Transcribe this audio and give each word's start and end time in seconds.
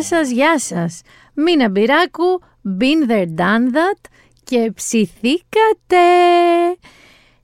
Γεια 0.00 0.18
σας, 0.18 0.30
γεια 0.30 0.58
σας. 0.58 1.00
Μίνα 1.34 1.68
Μπυράκου, 1.68 2.42
been 2.80 3.10
there, 3.10 3.26
done 3.40 3.74
that 3.74 4.10
και 4.44 4.72
ψηθήκατε. 4.74 5.96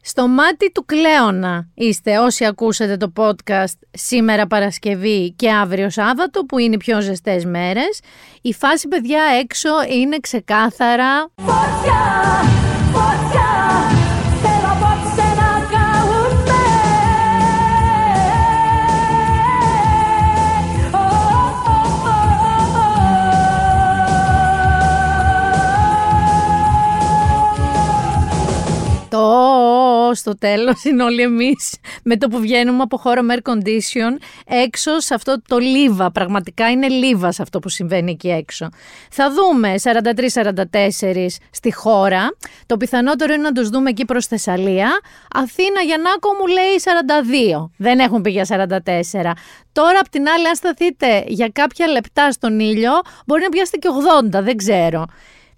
Στο 0.01 0.29
μάτι 0.29 0.73
του 0.73 0.85
Κλέωνα 0.85 1.69
είστε 1.75 2.19
όσοι 2.19 2.45
ακούσατε 2.45 2.97
το 2.97 3.13
podcast 3.17 3.79
σήμερα 3.91 4.47
Παρασκευή 4.47 5.33
και 5.33 5.53
αύριο 5.53 5.91
Σάββατο 5.91 6.45
που 6.45 6.59
είναι 6.59 6.75
οι 6.75 6.79
πιο 6.79 7.01
ζεστές 7.01 7.45
μέρες. 7.45 8.01
Η 8.41 8.53
φάση 8.53 8.89
παιδιά 8.89 9.23
έξω 9.41 9.71
είναι 9.89 10.19
ξεκάθαρα... 10.21 11.31
Φωτιά! 11.35 12.56
Στο 30.13 30.39
τέλος 30.39 30.85
είναι 30.85 31.03
όλοι 31.03 31.23
εμείς 31.23 31.77
με 32.03 32.17
το 32.17 32.29
που 32.29 32.39
βγαίνουμε 32.39 32.83
από 32.83 32.97
χώρο 32.97 33.23
με 33.23 33.35
air 33.37 33.51
condition 33.51 34.17
έξω 34.47 35.01
σε 35.01 35.15
αυτό 35.15 35.43
το 35.49 35.59
λίβα. 35.59 36.13
Πραγματικά 36.13 36.71
είναι 36.71 36.89
λίβα 36.89 37.33
σε 37.33 37.43
αυτό 37.43 37.59
που 37.59 37.69
συμβαίνει 37.69 38.11
εκεί 38.11 38.29
έξω. 38.29 38.69
Θα 39.11 39.33
δούμε 39.33 39.75
43-44 39.83 41.27
στη 41.51 41.73
χώρα. 41.75 42.29
Το 42.67 42.77
πιθανότερο 42.77 43.33
είναι 43.33 43.43
να 43.43 43.53
τους 43.53 43.69
δούμε 43.69 43.91
εκεί 43.91 44.05
προς 44.05 44.27
Θεσσαλία. 44.27 45.01
Αθήνα 45.35 45.81
Γιαννάκο 45.87 46.29
μου 46.41 46.47
λέει 46.47 46.81
42. 47.65 47.71
Δεν 47.77 47.99
έχουν 47.99 48.23
πει 48.23 48.31
για 48.31 48.45
44. 48.45 49.33
Τώρα 49.73 49.99
απ' 50.01 50.09
την 50.09 50.29
άλλη 50.29 50.49
αν 50.49 50.55
σταθείτε 50.55 51.25
για 51.27 51.49
κάποια 51.49 51.87
λεπτά 51.87 52.31
στον 52.33 52.61
ήλιο 52.61 52.93
μπορεί 53.27 53.43
να 53.43 53.49
πιάσετε 53.49 53.77
και 53.77 53.89
80. 54.39 54.43
Δεν 54.43 54.57
ξέρω. 54.57 55.05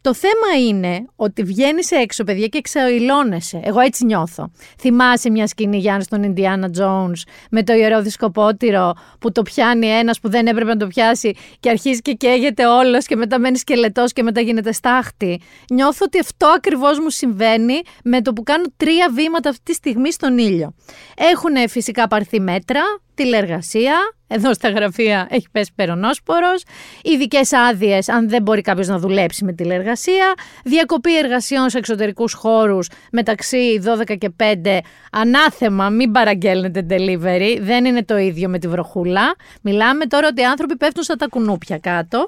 Το 0.01 0.15
θέμα 0.15 0.67
είναι 0.69 1.05
ότι 1.17 1.43
βγαίνεις 1.43 1.91
έξω, 1.91 2.25
παιδιά, 2.25 2.47
και 2.47 2.59
εξαιλώνεσαι. 2.59 3.61
Εγώ 3.65 3.81
έτσι 3.81 4.05
νιώθω. 4.05 4.51
Θυμάσαι 4.79 5.31
μια 5.31 5.47
σκηνή 5.47 5.79
Γιάννη 5.79 6.03
στον 6.03 6.23
Ιντιάνα 6.23 6.71
Τζόουν 6.71 7.17
με 7.51 7.63
το 7.63 7.73
ιερό 7.73 8.03
δισκοπότηρο 8.03 8.95
που 9.19 9.33
το 9.33 9.43
πιάνει 9.43 9.87
ένας 9.87 10.21
που 10.21 10.29
δεν 10.29 10.47
έπρεπε 10.47 10.71
να 10.71 10.77
το 10.77 10.87
πιάσει 10.87 11.35
και 11.61 11.71
αρχίζει 11.71 12.01
και 12.01 12.13
καίγεται 12.13 12.67
όλος 12.67 13.07
και 13.07 13.17
μετά 13.17 13.39
μένει 13.39 13.59
σκελετός 13.59 14.13
και 14.13 14.23
μετά 14.23 14.41
γίνεται 14.41 14.73
στάχτη. 14.73 15.41
Νιώθω 15.71 16.05
ότι 16.05 16.19
αυτό 16.19 16.47
ακριβώς 16.47 16.99
μου 16.99 17.11
συμβαίνει 17.11 17.81
με 18.05 18.23
το 18.23 18.33
που 18.33 18.43
κάνω 18.43 18.65
τρία 18.77 19.11
βήματα 19.15 19.49
αυτή 19.49 19.63
τη 19.65 19.73
στιγμή 19.73 20.13
στον 20.13 20.39
ήλιο. 20.39 20.75
Έχουν 21.17 21.69
φυσικά 21.69 22.09
πάρθει 22.09 22.41
μέτρα, 22.41 22.81
τηλεργασία. 23.15 24.18
Εδώ 24.29 24.55
στα 24.55 24.69
γραφεία 24.69 25.27
έχει 25.31 25.47
πέσει 25.53 25.71
περονόσπορος. 25.75 26.63
Ειδικές 27.03 27.53
άδειες, 27.53 28.09
αν 28.09 28.29
δεν 28.29 28.43
μπορεί 28.43 28.61
κάποιος 28.61 28.87
να 28.87 28.99
δουλέψει 28.99 29.45
με 29.45 29.53
τηλεργασία. 29.53 30.35
Διακοπή 30.65 31.19
εργασιών 31.19 31.71
σε 31.71 31.79
εξωτερικούς 31.79 32.33
χώρους 32.33 32.89
μεταξύ 33.13 33.81
12 33.85 34.17
και 34.19 34.31
5. 34.37 34.79
Ανάθεμα, 35.13 35.89
μην 35.89 36.13
παραγγέλνετε 36.13 36.87
delivery. 36.91 37.59
Δεν 37.61 37.85
είναι 37.85 38.05
το 38.05 38.17
ίδιο 38.17 38.49
με 38.49 38.59
τη 38.59 38.69
βροχούλα. 38.69 39.35
Μιλάμε 39.63 40.07
τώρα 40.07 40.27
ότι 40.27 40.41
οι 40.41 40.45
άνθρωποι 40.45 40.77
πέφτουν 40.77 41.03
στα 41.03 41.17
τα 41.17 41.27
κουνούπια 41.27 41.79
κάτω. 41.79 42.27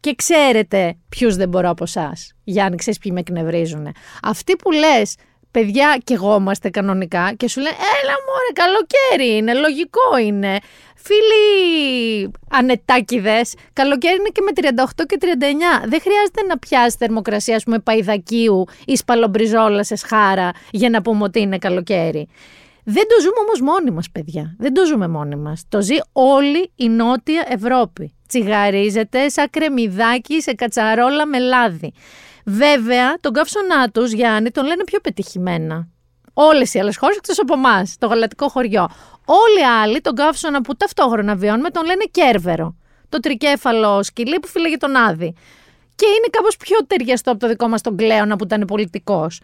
Και 0.00 0.14
ξέρετε 0.14 0.96
ποιους 1.08 1.36
δεν 1.36 1.48
μπορώ 1.48 1.68
από 1.68 1.84
εσάς. 1.84 2.32
Γιάννη, 2.44 2.76
ξέρεις 2.76 2.98
ποιοι 2.98 3.12
με 3.14 3.20
εκνευρίζουν. 3.20 3.88
Αυτοί 4.22 4.56
που 4.56 4.70
λες, 4.70 5.16
παιδιά 5.52 5.98
και 6.04 6.14
εγώ 6.14 6.36
είμαστε 6.36 6.70
κανονικά 6.70 7.32
και 7.36 7.48
σου 7.48 7.60
λένε 7.60 7.74
έλα 8.02 8.14
μωρέ 8.26 8.52
καλοκαίρι 8.52 9.36
είναι, 9.36 9.54
λογικό 9.54 10.18
είναι. 10.24 10.58
Φίλοι 11.04 12.30
ανετάκιδες, 12.50 13.54
καλοκαίρι 13.72 14.14
είναι 14.14 14.28
και 14.32 14.40
με 14.40 14.82
38 15.00 15.06
και 15.06 15.18
39. 15.20 15.26
Δεν 15.88 16.00
χρειάζεται 16.00 16.42
να 16.48 16.58
πιάσει 16.58 16.96
θερμοκρασία 16.98 17.60
με 17.66 17.78
παϊδακίου 17.78 18.64
ή 18.84 18.96
σπαλομπριζόλα 18.96 19.84
σε 19.84 19.96
σχάρα 19.96 20.50
για 20.70 20.90
να 20.90 21.02
πούμε 21.02 21.24
ότι 21.24 21.40
είναι 21.40 21.58
καλοκαίρι. 21.58 22.28
Δεν 22.84 23.04
το 23.08 23.20
ζούμε 23.20 23.40
όμως 23.46 23.60
μόνοι 23.60 23.90
μας 23.90 24.10
παιδιά, 24.10 24.54
δεν 24.58 24.74
το 24.74 24.86
ζούμε 24.86 25.08
μόνοι 25.08 25.36
μας. 25.36 25.64
Το 25.68 25.80
ζει 25.80 25.96
όλη 26.12 26.70
η 26.76 26.88
Νότια 26.88 27.46
Ευρώπη. 27.48 28.14
Τσιγαρίζεται 28.28 29.28
σαν 29.28 29.50
κρεμμυδάκι 29.50 30.40
σε 30.40 30.54
κατσαρόλα 30.54 31.26
με 31.26 31.38
λάδι. 31.38 31.92
Βέβαια, 32.44 33.14
τον 33.20 33.32
καύσωνά 33.32 33.88
τους, 33.88 34.12
Γιάννη, 34.12 34.50
τον 34.50 34.66
λένε 34.66 34.84
πιο 34.84 35.00
πετυχημένα. 35.00 35.88
Όλες 36.32 36.74
οι 36.74 36.78
άλλες 36.78 36.96
χώρες 36.96 37.16
εκτός 37.16 37.38
από 37.38 37.54
εμάς, 37.54 37.96
το 37.98 38.06
γαλατικό 38.06 38.48
χωριό. 38.48 38.88
Όλοι 39.24 39.60
οι 39.60 39.82
άλλοι 39.82 40.00
τον 40.00 40.14
καύσωνα 40.14 40.60
που 40.60 40.76
ταυτόχρονα 40.76 41.34
βιώνουμε 41.34 41.70
τον 41.70 41.84
λένε 41.84 42.04
κέρβερο. 42.10 42.76
Το 43.08 43.20
τρικέφαλο 43.20 44.02
σκυλί 44.02 44.38
που 44.40 44.48
φύλαγε 44.48 44.76
τον 44.76 44.96
Άδη. 44.96 45.34
Και 45.94 46.06
είναι 46.06 46.26
κάπως 46.30 46.56
πιο 46.56 46.76
ταιριαστό 46.86 47.30
από 47.30 47.40
το 47.40 47.48
δικό 47.48 47.68
μας 47.68 47.80
τον 47.80 47.96
Κλέωνα 47.96 48.36
που 48.36 48.44
ήταν 48.44 48.64
πολιτικός. 48.66 49.40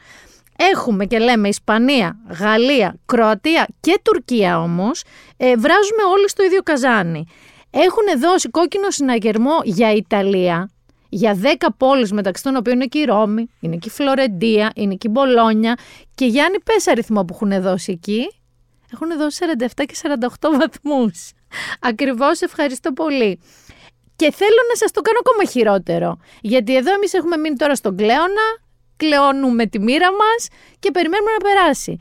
Έχουμε 0.57 1.05
και 1.05 1.19
λέμε 1.19 1.49
Ισπανία, 1.49 2.17
Γαλλία, 2.41 2.97
Κροατία 3.07 3.67
και 3.81 4.01
Τουρκία 4.03 4.61
όμως, 4.61 5.03
ε, 5.37 5.47
βράζουμε 5.57 6.03
όλοι 6.13 6.29
στο 6.29 6.45
ίδιο 6.45 6.63
καζάνι. 6.63 7.27
Έχουν 7.71 8.21
δώσει 8.21 8.49
κόκκινο 8.49 8.91
συναγερμό 8.91 9.61
για 9.65 9.93
Ιταλία, 9.93 10.71
για 11.09 11.39
10 11.43 11.67
πόλεις 11.77 12.13
μεταξύ 12.13 12.43
των 12.43 12.57
οποίων 12.57 12.77
είναι 12.77 12.87
και 12.87 12.99
η 12.99 13.05
Ρώμη, 13.05 13.51
είναι 13.61 13.77
και 13.77 13.89
η 13.89 13.93
Φλωρεντία, 13.93 14.73
είναι 14.75 14.95
και 14.95 15.09
η 15.09 15.11
Μπολόνια 15.15 15.79
και 16.15 16.25
Γιάννη 16.25 16.61
πες 16.61 16.87
αριθμό 16.87 17.25
που 17.25 17.35
έχουν 17.35 17.63
δώσει 17.63 17.93
εκεί. 17.93 18.33
Έχουν 18.93 19.19
δώσει 19.19 19.45
47 19.77 19.85
και 19.87 19.95
48 20.41 20.49
βαθμούς. 20.59 21.33
Ακριβώς 21.81 22.41
ευχαριστώ 22.41 22.93
πολύ. 22.93 23.41
Και 24.17 24.33
θέλω 24.33 24.61
να 24.69 24.77
σας 24.77 24.91
το 24.91 25.01
κάνω 25.01 25.19
ακόμα 25.19 25.51
χειρότερο. 25.51 26.19
Γιατί 26.41 26.77
εδώ 26.77 26.93
εμείς 26.93 27.13
έχουμε 27.13 27.37
μείνει 27.37 27.57
τώρα 27.57 27.75
στον 27.75 27.97
Κλέωνα, 27.97 28.47
κλεώνουμε 28.97 29.67
τη 29.67 29.79
μοίρα 29.79 30.11
μας 30.11 30.49
και 30.79 30.91
περιμένουμε 30.91 31.31
να 31.31 31.49
περάσει 31.49 31.99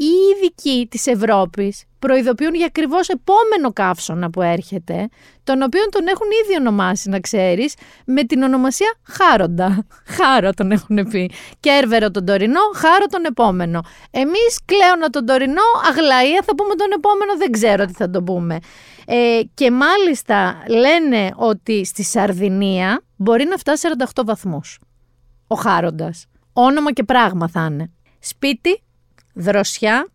οι 0.00 0.10
ειδικοί 0.30 0.86
της 0.90 1.06
Ευρώπης 1.06 1.84
προειδοποιούν 1.98 2.54
για 2.54 2.66
ακριβώς 2.66 3.08
επόμενο 3.08 3.72
καύσωνα 3.72 4.30
που 4.30 4.42
έρχεται, 4.42 5.08
τον 5.44 5.62
οποίο 5.62 5.80
τον 5.90 6.06
έχουν 6.06 6.26
ήδη 6.44 6.56
ονομάσει, 6.58 7.08
να 7.08 7.20
ξέρεις, 7.20 7.74
με 8.04 8.24
την 8.24 8.42
ονομασία 8.42 8.94
Χάροντα. 9.02 9.86
Χάρο 10.16 10.50
τον 10.52 10.70
έχουν 10.70 11.08
πει. 11.10 11.30
Κέρβερο 11.60 12.10
τον 12.10 12.24
τωρινό, 12.24 12.60
χάρο 12.74 13.06
τον 13.06 13.24
επόμενο. 13.24 13.80
Εμείς 14.10 14.60
κλαίωνα 14.64 15.10
τον 15.10 15.26
τωρινό, 15.26 15.62
αγλαία 15.88 16.42
θα 16.44 16.54
πούμε 16.54 16.74
τον 16.74 16.90
επόμενο, 16.96 17.36
δεν 17.36 17.50
ξέρω 17.50 17.84
τι 17.84 17.92
θα 17.92 18.10
το 18.10 18.22
πούμε. 18.22 18.58
Ε, 19.06 19.40
και 19.54 19.70
μάλιστα 19.70 20.62
λένε 20.68 21.30
ότι 21.36 21.84
στη 21.84 22.02
Σαρδινία 22.02 23.02
μπορεί 23.16 23.44
να 23.44 23.56
φτάσει 23.56 23.88
48 24.14 24.22
βαθμούς. 24.24 24.78
Ο 25.46 25.54
Χάροντας. 25.54 26.26
Όνομα 26.52 26.92
και 26.92 27.02
πράγμα 27.02 27.48
θα 27.48 27.68
είναι. 27.70 27.92
Σπίτι, 28.18 28.82
δροσιά, 29.38 30.08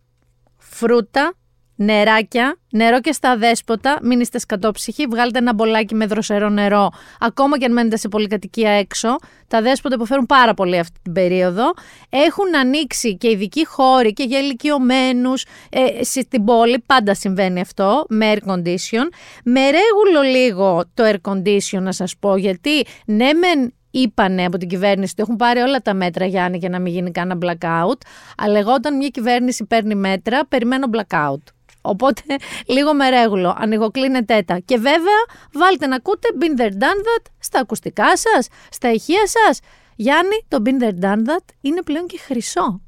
φρούτα, 0.58 1.34
νεράκια, 1.76 2.58
νερό 2.70 3.00
και 3.00 3.12
στα 3.12 3.36
δέσποτα, 3.36 3.98
μην 4.02 4.20
είστε 4.20 4.38
σκατόψυχοι, 4.38 5.06
βγάλτε 5.06 5.38
ένα 5.38 5.54
μπολάκι 5.54 5.94
με 5.94 6.06
δροσερό 6.06 6.48
νερό, 6.48 6.90
ακόμα 7.20 7.58
και 7.58 7.64
αν 7.64 7.72
μένετε 7.72 7.96
σε 7.96 8.08
πολυκατοικία 8.08 8.70
έξω. 8.70 9.16
Τα 9.48 9.62
δέσποτα 9.62 9.94
υποφέρουν 9.94 10.26
πάρα 10.26 10.54
πολύ 10.54 10.78
αυτή 10.78 10.98
την 11.02 11.12
περίοδο. 11.12 11.72
Έχουν 12.08 12.56
ανοίξει 12.56 13.16
και 13.16 13.30
ειδικοί 13.30 13.66
χώροι 13.66 14.12
και 14.12 14.22
για 14.22 14.38
ηλικιωμένους 14.38 15.44
ε, 15.70 16.04
στην 16.04 16.44
πόλη, 16.44 16.82
πάντα 16.86 17.14
συμβαίνει 17.14 17.60
αυτό, 17.60 18.04
με 18.08 18.32
air 18.34 18.50
condition. 18.50 19.08
Με 19.44 19.60
ρέγουλο 19.60 20.22
λίγο 20.30 20.84
το 20.94 21.04
air 21.04 21.30
condition 21.30 21.80
να 21.80 21.92
σας 21.92 22.16
πω, 22.18 22.36
γιατί 22.36 22.86
ναι 23.06 23.32
μεν 23.32 23.74
είπανε 23.98 24.44
από 24.44 24.58
την 24.58 24.68
κυβέρνηση 24.68 25.12
ότι 25.12 25.22
έχουν 25.22 25.36
πάρει 25.36 25.60
όλα 25.60 25.80
τα 25.80 25.94
μέτρα, 25.94 26.26
Γιάννη, 26.26 26.58
για 26.58 26.68
να 26.68 26.78
μην 26.78 26.92
γίνει 26.92 27.10
κανένα 27.10 27.38
blackout. 27.42 27.98
Αλλά 28.36 28.58
εγώ 28.58 28.72
όταν 28.72 28.96
μια 28.96 29.08
κυβέρνηση 29.08 29.64
παίρνει 29.64 29.94
μέτρα, 29.94 30.46
περιμένω 30.46 30.86
blackout. 30.92 31.42
Οπότε 31.82 32.22
λίγο 32.74 32.94
με 32.94 33.08
ρέγουλο, 33.10 33.56
ανοιγοκλίνετε 33.58 34.42
τα. 34.42 34.58
Και 34.58 34.76
βέβαια 34.76 35.20
βάλτε 35.52 35.86
να 35.86 35.96
ακούτε 35.96 36.28
Been 36.40 36.60
There 36.60 36.72
Done 36.72 37.00
That 37.06 37.26
στα 37.38 37.60
ακουστικά 37.60 38.16
σας, 38.16 38.48
στα 38.70 38.92
ηχεία 38.92 39.26
σας. 39.26 39.60
Γιάννη, 39.96 40.44
το 40.48 40.62
Been 40.64 40.82
There 40.82 41.04
Done 41.04 41.28
That 41.30 41.44
είναι 41.60 41.82
πλέον 41.82 42.06
και 42.06 42.18
χρυσό. 42.18 42.80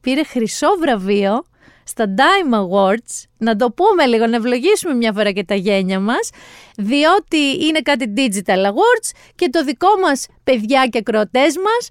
Πήρε 0.00 0.24
χρυσό 0.24 0.68
βραβείο 0.80 1.42
στα 1.84 2.14
Dime 2.16 2.54
Awards, 2.54 3.24
να 3.38 3.56
το 3.56 3.70
πούμε 3.70 4.06
λίγο, 4.06 4.26
να 4.26 4.36
ευλογήσουμε 4.36 4.94
μια 4.94 5.12
φορά 5.12 5.32
και 5.32 5.44
τα 5.44 5.54
γένια 5.54 6.00
μας, 6.00 6.30
διότι 6.76 7.64
είναι 7.66 7.80
κάτι 7.80 8.12
Digital 8.16 8.66
Awards 8.66 9.10
και 9.34 9.48
το 9.48 9.64
δικό 9.64 9.88
μας 10.02 10.26
παιδιά 10.44 10.86
και 10.86 10.98
ακροατές 10.98 11.56
μας 11.56 11.88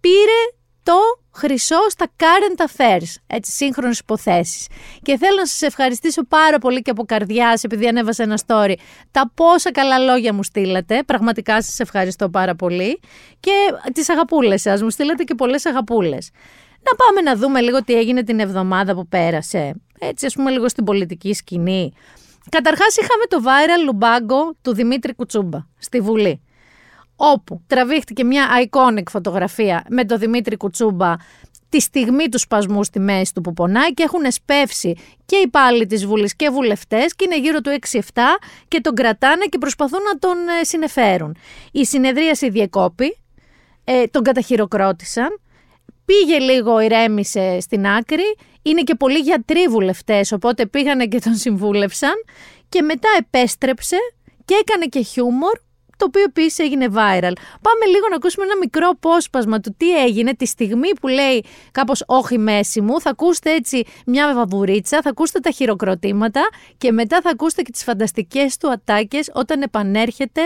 πήρε 0.00 0.40
το 0.82 0.98
χρυσό 1.34 1.88
στα 1.88 2.06
current 2.16 2.64
affairs, 2.66 3.14
έτσι, 3.26 3.52
σύγχρονες 3.52 3.98
υποθέσεις. 3.98 4.66
Και 5.02 5.16
θέλω 5.16 5.36
να 5.36 5.46
σας 5.46 5.62
ευχαριστήσω 5.62 6.24
πάρα 6.24 6.58
πολύ 6.58 6.82
και 6.82 6.90
από 6.90 7.04
καρδιάς, 7.04 7.64
επειδή 7.64 7.86
ανέβασα 7.86 8.22
ένα 8.22 8.38
story, 8.46 8.74
τα 9.10 9.30
πόσα 9.34 9.72
καλά 9.72 9.98
λόγια 9.98 10.32
μου 10.32 10.42
στείλατε, 10.42 11.02
πραγματικά 11.02 11.62
σας 11.62 11.80
ευχαριστώ 11.80 12.28
πάρα 12.28 12.54
πολύ, 12.54 13.00
και 13.40 13.52
τις 13.92 14.08
αγαπούλες 14.08 14.60
σας, 14.60 14.82
μου 14.82 14.90
στείλατε 14.90 15.24
και 15.24 15.34
πολλές 15.34 15.66
αγαπούλες. 15.66 16.30
Να 16.82 16.96
πάμε 16.96 17.20
να 17.20 17.36
δούμε 17.36 17.60
λίγο 17.60 17.84
τι 17.84 17.94
έγινε 17.94 18.22
την 18.22 18.40
εβδομάδα 18.40 18.94
που 18.94 19.06
πέρασε. 19.06 19.74
Έτσι, 19.98 20.26
ας 20.26 20.34
πούμε, 20.34 20.50
λίγο 20.50 20.68
στην 20.68 20.84
πολιτική 20.84 21.32
σκηνή. 21.32 21.92
Καταρχάς 22.48 22.96
είχαμε 22.96 23.24
το 23.28 23.38
viral 23.44 23.84
λουμπάγκο 23.84 24.54
του 24.62 24.74
Δημήτρη 24.74 25.14
Κουτσούμπα 25.14 25.58
στη 25.78 26.00
Βουλή 26.00 26.40
όπου 27.16 27.62
τραβήχτηκε 27.66 28.24
μια 28.24 28.46
iconic 28.64 29.02
φωτογραφία 29.10 29.84
με 29.88 30.04
τον 30.04 30.18
Δημήτρη 30.18 30.56
Κουτσούμπα 30.56 31.14
τη 31.68 31.80
στιγμή 31.80 32.28
του 32.28 32.38
σπασμού 32.38 32.84
στη 32.84 33.00
μέση 33.00 33.34
του 33.34 33.40
που 33.40 33.52
πονάει 33.52 33.94
και 33.94 34.02
έχουν 34.02 34.32
σπεύσει 34.32 34.96
και 35.24 35.36
οι 35.36 35.48
πάλι 35.48 35.86
της 35.86 36.06
Βουλής 36.06 36.36
και 36.36 36.50
βουλευτές 36.50 37.14
και 37.14 37.24
είναι 37.24 37.38
γύρω 37.38 37.60
του 37.60 37.78
6-7 37.90 38.00
και 38.68 38.80
τον 38.80 38.94
κρατάνε 38.94 39.44
και 39.44 39.58
προσπαθούν 39.58 40.00
να 40.12 40.18
τον 40.18 40.36
ε, 40.60 40.64
συνεφέρουν. 40.64 41.36
Η 41.72 41.84
συνεδρίαση 41.84 42.50
διεκόπη, 42.50 43.22
ε, 43.84 44.04
τον 44.04 44.22
καταχειροκρότησαν, 44.22 45.40
πήγε 46.12 46.38
λίγο, 46.38 46.80
ηρέμησε 46.80 47.60
στην 47.60 47.86
άκρη, 47.86 48.36
είναι 48.62 48.82
και 48.82 48.94
πολλοί 48.94 49.18
γιατροί 49.18 49.66
βουλευτές, 49.68 50.32
οπότε 50.32 50.66
πήγανε 50.66 51.06
και 51.06 51.18
τον 51.18 51.34
συμβούλευσαν 51.34 52.14
και 52.68 52.82
μετά 52.82 53.08
επέστρεψε 53.18 53.96
και 54.44 54.54
έκανε 54.60 54.86
και 54.86 55.00
χιούμορ 55.02 55.58
το 55.96 56.08
οποίο 56.08 56.22
επίσης 56.22 56.58
έγινε 56.58 56.86
viral. 56.86 57.32
Πάμε 57.62 57.84
λίγο 57.86 58.08
να 58.10 58.16
ακούσουμε 58.16 58.44
ένα 58.44 58.56
μικρό 58.60 58.88
απόσπασμα 58.88 59.60
του 59.60 59.74
τι 59.76 60.02
έγινε 60.02 60.34
τη 60.34 60.46
στιγμή 60.46 60.88
που 61.00 61.08
λέει 61.08 61.44
κάπως 61.72 62.04
Όχι 62.06 62.38
μέση 62.38 62.80
μου. 62.80 63.00
Θα 63.00 63.10
ακούσετε 63.10 63.54
έτσι 63.54 63.84
μια 64.06 64.34
βαβουρίτσα, 64.34 65.02
θα 65.02 65.10
ακούσετε 65.10 65.40
τα 65.40 65.50
χειροκροτήματα 65.50 66.40
και 66.78 66.92
μετά 66.92 67.20
θα 67.20 67.30
ακούσετε 67.30 67.62
και 67.62 67.70
τις 67.70 67.82
φανταστικές 67.82 68.56
του 68.56 68.70
ατάκες 68.70 69.30
όταν 69.34 69.62
επανέρχεται 69.62 70.42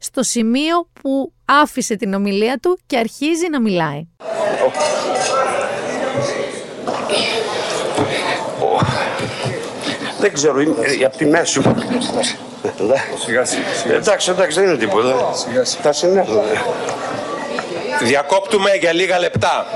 στο 0.00 0.22
σημείο 0.22 0.88
που 1.02 1.32
άφησε 1.44 1.96
την 1.96 2.14
ομιλία 2.14 2.58
του 2.62 2.78
και 2.86 2.98
αρχίζει 2.98 3.48
να 3.50 3.60
μιλάει. 3.60 4.06
Δεν 10.20 10.32
ξέρω, 10.32 10.60
είναι 10.60 10.74
από 11.06 11.16
τη 11.16 11.24
μέση 11.24 11.58
μου. 11.60 11.76
Σιγά 13.24 13.44
σιγά. 13.44 13.94
Εντάξει, 13.94 14.30
εντάξει, 14.30 14.60
δεν 14.60 14.68
είναι 14.68 14.78
τίποτα. 14.78 15.32
Σιγά 15.34 15.64
σιγά. 15.64 15.82
Τα 15.82 15.92
συνέχεια. 15.92 16.42
Διακόπτουμε 18.02 18.74
για 18.74 18.92
λίγα 18.92 19.18
λεπτά. 19.18 19.66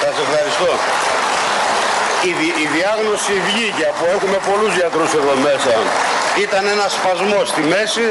Σας 0.00 0.14
ευχαριστώ. 0.28 1.15
Η, 2.24 2.30
η 2.64 2.66
διάγνωση 2.76 3.32
βγήκε 3.48 3.84
από 3.92 4.02
έχουμε 4.16 4.38
πολλούς 4.48 4.72
γιατρούς 4.78 5.10
εδώ 5.20 5.34
μέσα. 5.48 5.72
Ήταν 6.46 6.62
ένα 6.74 6.86
σπασμό 6.96 7.40
στη 7.52 7.60
μέση 7.72 8.06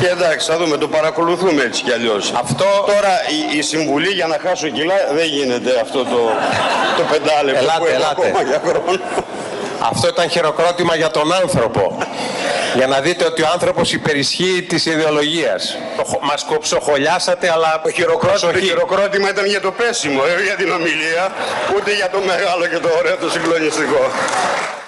και 0.00 0.08
εντάξει, 0.16 0.44
θα 0.50 0.56
δούμε, 0.60 0.76
το 0.76 0.88
παρακολουθούμε 0.96 1.62
έτσι 1.68 1.80
κι 1.86 1.92
αλλιώς. 1.92 2.32
Αυτό... 2.44 2.64
Τώρα 2.94 3.14
η, 3.36 3.58
η 3.58 3.62
συμβουλή 3.62 4.08
για 4.18 4.26
να 4.26 4.36
χάσω 4.44 4.68
κιλά 4.68 4.94
δεν 5.18 5.26
γίνεται 5.26 5.70
αυτό 5.84 5.98
το, 6.12 6.20
το 6.98 7.02
πεντάλεπτο 7.10 7.62
Ελάτε, 7.62 7.78
που 7.78 7.84
έχω 7.86 7.94
ελάτε. 7.94 8.14
ακόμα 8.26 8.42
για 8.50 8.60
χρόνο. 8.66 8.98
Αυτό 9.90 10.08
ήταν 10.08 10.28
χειροκρότημα 10.30 10.96
για 10.96 11.10
τον 11.10 11.32
άνθρωπο. 11.32 11.98
για 12.76 12.86
να 12.86 13.00
δείτε 13.00 13.24
ότι 13.24 13.42
ο 13.42 13.48
άνθρωπος 13.52 13.92
υπερισχύει 13.92 14.62
της 14.68 14.86
ιδεολογίας. 14.86 15.76
Το 15.96 16.04
χω- 16.04 16.20
Μας 16.22 16.44
κοψοχολιάσατε, 16.44 17.50
αλλά 17.50 17.80
Το 17.82 17.90
χειροκρότημα, 17.90 18.32
το 18.32 18.46
προσοχή. 18.46 18.66
χειροκρότημα 18.66 19.28
ήταν 19.30 19.46
για 19.46 19.60
το 19.60 19.70
πέσιμο, 19.72 20.20
ε, 20.38 20.42
για 20.42 20.54
την 20.56 20.70
ομιλία, 20.70 21.32
ούτε 21.76 21.94
για 21.94 22.10
το 22.10 22.18
μεγάλο 22.26 22.66
και 22.66 22.78
το 22.78 22.88
ωραίο, 22.98 23.16
το 23.16 23.30
συγκλονιστικό. 23.30 24.00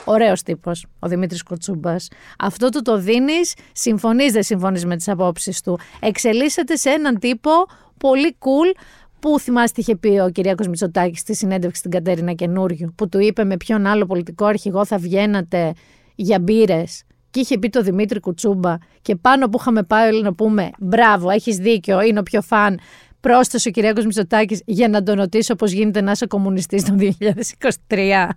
Ωραίος 0.04 0.42
τύπος 0.42 0.86
ο 0.98 1.08
Δημήτρης 1.08 1.42
Κοτσούμπας. 1.42 2.08
Αυτό 2.38 2.68
του 2.68 2.82
το 2.82 2.96
δίνεις, 2.98 3.54
συμφωνείς, 3.72 4.32
δεν 4.32 4.42
συμφωνείς 4.42 4.84
με 4.86 4.96
τις 4.96 5.08
απόψεις 5.08 5.60
του. 5.60 5.80
Εξελίσσεται 6.00 6.76
σε 6.76 6.90
έναν 6.90 7.18
τύπο 7.18 7.50
πολύ 7.98 8.36
cool 8.40 8.78
που 9.24 9.40
θυμάστε 9.40 9.72
τι 9.74 9.80
είχε 9.80 9.96
πει 9.96 10.08
ο 10.08 10.30
Κυριάκος 10.30 10.68
Μητσοτάκης 10.68 11.20
στη 11.20 11.34
συνέντευξη 11.34 11.78
στην 11.78 11.90
Κατέρινα 11.90 12.32
Καινούριου, 12.32 12.92
που 12.96 13.08
του 13.08 13.18
είπε 13.18 13.44
με 13.44 13.56
ποιον 13.56 13.86
άλλο 13.86 14.06
πολιτικό 14.06 14.44
αρχηγό 14.44 14.84
θα 14.84 14.98
βγαίνατε 14.98 15.72
για 16.14 16.38
μπύρες; 16.38 17.02
Και 17.30 17.40
είχε 17.40 17.58
πει 17.58 17.68
το 17.68 17.82
Δημήτρη 17.82 18.20
Κουτσούμπα 18.20 18.74
και 19.02 19.16
πάνω 19.16 19.48
που 19.48 19.58
είχαμε 19.60 19.82
πάει 19.82 20.08
όλοι 20.08 20.22
να 20.22 20.34
πούμε 20.34 20.70
«Μπράβο, 20.78 21.30
έχεις 21.30 21.56
δίκιο, 21.56 22.02
είναι 22.02 22.18
ο 22.18 22.22
πιο 22.22 22.42
φαν». 22.42 22.78
Πρόσθεσε 23.20 23.68
ο 23.68 23.70
Κυριάκος 23.70 24.04
Μητσοτάκης 24.04 24.62
για 24.64 24.88
να 24.88 25.02
τον 25.02 25.14
ρωτήσω 25.14 25.54
πώς 25.54 25.72
γίνεται 25.72 26.00
να 26.00 26.10
είσαι 26.10 26.26
κομμουνιστής 26.26 26.84
το 26.84 26.94
2023. 27.88 28.28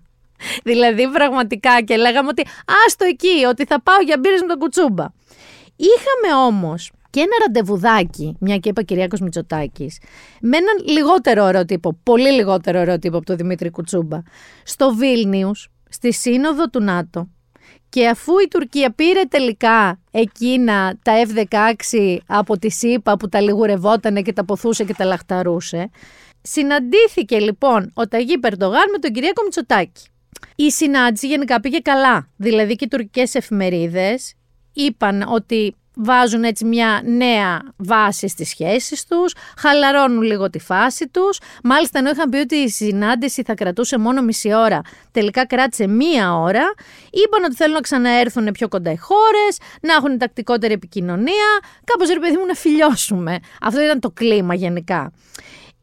Δηλαδή 0.64 1.10
πραγματικά 1.12 1.82
και 1.82 1.96
λέγαμε 1.96 2.28
ότι 2.28 2.46
άστο 2.86 3.06
εκεί, 3.06 3.46
ότι 3.50 3.66
θα 3.66 3.82
πάω 3.82 4.02
για 4.06 4.18
μπύρες 4.20 4.42
με 4.42 4.48
τον 4.48 4.60
Κουτσούμπα. 4.60 5.06
Είχαμε 5.76 6.46
όμως 6.46 6.92
και 7.18 7.24
ένα 7.24 7.36
ραντεβουδάκι, 7.46 8.36
μια 8.40 8.58
και 8.58 8.70
είπα 8.70 8.82
Κυριάκος 8.82 9.20
Μητσοτάκης, 9.20 10.00
με 10.42 10.58
έναν 10.58 10.96
λιγότερο 10.96 11.44
ωραίο 11.44 11.66
τύπο, 11.66 12.00
πολύ 12.04 12.32
λιγότερο 12.32 12.80
ωραίο 12.80 13.00
τύπο 13.00 13.18
από 13.18 13.26
τον 13.26 13.38
Δημήτρη 13.38 13.70
Κουτσούμπα, 13.70 14.22
στο 14.64 14.94
Βίλνιους, 14.94 15.70
στη 15.90 16.14
σύνοδο 16.14 16.70
του 16.70 16.84
ΝΑΤΟ. 16.84 17.30
Και 17.90 18.08
αφού 18.08 18.40
η 18.40 18.48
Τουρκία 18.48 18.92
πήρε 18.92 19.22
τελικά 19.30 20.00
εκείνα 20.12 21.00
τα 21.02 21.14
F-16 21.28 22.18
από 22.28 22.58
τη 22.58 22.70
ΣΥΠΑ 22.72 23.18
που 23.18 23.30
τα 23.30 23.42
λιγουρευότανε 23.42 24.22
και 24.22 24.34
τα 24.34 24.46
ποθούσε 24.46 24.84
και 24.84 24.94
τα 24.94 25.06
λαχταρούσε, 25.06 25.90
συναντήθηκε 26.42 27.40
λοιπόν 27.40 27.92
ο 27.94 28.08
Ταγί 28.08 28.40
Περντογάν 28.40 28.90
με 28.92 28.98
τον 28.98 29.12
Κυριάκο 29.12 29.44
Μητσοτάκη. 29.44 30.04
Η 30.56 30.72
συνάντηση 30.72 31.28
γενικά 31.28 31.60
πήγε 31.60 31.78
καλά. 31.78 32.30
Δηλαδή 32.36 32.76
και 32.76 32.86
οι 32.86 32.88
τουρκικές 32.88 33.36
εφημερίδες 33.36 34.34
είπαν 34.74 35.26
ότι 35.28 35.76
βάζουν 35.98 36.44
έτσι 36.44 36.66
μια 36.66 37.02
νέα 37.06 37.62
βάση 37.78 38.28
στις 38.28 38.50
σχέσεις 38.50 39.06
τους, 39.06 39.34
χαλαρώνουν 39.58 40.22
λίγο 40.22 40.50
τη 40.50 40.60
φάση 40.60 41.08
τους. 41.08 41.40
Μάλιστα 41.64 42.00
ενώ 42.00 42.10
είχαν 42.10 42.30
πει 42.30 42.38
ότι 42.38 42.56
η 42.56 42.70
συνάντηση 42.70 43.44
θα 43.44 43.54
κρατούσε 43.54 43.98
μόνο 43.98 44.22
μισή 44.22 44.54
ώρα, 44.54 44.82
τελικά 45.12 45.46
κράτησε 45.46 45.88
μία 45.88 46.38
ώρα. 46.38 46.74
Είπαν 47.12 47.44
ότι 47.44 47.56
θέλουν 47.56 47.74
να 47.74 47.82
ξαναέρθουν 47.82 48.52
πιο 48.52 48.68
κοντά 48.68 48.92
οι 48.92 48.98
χώρες, 48.98 49.58
να 49.82 49.94
έχουν 49.94 50.18
τακτικότερη 50.18 50.74
επικοινωνία, 50.74 51.60
κάπως 51.84 52.10
ρε 52.10 52.20
παιδί 52.20 52.38
μου 52.38 52.46
να 52.46 52.54
φιλιώσουμε. 52.54 53.40
Αυτό 53.62 53.82
ήταν 53.82 54.00
το 54.00 54.12
κλίμα 54.12 54.54
γενικά. 54.54 55.12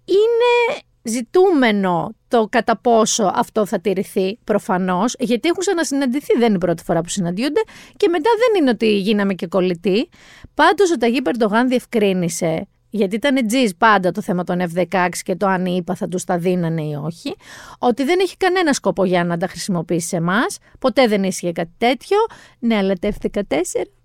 Είναι 0.05 0.81
ζητούμενο 1.03 2.15
το 2.35 2.47
κατά 2.51 2.77
πόσο 2.77 3.33
αυτό 3.35 3.67
θα 3.67 3.81
τηρηθεί 3.81 4.39
προφανώς, 4.45 5.15
γιατί 5.19 5.49
έχουν 5.49 5.61
ξανασυναντηθεί, 5.61 6.39
δεν 6.39 6.47
είναι 6.47 6.55
η 6.55 6.59
πρώτη 6.59 6.83
φορά 6.83 7.01
που 7.01 7.09
συναντιούνται 7.09 7.61
και 7.97 8.09
μετά 8.09 8.31
δεν 8.39 8.61
είναι 8.61 8.71
ότι 8.71 8.99
γίναμε 8.99 9.35
και 9.35 9.47
κολλητοί. 9.47 10.09
Πάντως 10.55 10.91
ο 10.91 10.97
Ταγί 10.97 11.23
Περντογάν 11.23 11.69
διευκρίνησε 11.69 12.69
γιατί 12.91 13.15
ήταν 13.15 13.47
τζιζ 13.47 13.71
πάντα 13.79 14.11
το 14.11 14.23
θέμα 14.23 14.45
των 14.45 14.59
F-16 14.75 15.09
και 15.23 15.37
το 15.37 15.47
αν 15.47 15.67
είπα 15.67 15.95
θα 15.95 16.09
τους 16.09 16.25
τα 16.25 16.39
δίνανε 16.39 16.83
ή 16.83 16.95
όχι, 17.05 17.35
ότι 17.79 18.05
δεν 18.05 18.19
έχει 18.21 18.37
κανένα 18.37 18.73
σκοπό 18.73 19.05
για 19.05 19.25
να 19.25 19.37
τα 19.37 19.47
χρησιμοποιήσει 19.47 20.09
σε 20.09 20.17
εμάς. 20.17 20.59
Ποτέ 20.79 21.07
δεν 21.07 21.23
ίσχυε 21.23 21.53
κάτι 21.53 21.73
τέτοιο. 21.79 22.17
Ναι, 22.59 22.77
αλλά 22.77 22.95
τα 22.95 23.09
F-14, 23.09 23.41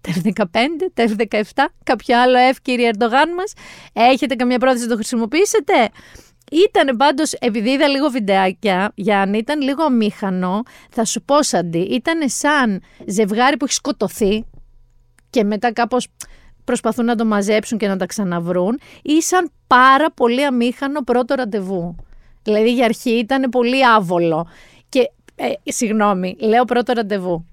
τα 0.02 0.12
F-15, 0.24 0.46
τα 0.94 1.06
F-17, 1.08 1.66
κάποιο 1.84 2.22
άλλο 2.22 2.38
F, 2.54 2.56
κύριε 2.62 2.88
Ερντογάν 2.88 3.34
μας, 3.34 3.54
έχετε 3.94 4.36
καμία 4.36 4.58
πρόθεση 4.58 4.84
να 4.84 4.90
το 4.90 4.96
χρησιμοποιήσετε; 4.96 5.74
Ήταν 6.52 6.98
πάντως, 6.98 7.34
επειδή 7.34 7.70
είδα 7.70 7.88
λίγο 7.88 8.10
βιντεάκια, 8.10 8.92
Γιάννη, 8.96 9.38
ήταν 9.38 9.62
λίγο 9.62 9.84
αμήχανο. 9.84 10.64
Θα 10.90 11.06
σου 11.06 11.22
πω, 11.22 11.44
Σαντί, 11.44 11.80
ήταν 11.80 12.30
σαν 12.30 12.82
ζευγάρι 13.08 13.58
που 13.58 13.66
έχει 13.66 13.74
σκοτωθεί 13.74 14.46
και 15.30 15.44
μετά 15.44 15.74
κάπως 15.74 16.08
προσπαθούν 16.64 17.06
να 17.06 17.16
το 17.16 17.26
μαζέψουν 17.26 17.78
και 17.78 17.88
να 17.88 17.98
τα 17.98 18.06
ξαναβρούν 18.06 18.80
ή 19.02 19.22
σαν 19.22 19.52
πάρα 19.68 20.12
πολύ 20.12 20.46
αμήχανο 20.46 21.02
πρώτο 21.02 21.36
ραντεβού. 21.36 21.96
Δηλαδή 22.44 22.74
για 22.74 22.86
αρχή 22.86 23.10
ήταν 23.10 23.50
πολύ 23.50 23.86
άβολο. 23.86 24.48
Και, 24.90 25.12
ε, 25.36 25.52
συγγνώμη, 25.64 26.36
λέω 26.40 26.66
πρώτο 26.66 26.94
ραντεβού. 26.94 27.46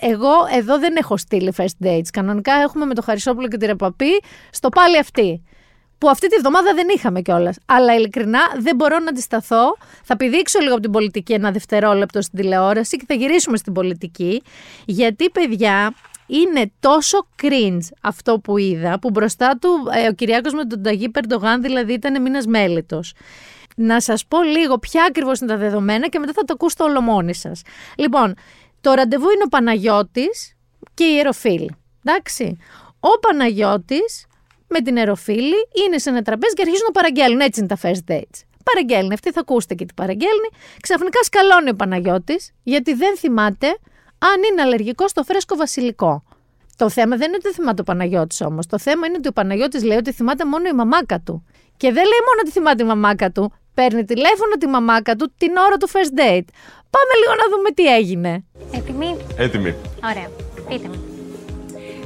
Εγώ 0.00 0.32
εδώ 0.58 0.78
δεν 0.78 0.96
έχω 0.96 1.16
στείλει 1.16 1.52
first 1.56 1.86
dates. 1.86 2.06
Κανονικά 2.12 2.52
έχουμε 2.52 2.84
με 2.84 2.94
το 2.94 3.02
Χαρισόπουλο 3.02 3.48
και 3.48 3.56
τη 3.56 3.66
Ρεπαπή 3.66 4.22
στο 4.50 4.68
πάλι 4.68 4.98
αυτή. 4.98 5.42
Που 6.02 6.08
αυτή 6.08 6.28
τη 6.28 6.36
βδομάδα 6.36 6.74
δεν 6.74 6.86
είχαμε 6.94 7.20
κιόλας. 7.20 7.56
Αλλά 7.66 7.94
ειλικρινά 7.94 8.40
δεν 8.58 8.76
μπορώ 8.76 8.98
να 8.98 9.08
αντισταθώ. 9.08 9.76
Θα 10.02 10.16
πηδήξω 10.16 10.58
λίγο 10.60 10.72
από 10.72 10.82
την 10.82 10.90
πολιτική 10.90 11.32
ένα 11.32 11.50
δευτερόλεπτο 11.50 12.22
στην 12.22 12.38
τηλεόραση 12.38 12.96
και 12.96 13.04
θα 13.08 13.14
γυρίσουμε 13.14 13.56
στην 13.56 13.72
πολιτική. 13.72 14.42
Γιατί, 14.84 15.30
παιδιά, 15.30 15.94
είναι 16.26 16.70
τόσο 16.80 17.26
cringe 17.42 17.86
αυτό 18.02 18.38
που 18.38 18.58
είδα, 18.58 18.98
που 18.98 19.10
μπροστά 19.10 19.58
του 19.60 19.68
ε, 19.92 20.08
ο 20.08 20.12
Κυριάκος 20.12 20.52
με 20.52 20.64
τον 20.64 20.82
Ταγί 20.82 21.08
Περντογάν 21.08 21.62
δηλαδή 21.62 21.92
ήταν 21.92 22.22
μήνας 22.22 22.46
μέλητος. 22.46 23.14
Να 23.76 24.00
σας 24.00 24.26
πω 24.26 24.42
λίγο 24.42 24.78
ποια 24.78 25.04
ακριβώς 25.08 25.40
είναι 25.40 25.50
τα 25.50 25.56
δεδομένα 25.56 26.08
και 26.08 26.18
μετά 26.18 26.32
θα 26.34 26.44
το 26.44 26.52
ακούσετε 26.52 26.82
όλο 26.82 27.00
μόνοι 27.00 27.34
σας. 27.34 27.62
Λοιπόν, 27.96 28.34
το 28.80 28.92
ραντεβού 28.92 29.30
είναι 29.30 29.42
ο 29.44 29.48
Παναγιώτης 29.48 30.56
και 30.94 31.04
η 31.04 31.12
Ιεροφίλη. 31.16 31.76
Εντάξει. 32.04 32.56
Ο 33.00 33.18
Παναγιώτης 33.20 34.26
με 34.72 34.80
την 34.80 34.96
Ιεροφίλη 34.96 35.68
είναι 35.86 35.98
σε 35.98 36.10
ένα 36.10 36.22
τραπέζι 36.22 36.54
και 36.54 36.62
αρχίζουν 36.62 36.86
να 36.86 36.92
παραγγέλνουν. 36.92 37.40
Έτσι 37.40 37.60
είναι 37.60 37.68
τα 37.68 37.78
first 37.82 38.12
dates. 38.12 38.38
Παραγγέλνει 38.64 39.14
αυτή, 39.14 39.32
θα 39.32 39.40
ακούσετε 39.40 39.74
και 39.74 39.84
τι 39.84 39.94
παραγγέλνει. 39.94 40.48
Ξαφνικά 40.80 41.22
σκαλώνει 41.22 41.70
ο 41.70 41.74
Παναγιώτης, 41.74 42.52
γιατί 42.62 42.94
δεν 42.94 43.16
θυμάται 43.16 43.66
αν 44.18 44.42
είναι 44.50 44.62
αλλεργικό 44.62 45.08
στο 45.08 45.22
φρέσκο 45.22 45.56
βασιλικό. 45.56 46.22
Το 46.76 46.90
θέμα 46.90 47.16
δεν 47.16 47.28
είναι 47.28 47.38
ότι 47.44 47.54
θυμάται 47.54 47.80
ο 47.80 47.84
Παναγιώτης 47.84 48.40
όμως. 48.40 48.66
Το 48.66 48.78
θέμα 48.78 49.06
είναι 49.06 49.16
ότι 49.18 49.28
ο 49.28 49.32
Παναγιώτης 49.32 49.82
λέει 49.84 49.96
ότι 49.96 50.12
θυμάται 50.12 50.44
μόνο 50.44 50.68
η 50.68 50.72
μαμάκα 50.72 51.20
του. 51.20 51.46
Και 51.76 51.86
δεν 51.86 52.04
λέει 52.04 52.22
μόνο 52.28 52.38
ότι 52.40 52.50
θυμάται 52.50 52.82
η 52.82 52.86
μαμάκα 52.86 53.30
του, 53.30 53.52
Παίρνει 53.74 54.04
τηλέφωνο 54.04 54.54
τη 54.58 54.66
μαμάκα 54.66 55.16
του 55.16 55.32
την 55.36 55.56
ώρα 55.56 55.76
του 55.76 55.88
first 55.88 56.18
date. 56.20 56.48
Πάμε 56.94 57.12
λίγο 57.20 57.34
να 57.36 57.56
δούμε 57.56 57.70
τι 57.74 57.94
έγινε. 57.94 58.44
Έτοιμοι; 58.72 59.16
Έτοιμη. 59.36 59.74
Ωραία. 60.04 60.28
Πείτε 60.68 60.88
μου. 60.88 61.04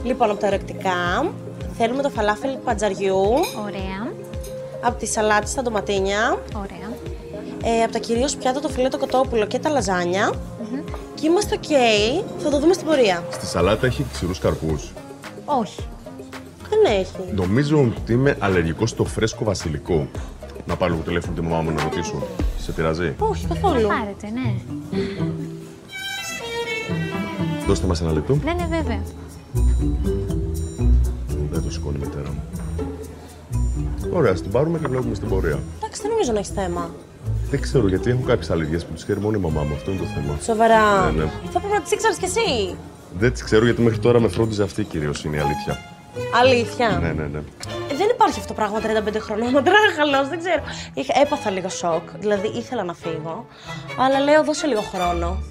Λοιπόν, 0.05 0.31
από 0.31 0.41
τα 0.41 0.47
ερωτικά 0.47 1.33
θέλουμε 1.79 2.03
το 2.03 2.09
φαλάφελ 2.11 2.57
πατζαριού, 2.65 3.23
Ωραία. 3.65 4.13
από 4.81 4.99
τη 4.99 5.07
σαλάτη 5.07 5.49
στα 5.49 5.63
ντοματίνια, 5.63 6.43
Ωραία. 6.57 6.89
ε, 7.79 7.83
από 7.83 7.93
τα 7.93 7.99
κυρίως 7.99 8.37
πιάτα 8.37 8.61
το 8.61 8.69
φιλέτο 8.69 8.99
κοτόπουλο 8.99 9.47
και 9.47 9.59
τα 9.59 9.69
λαζάνια. 9.71 10.33
Και 11.15 11.27
είμαστε 11.27 11.59
ok, 11.63 11.71
θα 12.39 12.51
το 12.51 12.59
δούμε 12.61 12.73
στην 12.73 12.87
πορεία. 12.87 13.25
Στη 13.31 13.47
σαλάτα 13.47 13.87
έχει 13.87 14.07
ξηρούς 14.13 14.39
καρπούς. 14.39 14.93
Όχι. 15.45 15.81
Δεν 16.69 16.93
έχει. 16.99 17.33
Νομίζω 17.35 17.79
ότι 18.01 18.13
είμαι 18.13 18.37
αλλεργικός 18.41 18.91
στο 18.91 19.05
φρέσκο 19.05 19.45
βασιλικό. 19.45 20.09
Να 20.67 20.77
πάρω 20.77 20.93
λίγο 20.93 21.05
τηλέφωνο 21.05 21.35
τη 21.35 21.41
μαμά 21.43 21.61
μου 21.63 21.71
να 21.71 21.83
ρωτήσω. 21.83 22.23
Σε 22.59 22.73
πειράζει; 22.73 23.15
Όχι, 23.19 23.47
καθόλου. 23.47 23.87
Πάρετε, 23.89 24.29
ναι. 24.33 24.55
Δώστε 27.67 27.87
μας 27.87 28.01
ένα 28.01 28.13
λεπτό. 28.13 28.39
Ναι, 28.45 28.53
ναι, 28.53 28.67
βέβαια. 28.71 29.01
Δεν 31.57 31.65
το 31.65 31.71
σηκώνει 31.71 31.97
η 32.03 32.05
μητέρα 32.07 32.29
μου. 32.35 32.43
Ωραία, 34.13 34.33
ας 34.33 34.41
την 34.43 34.51
πάρουμε 34.51 34.79
και 34.79 34.87
βλέπουμε 34.89 35.15
στην 35.15 35.29
πορεία. 35.29 35.59
Εντάξει, 35.79 36.01
δεν 36.03 36.11
νομίζω 36.11 36.33
να 36.33 36.39
έχει 36.39 36.53
θέμα. 36.53 36.91
Δεν 37.51 37.61
ξέρω 37.61 37.89
γιατί 37.89 38.11
έχω 38.11 38.21
κάποιες 38.27 38.51
αλλεργίες 38.51 38.85
που 38.85 38.93
τις 38.93 39.03
ξέρει 39.05 39.21
μόνο 39.21 39.37
η 39.37 39.41
μαμά 39.41 39.63
μου. 39.63 39.75
Αυτό 39.75 39.91
είναι 39.91 40.01
το 40.01 40.07
θέμα. 40.07 40.39
Σοβαρά. 40.43 41.11
Ναι, 41.11 41.23
ναι. 41.23 41.31
Θα 41.53 41.59
πρέπει 41.59 41.75
να 41.75 41.81
τις 41.81 41.91
ήξερες 41.93 42.17
κι 42.17 42.25
εσύ. 42.25 42.77
Δεν 43.19 43.33
τις 43.33 43.43
ξέρω 43.43 43.65
γιατί 43.65 43.83
μέχρι 43.83 43.99
τώρα 43.99 44.21
με 44.21 44.29
φρόντιζε 44.29 44.63
αυτή 44.63 44.85
κυρίως 44.85 45.25
είναι 45.25 45.37
η 45.37 45.41
αλήθεια. 45.41 45.79
Αλήθεια. 46.43 46.89
Ναι, 46.89 47.13
ναι, 47.13 47.27
ναι. 47.33 47.39
Ε, 47.91 47.95
Δεν 47.97 48.09
υπάρχει 48.15 48.39
αυτό 48.41 48.55
το 48.55 48.61
πράγμα 48.61 48.79
35 48.81 49.17
χρονών. 49.21 49.51
Μα 49.57 49.63
τράχαλο, 49.63 50.29
δεν 50.29 50.39
ξέρω. 50.39 50.63
Είχα, 50.95 51.21
έπαθα 51.21 51.51
λίγο 51.51 51.69
σοκ. 51.69 52.03
Δηλαδή 52.21 52.49
ήθελα 52.49 52.85
να 52.85 52.95
φύγω. 52.95 53.47
Αλλά 53.99 54.21
λέω, 54.21 54.45
δώσε 54.45 54.67
λίγο 54.67 54.81
χρόνο. 54.81 55.43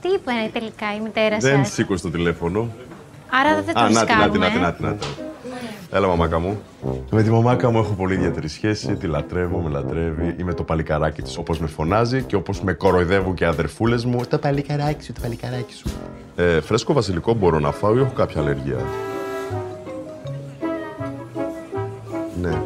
Τι 0.00 0.08
είπε 0.08 0.32
τελικά 0.52 0.94
η 0.96 1.00
μητέρα 1.00 1.36
Δεν 1.38 1.64
σας; 1.64 1.72
σήκωσε 1.74 2.02
το 2.02 2.10
τηλέφωνο. 2.10 2.68
Άρα 3.40 3.62
δεν 3.62 3.74
το 3.74 3.80
Α, 3.80 3.82
να 3.82 3.88
τη, 3.88 3.94
να 3.94 4.30
τη, 4.30 4.38
ρισκάρουμε. 4.38 4.78
να 4.78 4.96
Έλα, 5.94 6.06
μαμάκα 6.06 6.38
μου. 6.38 6.60
Με 7.10 7.22
τη 7.22 7.30
μαμάκα 7.30 7.70
μου 7.70 7.78
έχω 7.78 7.92
πολύ 7.92 8.14
ιδιαίτερη 8.14 8.48
σχέση. 8.48 8.94
Τη 8.96 9.06
λατρεύω, 9.06 9.58
με 9.58 9.70
λατρεύει. 9.70 10.34
Είμαι 10.38 10.54
το 10.54 10.62
παλικαράκι 10.62 11.22
της. 11.22 11.36
Όπως 11.36 11.58
με 11.58 11.66
φωνάζει 11.66 12.22
και 12.22 12.36
όπως 12.36 12.62
με 12.62 12.72
κοροϊδεύουν 12.72 13.34
και 13.34 13.44
οι 13.44 13.46
αδερφούλες 13.46 14.04
μου. 14.04 14.20
Το 14.28 14.38
παλικαράκι 14.38 15.04
σου, 15.04 15.12
το 15.12 15.20
παλικαράκι 15.22 15.74
σου. 15.74 15.88
Ε, 16.36 16.60
φρέσκο 16.60 16.92
βασιλικό 16.92 17.34
μπορώ 17.34 17.58
να 17.58 17.72
φάω 17.72 17.96
ή 17.96 17.98
έχω 18.00 18.12
κάποια 18.12 18.40
αλλεργία; 18.40 18.76
Ναι. 22.40 22.62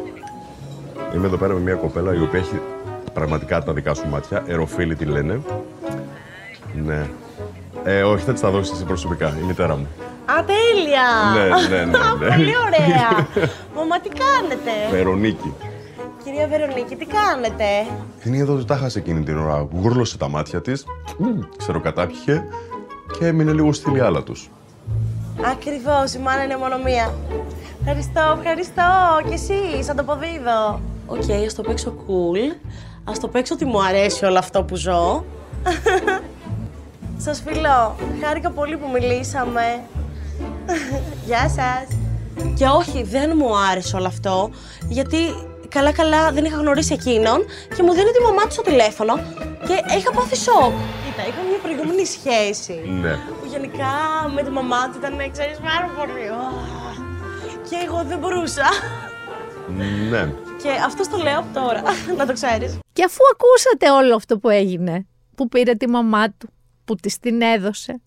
Είμαι 1.15 1.27
εδώ 1.27 1.37
πέρα 1.37 1.53
με 1.53 1.59
μια 1.59 1.75
κοπέλα 1.75 2.13
η 2.13 2.21
οποία 2.21 2.39
έχει 2.39 2.59
πραγματικά 3.13 3.63
τα 3.63 3.73
δικά 3.73 3.93
σου 3.93 4.07
μάτια. 4.09 4.43
Εροφίλη 4.47 4.95
τη 4.95 5.05
λένε. 5.05 5.41
Ναι. 6.85 7.07
Ε, 7.83 8.03
όχι, 8.03 8.23
θα 8.23 8.31
της 8.31 8.41
τα 8.41 8.49
δώσεις 8.49 8.73
εσύ 8.73 8.83
προσωπικά, 8.83 9.37
η 9.41 9.45
μητέρα 9.45 9.75
μου. 9.75 9.87
Α, 10.31 10.43
τέλεια! 10.45 11.07
Ναι, 11.33 11.77
ναι, 11.77 11.77
ναι, 11.77 11.85
ναι. 11.85 11.97
Πολύ 12.35 12.53
ωραία! 12.65 13.27
Μαμά, 13.75 13.99
τι 13.99 14.09
κάνετε; 14.09 14.71
Βερονίκη. 14.91 15.53
Κυρία 16.23 16.47
Βερονίκη, 16.47 16.95
τι 16.95 17.05
κάνετε; 17.05 17.65
Την 18.21 18.33
είδα 18.33 18.53
ότι 18.53 18.65
τα 18.65 18.75
χάσε 18.77 18.99
εκείνη 18.99 19.23
την 19.23 19.37
ώρα. 19.37 19.67
Γούρλωσε 19.71 20.17
τα 20.17 20.29
μάτια 20.29 20.61
της, 20.61 20.85
ξεροκατάπιχε 21.57 22.43
και 23.19 23.25
έμεινε 23.25 23.51
λίγο 23.51 23.73
στη 23.73 23.89
λιάλα 23.89 24.23
τους. 24.23 24.49
Ακριβώς, 25.51 26.13
η 26.13 26.19
μάνα 26.19 26.43
είναι 26.43 26.57
μόνο 26.57 26.77
μία. 26.83 27.13
Ευχαριστώ, 27.79 28.37
ευχαριστώ. 28.37 28.83
Και 29.27 29.33
εσύ, 29.33 29.83
σ' 29.83 29.95
ανταποδίδω. 29.95 30.81
Οκ, 31.05 31.45
ας 31.45 31.53
το 31.53 31.61
παίξω 31.61 31.93
cool. 32.07 32.55
Ας 33.03 33.19
το 33.19 33.27
παίξω 33.27 33.53
ότι 33.53 33.65
μου 33.65 33.83
αρέσει 33.83 34.25
όλο 34.25 34.37
αυτό 34.37 34.63
που 34.63 34.75
ζω. 34.75 35.25
Σας 37.25 37.43
φιλώ. 37.45 37.95
Χάρηκα 38.23 38.49
πολύ 38.49 38.77
που 38.77 38.89
μιλήσαμε. 38.93 39.81
Γεια 41.27 41.49
σας. 41.49 41.97
Και 42.57 42.65
όχι, 42.65 43.03
δεν 43.03 43.33
μου 43.35 43.57
άρεσε 43.57 43.95
όλο 43.95 44.07
αυτό, 44.07 44.49
γιατί 44.87 45.17
καλά-καλά 45.67 46.31
δεν 46.31 46.45
είχα 46.45 46.57
γνωρίσει 46.57 46.93
εκείνον 46.93 47.45
και 47.75 47.83
μου 47.83 47.93
δίνει 47.93 48.11
τη 48.11 48.21
μαμά 48.23 48.43
του 48.43 48.51
στο 48.51 48.61
τηλέφωνο 48.61 49.13
και 49.67 49.95
είχα 49.97 50.11
πάθει 50.11 50.35
σοκ. 50.35 50.73
Κοίτα, 51.05 51.27
είχα 51.27 51.41
μια 51.49 51.59
προηγούμενη 51.61 52.05
σχέση. 52.05 52.73
Ναι. 53.01 53.13
Που 53.13 53.47
γενικά 53.49 53.93
με 54.35 54.43
τη 54.43 54.49
μαμά 54.49 54.89
του 54.89 54.97
ήταν, 54.97 55.31
ξέρεις, 55.31 55.57
πάρα 55.57 55.87
πολύ. 55.97 56.29
«Ω». 56.29 56.75
Και 57.69 57.75
εγώ 57.85 58.03
δεν 58.03 58.19
μπορούσα. 58.19 58.67
Ναι. 60.09 60.33
Και 60.61 60.69
αυτό 60.85 61.09
το 61.09 61.17
λέω 61.17 61.39
από 61.39 61.59
τώρα, 61.59 61.81
να 62.17 62.25
το 62.25 62.33
ξέρεις. 62.33 62.79
Και 62.93 63.03
αφού 63.03 63.21
ακούσατε 63.31 63.91
όλο 63.91 64.15
αυτό 64.15 64.37
που 64.37 64.49
έγινε, 64.49 65.07
που 65.35 65.47
πήρε 65.47 65.73
τη 65.73 65.89
μαμά 65.89 66.31
του, 66.31 66.49
που 66.85 66.95
της 66.95 67.19
την 67.19 67.41
έδωσε, 67.41 68.01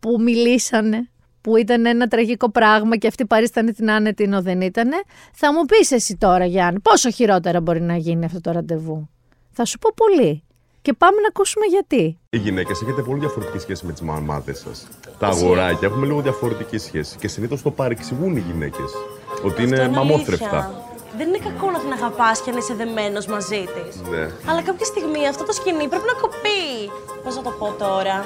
που 0.00 0.16
μιλήσανε, 0.20 1.10
που 1.44 1.56
ήταν 1.56 1.86
ένα 1.86 2.06
τραγικό 2.06 2.50
πράγμα 2.50 2.96
και 2.96 3.06
αυτή 3.06 3.26
παρίστανε 3.26 3.72
την 3.72 3.90
άνετη 3.90 4.22
ενώ 4.24 4.42
δεν 4.42 4.60
ήτανε, 4.60 4.96
θα 5.32 5.52
μου 5.52 5.64
πεις 5.64 5.90
εσύ 5.90 6.16
τώρα 6.16 6.44
Γιάννη, 6.44 6.80
πόσο 6.80 7.10
χειρότερα 7.10 7.60
μπορεί 7.60 7.80
να 7.80 7.96
γίνει 7.96 8.24
αυτό 8.24 8.40
το 8.40 8.50
ραντεβού; 8.50 9.08
Θα 9.50 9.64
σου 9.64 9.78
πω 9.78 9.90
πολύ. 9.94 10.42
Και 10.82 10.92
πάμε 10.92 11.20
να 11.20 11.28
ακούσουμε 11.28 11.66
γιατί. 11.66 12.18
Οι 12.30 12.38
γυναίκες 12.38 12.82
έχετε 12.82 13.02
πολύ 13.02 13.18
διαφορετική 13.20 13.58
σχέση 13.58 13.86
με 13.86 13.92
τις 13.92 14.00
μαμάτε 14.00 14.54
σας. 14.54 14.88
Τα 15.18 15.26
αγοράκια 15.26 15.88
έχουμε 15.88 16.06
λίγο 16.06 16.20
διαφορετική 16.20 16.78
σχέση 16.78 17.16
και 17.16 17.28
συνήθως 17.28 17.62
το 17.62 17.70
παρεξηγούν 17.70 18.36
οι 18.36 18.44
γυναίκες. 18.50 18.90
Ότι 19.44 19.62
είναι 19.62 19.80
Αυτό 19.80 19.90
μαμόθρεφτα. 19.90 20.48
αλήθεια. 20.50 20.82
Δεν 21.16 21.28
είναι 21.28 21.38
κακό 21.38 21.70
να 21.70 21.78
την 21.78 21.92
αγαπάς 21.92 22.40
και 22.42 22.50
να 22.50 22.58
είσαι 22.58 22.74
δεμένος 22.74 23.26
μαζί 23.26 23.62
της. 23.74 24.00
Ναι. 24.10 24.24
Αλλά 24.48 24.62
κάποια 24.62 24.86
στιγμή 24.92 25.28
αυτό 25.28 25.44
το 25.44 25.52
σκηνή 25.52 25.88
πρέπει 25.88 26.08
να 26.12 26.20
κοπεί. 26.20 26.62
Πώς 27.24 27.36
να 27.36 27.42
το 27.42 27.50
πω 27.58 27.66
τώρα; 27.84 28.16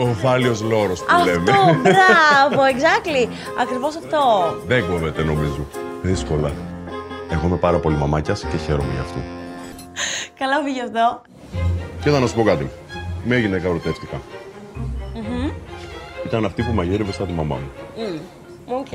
Ο 0.00 0.06
φάλιο 0.06 0.56
λόρος 0.68 1.00
που 1.00 1.24
λέμε. 1.24 1.50
Αυτό, 1.50 1.76
μπράβο, 1.82 2.62
exactly. 2.74 3.28
Ακριβώς 3.60 3.96
αυτό. 3.96 4.20
Δεν 4.66 4.86
κόβεται 4.88 5.22
νομίζω. 5.22 5.66
Δύσκολα. 6.02 6.52
Εγώ 7.30 7.46
είμαι 7.46 7.56
πάρα 7.56 7.78
πολύ 7.78 7.96
μαμάκια 7.96 8.34
και 8.34 8.56
χαίρομαι 8.56 8.92
γι' 8.92 9.00
αυτό. 9.00 9.18
Καλά 10.38 10.62
πήγε 10.64 10.82
αυτό. 10.82 11.22
Και 12.02 12.10
θα 12.10 12.18
να 12.18 12.26
σου 12.26 12.34
πω 12.34 12.42
κάτι. 12.42 12.70
Μια 13.24 13.38
γυναίκα 13.38 13.68
ερωτεύτηκα. 13.68 14.20
Ήταν 16.26 16.44
αυτή 16.44 16.62
που 16.62 16.72
μαγείρευε 16.72 17.12
σαν 17.12 17.26
τη 17.26 17.32
μαμά 17.32 17.56
μου. 17.56 17.70
Οκ. 18.66 18.86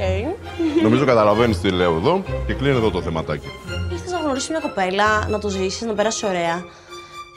Νομίζω 0.84 1.06
καταλαβαίνεις 1.06 1.62
τι 1.62 1.70
λέω 1.70 1.96
εδώ 1.96 2.24
και 2.48 2.54
κλείνει 2.54 2.75
εδώ 2.75 2.92
το 2.92 3.01
θεματάκι. 3.01 3.48
Ήρθες 3.92 4.12
να 4.12 4.18
γνωρίσεις 4.18 4.50
μια 4.50 4.60
κοπέλα, 4.60 5.27
να 5.27 5.39
το 5.39 5.50
ζήσεις, 5.50 5.82
να 5.82 5.94
περάσεις 5.94 6.24
ωραία. 6.24 6.63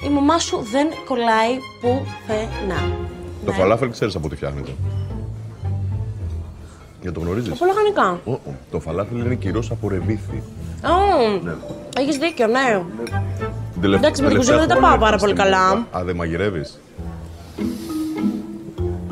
Η 0.06 0.08
μαμά 0.08 0.38
σου 0.38 0.66
δεν 0.70 0.88
κολλάει 1.08 1.58
πουθενά. 1.80 2.96
Το 3.44 3.52
φαλάφελ 3.52 3.90
ξέρεις 3.90 4.14
από 4.14 4.28
τι 4.28 4.36
φτιάχνεται. 4.36 4.70
Για 7.00 7.12
το 7.12 7.20
γνωρίζεις; 7.20 7.52
Από 7.52 7.64
λαχανικά. 7.66 8.20
Το 8.70 8.80
φαλάφελ 8.80 9.18
είναι 9.24 9.34
κυρίω 9.34 9.62
από 9.70 9.88
ρεβίθι. 9.88 10.42
Oh, 10.82 11.40
Ναι. 11.44 11.52
Έχεις 11.98 12.16
δίκιο, 12.16 12.46
ναι. 12.46 12.82
Την 13.72 13.80
τελευ- 13.80 14.02
Εντάξει, 14.04 14.22
με 14.22 14.28
την 14.28 14.36
τελευταία 14.36 14.38
κουζίνα 14.38 14.58
δεν 14.58 14.68
τα 14.68 14.74
χρόνια 14.74 14.88
πάω 14.88 14.98
πάρα 14.98 15.18
στην 15.18 15.28
πολύ 15.28 15.38
καλά. 15.50 15.62
Ελλάδα. 15.70 15.86
Α, 15.98 16.04
δεν 16.04 16.16
μαγειρεύεις; 16.16 16.78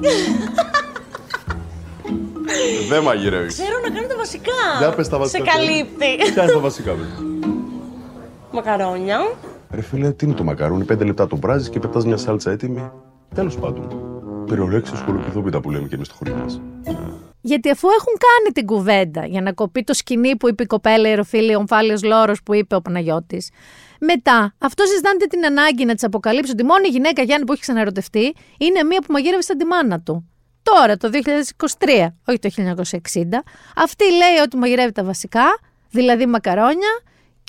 δεν 2.90 3.02
μαγειρεύεις. 3.02 3.52
Ξέρω 3.52 3.78
να 3.83 3.90
κάνω 3.95 4.06
τα 4.06 4.16
βασικά. 4.16 4.52
Για 4.78 4.90
πες 4.90 5.09
τα 5.09 5.18
βασικά. 5.18 5.45
Σε 5.45 5.50
καλύπτει. 5.56 6.33
Κάνει 6.35 6.52
τα 6.52 6.59
βασικά, 6.59 6.92
πες. 6.92 7.06
Μακαρόνια. 8.52 9.18
Ρε 9.71 9.80
φίλε, 9.83 10.11
τι 10.12 10.26
είναι 10.26 10.35
το 10.35 10.45
μακαρόνι, 10.45 10.85
πέντε 10.85 11.04
λεπτά 11.04 11.26
το 11.26 11.37
βράζει 11.37 11.71
και 11.71 11.78
πετάς 11.78 12.04
μια 12.04 12.16
σάλτσα 12.16 12.50
έτοιμη. 12.50 12.90
Τέλος 13.35 13.56
πάντων. 13.56 14.06
Περιορέξει 14.47 14.97
σκολοκυθόπιτα 14.97 15.61
που 15.61 15.71
λέμε 15.71 15.88
και 15.88 15.95
εμείς 15.95 16.07
στο 16.07 16.17
χωριό 16.17 16.35
μας. 16.37 16.61
Γιατί 17.41 17.71
αφού 17.71 17.88
έχουν 17.88 18.12
κάνει 18.19 18.53
την 18.53 18.67
κουβέντα 18.67 19.26
για 19.26 19.41
να 19.41 19.53
κοπεί 19.53 19.85
το 19.85 19.95
σκηνή 19.95 20.37
που 20.37 20.49
είπε 20.49 20.62
η 20.62 20.67
κοπέλα, 20.67 21.09
η 21.09 21.15
ροφίλη, 21.15 21.55
ο 21.55 21.59
ομφάλιος 21.59 22.03
λόρος 22.03 22.43
που 22.43 22.55
είπε 22.55 22.75
ο 22.75 22.81
Παναγιώτης, 22.81 23.50
μετά 24.00 24.55
αυτό 24.59 24.83
αισθάνεται 24.83 25.26
την 25.26 25.45
ανάγκη 25.45 25.85
να 25.85 25.95
της 25.95 26.05
αποκαλύψει 26.05 26.50
ότι 26.50 26.62
η 26.62 26.67
μόνη 26.67 26.88
γυναίκα 26.88 27.23
Γιάννη 27.23 27.47
που 27.47 27.53
έχει 27.53 27.61
ξαναρωτευτεί 27.61 28.35
είναι 28.59 28.83
μία 28.83 29.00
που 29.07 29.12
μαγείρευε 29.12 29.43
σαν 29.43 29.59
τη 29.59 29.65
μάνα 29.65 30.00
του. 30.00 30.31
Τώρα, 30.62 30.97
το 30.97 31.11
2023, 31.12 32.07
όχι 32.25 32.38
το 32.38 32.49
1960, 32.57 33.43
αυτή 33.76 34.05
λέει 34.05 34.37
ότι 34.45 34.57
μαγειρεύει 34.57 34.93
τα 34.93 35.05
βασικά, 35.05 35.45
δηλαδή 35.91 36.26
μακαρόνια, 36.26 37.00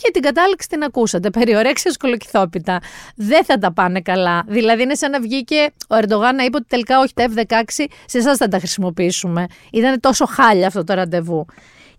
και 0.02 0.12
την 0.12 0.22
κατάληξη 0.22 0.68
την 0.68 0.84
ακούσατε. 0.84 1.30
Περιορέξια 1.30 1.92
σκολοκυθόπιτα. 1.92 2.80
Δεν 3.16 3.44
θα 3.46 3.58
τα 3.58 3.74
πάνε 3.74 4.02
καλά. 4.02 4.44
Δηλαδή, 4.48 4.82
είναι 4.84 4.96
σαν 4.96 5.12
να 5.12 5.20
βγήκε 5.20 5.74
ο 5.88 5.96
Ερντογάν 5.96 6.36
να 6.36 6.44
είπε 6.44 6.58
ότι 6.58 6.66
τελικά 6.68 7.00
όχι 7.00 7.14
τα 7.14 7.28
F-16 7.36 7.86
σε 8.06 8.18
εσάς 8.18 8.38
θα 8.38 8.48
τα 8.48 8.58
χρησιμοποιήσουμε. 8.58 9.46
Ήταν 9.72 10.00
τόσο 10.00 10.26
χάλια 10.26 10.68
αυτό 10.68 10.84
το 10.84 10.94
ραντεβού. 10.94 11.46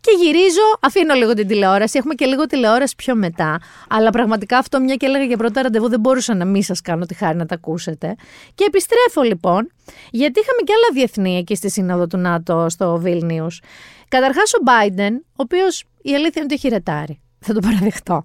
Και 0.01 0.11
γυρίζω, 0.25 0.63
αφήνω 0.81 1.15
λίγο 1.15 1.33
την 1.35 1.47
τηλεόραση. 1.47 1.99
Έχουμε 1.99 2.15
και 2.15 2.27
λίγο 2.27 2.47
τηλεόραση 2.47 2.95
πιο 2.97 3.15
μετά. 3.15 3.59
Αλλά 3.89 4.11
πραγματικά 4.11 4.59
αυτό, 4.59 4.81
μια 4.81 4.95
και 4.95 5.07
έλεγα 5.07 5.25
για 5.25 5.37
πρώτα 5.37 5.63
ραντεβού, 5.63 5.89
δεν 5.89 6.01
μπορούσα 6.01 6.35
να 6.35 6.45
μην 6.45 6.63
σας 6.63 6.81
κάνω 6.81 7.07
τη 7.07 7.15
χάρη 7.15 7.37
να 7.37 7.47
τα 7.47 7.55
ακούσετε. 7.55 8.15
Και 8.55 8.65
επιστρέφω 8.67 9.23
λοιπόν, 9.23 9.73
γιατί 10.11 10.41
είχαμε 10.41 10.61
και 10.65 10.73
άλλα 10.73 10.95
διεθνή 10.95 11.39
εκεί 11.39 11.55
στη 11.55 11.71
Σύνοδο 11.71 12.07
του 12.07 12.17
ΝΑΤΟ 12.17 12.69
στο 12.69 12.97
Βίλνιους. 12.97 13.61
Καταρχάς 14.09 14.55
ο 14.55 14.59
Biden, 14.67 15.13
ο 15.13 15.43
οποίος 15.43 15.85
η 16.03 16.15
αλήθεια 16.15 16.33
είναι 16.35 16.45
ότι 16.45 16.55
έχει 16.55 16.69
ρετάρει. 16.69 17.23
Θα 17.41 17.53
το 17.53 17.61
παραδεχτώ. 17.61 18.25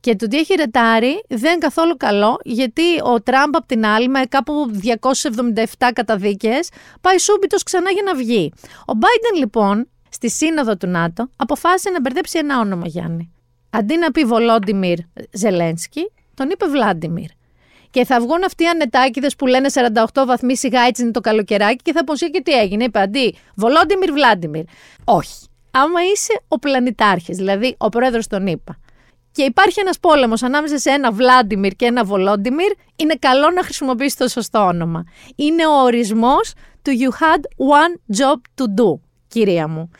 Και 0.00 0.16
το 0.16 0.24
ότι 0.24 0.38
έχει 0.38 0.54
ρετάρει 0.54 1.24
δεν 1.28 1.50
είναι 1.50 1.60
καθόλου 1.60 1.96
καλό, 1.96 2.38
γιατί 2.44 2.82
ο 3.02 3.22
Τραμπ 3.22 3.56
απ' 3.56 3.66
την 3.66 3.86
άλλη, 3.86 4.08
με 4.08 4.20
κάπου 4.28 4.70
277 4.82 5.90
καταδίκες, 5.92 6.68
πάει 7.00 7.18
σούμπιτος 7.18 7.62
ξανά 7.62 7.90
για 7.90 8.02
να 8.02 8.14
βγει. 8.14 8.52
Ο 8.64 8.92
Biden 9.00 9.38
λοιπόν, 9.38 9.88
στη 10.08 10.30
σύνοδο 10.30 10.76
του 10.76 10.86
ΝΑΤΟ, 10.86 11.28
αποφάσισε 11.36 11.90
να 11.90 12.00
μπερδέψει 12.00 12.38
ένα 12.38 12.58
όνομα, 12.58 12.86
Γιάννη. 12.86 13.32
Αντί 13.70 13.96
να 13.96 14.10
πει 14.10 14.24
Βολόντιμιρ 14.24 14.98
Ζελένσκι, 15.32 16.10
τον 16.34 16.50
είπε 16.50 16.66
Βλάντιμιρ. 16.66 17.30
Και 17.90 18.04
θα 18.04 18.20
βγουν 18.20 18.44
αυτοί 18.44 18.62
οι 18.64 18.66
ανετάκιδε 18.66 19.28
που 19.38 19.46
λένε 19.46 19.68
48 19.94 20.04
βαθμοί 20.26 20.56
σιγά 20.56 20.80
έτσι 20.80 21.02
είναι 21.02 21.10
το 21.10 21.20
καλοκαιράκι 21.20 21.82
και 21.82 21.92
θα 21.92 22.04
πω 22.04 22.14
και 22.14 22.40
τι 22.44 22.52
έγινε. 22.52 22.84
Είπε 22.84 23.00
αντί 23.00 23.34
Βολόντιμιρ 23.54 24.12
Βλάντιμιρ. 24.12 24.64
Όχι. 25.04 25.44
Άμα 25.70 26.00
είσαι 26.12 26.42
ο 26.48 26.58
πλανητάρχης, 26.58 27.36
δηλαδή 27.36 27.74
ο 27.78 27.88
πρόεδρος 27.88 28.26
των 28.26 28.46
ΗΠΑ, 28.46 28.78
και 29.32 29.42
υπάρχει 29.42 29.80
ένας 29.80 29.98
πόλεμος 29.98 30.42
ανάμεσα 30.42 30.78
σε 30.78 30.90
ένα 30.90 31.12
Βλάντιμιρ 31.12 31.72
και 31.76 31.84
ένα 31.84 32.04
Βολόντιμιρ, 32.04 32.72
είναι 32.96 33.14
καλό 33.18 33.50
να 33.50 33.62
χρησιμοποιήσεις 33.62 34.16
το 34.16 34.28
σωστό 34.28 34.58
όνομα. 34.58 35.04
Είναι 35.36 35.66
ο 35.66 35.82
ορισμός 35.82 36.52
του 36.82 36.92
You 37.00 37.22
had 37.22 37.40
one 37.74 38.16
job 38.16 38.62
to 38.62 38.64
do, 38.64 39.00
κυρία 39.28 39.68
μου. 39.68 39.90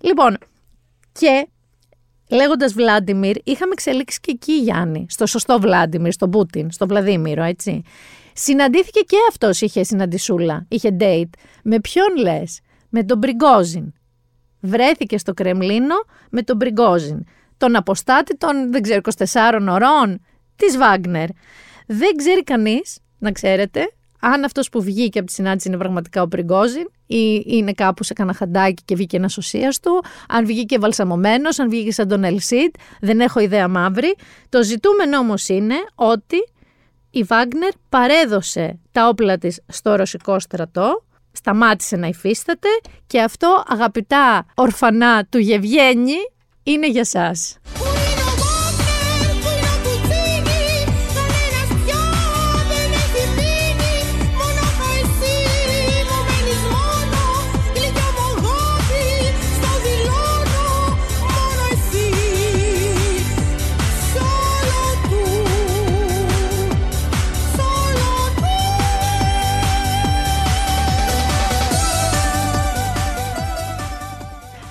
Λοιπόν, 0.00 0.38
και 1.12 1.48
λέγοντας 2.30 2.72
Βλάντιμιρ, 2.72 3.36
είχαμε 3.44 3.72
εξελίξεις 3.72 4.20
και 4.20 4.30
εκεί, 4.30 4.52
Γιάννη, 4.52 5.06
στο 5.08 5.26
σωστό 5.26 5.60
Βλάντιμιρ, 5.60 6.12
στον 6.12 6.30
Πούτιν, 6.30 6.70
στο 6.70 6.86
Βλαδίμηρο, 6.86 7.42
έτσι. 7.42 7.82
Συναντήθηκε 8.32 9.00
και 9.00 9.16
αυτός, 9.30 9.60
είχε 9.60 9.82
συναντησούλα, 9.82 10.66
είχε 10.68 10.96
date. 11.00 11.30
Με 11.62 11.80
ποιον 11.80 12.16
λες, 12.16 12.60
με 12.88 13.04
τον 13.04 13.18
Μπριγκόζιν. 13.18 13.92
Βρέθηκε 14.68 15.18
στο 15.18 15.34
Κρεμλίνο 15.34 15.94
με 16.30 16.42
τον 16.42 16.56
Μπριγκόζιν 16.56 17.24
τον 17.58 17.76
αποστάτη 17.76 18.36
των, 18.36 18.72
δεν 18.72 18.82
ξέρω, 18.82 19.00
24 19.18 19.68
ωρών 19.70 20.20
της 20.56 20.76
Βάγνερ. 20.76 21.28
Δεν 21.86 22.16
ξέρει 22.16 22.44
κανείς, 22.44 22.98
να 23.18 23.32
ξέρετε, 23.32 23.92
αν 24.20 24.44
αυτός 24.44 24.68
που 24.68 24.82
βγήκε 24.82 25.18
από 25.18 25.26
τη 25.26 25.32
συνάντηση 25.32 25.68
είναι 25.68 25.76
πραγματικά 25.76 26.22
ο 26.22 26.28
Πριγκόζιν 26.28 26.90
ή 27.06 27.42
είναι 27.46 27.72
κάπου 27.72 28.04
σε 28.04 28.12
κανένα 28.12 28.36
χαντάκι 28.36 28.82
και 28.84 28.94
βγήκε 28.94 29.16
ένας 29.16 29.36
οσία 29.36 29.74
του, 29.82 30.04
αν 30.28 30.46
βγήκε 30.46 30.78
βαλσαμωμένος, 30.78 31.58
αν 31.58 31.68
βγήκε 31.68 31.92
σαν 31.92 32.08
τον 32.08 32.24
Ελσίτ, 32.24 32.74
δεν 33.00 33.20
έχω 33.20 33.40
ιδέα 33.40 33.68
μαύρη. 33.68 34.14
Το 34.48 34.62
ζητούμενο 34.62 35.18
όμως 35.18 35.48
είναι 35.48 35.74
ότι 35.94 36.36
η 37.10 37.22
Βάγνερ 37.22 37.70
παρέδωσε 37.88 38.78
τα 38.92 39.08
όπλα 39.08 39.38
της 39.38 39.60
στο 39.66 39.94
ρωσικό 39.94 40.40
στρατό, 40.40 41.04
σταμάτησε 41.38 41.96
να 41.96 42.06
υφίσταται 42.06 42.68
και 43.06 43.20
αυτό 43.20 43.62
αγαπητά 43.66 44.46
ορφανά 44.54 45.24
του 45.24 45.38
Γευγένη 45.38 46.16
είναι 46.62 46.88
για 46.88 47.04
σας. 47.04 47.58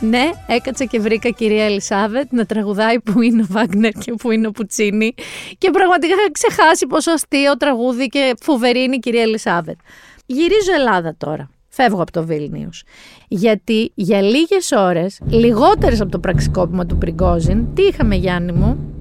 Ναι, 0.01 0.29
έκατσα 0.47 0.85
και 0.85 0.99
βρήκα 0.99 1.29
κυρία 1.29 1.65
Ελισάβετ 1.65 2.31
να 2.31 2.45
τραγουδάει 2.45 2.99
που 2.99 3.21
είναι 3.21 3.41
ο 3.41 3.45
Βάγνερ 3.49 3.91
και 3.91 4.13
που 4.13 4.31
είναι 4.31 4.47
ο 4.47 4.51
Πουτσίνη. 4.51 5.13
Και 5.57 5.69
πραγματικά 5.69 6.13
είχα 6.13 6.31
ξεχάσει 6.31 6.87
πόσο 6.87 7.11
αστείο 7.11 7.57
τραγούδι 7.57 8.07
και 8.07 8.33
φοβερή 8.41 8.83
είναι 8.83 8.95
η 8.95 8.99
κυρία 8.99 9.21
Ελισάβετ. 9.21 9.77
Γυρίζω 10.25 10.73
Ελλάδα 10.77 11.15
τώρα. 11.17 11.49
Φεύγω 11.69 12.01
από 12.01 12.11
το 12.11 12.25
Βίλνιους. 12.25 12.83
Γιατί 13.27 13.91
για 13.95 14.21
λίγες 14.21 14.71
ώρες, 14.71 15.19
λιγότερες 15.29 16.01
από 16.01 16.11
το 16.11 16.19
πραξικόπημα 16.19 16.85
του 16.85 16.97
Πριγκόζιν, 16.97 17.73
τι 17.73 17.81
είχαμε 17.81 18.15
Γιάννη 18.15 18.51
μου, 18.51 18.93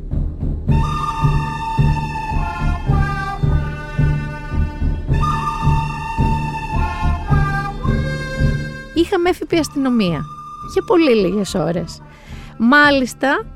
είχαμε 8.95 9.29
έφυπη 9.29 9.59
αστυνομία 9.59 10.25
για 10.73 10.83
πολύ 10.87 11.15
λίγες 11.15 11.55
ώρες. 11.55 12.01
Μάλιστα, 12.59 13.47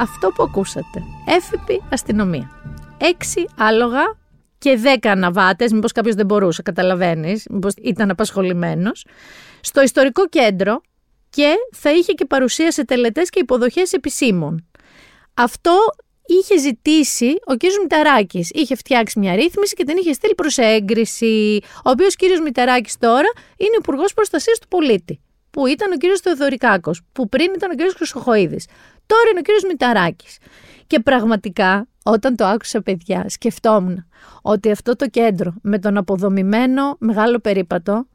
αυτό 0.00 0.28
που 0.28 0.42
ακούσατε, 0.42 1.02
έφυπη 1.26 1.82
αστυνομία. 1.92 2.50
Έξι 2.98 3.44
άλογα 3.58 4.16
και 4.58 4.76
δέκα 4.76 5.10
αναβάτες, 5.10 5.72
μήπως 5.72 5.92
κάποιος 5.92 6.14
δεν 6.14 6.26
μπορούσε, 6.26 6.62
καταλαβαίνεις, 6.62 7.46
μήπως 7.50 7.72
ήταν 7.82 8.10
απασχολημένος, 8.10 9.06
στο 9.60 9.82
ιστορικό 9.82 10.28
κέντρο 10.28 10.80
και 11.30 11.54
θα 11.72 11.90
είχε 11.92 12.12
και 12.12 12.24
παρουσία 12.24 12.70
σε 12.72 12.84
τελετές 12.84 13.30
και 13.30 13.40
υποδοχές 13.40 13.92
επισήμων. 13.92 14.68
Αυτό 15.34 15.78
είχε 16.26 16.58
ζητήσει 16.58 17.34
ο 17.46 17.54
κύριος 17.54 17.78
Μηταράκης. 17.78 18.50
Είχε 18.50 18.74
φτιάξει 18.74 19.18
μια 19.18 19.34
ρύθμιση 19.34 19.74
και 19.74 19.84
την 19.84 19.96
είχε 19.96 20.12
στείλει 20.12 20.34
προς 20.34 20.58
έγκριση. 20.58 21.60
Ο 21.84 21.90
οποίος 21.90 22.16
κύριος 22.16 22.40
Μηταράκης 22.40 22.98
τώρα 22.98 23.28
είναι 23.56 23.76
υπουργός 23.78 24.14
Προστασίας 24.14 24.58
του 24.58 24.68
Πολίτη 24.68 25.20
που 25.54 25.66
ήταν 25.66 25.92
ο 25.92 25.96
κύριος 25.96 26.20
Θεοδωρικάκος, 26.20 27.00
που 27.12 27.28
πριν 27.28 27.52
ήταν 27.54 27.70
ο 27.70 27.74
κύριος 27.74 27.94
Χρυσοχοίδης. 27.94 28.66
Τώρα 29.06 29.22
είναι 29.30 29.38
ο 29.38 29.42
κύριος 29.42 29.64
Μηταράκης. 29.64 30.38
Και 30.86 31.00
πραγματικά, 31.00 31.88
όταν 32.04 32.36
το 32.36 32.44
άκουσα 32.44 32.82
παιδιά, 32.82 33.24
σκεφτόμουν 33.28 34.06
ότι 34.42 34.70
αυτό 34.70 34.96
το 34.96 35.08
κέντρο 35.08 35.54
με 35.62 35.78
τον 35.78 35.96
αποδομημένο 35.96 36.96
μεγάλο 36.98 37.38
περίπατο 37.38 38.06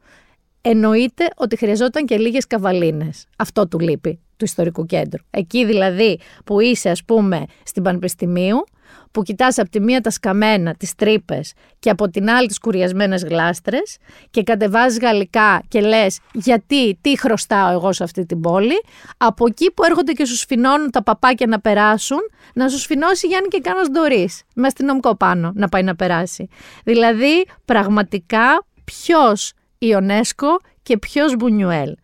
εννοείται 0.61 1.27
ότι 1.35 1.55
χρειαζόταν 1.55 2.05
και 2.05 2.17
λίγες 2.17 2.47
καβαλίνες. 2.47 3.25
Αυτό 3.37 3.67
του 3.67 3.79
λείπει 3.79 4.19
του 4.37 4.45
ιστορικού 4.45 4.85
κέντρου. 4.85 5.23
Εκεί 5.29 5.65
δηλαδή 5.65 6.19
που 6.45 6.59
είσαι 6.59 6.89
ας 6.89 7.03
πούμε 7.03 7.43
στην 7.63 7.83
Πανεπιστημίου, 7.83 8.63
που 9.11 9.21
κοιτάς 9.21 9.57
από 9.57 9.69
τη 9.69 9.79
μία 9.79 10.01
τα 10.01 10.09
σκαμμένα, 10.09 10.75
τις 10.75 10.95
τρύπες 10.95 11.53
και 11.79 11.89
από 11.89 12.09
την 12.09 12.29
άλλη 12.29 12.47
τις 12.47 12.59
κουριασμένες 12.59 13.23
γλάστρες 13.23 13.97
και 14.29 14.43
κατεβάζεις 14.43 14.99
γαλλικά 14.99 15.61
και 15.67 15.81
λες 15.81 16.19
γιατί, 16.33 16.97
τι 17.01 17.17
χρωστάω 17.17 17.71
εγώ 17.71 17.93
σε 17.93 18.03
αυτή 18.03 18.25
την 18.25 18.41
πόλη, 18.41 18.83
από 19.17 19.45
εκεί 19.47 19.71
που 19.71 19.83
έρχονται 19.83 20.11
και 20.11 20.25
σου 20.25 20.35
σφινώνουν 20.35 20.91
τα 20.91 21.03
παπάκια 21.03 21.47
να 21.47 21.59
περάσουν, 21.59 22.19
να 22.53 22.69
σου 22.69 22.79
σφινώσει 22.79 23.27
Γιάννη 23.27 23.47
και 23.47 23.59
κάνος 23.59 23.89
ντορίς, 23.89 24.41
με 24.55 24.67
αστυνομικό 24.67 25.15
πάνω 25.15 25.51
να 25.55 25.69
πάει 25.69 25.83
να 25.83 25.95
περάσει. 25.95 26.47
Δηλαδή 26.83 27.45
πραγματικά 27.65 28.65
ποιος 28.83 29.53
Ιονέσκο 29.77 30.59
και 30.83 30.97
ποιος 30.97 31.35
Μπουνιουέλ. 31.35 31.95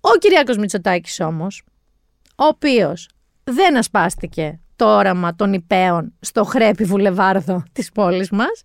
Ο 0.00 0.10
Κυριάκος 0.18 0.56
Μητσοτάκης 0.56 1.20
όμως, 1.20 1.62
ο 2.36 2.44
οποίος 2.44 3.08
δεν 3.44 3.76
ασπάστηκε 3.76 4.60
το 4.82 4.96
όραμα 4.96 5.34
των 5.34 5.52
υπέων 5.52 6.12
στο 6.20 6.44
χρέπι 6.44 6.84
βουλεβάρδο 6.84 7.62
της 7.72 7.92
πόλης 7.92 8.30
μας, 8.30 8.62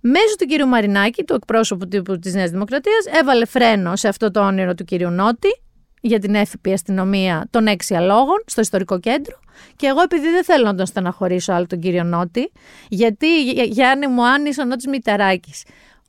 μέσω 0.00 0.36
του 0.38 0.46
κύριου 0.46 0.66
Μαρινάκη, 0.66 1.24
του 1.24 1.34
εκπρόσωπου 1.34 1.88
τύπου 1.88 2.18
της 2.18 2.34
Νέας 2.34 2.50
Δημοκρατίας, 2.50 3.04
έβαλε 3.20 3.46
φρένο 3.46 3.96
σε 3.96 4.08
αυτό 4.08 4.30
το 4.30 4.46
όνειρο 4.46 4.74
του 4.74 4.84
κύριου 4.84 5.10
Νότη 5.10 5.48
για 6.00 6.18
την 6.18 6.34
έφυπη 6.34 6.72
αστυνομία 6.72 7.46
των 7.50 7.66
έξι 7.66 7.94
αλόγων 7.94 8.44
στο 8.46 8.60
ιστορικό 8.60 9.00
κέντρο. 9.00 9.38
Και 9.76 9.86
εγώ, 9.86 10.00
επειδή 10.00 10.30
δεν 10.30 10.44
θέλω 10.44 10.64
να 10.64 10.74
τον 10.74 10.86
στεναχωρήσω 10.86 11.52
άλλο 11.52 11.66
τον 11.66 11.80
κύριο 11.80 12.04
Νότη, 12.04 12.52
γιατί 12.88 13.42
Γιάννη 13.52 14.06
μου 14.06 14.26
άνισε 14.26 14.60
ο 14.60 14.64
Νότης 14.64 14.86
Μηταράκης, 14.86 15.64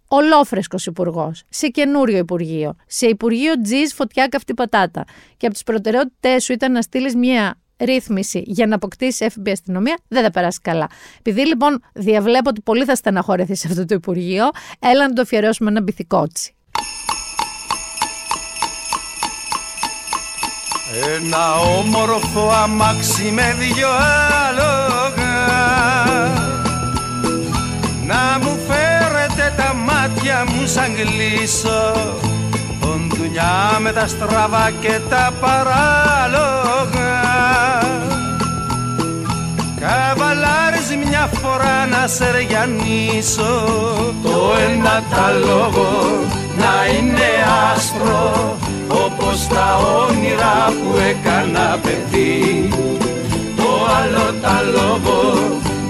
ολόφρεσκος 0.07 0.85
υπουργός, 0.85 1.43
σε 1.49 1.67
καινούριο 1.67 2.17
υπουργείο, 2.17 2.75
σε 2.87 3.07
υπουργείο 3.07 3.61
τζιζ 3.61 3.91
φωτιά 3.93 4.27
καυτή 4.27 4.53
πατάτα. 4.53 5.03
Και 5.37 5.45
από 5.45 5.55
τις 5.55 5.63
προτεραιότητές 5.63 6.43
σου 6.43 6.53
ήταν 6.53 6.71
να 6.71 6.81
στείλεις 6.81 7.15
μια 7.15 7.55
ρύθμιση 7.79 8.43
για 8.45 8.67
να 8.67 8.75
αποκτήσει 8.75 9.25
έφηβη 9.25 9.51
αστυνομία, 9.51 9.97
δεν 10.07 10.23
θα 10.23 10.31
περάσει 10.31 10.59
καλά. 10.61 10.89
Επειδή 11.19 11.47
λοιπόν 11.47 11.83
διαβλέπω 11.93 12.49
ότι 12.49 12.61
πολύ 12.61 12.85
θα 12.85 12.95
στεναχωρεθεί 12.95 13.55
σε 13.55 13.67
αυτό 13.67 13.85
το 13.85 13.95
Υπουργείο, 13.95 14.49
έλα 14.79 15.07
να 15.07 15.13
το 15.13 15.21
αφιερώσουμε 15.21 15.69
ένα 15.69 15.81
μπιθικότσι. 15.81 16.51
Ένα 21.15 21.53
όμορφο 21.77 22.49
αμάξι 22.63 23.31
με 23.31 23.55
δυο 23.59 23.89
άλογα 24.47 25.35
Να 28.05 28.39
μου 28.41 28.59
φέρετε 28.67 29.53
τα 29.57 29.73
μάτια 29.73 30.45
μου 30.47 30.67
σαν 30.67 30.95
κλείσω 30.95 31.93
Ποντουνιά 32.79 33.79
με 33.79 33.91
τα 33.91 34.07
στραβά 34.07 34.71
και 34.81 34.99
τα 35.09 35.33
παράλογα 35.41 36.96
μια 41.31 41.39
φορά 41.39 41.85
να 41.85 42.07
σε 42.07 42.31
ρεγιανίσω 42.31 43.63
Το 44.23 44.53
ένα 44.69 45.03
τα 45.09 45.31
λόγο 45.45 45.89
να 46.57 46.73
είναι 46.97 47.29
άσπρο 47.73 48.57
Όπως 48.87 49.47
τα 49.47 49.79
όνειρα 50.07 50.65
που 50.67 50.97
έκανα 51.09 51.79
παιδί. 51.83 52.69
Το 53.55 53.77
κατάλογο 54.41 55.21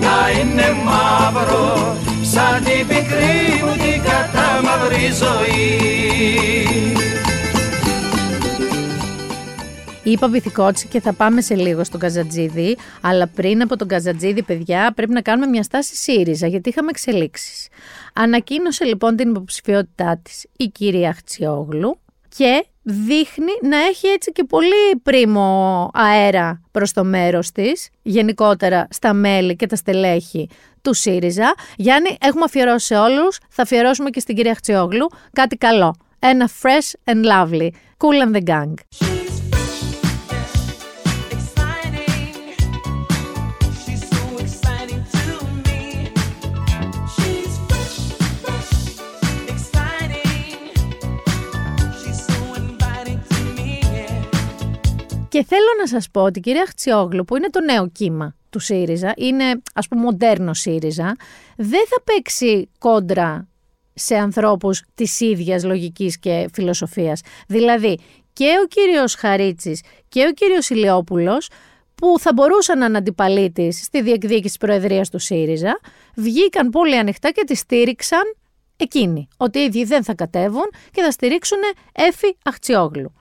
να 0.02 0.40
είναι 0.40 0.78
μαύρο 0.86 1.96
σαν 2.22 2.64
την 2.64 2.88
πικρή 2.88 3.64
μου 3.66 3.72
την 3.72 4.02
κατάμαυρη 4.04 5.12
ζωή 5.22 5.68
Είπα 10.08 10.28
βυθικότσι 10.28 10.88
και 10.88 11.02
θα 11.02 11.14
πάμε 11.14 11.42
σε 11.42 11.56
λίγο 11.56 11.84
στον 11.84 12.00
Καζατζίδη, 12.00 12.78
αλλά 13.02 13.28
πριν 13.28 13.62
από 13.62 13.76
τον 13.76 13.88
Καζατζίδη, 13.88 14.44
παιδιά, 14.44 14.92
πρέπει 14.96 15.14
να 15.14 15.22
κάνουμε 15.22 15.48
μια 15.48 15.64
στάση 15.64 15.96
ΣΥΡΙΖΑ, 15.96 16.48
γιατί 16.48 16.70
είχαμε 16.70 16.90
εξελίξεις. 16.90 17.68
Ανακοίνωσε 18.14 18.86
λοιπόν 18.86 19.16
την 19.16 19.30
υποψηφιότητά 19.30 20.20
της 20.24 20.46
η 20.58 20.68
κυρία 20.68 21.14
Χτσιόγλου 21.14 22.00
και 22.38 22.66
δείχνει 22.82 23.52
να 23.62 23.78
έχει 23.78 24.08
έτσι 24.08 24.32
και 24.32 24.44
πολύ 24.44 24.96
πρίμο 25.04 25.90
αέρα 25.94 26.62
προς 26.72 26.92
το 26.92 27.04
μέρος 27.04 27.52
της, 27.52 27.90
γενικότερα 28.02 28.88
στα 28.90 29.14
μέλη 29.14 29.56
και 29.56 29.66
τα 29.66 29.76
στελέχη 29.76 30.50
του 30.82 30.94
ΣΥΡΙΖΑ. 30.94 31.56
Γιάννη, 31.76 32.18
έχουμε 32.22 32.44
αφιερώσει 32.44 32.86
σε 32.86 32.96
όλους, 32.96 33.40
θα 33.50 33.62
αφιερώσουμε 33.62 34.10
και 34.10 34.20
στην 34.20 34.36
κυρία 34.36 34.54
Χτσιόγλου 34.54 35.10
κάτι 35.34 35.56
καλό. 35.56 35.96
Ένα 36.20 36.50
fresh 36.62 37.14
and 37.14 37.26
lovely. 37.26 37.70
Cool 37.98 38.28
and 38.28 38.36
the 38.36 38.44
gang. 38.48 38.74
Και 55.38 55.44
θέλω 55.44 55.68
να 55.80 55.88
σας 55.88 56.10
πω 56.12 56.22
ότι 56.22 56.40
η 56.40 56.42
κυρία 56.42 56.66
Χτσιόγλου 56.68 57.26
που 57.26 57.36
είναι 57.36 57.50
το 57.50 57.62
νέο 57.62 57.90
κύμα 57.90 58.36
του 58.50 58.60
ΣΥΡΙΖΑ, 58.60 59.14
είναι 59.18 59.62
ας 59.74 59.88
πούμε 59.88 60.02
μοντέρνο 60.02 60.54
ΣΥΡΙΖΑ, 60.54 61.16
δεν 61.58 61.86
θα 61.88 62.02
παίξει 62.04 62.70
κόντρα 62.80 63.48
σε 63.94 64.16
ανθρώπους 64.16 64.84
της 64.96 65.20
ίδιας 65.20 65.64
λογικής 65.64 66.20
και 66.20 66.50
φιλοσοφίας. 66.54 67.22
Δηλαδή 67.48 68.00
και 68.34 68.46
ο 68.64 68.68
κύριος 68.68 69.16
Χαρίτσης 69.16 69.82
και 70.10 70.26
ο 70.30 70.32
κύριος 70.32 70.70
Ηλιόπουλος 70.70 71.50
που 71.96 72.20
θα 72.20 72.34
μπορούσαν 72.34 72.78
να 72.78 72.86
είναι 72.86 72.98
αντιπαλοί 72.98 73.52
της 73.52 73.84
στη 73.84 74.02
διεκδίκηση 74.02 74.42
της 74.42 74.58
Προεδρίας 74.58 75.10
του 75.10 75.20
ΣΥΡΙΖΑ, 75.20 75.80
βγήκαν 76.16 76.70
πολύ 76.70 76.98
ανοιχτά 76.98 77.32
και 77.32 77.44
τη 77.44 77.56
στήριξαν 77.56 78.36
εκείνοι. 78.78 79.28
Ότι 79.38 79.60
οι 79.60 79.64
ίδιοι 79.64 79.84
δεν 79.84 80.04
θα 80.04 80.14
κατέβουν 80.14 80.70
και 80.92 81.02
θα 81.02 81.12
στηρίξουν 81.12 81.60
Έφη 81.94 82.38
Αχτσιόγλου. 82.44 83.14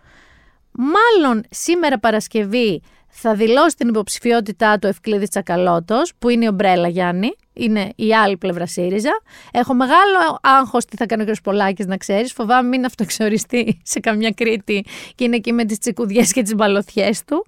Μάλλον 0.78 1.44
σήμερα 1.50 1.98
Παρασκευή 1.98 2.82
θα 3.08 3.34
δηλώσει 3.34 3.76
την 3.76 3.88
υποψηφιότητά 3.88 4.78
του 4.78 4.86
Ευκλήδης 4.86 5.28
Τσακαλώτος, 5.28 6.12
που 6.18 6.28
είναι 6.28 6.44
η 6.44 6.48
ομπρέλα 6.48 6.88
Γιάννη, 6.88 7.36
είναι 7.52 7.92
η 7.96 8.14
άλλη 8.14 8.36
πλευρά 8.36 8.66
ΣΥΡΙΖΑ. 8.66 9.20
Έχω 9.52 9.74
μεγάλο 9.74 10.38
άγχος 10.42 10.84
τι 10.84 10.96
θα 10.96 11.06
κάνει 11.06 11.22
ο 11.22 11.26
κ. 11.26 11.34
Πολάκης, 11.42 11.86
να 11.86 11.96
ξέρεις. 11.96 12.32
Φοβάμαι 12.32 12.68
μην 12.68 12.84
αυτοεξοριστεί 12.84 13.80
σε 13.82 14.00
καμιά 14.00 14.30
Κρήτη 14.30 14.84
και 15.14 15.24
είναι 15.24 15.36
εκεί 15.36 15.52
με 15.52 15.64
τις 15.64 15.78
τσικουδιές 15.78 16.32
και 16.32 16.42
τις 16.42 16.54
μπαλωθιέ 16.54 17.10
του. 17.26 17.46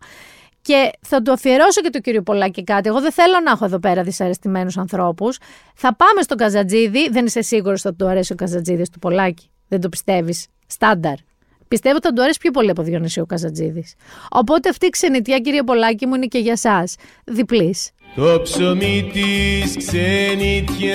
Και 0.63 0.91
θα 1.01 1.23
του 1.23 1.33
αφιερώσω 1.33 1.81
και 1.81 1.91
του 1.91 2.01
κύριο 2.01 2.23
Πολάκη 2.23 2.65
κάτι. 2.65 2.89
Εγώ 2.89 3.01
δεν 3.01 3.13
θέλω 3.13 3.41
να 3.45 3.51
έχω 3.51 3.65
εδώ 3.65 3.79
πέρα 3.79 4.03
δυσαρεστημένους 4.03 4.77
ανθρώπους. 4.77 5.39
Θα 5.75 5.95
πάμε 5.95 6.23
στον 6.23 6.37
Καζατζίδη. 6.37 7.09
Δεν 7.09 7.27
είσαι 7.27 7.43
σίγουρος 7.43 7.85
ότι 7.85 7.97
θα 7.97 8.05
του 8.05 8.11
αρέσει 8.11 8.33
ο 8.33 8.37
Καζατζίδης 8.37 8.91
του 8.91 8.99
Πολάκη. 8.99 9.51
Δεν 9.69 9.81
το 9.81 9.89
πιστεύεις. 9.89 10.47
Στάνταρ. 10.67 11.28
Πιστεύω 11.69 11.97
ότι 11.97 12.07
θα 12.07 12.13
του 12.13 12.23
αρέσει 12.23 12.39
πιο 12.39 12.51
πολύ 12.51 12.71
από 12.71 12.83
Διονυσίου 12.83 13.27
Καζατζίδη. 13.27 13.85
Οπότε 14.31 14.69
αυτή 14.69 14.87
η 14.87 14.89
ξενιτιά, 14.89 15.39
κύριε 15.39 15.63
Πολάκη 15.63 16.07
μου, 16.07 16.15
είναι 16.15 16.27
και 16.27 16.39
για 16.39 16.53
εσά. 16.53 16.85
Διπλής. 17.25 17.91
Το 18.15 18.41
ψωμί 18.43 19.11
της 19.13 19.77
ξενιτιάς 19.77 20.91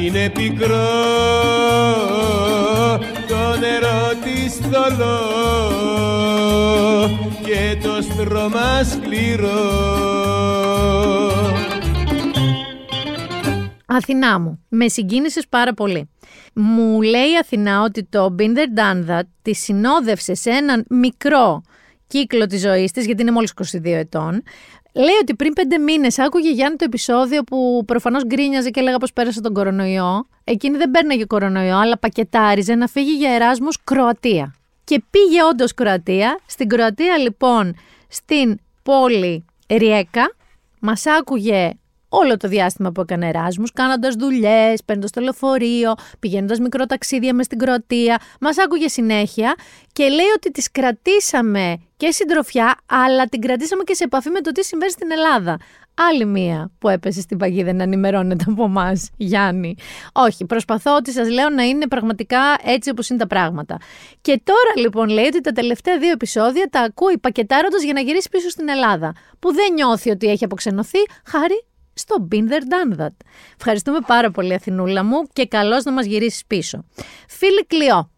είναι 0.00 0.30
πικρό 0.30 0.76
Το 3.28 3.56
νερό 3.60 4.12
της 4.24 4.56
θολό 4.56 5.18
και 7.44 7.76
το 7.82 8.02
στρώμα 8.02 8.82
σκληρό 8.84 9.94
Αθηνά 13.86 14.40
μου, 14.40 14.64
με 14.68 14.88
συγκίνησες 14.88 15.46
πάρα 15.48 15.74
πολύ. 15.74 16.08
Μου 16.58 17.02
λέει 17.02 17.30
η 17.30 17.36
Αθηνά 17.40 17.82
ότι 17.82 18.04
το 18.04 18.34
Binder 18.38 18.78
Done 18.78 19.10
That 19.10 19.22
τη 19.42 19.54
συνόδευσε 19.54 20.34
σε 20.34 20.50
έναν 20.50 20.84
μικρό 20.88 21.62
κύκλο 22.06 22.46
της 22.46 22.60
ζωής 22.60 22.90
της, 22.90 23.06
γιατί 23.06 23.22
είναι 23.22 23.30
μόλις 23.30 23.52
22 23.74 23.80
ετών. 23.84 24.42
Λέει 24.94 25.16
ότι 25.20 25.34
πριν 25.34 25.52
πέντε 25.52 25.78
μήνες 25.78 26.18
άκουγε 26.18 26.50
Γιάννη 26.50 26.76
το 26.76 26.84
επεισόδιο 26.84 27.42
που 27.42 27.82
προφανώς 27.86 28.24
γκρίνιαζε 28.24 28.70
και 28.70 28.80
έλεγα 28.80 28.96
πως 28.98 29.12
πέρασε 29.12 29.40
τον 29.40 29.52
κορονοϊό. 29.52 30.26
Εκείνη 30.44 30.76
δεν 30.76 30.90
παίρναγε 30.90 31.24
κορονοϊό, 31.24 31.76
αλλά 31.76 31.98
πακετάριζε 31.98 32.74
να 32.74 32.86
φύγει 32.86 33.12
για 33.12 33.30
Εράσμους 33.30 33.78
Κροατία. 33.84 34.54
Και 34.84 35.02
πήγε 35.10 35.42
όντως 35.50 35.74
Κροατία. 35.74 36.38
Στην 36.46 36.68
Κροατία 36.68 37.18
λοιπόν, 37.18 37.74
στην 38.08 38.58
πόλη 38.82 39.44
Ριέκα, 39.68 40.34
μας 40.80 41.06
άκουγε 41.06 41.70
όλο 42.08 42.36
το 42.36 42.48
διάστημα 42.48 42.92
που 42.92 43.00
έκανε 43.00 43.28
Εράσμους, 43.28 43.72
κάνοντας 43.72 44.14
δουλειές, 44.14 44.82
παίρνοντας 44.84 45.10
το 45.10 45.20
λεωφορείο, 45.20 45.94
πηγαίνοντας 46.18 46.58
μικρό 46.58 46.86
ταξίδια 46.86 47.34
μες 47.34 47.44
στην 47.44 47.58
Κροατία. 47.58 48.20
Μας 48.40 48.58
άκουγε 48.58 48.88
συνέχεια 48.88 49.54
και 49.92 50.08
λέει 50.08 50.30
ότι 50.36 50.50
τις 50.50 50.70
κρατήσαμε 50.70 51.76
και 51.96 52.10
συντροφιά, 52.10 52.76
αλλά 52.86 53.26
την 53.26 53.40
κρατήσαμε 53.40 53.82
και 53.82 53.94
σε 53.94 54.04
επαφή 54.04 54.30
με 54.30 54.40
το 54.40 54.52
τι 54.52 54.64
συμβαίνει 54.64 54.90
στην 54.90 55.10
Ελλάδα. 55.10 55.58
Άλλη 56.10 56.24
μία 56.24 56.70
που 56.78 56.88
έπεσε 56.88 57.20
στην 57.20 57.38
παγίδα 57.38 57.72
να 57.72 57.82
ενημερώνεται 57.82 58.44
από 58.48 58.64
εμάς, 58.64 59.10
Γιάννη. 59.16 59.74
Όχι, 60.12 60.44
προσπαθώ 60.44 60.94
ότι 60.94 61.12
σας 61.12 61.30
λέω 61.30 61.48
να 61.48 61.62
είναι 61.62 61.86
πραγματικά 61.86 62.38
έτσι 62.64 62.90
όπως 62.90 63.08
είναι 63.08 63.18
τα 63.18 63.26
πράγματα. 63.26 63.76
Και 64.20 64.40
τώρα 64.44 64.86
λοιπόν 64.86 65.08
λέει 65.08 65.24
ότι 65.24 65.40
τα 65.40 65.52
τελευταία 65.52 65.98
δύο 65.98 66.10
επεισόδια 66.10 66.68
τα 66.70 66.80
ακούει 66.80 67.18
πακετάροντας 67.18 67.82
για 67.82 67.92
να 67.92 68.00
γυρίσει 68.00 68.28
πίσω 68.28 68.48
στην 68.48 68.68
Ελλάδα. 68.68 69.14
Που 69.38 69.52
δεν 69.52 69.72
νιώθει 69.72 70.10
ότι 70.10 70.26
έχει 70.26 70.44
αποξενωθεί 70.44 70.98
χάρη 71.24 71.64
στο 71.98 72.28
Been 72.32 72.44
There 72.50 72.96
Done 72.96 73.00
That. 73.00 73.16
Ευχαριστούμε 73.56 73.98
πάρα 74.06 74.30
πολύ 74.30 74.54
Αθηνούλα 74.54 75.04
μου 75.04 75.22
και 75.32 75.46
καλώς 75.46 75.84
να 75.84 75.92
μας 75.92 76.06
γυρίσεις 76.06 76.46
πίσω. 76.46 76.84
Φίλη 77.28 77.66
Κλειό, 77.66 78.10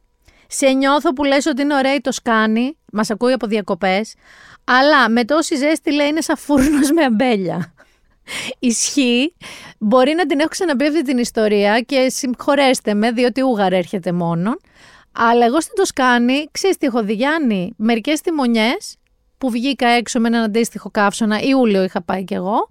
σε 0.46 0.68
νιώθω 0.68 1.12
που 1.12 1.24
λες 1.24 1.46
ότι 1.46 1.62
είναι 1.62 1.74
ωραία 1.74 2.00
το 2.00 2.12
σκάνι, 2.12 2.78
μας 2.92 3.10
ακούει 3.10 3.32
από 3.32 3.46
διακοπές, 3.46 4.14
αλλά 4.64 5.10
με 5.10 5.24
τόση 5.24 5.56
ζέστη 5.56 5.92
λέει 5.92 6.08
είναι 6.08 6.20
σαν 6.20 6.36
φούρνος 6.36 6.90
με 6.90 7.04
αμπέλια. 7.04 7.74
Ισχύει. 8.58 9.34
Μπορεί 9.78 10.14
να 10.14 10.26
την 10.26 10.38
έχω 10.38 10.48
ξαναπεί 10.48 10.86
αυτή 10.86 11.02
την 11.02 11.18
ιστορία 11.18 11.80
και 11.80 12.08
συγχωρέστε 12.08 12.94
με, 12.94 13.10
διότι 13.10 13.42
ούγαρ 13.42 13.72
έρχεται 13.72 14.12
μόνον. 14.12 14.60
Αλλά 15.12 15.44
εγώ 15.44 15.60
στην 15.60 15.74
Τοσκάνη, 15.74 16.48
ξέρεις 16.50 16.76
τι 16.76 16.86
έχω 16.86 17.02
δει 17.02 17.12
Γιάννη, 17.12 17.72
μερικές 17.76 18.20
τιμονιές 18.20 18.96
που 19.38 19.50
βγήκα 19.50 19.88
έξω 19.88 20.20
με 20.20 20.28
έναν 20.28 20.42
αντίστοιχο 20.42 20.90
καύσωνα, 20.90 21.40
Ιούλιο 21.40 21.82
είχα 21.82 22.02
πάει 22.02 22.24
κι 22.24 22.34
εγώ, 22.34 22.68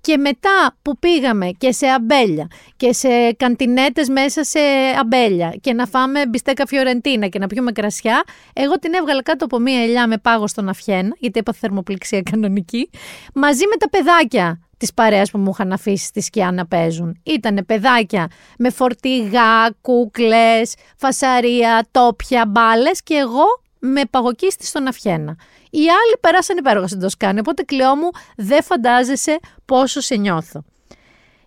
και 0.00 0.16
μετά 0.16 0.76
που 0.82 0.98
πήγαμε 0.98 1.50
και 1.58 1.72
σε 1.72 1.86
αμπέλια 1.86 2.46
και 2.76 2.92
σε 2.92 3.32
καντινέτες 3.32 4.08
μέσα 4.08 4.44
σε 4.44 4.58
αμπέλια 5.00 5.54
και 5.60 5.72
να 5.72 5.86
φάμε 5.86 6.26
μπιστέκα 6.26 6.66
φιωρεντίνα 6.66 7.26
και 7.26 7.38
να 7.38 7.46
πιούμε 7.46 7.72
κρασιά, 7.72 8.22
εγώ 8.52 8.78
την 8.78 8.94
έβγαλα 8.94 9.22
κάτω 9.22 9.44
από 9.44 9.58
μία 9.58 9.82
ελιά 9.82 10.06
με 10.06 10.18
πάγο 10.18 10.46
στον 10.46 10.68
Αφιένα, 10.68 11.14
γιατί 11.18 11.38
είπα 11.38 11.52
θερμοπληξία 11.52 12.22
κανονική, 12.22 12.90
μαζί 13.34 13.64
με 13.70 13.76
τα 13.76 13.88
παιδάκια 13.88 14.60
της 14.76 14.94
παρέας 14.94 15.30
που 15.30 15.38
μου 15.38 15.50
είχαν 15.50 15.72
αφήσει 15.72 16.04
στη 16.04 16.20
σκιά 16.20 16.52
να 16.52 16.66
παίζουν. 16.66 17.20
Ήτανε 17.22 17.62
παιδάκια 17.62 18.28
με 18.58 18.70
φορτηγά, 18.70 19.70
κούκλες, 19.80 20.74
φασαρία, 20.96 21.86
τόπια, 21.90 22.46
μπάλες 22.46 23.02
και 23.02 23.14
εγώ 23.14 23.44
με 23.80 24.02
παγωκίστη 24.10 24.66
στον 24.66 24.86
Αφιένα. 24.86 25.36
Οι 25.70 25.78
άλλοι 25.78 26.16
περάσαν 26.20 26.56
υπέροχα 26.56 26.86
στην 26.86 27.00
Τοσκάνη, 27.00 27.38
οπότε 27.38 27.62
κλειό 27.62 27.96
μου 27.96 28.10
δεν 28.36 28.62
φαντάζεσαι 28.62 29.38
πόσο 29.64 30.00
σε 30.00 30.16
νιώθω. 30.16 30.64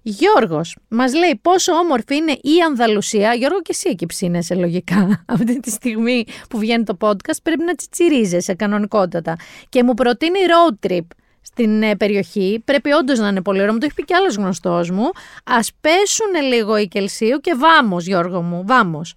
Γιώργος, 0.06 0.78
μας 0.88 1.14
λέει 1.14 1.40
πόσο 1.42 1.74
όμορφη 1.74 2.16
είναι 2.16 2.32
η 2.32 2.62
Ανδαλουσία. 2.68 3.34
Γιώργο, 3.34 3.62
και 3.62 3.72
εσύ 3.72 3.90
εκεί 3.90 4.06
ψήνεσαι 4.06 4.56
λογικά. 4.56 5.08
Αυτή 5.34 5.60
τη 5.60 5.70
στιγμή 5.70 6.26
που 6.50 6.58
βγαίνει 6.58 6.84
το 6.84 6.98
podcast, 7.00 7.42
πρέπει 7.44 7.64
να 7.64 7.76
τσιτσιρίζεσαι 7.76 8.54
κανονικότατα. 8.54 9.36
Και 9.70 9.84
μου 9.84 9.94
προτείνει 9.94 10.40
road 10.48 10.88
trip 10.88 11.06
στην 11.42 11.84
ε, 11.84 11.96
περιοχή. 11.96 12.62
Πρέπει 12.66 12.92
όντως 12.92 13.20
να 13.20 13.28
είναι 13.28 13.42
πολύ 13.42 13.62
ωραίο. 13.62 13.74
Μου 13.74 13.80
το 13.80 13.86
έχει 13.86 13.96
πει 13.96 14.04
κι 14.04 14.14
άλλος 14.14 14.36
γνωστός 14.36 14.90
μου. 14.90 15.06
Α 15.44 15.60
πέσουν 15.82 16.48
λίγο 16.48 16.78
η 16.78 16.88
Κελσίου 16.88 17.40
και 17.40 17.54
βάμος, 17.56 18.06
Γιώργο 18.06 18.42
μου, 18.42 18.64
βάμος. 18.66 19.16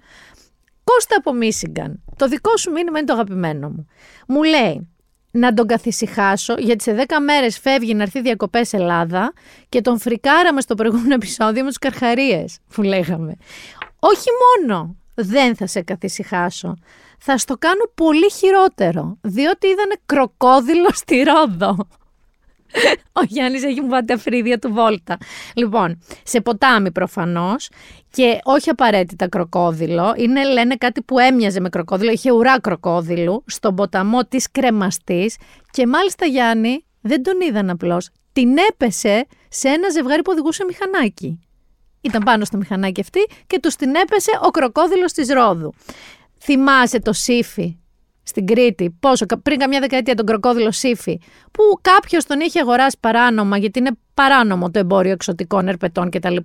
Κώστα 0.85 1.16
από 1.18 1.33
Μίσιγκαν. 1.33 2.02
Το 2.16 2.29
δικό 2.29 2.57
σου 2.57 2.70
μήνυμα 2.70 2.98
είναι 2.98 3.07
το 3.07 3.12
αγαπημένο 3.12 3.68
μου. 3.68 3.87
Μου 4.26 4.42
λέει, 4.42 4.88
να 5.31 5.55
τον 5.55 5.66
καθησυχάσω, 5.66 6.55
γιατί 6.59 6.83
σε 6.83 7.05
10 7.09 7.20
μέρες 7.24 7.59
φεύγει 7.59 7.94
να 7.94 8.02
έρθει 8.02 8.20
διακοπές 8.20 8.72
Ελλάδα 8.72 9.33
και 9.68 9.81
τον 9.81 9.98
φρικάραμε 9.98 10.61
στο 10.61 10.74
προηγούμενο 10.74 11.14
επεισόδιο 11.14 11.62
με 11.62 11.68
τους 11.68 11.79
καρχαρίες 11.79 12.59
που 12.74 12.83
λέγαμε. 12.83 13.37
Όχι 13.98 14.29
μόνο 14.46 14.96
δεν 15.14 15.57
θα 15.57 15.66
σε 15.66 15.83
καθησυχάσω, 15.83 16.76
θα 17.18 17.38
στο 17.38 17.57
κάνω 17.59 17.90
πολύ 17.94 18.31
χειρότερο, 18.31 19.18
διότι 19.20 19.66
είδανε 19.66 19.94
κροκόδιλο 20.07 20.88
στη 20.92 21.22
Ρόδο. 21.22 21.76
Ο 23.12 23.23
Γιάννης 23.29 23.62
έχει 23.62 23.81
μου 23.81 23.89
βάλει 23.89 24.05
τα 24.05 24.19
φρύδια 24.19 24.59
του 24.59 24.73
βόλτα. 24.73 25.17
Λοιπόν, 25.55 26.03
σε 26.23 26.41
ποτάμι 26.41 26.93
προφανώς 26.93 27.69
και 28.11 28.39
όχι 28.43 28.71
απαραίτητα 28.71 29.29
κροκόδιλο. 29.29 30.15
Είναι 30.17 30.45
λένε 30.45 30.75
κάτι 30.75 31.03
που 31.03 31.19
έμοιαζε 31.19 31.61
με 31.61 31.69
κροκόδιλο, 31.69 32.11
είχε 32.11 32.33
ουρά 32.33 32.61
κροκόδιλου 32.61 33.45
στον 33.47 33.75
ποταμό 33.75 34.25
της 34.25 34.51
κρεμαστής 34.51 35.37
και 35.71 35.87
μάλιστα 35.87 36.27
Γιάννη 36.27 36.85
δεν 37.01 37.23
τον 37.23 37.41
είδαν 37.41 37.71
απλώς. 37.71 38.09
Την 38.33 38.57
έπεσε 38.71 39.27
σε 39.49 39.69
ένα 39.69 39.91
ζευγάρι 39.91 40.23
που 40.23 40.31
οδηγούσε 40.33 40.65
μηχανάκι. 40.65 41.41
Ήταν 42.01 42.23
πάνω 42.23 42.45
στο 42.45 42.57
μηχανάκι 42.57 43.01
αυτή 43.01 43.21
και 43.47 43.61
τους 43.61 43.77
την 43.77 43.95
έπεσε 43.95 44.31
ο 44.43 44.51
κροκόδιλος 44.51 45.12
της 45.12 45.29
Ρόδου. 45.33 45.75
Θυμάσαι 46.41 47.01
το 47.01 47.12
Σύφι 47.12 47.77
στην 48.29 48.47
Κρήτη, 48.47 48.97
πόσο, 49.01 49.27
κα- 49.27 49.39
πριν 49.39 49.59
καμιά 49.59 49.81
δεκαετία 49.81 50.15
τον 50.15 50.27
κροκόδιλο 50.27 50.73
Σύφι, 50.73 51.21
που 51.53 51.62
κάποιος 51.81 52.25
τον 52.25 52.41
είχε 52.41 52.61
αγοράσει 52.61 52.97
παράνομα, 53.01 53.59
γιατί 53.59 53.79
είναι 53.79 53.91
παράνομο 54.15 54.71
το 54.71 54.79
εμπόριο 54.79 55.12
εξωτικών 55.12 55.69
ερπετών 55.69 56.11
κτλ. 56.11 56.37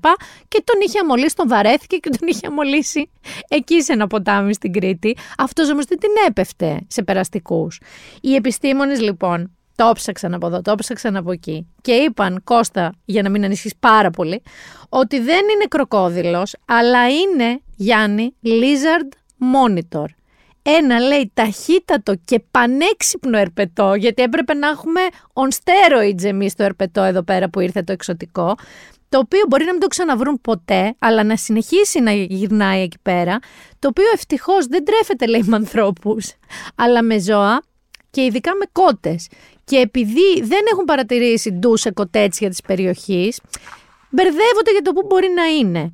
Και 0.48 0.63
τον 0.63 0.80
είχε 0.86 1.00
αμολύσει, 1.00 1.36
τον 1.36 1.48
βαρέθηκε 1.48 1.98
και 1.98 2.10
τον 2.10 2.28
είχε 2.28 2.48
αμολύσει 2.48 3.10
εκεί 3.48 3.82
σε 3.82 3.94
ένα 3.94 4.08
ποτάμι 4.08 4.54
στην 4.54 4.72
Κρήτη. 4.74 5.17
Αυτός 5.38 5.70
όμως 5.70 5.86
δεν 5.86 6.00
την 6.00 6.10
έπεφτε 6.28 6.80
σε 6.88 7.04
περαστικούς. 7.04 7.82
Οι 8.22 8.36
επιστήμονες 8.36 9.02
λοιπόν 9.02 9.52
το 9.76 9.91
ψάξαν 9.94 10.34
από 10.34 10.48
εδώ, 10.48 10.62
το 10.62 10.76
ψάξαν 10.76 11.15
από 11.15 11.32
εκεί 11.32 11.67
και 11.82 11.91
είπαν, 11.91 12.41
Κώστα, 12.44 12.94
για 13.06 13.22
να 13.22 13.30
μην 13.30 13.44
ανησυχείς 13.44 13.74
πάρα 13.80 14.10
πολύ, 14.10 14.41
ότι 14.89 15.20
δεν 15.20 15.41
είναι 15.54 15.65
κροκόδιλος, 15.70 16.56
αλλά 16.65 17.10
είναι, 17.10 17.62
Γιάννη, 17.76 18.36
lizard 18.46 19.10
monitor. 19.54 20.06
Ένα 20.63 21.00
λέει 21.00 21.32
ταχύτατο 21.34 22.13
και 22.26 22.41
πανέξυπνο 22.52 23.38
ερπετό, 23.38 23.93
γιατί 23.93 24.21
έπρεπε 24.21 24.54
να 24.54 24.67
έχουμε 24.67 25.02
on 25.34 25.47
steroids 25.47 26.24
εμείς 26.24 26.56
το 26.56 26.63
ερπετό 26.63 27.02
εδώ 27.02 27.24
πέρα 27.24 27.50
που 27.50 27.60
ήρθε 27.60 27.82
το 27.82 27.91
εξωτικό, 27.91 28.56
το 29.10 29.17
οποίο 29.17 29.41
μπορεί 29.50 29.65
να 29.65 29.71
μην 29.71 29.82
το 29.82 29.88
ξαναβρούν 29.88 30.41
ποτέ, 30.41 30.95
αλλά 31.00 31.24
να 31.24 31.36
συνεχίσει 31.36 32.00
να 32.00 32.12
γυρνάει 32.12 32.82
εκεί 32.82 32.97
πέρα, 33.02 33.39
το 33.80 33.88
οποίο 33.88 34.06
ευτυχώς 34.13 34.65
δεν 34.65 34.86
τρέφεται 34.86 35.26
λέει 35.26 35.43
με 35.45 35.56
ανθρώπους, 35.56 36.34
αλλά 36.76 37.04
με 37.04 37.19
ζώα 37.19 37.62
και 38.10 38.21
ειδικά 38.21 38.56
με 38.56 38.65
κότες. 38.71 39.28
Και 39.63 39.78
επειδή 39.78 40.41
δεν 40.41 40.62
έχουν 40.71 40.86
παρατηρήσει 40.86 41.52
ντου 41.52 41.78
σε 41.78 41.91
κοτέτσια 41.91 42.50
της 42.50 42.62
περιοχής, 42.62 43.39
μπερδεύονται 44.10 44.71
για 44.71 44.82
το 44.82 44.93
πού 44.93 45.06
μπορεί 45.08 45.30
να 45.36 45.45
είναι. 45.45 45.93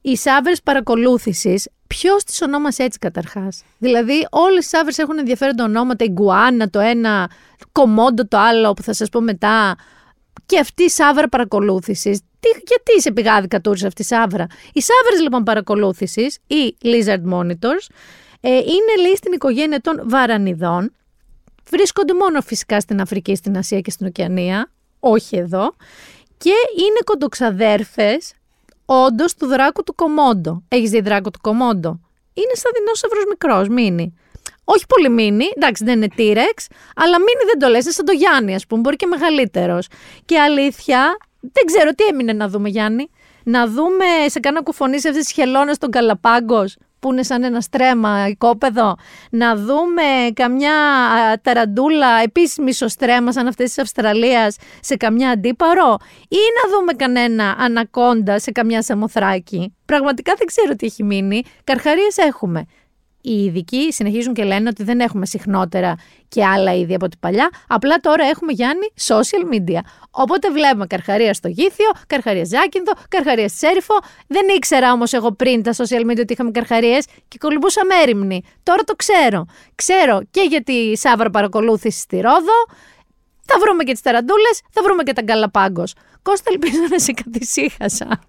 Οι 0.00 0.16
σάβρες 0.16 0.62
παρακολούθησης, 0.62 1.68
ποιος 1.86 2.24
τις 2.24 2.42
ονόμασε 2.42 2.82
έτσι 2.82 2.98
καταρχάς; 2.98 3.62
Δηλαδή 3.78 4.26
όλες 4.30 4.64
οι 4.64 4.68
σάβρες 4.68 4.98
έχουν 4.98 5.18
ενδιαφέροντα 5.18 5.64
ονόματα, 5.64 6.04
η 6.04 6.08
γκουάνα 6.08 6.70
το 6.70 6.78
ένα, 6.78 7.30
κομόντο 7.72 8.26
το 8.26 8.38
άλλο 8.38 8.72
που 8.72 8.82
θα 8.82 8.92
σας 8.92 9.08
πω 9.08 9.20
μετά. 9.20 9.76
Και 10.46 10.58
αυτή 10.58 10.82
η 10.82 10.88
σάβρα 10.88 11.28
παρακολούθησης, 11.28 12.20
γιατί 12.40 13.00
σε 13.00 13.12
πηγάδικα 13.12 13.60
τούρισε 13.60 13.86
αυτή 13.86 14.02
η 14.02 14.04
σάβρα. 14.04 14.46
Οι 14.72 14.80
σάβρες 14.80 15.20
λοιπόν 15.22 15.42
παρακολούθησης, 15.42 16.38
ή 16.46 16.76
lizard 16.82 17.32
monitors, 17.32 17.86
ε, 18.40 18.50
είναι 18.50 19.02
λέει 19.02 19.16
στην 19.16 19.32
οικογένεια 19.32 19.80
των 19.80 20.02
βαρανιδών. 20.04 20.92
Βρίσκονται 21.70 22.14
μόνο 22.14 22.40
φυσικά 22.40 22.80
στην 22.80 23.00
Αφρική, 23.00 23.34
στην 23.34 23.56
Ασία 23.56 23.80
και 23.80 23.90
στην 23.90 24.06
Οκεανία, 24.06 24.70
όχι 25.00 25.36
εδώ. 25.36 25.74
Και 26.36 26.54
είναι 26.76 26.98
κοντοξαδέρφες 27.04 28.32
όντως 28.90 29.34
του 29.34 29.46
δράκου 29.46 29.82
του 29.82 29.94
Κομόντο. 29.94 30.62
Έχεις 30.68 30.90
δει 30.90 31.00
δράκο 31.00 31.30
του 31.30 31.38
Κομόντο; 31.42 32.00
Είναι 32.34 32.54
σαν 32.54 32.72
δεινόσαυρος 32.74 33.24
μικρός, 33.28 33.68
μίνι. 33.68 34.14
Όχι 34.64 34.86
πολύ 34.86 35.08
μίνι, 35.08 35.44
εντάξει 35.56 35.84
δεν 35.84 36.02
είναι 36.02 36.08
T-Rex, 36.16 36.66
αλλά 36.96 37.18
μίνι 37.18 37.44
δεν 37.46 37.58
το 37.58 37.68
λες, 37.68 37.84
είναι 37.84 37.92
σαν 37.92 38.04
το 38.04 38.12
Γιάννη, 38.12 38.54
ας 38.54 38.66
πούμε, 38.66 38.80
μπορεί 38.80 38.96
και 38.96 39.06
μεγαλύτερος. 39.06 39.88
Και 40.24 40.38
αλήθεια, 40.38 41.16
δεν 41.40 41.64
ξέρω 41.66 41.90
τι 41.90 42.04
έμεινε 42.04 42.32
να 42.32 42.48
δούμε, 42.48 42.68
Γιάννη. 42.68 43.10
Να 43.44 43.66
δούμε 43.66 44.04
σε 44.26 44.40
κάνα 44.40 44.62
κουφονί 44.62 45.00
σε 45.00 45.08
αυτές 45.08 45.24
τις 45.24 45.32
χελώνες 45.32 45.78
των 45.78 45.90
Καλαπάγκος, 45.90 46.76
που 47.00 47.12
είναι 47.12 47.22
σαν 47.22 47.42
ένα 47.42 47.60
στρέμα 47.60 48.28
οικόπεδο. 48.28 48.94
Να 49.30 49.56
δούμε 49.56 50.02
καμιά 50.34 50.74
α, 50.74 51.40
ταραντούλα, 51.42 52.22
επίση 52.22 52.62
μισοστρέμα, 52.62 53.32
σαν 53.32 53.46
αυτές 53.46 53.66
της 53.66 53.78
Αυστραλίας, 53.78 54.56
σε 54.80 54.96
καμιά 54.96 55.30
αντίπαρο. 55.30 55.96
Ή 56.28 56.36
να 56.62 56.76
δούμε 56.76 56.92
κανένα 56.92 57.56
ανακόντα 57.58 58.38
σε 58.38 58.50
καμιά 58.50 58.82
σαμοθράκι. 58.82 59.74
Πραγματικά 59.84 60.34
δεν 60.38 60.46
ξέρω 60.46 60.76
τι 60.76 60.86
έχει 60.86 61.02
μείνει. 61.02 61.42
Καρχαρίες 61.64 62.16
έχουμε. 62.16 62.66
Οι 63.20 63.44
ειδικοί 63.44 63.92
συνεχίζουν 63.92 64.34
και 64.34 64.44
λένε 64.44 64.68
ότι 64.68 64.82
δεν 64.82 65.00
έχουμε 65.00 65.26
συχνότερα 65.26 65.94
και 66.28 66.44
άλλα 66.44 66.74
είδη 66.74 66.94
από 66.94 67.08
την 67.08 67.18
παλιά. 67.18 67.50
Απλά 67.68 67.96
τώρα 67.96 68.24
έχουμε 68.24 68.52
Γιάννη 68.52 68.92
social 69.06 69.54
media. 69.54 69.80
Οπότε 70.10 70.50
βλέπουμε 70.50 70.86
καρχαρία 70.86 71.34
στο 71.34 71.48
Γήθιο, 71.48 71.90
καρχαρία 72.06 72.44
Ζάκυνθο, 72.44 72.92
καρχαρία 73.08 73.48
Σέριφο. 73.48 73.94
Δεν 74.26 74.48
ήξερα 74.56 74.92
όμως 74.92 75.12
εγώ 75.12 75.32
πριν 75.32 75.62
τα 75.62 75.72
social 75.72 76.10
media 76.10 76.20
ότι 76.20 76.32
είχαμε 76.32 76.50
καρχαρίες 76.50 77.06
και 77.28 77.38
κολυμπούσα 77.38 77.84
μέρημνη. 77.84 78.42
Τώρα 78.62 78.82
το 78.82 78.94
ξέρω. 78.96 79.46
Ξέρω 79.74 80.20
και 80.30 80.40
για 80.48 80.62
τη 80.62 80.96
Σάβρα 80.96 81.30
παρακολούθηση 81.30 81.98
στη 81.98 82.20
Ρόδο. 82.20 82.58
Θα 83.44 83.58
βρούμε 83.58 83.84
και 83.84 83.92
τις 83.92 84.02
ταραντούλες, 84.02 84.60
θα 84.70 84.82
βρούμε 84.82 85.02
και 85.02 85.12
τα 85.12 85.22
Γκαλαπάγκος. 85.22 85.94
Κώστα, 86.22 86.50
ελπίζω 86.52 86.80
να 86.90 86.98
σε 86.98 87.12
κατησύχασα 87.12 88.20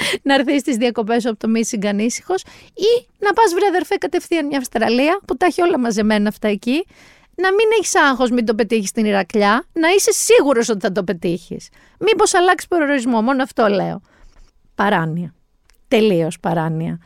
να 0.22 0.34
έρθεις 0.34 0.60
στις 0.60 0.76
διακοπές 0.76 1.26
από 1.26 1.36
το 1.36 1.48
Μίσιγκαν 1.48 1.98
ήσυχο 1.98 2.34
ή 2.74 3.06
να 3.18 3.32
πας 3.32 3.54
βρε 3.54 3.66
αδερφέ 3.66 3.94
κατευθείαν 3.96 4.46
μια 4.46 4.58
Αυστραλία 4.58 5.20
που 5.26 5.36
τα 5.36 5.46
έχει 5.46 5.62
όλα 5.62 5.78
μαζεμένα 5.78 6.28
αυτά 6.28 6.48
εκεί. 6.48 6.86
Να 7.34 7.48
μην 7.48 7.66
έχεις 7.78 7.94
άγχος, 7.96 8.30
μην 8.30 8.44
το 8.44 8.54
πετύχεις 8.54 8.88
στην 8.88 9.04
Ηρακλιά, 9.04 9.64
να 9.72 9.88
είσαι 9.88 10.12
σίγουρος 10.12 10.68
ότι 10.68 10.80
θα 10.80 10.92
το 10.92 11.04
πετύχεις. 11.04 11.68
Μήπως 11.98 12.34
αλλάξει 12.34 12.68
προορισμό, 12.68 13.22
μόνο 13.22 13.42
αυτό 13.42 13.66
λέω. 13.66 14.00
Παράνοια. 14.74 15.34
Τελείως 15.88 16.40
παράνοια. 16.40 16.98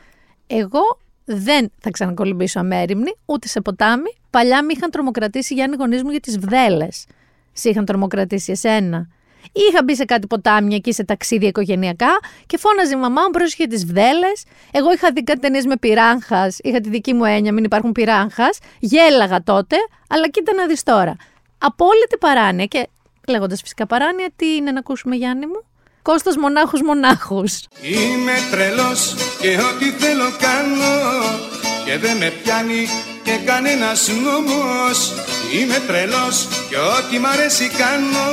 Εγώ 0.47 0.81
δεν 1.25 1.71
θα 1.79 1.89
ξανακολυμπήσω 1.89 2.59
αμέριμνη, 2.59 3.15
ούτε 3.25 3.47
σε 3.47 3.61
ποτάμι. 3.61 4.09
Παλιά 4.29 4.63
με 4.63 4.73
είχαν 4.75 4.91
τρομοκρατήσει 4.91 5.53
Γιάννη 5.53 5.75
γονείς 5.79 6.03
μου 6.03 6.09
για 6.09 6.19
τις 6.19 6.39
βδέλες. 6.39 7.05
Σε 7.53 7.69
είχαν 7.69 7.85
τρομοκρατήσει 7.85 8.51
εσένα. 8.51 9.07
Είχα 9.51 9.83
μπει 9.83 9.95
σε 9.95 10.05
κάτι 10.05 10.27
ποτάμια 10.27 10.75
εκεί 10.75 10.93
σε 10.93 11.03
ταξίδια 11.03 11.47
οικογενειακά 11.47 12.19
και 12.45 12.57
φώναζε 12.57 12.95
η 12.95 12.99
μαμά 12.99 13.21
μου 13.21 13.29
πρόσεχε 13.29 13.67
τις 13.67 13.85
βδέλες. 13.85 14.43
Εγώ 14.71 14.91
είχα 14.93 15.11
δει 15.11 15.23
κάτι 15.23 15.39
ταινίες 15.39 15.65
με 15.65 15.77
πυράγχα, 15.77 16.53
είχα 16.61 16.79
τη 16.79 16.89
δική 16.89 17.13
μου 17.13 17.25
έννοια, 17.25 17.53
μην 17.53 17.63
υπάρχουν 17.63 17.91
πυράγχα. 17.91 18.49
Γέλαγα 18.79 19.43
τότε, 19.43 19.75
αλλά 20.09 20.29
κοίτα 20.29 20.53
να 20.53 20.65
δεις 20.65 20.83
τώρα. 20.83 21.15
Απόλυτη 21.57 22.17
παράνοια 22.19 22.65
και 22.65 22.87
λέγοντας 23.27 23.61
φυσικά 23.61 23.87
παράνοια, 23.87 24.29
τι 24.35 24.55
είναι 24.55 24.71
να 24.71 24.79
ακούσουμε 24.79 25.15
Γιάννη 25.15 25.45
μου; 25.45 25.63
Κώστας 26.01 26.37
μονάχους 26.37 26.81
μονάχους. 26.81 27.65
Είμαι 27.81 28.33
τρελός 28.51 29.15
και 29.41 29.47
ό,τι 29.47 29.89
θέλω 29.91 30.31
κάνω 30.39 31.56
και 31.87 31.97
δεν 31.97 32.17
με 32.17 32.29
πιάνει 32.43 32.81
και 33.23 33.35
κανένας 33.45 34.09
νόμος 34.23 35.13
Είμαι 35.55 35.79
τρελός 35.87 36.47
και 36.69 36.77
ό,τι 36.77 37.19
μ' 37.19 37.25
αρέσει 37.25 37.67
κάνω 37.69 38.27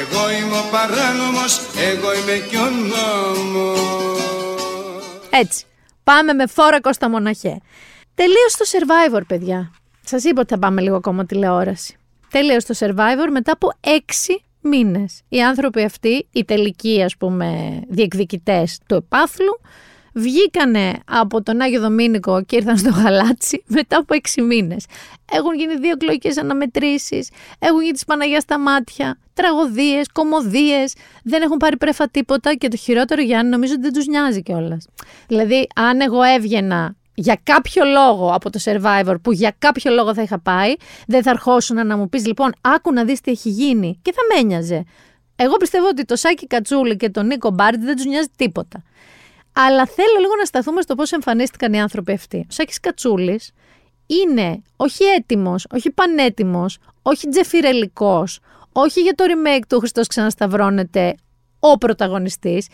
Εγώ 0.00 0.22
είμαι 0.30 0.56
ο 0.56 0.64
παράνομος, 0.70 1.60
εγώ 1.90 2.08
είμαι 2.14 2.46
κι 2.48 2.56
ο 2.56 2.68
νόμος 2.90 3.96
Έτσι. 5.30 5.64
Πάμε 6.02 6.32
με 6.32 6.46
φόρα 6.46 6.80
Κώστα 6.80 7.08
Μοναχέ. 7.10 7.60
Τελείωσε 8.14 8.56
το 8.58 8.64
Survivor, 8.72 9.22
παιδιά. 9.26 9.70
Σας 10.04 10.24
είπα 10.24 10.40
ότι 10.40 10.52
θα 10.52 10.58
πάμε 10.58 10.80
λίγο 10.80 10.96
ακόμα 10.96 11.26
τηλεόραση. 11.26 11.96
Τελείωσε 12.30 12.66
το 12.66 12.74
Survivor 12.78 13.28
μετά 13.30 13.52
από 13.52 13.72
έξι 13.80 14.44
μήνες. 14.60 15.20
Οι 15.28 15.42
άνθρωποι 15.42 15.82
αυτοί, 15.82 16.26
οι 16.32 16.44
τελικοί 16.44 17.02
ας 17.02 17.16
πούμε 17.16 17.80
διεκδικητές 17.88 18.78
του 18.86 18.94
επάθλου, 18.94 19.60
βγήκανε 20.16 20.92
από 21.06 21.42
τον 21.42 21.60
Άγιο 21.60 21.80
Δομήνικο 21.80 22.42
και 22.42 22.56
ήρθαν 22.56 22.76
στο 22.76 22.90
Γαλάτσι 22.90 23.62
μετά 23.66 23.96
από 23.96 24.14
έξι 24.14 24.42
μήνες. 24.42 24.86
Έχουν 25.32 25.54
γίνει 25.54 25.76
δύο 25.76 25.90
εκλογικές 25.90 26.38
αναμετρήσεις, 26.38 27.30
έχουν 27.58 27.80
γίνει 27.80 27.92
της 27.92 28.04
Παναγίας 28.04 28.42
στα 28.42 28.58
μάτια, 28.58 29.18
τραγωδίες, 29.34 30.08
κομμωδίες, 30.12 30.94
δεν 31.22 31.42
έχουν 31.42 31.56
πάρει 31.56 31.76
πρέφα 31.76 32.08
τίποτα 32.08 32.54
και 32.54 32.68
το 32.68 32.76
χειρότερο 32.76 33.22
Γιάννη 33.22 33.50
νομίζω 33.50 33.72
ότι 33.72 33.82
δεν 33.82 33.92
τους 33.92 34.06
νοιάζει 34.06 34.42
κιόλας. 34.42 34.86
Δηλαδή 35.26 35.66
αν 35.74 36.00
εγώ 36.00 36.22
έβγαινα 36.22 36.96
για 37.14 37.40
κάποιο 37.42 37.84
λόγο 37.84 38.34
από 38.34 38.50
το 38.50 38.60
Survivor 38.64 39.14
που 39.22 39.32
για 39.32 39.54
κάποιο 39.58 39.92
λόγο 39.92 40.14
θα 40.14 40.22
είχα 40.22 40.38
πάει, 40.38 40.74
δεν 41.06 41.22
θα 41.22 41.30
αρχόσουν 41.30 41.86
να 41.86 41.96
μου 41.96 42.08
πεις 42.08 42.26
λοιπόν 42.26 42.52
άκου 42.60 42.92
να 42.92 43.04
δεις 43.04 43.20
τι 43.20 43.30
έχει 43.30 43.48
γίνει 43.48 43.98
και 44.02 44.12
θα 44.12 44.20
με 44.34 44.40
ένοιαζε. 44.40 44.84
Εγώ 45.36 45.56
πιστεύω 45.56 45.86
ότι 45.88 46.04
το 46.04 46.16
Σάκη 46.16 46.46
Κατσούλη 46.46 46.96
και 46.96 47.10
τον 47.10 47.26
Νίκο 47.26 47.50
Μπάρτ 47.50 47.80
δεν 47.80 47.96
τους 47.96 48.04
νοιάζει 48.04 48.28
τίποτα. 48.36 48.82
Αλλά 49.58 49.86
θέλω 49.86 50.18
λίγο 50.20 50.36
να 50.38 50.44
σταθούμε 50.44 50.80
στο 50.80 50.94
πώς 50.94 51.12
εμφανίστηκαν 51.12 51.72
οι 51.72 51.80
άνθρωποι 51.80 52.12
αυτοί. 52.12 52.36
Ο 52.38 52.46
Σάκης 52.48 52.80
Κατσούλης 52.80 53.52
είναι 54.06 54.62
όχι 54.76 55.04
έτοιμος, 55.04 55.66
όχι 55.70 55.90
πανέτοιμος, 55.90 56.78
όχι 57.02 57.28
τζεφιρελικός, 57.28 58.40
όχι 58.72 59.00
για 59.00 59.14
το 59.14 59.24
remake 59.28 59.62
του 59.68 59.78
Χριστός 59.78 60.06
ξανασταυρώνεται 60.06 61.14
ο 61.58 61.78
πρωταγωνιστής. 61.78 62.68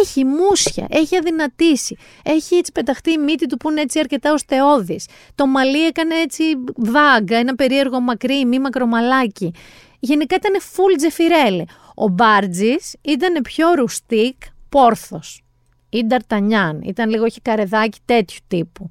Έχει 0.00 0.24
μουσια, 0.24 0.86
έχει 0.90 1.16
αδυνατήσει, 1.16 1.96
έχει 2.22 2.54
έτσι 2.54 2.72
πεταχτεί 2.72 3.10
η 3.10 3.18
μύτη 3.18 3.46
του 3.46 3.56
που 3.56 3.70
είναι 3.70 3.80
έτσι 3.80 3.98
αρκετά 3.98 4.32
οστεώδης. 4.32 5.06
Το 5.34 5.46
μαλλί 5.46 5.86
έκανε 5.86 6.14
έτσι 6.14 6.44
βάγκα, 6.76 7.36
ένα 7.36 7.54
περίεργο 7.54 8.00
μακρύ, 8.00 8.44
μη 8.44 8.58
μακρομαλάκι. 8.58 9.54
γενικά 10.00 10.36
ήταν 10.36 10.60
full 10.60 10.96
τζεφιρέλι. 10.96 11.68
Ο 11.94 12.08
Μπάρτζης 12.08 12.96
ήταν 13.00 13.42
πιο 13.42 13.74
ρουστικ 13.74 14.36
πόρθος. 14.68 15.42
Ή 15.90 16.04
Νταρτανιάν, 16.04 16.80
ήταν 16.82 17.10
λίγο 17.10 17.24
έχει 17.24 17.40
καρεδάκι 17.40 17.98
τέτοιου 18.04 18.38
τύπου. 18.48 18.88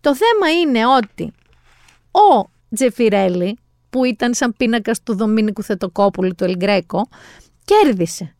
Το 0.00 0.16
θέμα 0.16 0.50
είναι 0.60 0.86
ότι 0.86 1.32
ο 2.10 2.50
Τζεφιρέλη, 2.74 3.58
που 3.90 4.04
ήταν 4.04 4.34
σαν 4.34 4.54
πίνακας 4.56 5.02
του 5.02 5.16
Δομήνικου 5.16 5.62
Θετοκόπουλου 5.62 6.34
του 6.34 6.44
Ελγκρέκο, 6.44 7.08
κέρδισε. 7.64 8.36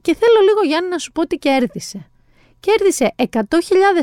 Και 0.00 0.14
θέλω 0.14 0.40
λίγο 0.48 0.60
Γιάννη 0.66 0.90
να 0.90 0.98
σου 0.98 1.12
πω 1.12 1.26
τι 1.26 1.36
κέρδισε. 1.36 2.08
Κέρδισε 2.60 3.14
100.000 3.16 3.36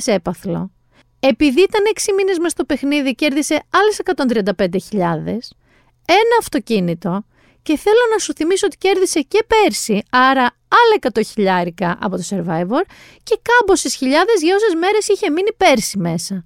έπαθλο. 0.06 0.72
Επειδή 1.20 1.62
ήταν 1.62 1.82
6 1.96 2.14
μήνες 2.18 2.38
μες 2.38 2.52
στο 2.52 2.64
παιχνίδι, 2.64 3.16
κέρδισε 3.16 3.64
άλλες 3.70 4.00
135.000. 4.92 5.54
Ένα 6.06 6.36
αυτοκίνητο 6.40 7.26
και 7.62 7.78
θέλω 7.78 8.06
να 8.12 8.18
σου 8.18 8.34
θυμίσω 8.34 8.66
ότι 8.66 8.78
κέρδισε 8.78 9.22
και 9.22 9.46
πέρσι, 9.48 10.04
άρα 10.10 10.56
άλλα 10.72 11.12
100 11.14 11.22
χιλιάρικα 11.26 11.98
από 12.02 12.16
το 12.16 12.24
Survivor 12.30 12.84
και 13.24 13.40
κάμποσες 13.42 13.96
χιλιάδες 13.96 14.42
για 14.42 14.56
όσες 14.56 14.74
μέρες 14.74 15.08
είχε 15.08 15.30
μείνει 15.30 15.54
πέρσι 15.58 15.98
μέσα. 15.98 16.44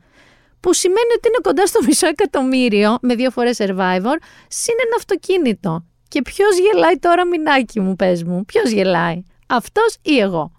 Που 0.59 0.73
σημαίνει 0.73 1.11
ότι 1.15 1.27
είναι 1.27 1.37
κοντά 1.41 1.65
στο 1.65 1.79
μισό 1.83 2.07
εκατομμύριο 2.07 2.97
με 3.01 3.15
δύο 3.15 3.31
φορές 3.31 3.57
Survivor, 3.59 4.17
συν 4.47 4.75
ένα 4.85 4.95
αυτοκίνητο. 4.97 5.85
Και 6.07 6.21
ποιος 6.21 6.57
γελάει 6.57 6.97
τώρα, 6.99 7.25
μηνάκι 7.27 7.79
μου, 7.79 7.95
πες 7.95 8.23
μου, 8.23 8.45
ποιος 8.45 8.69
γελάει, 8.69 9.23
αυτός 9.47 9.97
ή 10.01 10.19
εγώ. 10.19 10.51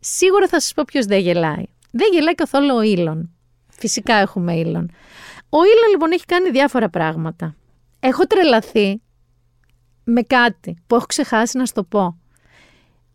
Σίγουρα 0.00 0.48
θα 0.48 0.60
σας 0.60 0.72
πω 0.74 0.82
ποιος 0.86 1.06
δεν 1.06 1.18
γελάει. 1.20 1.64
Δεν 1.90 2.08
γελάει 2.12 2.34
καθόλου 2.34 2.74
ο 2.76 2.80
Ήλον. 2.82 3.30
Φυσικά 3.68 4.14
έχουμε 4.14 4.54
Ήλον. 4.56 4.90
Ο 5.48 5.58
Ήλον 5.64 5.90
λοιπόν 5.90 6.12
έχει 6.12 6.24
κάνει 6.24 6.50
διάφορα 6.50 6.88
πράγματα. 6.88 7.54
Έχω 8.00 8.26
τρελαθεί 8.26 9.00
με 10.04 10.22
κάτι 10.22 10.82
που 10.86 10.94
έχω 10.94 11.06
ξεχάσει 11.06 11.58
να 11.58 11.66
σου 11.66 11.72
το 11.72 11.84
πω. 11.84 12.21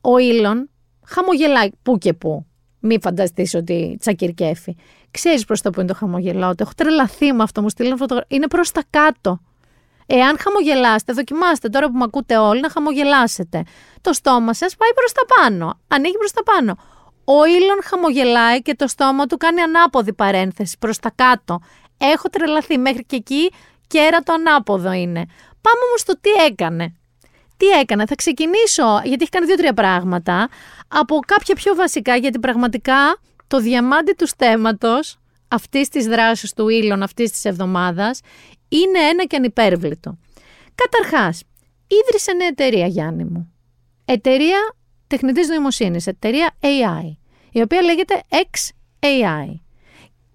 Ο 0.02 0.18
Ήλον 0.18 0.70
χαμογελάει 1.06 1.70
που 1.84 1.98
και 1.98 2.14
που. 2.14 2.46
Μη 2.80 3.00
φανταστείς 3.02 3.54
ότι 3.54 3.98
τσακυρκέφει. 4.00 4.76
Ξέρεις 5.12 5.46
προς 5.46 5.62
το 5.62 5.70
που 5.70 5.80
είναι 5.80 5.90
το 5.90 5.96
χαμογελάω. 5.96 6.50
Το 6.50 6.58
έχω 6.60 6.72
τρελαθεί 6.76 7.34
με 7.34 7.44
αυτό. 7.44 7.62
Μου 7.62 7.70
στείλουν 7.70 7.98
φωτογραφία. 7.98 8.36
Είναι 8.38 8.48
προς 8.48 8.72
τα 8.72 8.84
κάτω. 8.90 9.40
Εάν 10.06 10.38
χαμογελάσετε, 10.40 11.14
δοκιμάστε 11.14 11.70
τώρα 11.70 11.88
που 11.88 11.98
με 11.98 12.04
ακούτε 12.04 12.38
όλοι 12.38 12.60
να 12.60 12.70
χαμογελάσετε. 12.70 13.64
Το 14.02 14.14
στόμα 14.14 14.54
σας 14.54 14.76
πάει 14.76 14.94
προς 14.94 15.12
τα 15.12 15.22
πάνω. 15.36 15.80
Ανοίγει 15.88 16.18
προς 16.18 16.32
τα 16.32 16.44
πάνω. 16.44 16.78
Ο 17.24 17.46
Ήλον 17.46 17.80
χαμογελάει 17.84 18.62
και 18.62 18.76
το 18.76 18.88
στόμα 18.88 19.26
του 19.26 19.38
κάνει 19.38 19.62
ανάποδη 19.62 20.14
παρένθεση 20.14 20.78
προς 20.80 21.00
τα 21.00 21.12
κάτω. 21.16 21.60
Έχω 21.98 22.30
τρελαθεί 22.30 22.78
μέχρι 22.78 23.04
και 23.06 23.16
εκεί 23.16 23.52
κέρα 23.88 24.20
το 24.20 24.34
ανάποδο 24.34 24.92
είναι. 24.92 25.26
Πάμε 25.62 25.82
όμως 25.88 26.00
στο 26.02 26.20
τι 26.20 26.30
έκανε. 26.30 26.97
Τι 27.58 27.66
έκανε, 27.66 28.06
θα 28.06 28.16
ξεκινήσω, 28.16 29.02
γιατί 29.04 29.22
έχει 29.22 29.32
κάνει 29.32 29.46
δύο-τρία 29.46 29.74
πράγματα, 29.74 30.50
από 30.88 31.20
κάποια 31.28 31.56
πιο 31.56 31.76
βασικά, 31.76 32.16
γιατί 32.16 32.40
πραγματικά 32.40 33.20
το 33.48 33.60
διαμάντι 33.60 34.14
του 34.14 34.28
στέματος 34.28 35.18
αυτής 35.48 35.90
της 35.90 36.06
δράσης 36.06 36.54
του 36.54 36.70
Ήλον 36.70 37.04
αυτής 37.04 37.32
της 37.32 37.46
εβδομάδας 37.46 38.20
είναι 38.68 39.00
ένα 39.00 39.26
και 39.26 39.36
ανυπέρβλητο. 39.36 40.18
Καταρχάς, 40.76 41.44
ίδρυσε 41.88 42.32
νέα 42.32 42.48
εταιρεία, 42.48 42.88
Γιάννη 42.88 43.24
μου. 43.24 43.54
Εταιρεία 44.06 44.76
τεχνητής 45.08 45.48
νοημοσύνης, 45.48 46.08
εταιρεία 46.08 46.56
AI, 46.62 47.18
η 47.52 47.62
οποία 47.62 47.82
λέγεται 47.82 48.24
XAI. 48.30 49.60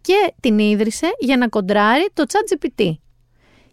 Και 0.01 0.35
την 0.41 0.59
ίδρυσε 0.59 1.09
για 1.19 1.37
να 1.37 1.49
κοντράρει 1.49 2.09
το 2.13 2.25
ChatGPT 2.29 2.93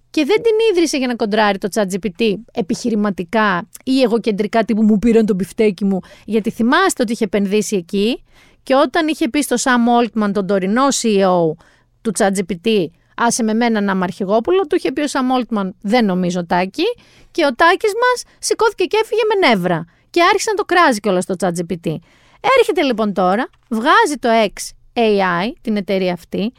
και 0.09 0.25
δεν 0.25 0.41
την 0.41 0.53
ίδρυσε 0.71 0.97
για 0.97 1.07
να 1.07 1.15
κοντράρει 1.15 1.57
το 1.57 1.67
ChatGPT 1.73 2.33
επιχειρηματικά 2.51 3.69
ή 3.83 4.01
εγωκεντρικά 4.01 4.63
τύπου 4.63 4.83
μου 4.83 4.99
πήραν 4.99 5.25
τον 5.25 5.37
πιφτέκι 5.37 5.85
μου, 5.85 5.99
γιατί 6.25 6.51
θυμάστε 6.51 7.03
ότι 7.03 7.11
είχε 7.11 7.23
επενδύσει 7.23 7.75
εκεί 7.75 8.23
και 8.63 8.75
όταν 8.75 9.07
είχε 9.07 9.29
πει 9.29 9.41
στο 9.41 9.55
Sam 9.59 10.03
Altman, 10.23 10.33
τον 10.33 10.47
τωρινό 10.47 10.87
CEO 11.01 11.63
του 12.01 12.11
ChatGPT, 12.17 12.85
άσε 13.15 13.43
με 13.43 13.53
μένα 13.53 13.81
να 13.81 13.91
είμαι 13.91 14.03
αρχηγόπουλο, 14.03 14.67
του 14.67 14.75
είχε 14.75 14.91
πει 14.91 15.01
ο 15.01 15.07
Sam 15.11 15.57
Altman, 15.57 15.69
δεν 15.81 16.05
νομίζω 16.05 16.45
Τάκη, 16.45 16.83
και 17.31 17.45
ο 17.45 17.55
Τάκης 17.55 17.91
μας 17.93 18.35
σηκώθηκε 18.39 18.83
και 18.83 18.97
έφυγε 19.01 19.21
με 19.27 19.47
νεύρα 19.47 19.85
και 20.09 20.21
άρχισε 20.21 20.49
να 20.49 20.55
το 20.55 20.63
κράζει 20.63 20.99
κιόλας 20.99 21.25
το 21.25 21.35
ChatGPT. 21.39 21.95
Έρχεται 22.57 22.81
λοιπόν 22.81 23.13
τώρα, 23.13 23.49
βγάζει 23.69 24.15
το 24.19 24.29
X 24.29 24.69
AI, 24.93 25.51
την 25.61 25.77
εταιρεία 25.77 26.13
αυτή, 26.13 26.53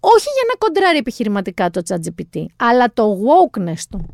όχι 0.00 0.28
για 0.34 0.44
να 0.48 0.54
κοντράρει 0.58 0.98
επιχειρηματικά 0.98 1.70
το 1.70 1.82
ChatGPT, 1.88 2.44
αλλά 2.56 2.92
το 2.94 3.18
wokeness 3.26 3.82
του. 3.90 4.06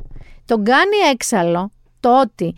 Τον 0.45 0.65
κάνει 0.65 0.97
έξαλλο 1.13 1.71
το 2.01 2.21
ότι 2.21 2.55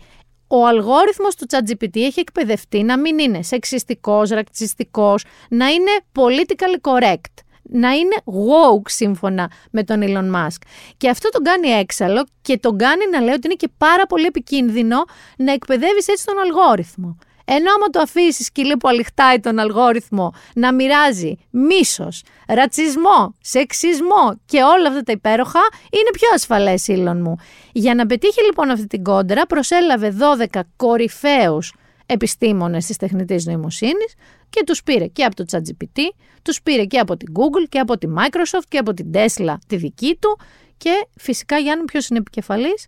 ο 0.47 0.67
αλγόριθμος 0.67 1.35
του 1.35 1.45
ChatGPT 1.49 1.95
έχει 1.95 2.19
εκπαιδευτεί 2.19 2.83
να 2.83 2.99
μην 2.99 3.19
είναι 3.19 3.41
σεξιστικός, 3.41 4.29
ρατσιστικός, 4.29 5.23
να 5.49 5.67
είναι 5.67 5.91
politically 6.13 6.91
correct, 6.91 7.33
να 7.61 7.91
είναι 7.91 8.15
woke 8.25 8.89
σύμφωνα 8.89 9.51
με 9.71 9.83
τον 9.83 10.01
Elon 10.03 10.35
Musk. 10.35 10.61
Και 10.97 11.09
αυτό 11.09 11.29
τον 11.29 11.43
κάνει 11.43 11.67
έξαλλο 11.67 12.25
και 12.41 12.57
τον 12.57 12.77
κάνει 12.77 13.09
να 13.11 13.19
λέει 13.21 13.33
ότι 13.33 13.47
είναι 13.47 13.55
και 13.55 13.69
πάρα 13.77 14.05
πολύ 14.05 14.25
επικίνδυνο 14.25 15.03
να 15.37 15.51
εκπαιδεύεις 15.51 16.07
έτσι 16.07 16.25
τον 16.25 16.39
αλγόριθμο. 16.39 17.17
Ενώ 17.45 17.71
άμα 17.75 17.87
το 17.87 17.99
αφήσεις 17.99 18.45
σκυλί 18.45 18.77
που 18.77 18.87
αληχτάει 18.87 19.39
τον 19.39 19.59
αλγόριθμο 19.59 20.33
να 20.55 20.73
μοιράζει 20.73 21.37
μίσος, 21.49 22.23
ρατσισμό, 22.47 23.35
σεξισμό 23.41 24.39
και 24.45 24.63
όλα 24.63 24.87
αυτά 24.87 25.01
τα 25.01 25.11
υπέροχα, 25.11 25.59
είναι 25.83 26.09
πιο 26.11 26.27
ασφαλές, 26.33 26.87
ήλον 26.87 27.21
μου. 27.21 27.35
Για 27.71 27.95
να 27.95 28.05
πετύχει 28.05 28.43
λοιπόν 28.45 28.69
αυτή 28.69 28.87
την 28.87 29.03
κόντρα, 29.03 29.45
προσέλαβε 29.45 30.15
12 30.51 30.59
κορυφαίους 30.75 31.73
επιστήμονες 32.05 32.85
της 32.85 32.97
τεχνητής 32.97 33.45
νοημοσύνης 33.45 34.13
και 34.49 34.63
τους 34.65 34.83
πήρε 34.83 35.07
και 35.07 35.23
από 35.23 35.35
το 35.35 35.45
ChatGPT, 35.51 35.99
τους 36.41 36.61
πήρε 36.61 36.85
και 36.85 36.99
από 36.99 37.17
την 37.17 37.33
Google 37.35 37.67
και 37.69 37.79
από 37.79 37.97
τη 37.97 38.07
Microsoft 38.17 38.65
και 38.67 38.77
από 38.77 38.93
την 38.93 39.11
Tesla 39.13 39.55
τη 39.67 39.75
δική 39.75 40.17
του 40.21 40.39
και 40.77 41.07
φυσικά 41.15 41.57
Γιάννη 41.57 41.85
ποιος 41.85 42.07
είναι 42.07 42.19
επικεφαλής, 42.19 42.87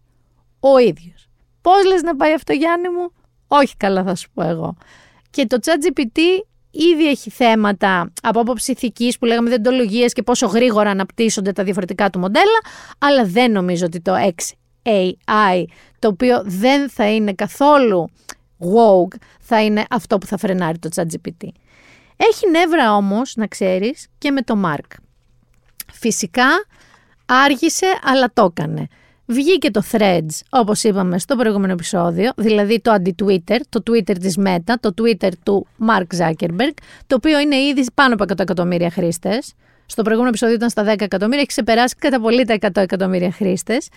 ο 0.60 0.78
ίδιος. 0.78 1.30
Πώς 1.62 1.86
λες 1.86 2.02
να 2.02 2.16
πάει 2.16 2.34
αυτό 2.34 2.54
Γιάννη 2.54 2.90
μου, 2.90 3.12
όχι 3.48 3.78
καλά 3.78 4.04
θα 4.04 4.16
σου 4.16 4.30
πω 4.34 4.44
εγώ. 4.44 4.76
Και 5.30 5.46
το 5.46 5.58
ChatGPT 5.62 6.20
ήδη 6.72 7.08
έχει 7.08 7.30
θέματα 7.30 8.12
από 8.22 8.40
άποψη 8.40 8.72
ηθικής 8.72 9.18
που 9.18 9.26
λέγαμε 9.26 9.50
δεντολογίε 9.50 10.06
και 10.06 10.24
πόσο 10.24 10.48
γρήγορα 10.48 10.90
αναπτύσσονται 10.90 11.52
τα 11.52 11.64
διαφορετικά 11.64 12.10
του 12.10 12.20
μοντέλα, 12.20 12.60
αλλά 12.98 13.26
δεν 13.26 13.52
νομίζω 13.52 13.86
ότι 13.86 14.02
το 14.02 14.14
XAI, 14.16 15.64
το 16.00 16.08
οποίο 16.08 16.42
δεν 16.46 16.90
θα 16.90 17.10
είναι 17.10 17.34
καθόλου 17.34 18.10
woke, 18.60 19.16
θα 19.40 19.64
είναι 19.64 19.86
αυτό 19.90 20.18
που 20.18 20.26
θα 20.26 20.38
φρενάρει 20.38 20.78
το 20.78 20.90
ChatGPT. 20.96 21.48
Έχει 22.16 22.50
νεύρα 22.50 22.96
όμως, 22.96 23.36
να 23.36 23.48
ξέρεις, 23.48 24.08
και 24.18 24.32
με 24.32 24.42
το 24.42 24.62
Mark. 24.66 24.98
Φυσικά 25.94 26.48
άργησε, 27.26 27.86
αλλά 28.04 28.32
το 28.34 28.54
έκανε. 28.58 28.88
Βγήκε 29.32 29.72
το 29.72 29.82
Threads, 29.92 30.40
όπως 30.50 30.84
είπαμε 30.84 31.20
στο 31.20 31.36
προηγούμενο 31.36 31.74
επεισόδιο, 31.74 32.32
δηλαδή 32.36 32.82
το 32.82 32.92
αντι-Twitter, 32.92 33.60
το 33.70 33.84
Twitter 33.90 34.18
της 34.20 34.38
Meta, 34.46 34.74
το 34.80 34.94
Twitter 35.02 35.30
του 35.44 35.68
Mark 35.88 36.18
Zuckerberg, 36.20 36.74
το 37.08 37.16
οποίο 37.16 37.40
είναι 37.40 37.56
ήδη 37.56 37.86
πάνω 37.94 38.14
από 38.14 38.24
100 38.24 38.40
εκατομμύρια 38.40 38.92
χρήστες. 38.92 39.54
Στο 39.86 40.02
προηγούμενο 40.02 40.30
επεισόδιο 40.30 40.56
ήταν 40.56 40.70
στα 40.70 40.84
10 40.84 41.02
εκατομμύρια, 41.02 41.40
έχει 41.40 41.48
ξεπεράσει 41.48 41.96
κατά 41.96 42.20
πολύ 42.20 42.46
τα 42.46 42.58
100 42.62 42.70
εκατομμύρια 42.76 43.32
χρήστες. 43.32 43.90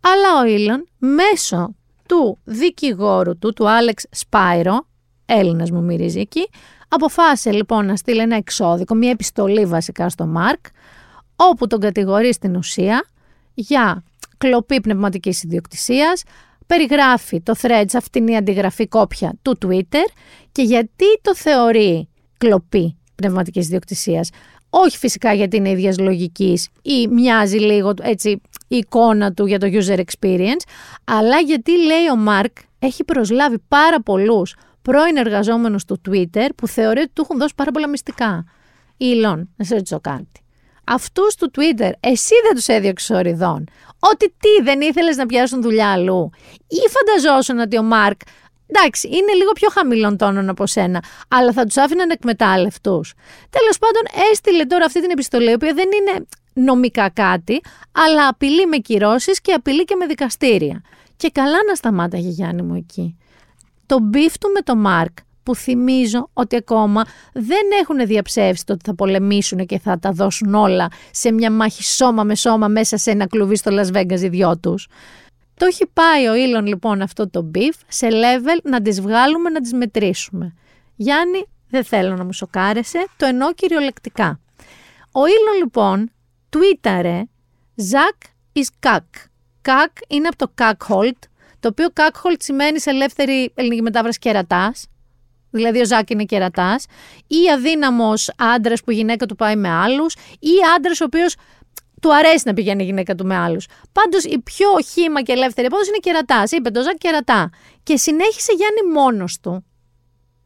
Αλλά 0.00 0.40
ο 0.40 0.44
Elon, 0.46 0.82
μέσω 0.98 1.74
του 2.06 2.38
δικηγόρου 2.44 3.38
του, 3.38 3.52
του 3.52 3.64
Alex 3.64 4.26
Spyro, 4.28 4.78
Έλληνας 5.26 5.70
μου 5.70 5.82
μυρίζει 5.82 6.20
εκεί, 6.20 6.48
αποφάσισε 6.88 7.52
λοιπόν 7.52 7.86
να 7.86 7.96
στείλει 7.96 8.20
ένα 8.20 8.36
εξώδικο, 8.36 8.94
μια 8.94 9.10
επιστολή 9.10 9.64
βασικά 9.64 10.08
στο 10.08 10.32
Mark, 10.36 10.70
όπου 11.36 11.66
τον 11.66 11.80
κατηγορεί 11.80 12.32
στην 12.32 12.56
ουσία 12.56 13.04
για 13.54 14.02
κλοπή 14.38 14.80
πνευματικής 14.80 15.42
ιδιοκτησίας, 15.42 16.22
περιγράφει 16.66 17.40
το 17.40 17.54
Threads 17.60 17.94
αυτήν 17.94 18.26
η 18.26 18.36
αντιγραφή 18.36 18.88
κόπια 18.88 19.32
του 19.42 19.58
Twitter 19.66 20.06
και 20.52 20.62
γιατί 20.62 21.04
το 21.22 21.34
θεωρεί 21.34 22.08
κλοπή 22.38 22.96
πνευματικής 23.14 23.66
ιδιοκτησίας. 23.66 24.30
Όχι 24.70 24.98
φυσικά 24.98 25.32
γιατί 25.32 25.56
είναι 25.56 25.70
ίδιας 25.70 25.98
λογικής 25.98 26.68
ή 26.82 27.08
μοιάζει 27.08 27.58
λίγο 27.58 27.92
έτσι 28.02 28.40
η 28.68 28.76
εικόνα 28.76 29.32
του 29.32 29.46
για 29.46 29.58
το 29.58 29.66
user 29.72 29.98
experience, 29.98 30.62
αλλά 31.04 31.38
γιατί 31.38 31.84
λέει 31.84 32.08
ο 32.12 32.16
Μάρκ 32.16 32.56
έχει 32.78 33.04
προσλάβει 33.04 33.58
πάρα 33.68 34.02
πολλούς 34.02 34.56
πρώην 34.82 35.16
εργαζόμενους 35.16 35.84
του 35.84 36.00
Twitter 36.08 36.48
που 36.56 36.68
θεωρεί 36.68 37.00
ότι 37.00 37.10
του 37.12 37.22
έχουν 37.24 37.38
δώσει 37.38 37.54
πάρα 37.54 37.70
πολλά 37.70 37.88
μυστικά. 37.88 38.44
Ήλον, 38.96 39.48
να 39.56 39.64
σε 39.64 39.74
ρωτήσω 39.74 40.00
κάτι 40.00 40.40
αυτούς 40.88 41.34
του 41.34 41.50
Twitter, 41.56 41.90
εσύ 42.00 42.34
δεν 42.44 42.54
τους 42.54 42.66
έδιωξες 42.66 43.16
οριδών. 43.16 43.64
Ότι 43.98 44.28
τι, 44.28 44.62
δεν 44.62 44.80
ήθελες 44.80 45.16
να 45.16 45.26
πιάσουν 45.26 45.62
δουλειά 45.62 45.92
αλλού. 45.92 46.30
Ή 46.68 46.80
φανταζόσουν 46.90 47.58
ότι 47.58 47.78
ο 47.78 47.82
Μάρκ, 47.82 48.20
εντάξει, 48.66 49.08
είναι 49.08 49.32
λίγο 49.32 49.52
πιο 49.52 49.68
χαμηλών 49.68 50.16
τόνων 50.16 50.48
από 50.48 50.66
σένα, 50.66 51.02
αλλά 51.28 51.52
θα 51.52 51.64
το 51.64 51.76
άφηνε 51.76 52.10
ανεκμετάλλευτο. 52.10 53.00
Τέλος 53.50 53.78
πάντων, 53.78 54.02
έστειλε 54.30 54.64
τώρα 54.64 54.84
αυτή 54.84 55.00
την 55.00 55.10
επιστολή, 55.10 55.50
η 55.50 55.54
οποία 55.54 55.74
δεν 55.74 55.88
είναι 56.00 56.26
νομικά 56.52 57.10
κάτι, 57.10 57.60
αλλά 57.92 58.28
απειλεί 58.28 58.66
με 58.66 58.76
κυρώσεις 58.76 59.40
και 59.40 59.52
απειλεί 59.52 59.84
και 59.84 59.94
με 59.94 60.06
δικαστήρια. 60.06 60.82
Και 61.16 61.30
καλά 61.30 61.58
να 61.68 61.74
σταμάταγε 61.74 62.28
Γιάννη 62.28 62.62
μου 62.62 62.74
εκεί. 62.74 63.16
Το 63.86 63.98
beef 64.00 64.38
του 64.38 64.50
με 64.54 64.60
το 64.60 64.76
Μάρκ 64.76 65.18
που 65.48 65.54
θυμίζω 65.54 66.30
ότι 66.32 66.56
ακόμα 66.56 67.04
δεν 67.32 67.62
έχουν 67.80 68.06
διαψεύσει 68.06 68.64
το 68.64 68.72
ότι 68.72 68.84
θα 68.84 68.94
πολεμήσουν 68.94 69.66
και 69.66 69.78
θα 69.78 69.98
τα 69.98 70.10
δώσουν 70.10 70.54
όλα 70.54 70.88
σε 71.10 71.32
μια 71.32 71.50
μάχη 71.50 71.84
σώμα 71.84 72.24
με 72.24 72.34
σώμα 72.34 72.68
μέσα 72.68 72.96
σε 72.96 73.10
ένα 73.10 73.26
κλουβί 73.26 73.56
στο 73.56 73.70
Las 73.74 73.96
Vegas 73.96 74.20
οι 74.20 74.28
δυο 74.28 74.58
τους. 74.58 74.88
Το 75.54 75.66
έχει 75.66 75.86
πάει 75.92 76.26
ο 76.26 76.34
Ήλον 76.34 76.66
λοιπόν 76.66 77.02
αυτό 77.02 77.30
το 77.30 77.50
beef 77.54 77.74
σε 77.88 78.08
level 78.10 78.60
να 78.62 78.82
τις 78.82 79.00
βγάλουμε 79.00 79.50
να 79.50 79.60
τις 79.60 79.72
μετρήσουμε. 79.72 80.54
Γιάννη, 80.96 81.46
δεν 81.68 81.84
θέλω 81.84 82.16
να 82.16 82.24
μου 82.24 82.32
σοκάρεσαι, 82.32 83.06
το 83.16 83.26
εννοώ 83.26 83.52
κυριολεκτικά. 83.52 84.40
Ο 85.12 85.20
Ήλον 85.26 85.58
λοιπόν 85.58 86.10
τουίταρε 86.48 87.22
Ζακ 87.74 88.16
is 88.52 88.66
κακ. 88.78 89.04
Κακ 89.60 89.92
είναι 90.08 90.28
από 90.28 90.36
το 90.36 90.50
κακχολτ, 90.54 91.16
το 91.60 91.68
οποίο 91.68 91.88
κακχολτ 91.92 92.42
σημαίνει 92.42 92.80
σε 92.80 92.90
ελεύθερη 92.90 93.52
ελληνική 93.54 93.82
μετάφραση 93.82 94.18
κερατάς, 94.18 94.86
δηλαδή 95.58 95.80
ο 95.80 95.86
Ζακ 95.86 96.10
είναι 96.10 96.24
κερατάς, 96.24 96.86
ή 97.26 97.50
αδύναμος 97.54 98.30
άντρας 98.36 98.82
που 98.82 98.90
η 98.90 98.94
γυναίκα 98.94 99.26
του 99.26 99.36
πάει 99.36 99.56
με 99.56 99.68
άλλους, 99.68 100.14
ή 100.38 100.52
άντρας 100.76 101.00
ο 101.00 101.04
οποίος 101.04 101.36
του 102.02 102.14
αρέσει 102.14 102.42
να 102.44 102.52
πηγαίνει 102.54 102.82
η 102.82 102.86
γυναίκα 102.86 103.14
του 103.14 103.26
με 103.26 103.36
άλλους. 103.36 103.66
Πάντως 103.92 104.24
η 104.24 104.38
πιο 104.38 104.68
χήμα 104.92 105.22
και 105.22 105.32
ελεύθερη 105.32 105.66
απόδοση 105.66 105.88
είναι 105.88 105.98
κερατάς. 105.98 106.50
Είπε 106.50 106.70
το 106.70 106.82
Ζακ 106.82 106.96
κερατά. 106.96 107.50
Και 107.82 107.96
συνέχισε 107.96 108.52
Γιάννη 108.52 108.92
μόνος 108.92 109.40
του. 109.40 109.64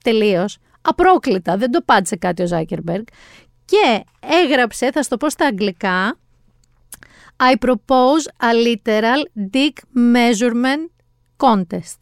Τελείως. 0.04 0.58
Απρόκλητα. 0.82 1.56
Δεν 1.56 1.70
το 1.70 1.80
πάτησε 1.84 2.16
κάτι 2.16 2.42
ο 2.42 2.46
Ζάκερμπεργκ. 2.46 3.04
Και 3.64 4.04
έγραψε, 4.42 4.90
θα 4.90 5.02
στο 5.02 5.16
πω 5.16 5.30
στα 5.30 5.46
αγγλικά, 5.46 6.18
I 7.36 7.54
propose 7.66 8.24
a 8.40 8.52
literal 8.66 9.22
dick 9.52 9.72
measurement 10.14 10.90
contest. 11.36 12.01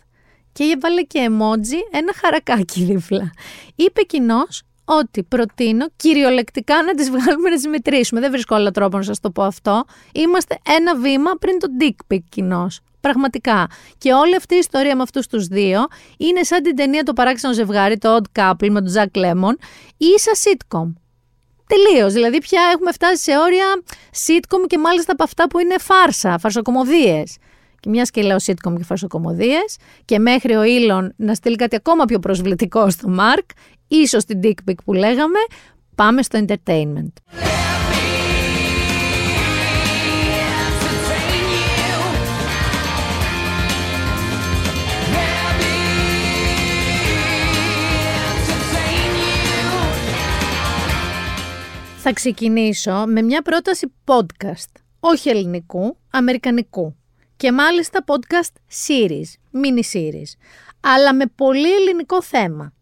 Και 0.52 0.64
έβαλε 0.76 1.02
και 1.02 1.28
emoji 1.28 1.98
ένα 1.98 2.12
χαρακάκι 2.14 2.82
δίπλα. 2.84 3.32
Είπε 3.74 4.02
κοινώς 4.02 4.62
ότι 4.84 5.22
προτείνω 5.22 5.86
κυριολεκτικά 5.96 6.82
να 6.82 6.94
τις 6.94 7.10
βγάλουμε 7.10 7.48
να 7.48 7.54
τις 7.54 7.66
μετρήσουμε. 7.66 8.20
Δεν 8.20 8.30
βρίσκω 8.30 8.54
άλλο 8.54 8.70
τρόπο 8.70 8.96
να 8.96 9.02
σας 9.02 9.20
το 9.20 9.30
πω 9.30 9.42
αυτό. 9.42 9.84
Είμαστε 10.12 10.58
ένα 10.78 10.96
βήμα 10.96 11.30
πριν 11.40 11.58
το 11.58 11.66
dick 11.80 12.14
pic 12.14 12.18
κοινώς. 12.28 12.80
Πραγματικά. 13.00 13.66
Και 13.98 14.12
όλη 14.12 14.36
αυτή 14.36 14.54
η 14.54 14.58
ιστορία 14.58 14.96
με 14.96 15.02
αυτούς 15.02 15.26
τους 15.26 15.46
δύο 15.46 15.86
είναι 16.16 16.42
σαν 16.42 16.62
την 16.62 16.76
ταινία 16.76 17.02
Το 17.02 17.12
παράξενο 17.12 17.54
ζευγάρι, 17.54 17.98
το 17.98 18.16
Odd 18.16 18.40
Couple 18.40 18.68
με 18.70 18.80
τον 18.80 18.92
Jack 18.94 19.18
Lemmon 19.18 19.54
ή 19.96 20.18
σαν 20.18 20.34
sitcom. 20.44 20.92
Τελείως. 21.66 22.12
Δηλαδή, 22.12 22.40
πια 22.40 22.60
έχουμε 22.74 22.92
φτάσει 22.92 23.22
σε 23.22 23.38
όρια 23.38 23.82
sitcom 24.26 24.66
και 24.66 24.78
μάλιστα 24.78 25.12
από 25.12 25.22
αυτά 25.22 25.46
που 25.46 25.58
είναι 25.58 25.78
φάρσα, 25.78 26.38
φαρσοκομωδίες. 26.38 27.36
Και 27.80 27.88
μιας 27.88 28.10
και 28.10 28.22
λέω 28.22 28.36
sitcom 28.36 28.74
και 28.76 28.84
φαρσοκομωδίε, 28.84 29.58
και 30.04 30.18
μέχρι 30.18 30.54
ο 30.54 30.62
Ήλον 30.62 31.12
να 31.16 31.34
στείλει 31.34 31.56
κάτι 31.56 31.76
ακόμα 31.76 32.04
πιο 32.04 32.18
προσβλητικό 32.18 32.90
στο 32.90 33.08
Μάρκ, 33.08 33.50
ίσως 33.88 34.24
την 34.24 34.40
dick 34.42 34.70
pic 34.70 34.74
που 34.84 34.92
λέγαμε, 34.92 35.38
πάμε 35.94 36.22
στο 36.22 36.44
entertainment. 36.46 37.12
Θα 52.02 52.12
ξεκινήσω 52.12 53.04
με 53.06 53.22
μια 53.22 53.42
πρόταση 53.42 53.92
podcast, 54.04 54.80
όχι 55.00 55.28
ελληνικού, 55.28 55.96
αμερικανικού. 56.10 56.94
Και 57.40 57.52
μάλιστα 57.52 58.04
podcast 58.06 58.52
series, 58.86 59.58
mini 59.62 59.82
series, 59.92 60.32
αλλά 60.80 61.14
με 61.14 61.24
πολύ 61.34 61.74
ελληνικό 61.74 62.22
θέμα, 62.22 62.72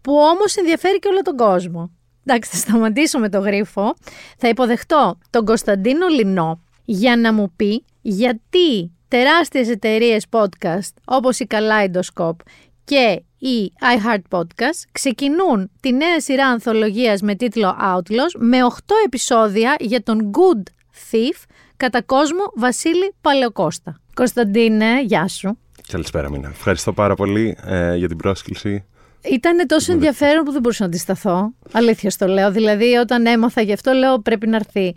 που 0.00 0.12
όμως 0.16 0.56
ενδιαφέρει 0.56 0.98
και 0.98 1.08
όλο 1.08 1.22
τον 1.22 1.36
κόσμο. 1.36 1.90
Εντάξει, 2.24 2.50
θα 2.50 2.56
σταματήσω 2.56 3.18
με 3.18 3.28
το 3.28 3.38
γρίφο. 3.38 3.94
Θα 4.38 4.48
υποδεχτώ 4.48 5.18
τον 5.30 5.44
Κωνσταντίνο 5.44 6.06
Λινό 6.06 6.62
για 6.84 7.16
να 7.16 7.32
μου 7.32 7.52
πει 7.56 7.84
γιατί 8.02 8.92
τεράστιες 9.08 9.68
εταιρείες 9.68 10.26
podcast 10.30 10.92
όπως 11.04 11.38
η 11.38 11.46
Kaleidoscope 11.50 12.40
και 12.84 13.22
η 13.38 13.72
iHeart 13.80 14.38
Podcast 14.38 14.82
ξεκινούν 14.92 15.70
τη 15.80 15.92
νέα 15.92 16.20
σειρά 16.20 16.46
ανθολογίας 16.46 17.20
με 17.20 17.34
τίτλο 17.34 17.76
Outlaws 17.82 18.38
με 18.38 18.58
8 18.62 18.76
επεισόδια 19.04 19.76
για 19.78 20.02
τον 20.02 20.30
Good 20.30 20.62
Thief 21.10 21.44
κατά 21.76 22.02
κόσμο 22.02 22.52
Βασίλη 22.54 23.14
Παλαιοκώστα. 23.20 24.00
Κωνσταντίνε, 24.14 25.02
γεια 25.02 25.28
σου. 25.28 25.58
Καλησπέρα 25.88 26.30
Μίνα. 26.30 26.48
Ευχαριστώ 26.48 26.92
πάρα 26.92 27.14
πολύ 27.14 27.56
ε, 27.64 27.94
για 27.96 28.08
την 28.08 28.16
πρόσκληση. 28.16 28.84
Ήταν 29.32 29.66
τόσο 29.66 29.92
ενδιαφέρον 29.92 30.44
που 30.44 30.52
δεν 30.52 30.60
μπορούσα 30.60 30.82
να 30.82 30.88
αντισταθώ. 30.88 31.52
Αλήθεια 31.72 32.10
στο 32.10 32.26
λέω. 32.26 32.50
Δηλαδή, 32.50 32.94
όταν 32.94 33.26
έμαθα 33.26 33.60
γι' 33.60 33.72
αυτό, 33.72 33.92
λέω 33.92 34.18
πρέπει 34.20 34.46
να 34.46 34.56
έρθει. 34.56 34.94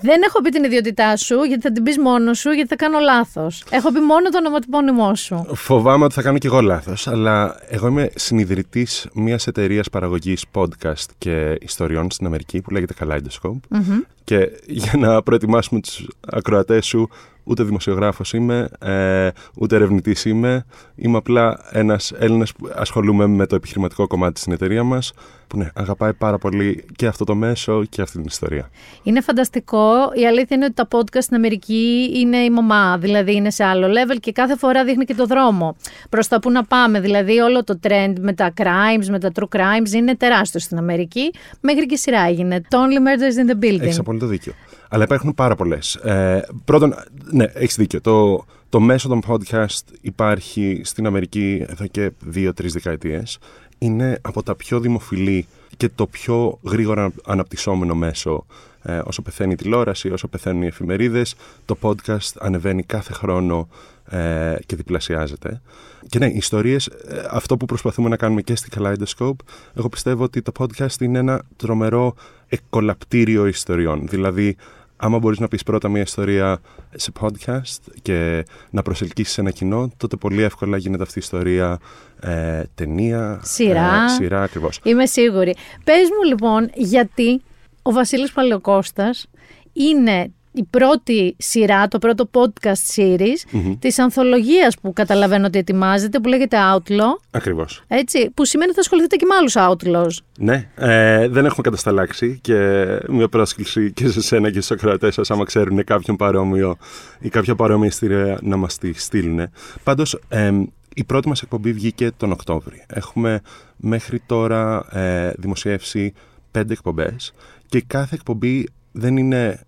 Δεν 0.00 0.22
έχω 0.22 0.40
πει 0.40 0.50
την 0.50 0.64
ιδιότητά 0.64 1.16
σου, 1.16 1.42
γιατί 1.42 1.62
θα 1.62 1.72
την 1.72 1.82
πεις 1.82 1.98
μόνος 1.98 2.38
σου, 2.38 2.50
γιατί 2.50 2.68
θα 2.68 2.76
κάνω 2.76 2.98
λάθος. 2.98 3.64
Έχω 3.70 3.92
πει 3.92 4.00
μόνο 4.00 4.28
το 4.28 4.38
ονοματεπώνυμό 4.38 5.14
σου. 5.14 5.46
Φοβάμαι 5.54 6.04
ότι 6.04 6.14
θα 6.14 6.22
κάνω 6.22 6.38
κι 6.38 6.46
εγώ 6.46 6.60
λάθος, 6.60 7.06
αλλά 7.08 7.56
εγώ 7.68 7.86
είμαι 7.86 8.10
συνειδητής 8.14 9.06
μιας 9.12 9.46
εταιρείας 9.46 9.90
παραγωγής 9.90 10.44
podcast 10.52 11.06
και 11.18 11.58
ιστοριών 11.60 12.10
στην 12.10 12.26
Αμερική 12.26 12.60
που 12.60 12.70
λέγεται 12.70 12.94
Kaleidoscope. 13.00 13.78
Και 14.24 14.50
για 14.66 14.92
να 14.96 15.22
προετοιμάσουμε 15.22 15.80
τους 15.80 16.08
ακροατές 16.26 16.86
σου, 16.86 17.08
ούτε 17.44 17.62
δημοσιογράφος 17.62 18.32
είμαι, 18.32 18.68
ε, 18.78 19.28
ούτε 19.58 19.76
ερευνητής 19.76 20.24
είμαι. 20.24 20.64
Είμαι 20.94 21.16
απλά 21.16 21.58
ένας 21.70 22.12
Έλληνας 22.18 22.52
που 22.52 22.70
ασχολούμαι 22.74 23.26
με 23.26 23.46
το 23.46 23.54
επιχειρηματικό 23.54 24.06
κομμάτι 24.06 24.40
στην 24.40 24.52
εταιρεία 24.52 24.82
μας, 24.82 25.12
που 25.46 25.58
ναι, 25.58 25.70
αγαπάει 25.74 26.12
πάρα 26.12 26.38
πολύ 26.38 26.84
και 26.96 27.06
αυτό 27.06 27.24
το 27.24 27.34
μέσο 27.34 27.84
και 27.84 28.02
αυτή 28.02 28.16
την 28.16 28.26
ιστορία. 28.26 28.70
Είναι 29.02 29.20
φανταστικό. 29.20 29.92
Η 30.14 30.26
αλήθεια 30.26 30.56
είναι 30.56 30.64
ότι 30.64 30.74
τα 30.74 30.88
podcast 30.90 31.22
στην 31.22 31.36
Αμερική 31.36 32.10
είναι 32.14 32.36
η 32.36 32.50
μαμά, 32.50 32.98
δηλαδή 32.98 33.34
είναι 33.34 33.50
σε 33.50 33.64
άλλο 33.64 33.86
level 33.86 34.16
και 34.20 34.32
κάθε 34.32 34.56
φορά 34.56 34.84
δείχνει 34.84 35.04
και 35.04 35.14
το 35.14 35.26
δρόμο. 35.26 35.76
Προς 36.08 36.28
τα 36.28 36.40
που 36.40 36.50
να 36.50 36.64
πάμε. 36.64 37.00
Δηλαδή, 37.00 37.38
όλο 37.38 37.64
το 37.64 37.78
trend 37.82 38.14
με 38.20 38.32
τα 38.32 38.52
crimes, 38.56 39.06
με 39.08 39.18
τα 39.18 39.30
true 39.34 39.56
crimes 39.56 39.92
είναι 39.94 40.16
τεράστιο 40.16 40.60
στην 40.60 40.78
Αμερική. 40.78 41.32
Μέχρι 41.60 41.86
και 41.86 41.96
σειρά 41.96 42.20
έγινε. 42.20 42.60
Το 42.68 42.78
Only 42.84 42.98
Murders 42.98 43.46
in 43.46 43.50
the 43.50 43.64
Building. 43.64 43.80
Έχεις 43.80 43.98
απόλυτο 43.98 44.26
δίκιο. 44.26 44.52
Αλλά 44.94 45.04
υπάρχουν 45.04 45.34
πάρα 45.34 45.54
πολλές. 45.54 45.94
Ε, 45.94 46.46
πρώτον, 46.64 46.94
ναι, 47.30 47.44
έχεις 47.44 47.76
δίκιο. 47.76 48.00
Το, 48.00 48.44
το 48.68 48.80
μέσο 48.80 49.08
των 49.08 49.22
podcast 49.28 49.82
υπάρχει 50.00 50.80
στην 50.84 51.06
Αμερική 51.06 51.64
εδώ 51.68 51.86
και 51.86 52.10
δύο-τρεις 52.18 52.72
δεκαετίες. 52.72 53.38
Είναι 53.78 54.18
από 54.22 54.42
τα 54.42 54.54
πιο 54.54 54.80
δημοφιλή 54.80 55.46
και 55.76 55.88
το 55.94 56.06
πιο 56.06 56.58
γρήγορα 56.62 57.12
αναπτυσσόμενο 57.24 57.94
μέσο 57.94 58.46
ε, 58.82 59.00
όσο 59.04 59.22
πεθαίνει 59.22 59.52
η 59.52 59.56
τηλεόραση, 59.56 60.10
όσο 60.10 60.28
πεθαίνουν 60.28 60.62
οι 60.62 60.66
εφημερίδες, 60.66 61.34
το 61.64 61.76
podcast 61.80 62.32
ανεβαίνει 62.38 62.82
κάθε 62.82 63.12
χρόνο 63.12 63.68
ε, 64.08 64.56
και 64.66 64.76
διπλασιάζεται. 64.76 65.60
Και 66.08 66.18
ναι, 66.18 66.26
οι 66.26 66.36
ιστορίες, 66.36 66.86
ε, 66.86 67.26
αυτό 67.30 67.56
που 67.56 67.66
προσπαθούμε 67.66 68.08
να 68.08 68.16
κάνουμε 68.16 68.42
και 68.42 68.56
στη 68.56 68.68
Kaleidoscope, 68.76 69.44
εγώ 69.74 69.88
πιστεύω 69.88 70.24
ότι 70.24 70.42
το 70.42 70.52
podcast 70.58 71.00
είναι 71.00 71.18
ένα 71.18 71.42
τρομερό 71.56 72.14
εκολαπτήριο 72.48 73.46
ιστοριών. 73.46 74.06
Δηλαδή, 74.08 74.56
άμα 74.96 75.18
μπορείς 75.18 75.38
να 75.38 75.48
πεις 75.48 75.62
πρώτα 75.62 75.88
μια 75.88 76.02
ιστορία 76.02 76.60
σε 76.94 77.12
podcast 77.20 77.92
και 78.02 78.44
να 78.70 78.82
προσελκύσεις 78.82 79.38
ένα 79.38 79.50
κοινό, 79.50 79.90
τότε 79.96 80.16
πολύ 80.16 80.42
εύκολα 80.42 80.76
γίνεται 80.76 81.02
αυτή 81.02 81.18
η 81.18 81.22
ιστορία 81.24 81.78
ε, 82.20 82.62
ταινία, 82.74 83.40
Σειρά. 83.42 84.04
ε, 84.04 84.08
σειρά 84.08 84.42
ακριβώς. 84.42 84.80
Είμαι 84.82 85.06
σίγουρη. 85.06 85.56
Πες 85.84 86.08
μου 86.18 86.28
λοιπόν 86.28 86.70
γιατί 86.74 87.42
ο 87.82 87.92
Βασίλης 87.92 88.32
Παλαιοκώστας 88.32 89.26
είναι 89.72 90.32
η 90.54 90.64
πρώτη 90.70 91.36
σειρά, 91.38 91.88
το 91.88 91.98
πρώτο 91.98 92.30
podcast 92.32 92.94
series 92.96 93.66
της 93.78 93.98
ανθολογίας 93.98 94.78
που 94.82 94.92
καταλαβαίνω 94.92 95.46
ότι 95.46 95.58
ετοιμάζεται, 95.58 96.18
που 96.20 96.28
λέγεται 96.28 96.56
Outlaw, 96.74 97.20
Ακριβώς. 97.30 97.82
έτσι, 97.86 98.30
που 98.30 98.44
σημαίνει 98.44 98.70
ότι 98.70 98.74
θα 98.74 98.80
ασχοληθείτε 98.80 99.16
και 99.16 99.26
με 99.26 99.34
άλλους 99.34 99.54
Outlaws. 99.56 100.24
Ναι, 100.38 100.68
ε, 100.74 101.28
δεν 101.28 101.44
έχουμε 101.44 101.62
κατασταλάξει 101.62 102.38
και 102.42 102.84
μια 103.08 103.28
πρόσκληση 103.28 103.92
και 103.92 104.08
σε 104.08 104.22
σένα 104.22 104.50
και 104.50 104.60
στους 104.60 104.70
ακροατές 104.76 105.14
σας 105.14 105.30
άμα 105.30 105.44
ξέρουν 105.44 105.84
κάποιον 105.84 106.16
παρόμοιο 106.16 106.76
ή 107.18 107.28
κάποια 107.28 107.54
παρόμοια 107.54 107.88
ιστορία 107.88 108.38
να 108.42 108.56
μας 108.56 108.78
τη 108.78 108.92
στείλουν. 108.92 109.48
Πάντως, 109.82 110.18
ε, 110.28 110.52
η 110.94 111.04
πρώτη 111.04 111.28
μας 111.28 111.42
εκπομπή 111.42 111.72
βγήκε 111.72 112.10
τον 112.16 112.32
Οκτώβρη. 112.32 112.84
Έχουμε 112.86 113.40
μέχρι 113.76 114.20
τώρα 114.26 114.86
ε, 114.98 115.32
δημοσιεύσει 115.36 116.12
πέντε 116.50 116.72
εκπομπές 116.72 117.32
και 117.66 117.84
κάθε 117.86 118.14
εκπομπή 118.14 118.68
δεν 118.92 119.16
είναι 119.16 119.60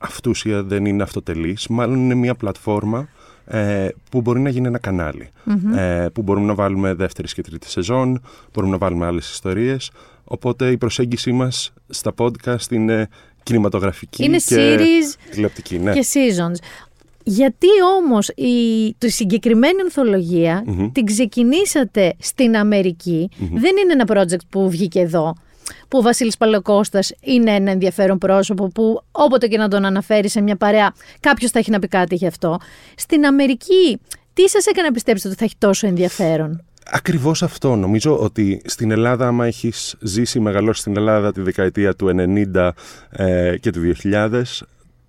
αυτούσια, 0.00 0.62
δεν 0.62 0.84
είναι 0.84 1.02
αυτοτελής, 1.02 1.66
μάλλον 1.68 1.98
είναι 1.98 2.14
μια 2.14 2.34
πλατφόρμα 2.34 3.08
ε, 3.46 3.88
που 4.10 4.20
μπορεί 4.20 4.40
να 4.40 4.48
γίνει 4.48 4.66
ένα 4.66 4.78
κανάλι. 4.78 5.30
Ε, 5.76 6.06
που 6.12 6.22
μπορούμε 6.22 6.46
να 6.46 6.54
βάλουμε 6.54 6.94
δεύτερη 6.94 7.28
και 7.28 7.42
τρίτη 7.42 7.70
σεζόν, 7.70 8.22
μπορούμε 8.52 8.72
να 8.72 8.78
βάλουμε 8.78 9.06
άλλες 9.06 9.30
ιστορίες. 9.30 9.90
Οπότε 10.24 10.70
η 10.70 10.76
προσέγγιση 10.76 11.32
μας 11.32 11.72
στα 11.88 12.14
podcast 12.18 12.70
είναι 12.70 13.08
κινηματογραφική 13.42 14.24
Είναι 14.24 14.36
και 14.36 14.54
series 14.56 15.30
τηλεοπτική. 15.30 15.78
Ναι. 15.78 15.92
και 15.92 16.04
seasons. 16.12 16.56
Γιατί 17.24 17.66
όμως 17.98 18.28
η, 18.28 18.94
τη 18.98 19.10
συγκεκριμένη 19.10 19.80
ανθολογία 19.80 20.64
την 20.92 21.04
ξεκινήσατε 21.04 22.14
στην 22.18 22.56
αμερικη 22.56 23.30
Δεν 23.38 23.76
είναι 23.76 23.92
ένα 23.92 24.04
project 24.06 24.44
που 24.48 24.70
βγήκε 24.70 25.00
εδώ. 25.00 25.34
Που 25.88 25.98
ο 25.98 26.02
Βασίλης 26.02 26.36
Παλαιοκώστας 26.36 27.12
είναι 27.20 27.50
ένα 27.50 27.70
ενδιαφέρον 27.70 28.18
πρόσωπο 28.18 28.68
που 28.68 29.02
όποτε 29.12 29.46
και 29.46 29.56
να 29.56 29.68
τον 29.68 29.84
αναφέρει 29.84 30.28
σε 30.28 30.40
μια 30.40 30.56
παρέα 30.56 30.94
κάποιος 31.20 31.50
θα 31.50 31.58
έχει 31.58 31.70
να 31.70 31.78
πει 31.78 31.88
κάτι 31.88 32.14
γι' 32.14 32.26
αυτό. 32.26 32.58
Στην 32.94 33.26
Αμερική 33.26 34.00
τι 34.32 34.48
σας 34.48 34.66
έκανε 34.66 34.86
να 34.86 34.92
πιστέψετε 34.92 35.28
ότι 35.28 35.38
θα 35.38 35.44
έχει 35.44 35.54
τόσο 35.58 35.86
ενδιαφέρον; 35.86 36.64
Ακριβώς 36.92 37.42
αυτό. 37.42 37.76
Νομίζω 37.76 38.18
ότι 38.18 38.62
στην 38.64 38.90
Ελλάδα, 38.90 39.26
άμα 39.26 39.46
έχεις 39.46 39.96
ζήσει 40.00 40.40
μεγαλώσει 40.40 40.80
στην 40.80 40.96
Ελλάδα 40.96 41.32
τη 41.32 41.40
δεκαετία 41.40 41.94
του 41.94 42.10
90 42.54 42.70
ε, 43.10 43.56
και 43.60 43.70
του 43.70 43.92
2000, 44.02 44.42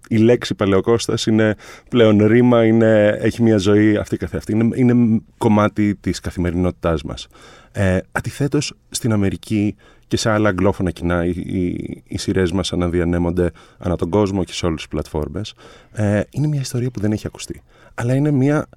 η 0.07 0.17
λέξη 0.17 0.55
Παλαιοκώστας 0.55 1.25
είναι 1.25 1.55
πλέον 1.89 2.25
ρήμα, 2.25 2.65
είναι, 2.65 3.17
έχει 3.21 3.41
μια 3.41 3.57
ζωή 3.57 3.97
αυτή 3.97 4.17
καθεαυτή. 4.17 4.51
Είναι, 4.51 4.69
είναι 4.75 5.21
κομμάτι 5.37 5.95
της 5.95 6.19
καθημερινότητάς 6.19 7.03
μας. 7.03 7.27
Ε, 7.71 7.97
αντιθέτως, 8.11 8.73
στην 8.89 9.11
Αμερική 9.11 9.75
και 10.11 10.17
σε 10.17 10.29
άλλα 10.29 10.49
αγγλόφωνα 10.49 10.91
κοινά 10.91 11.25
οι, 11.25 11.29
οι, 11.29 12.03
οι 12.07 12.17
σειρές 12.17 12.51
μας 12.51 12.73
αναδιανέμονται 12.73 13.51
ανά 13.77 13.95
τον 13.95 14.09
κόσμο 14.09 14.43
και 14.43 14.53
σε 14.53 14.65
όλες 14.65 14.77
τις 14.77 14.87
πλατφόρμες. 14.87 15.53
Ε, 15.91 16.21
είναι 16.29 16.47
μια 16.47 16.59
ιστορία 16.59 16.91
που 16.91 16.99
δεν 16.99 17.11
έχει 17.11 17.27
ακουστεί. 17.27 17.61
Αλλά 17.95 18.13
είναι 18.13 18.31
μια 18.31 18.67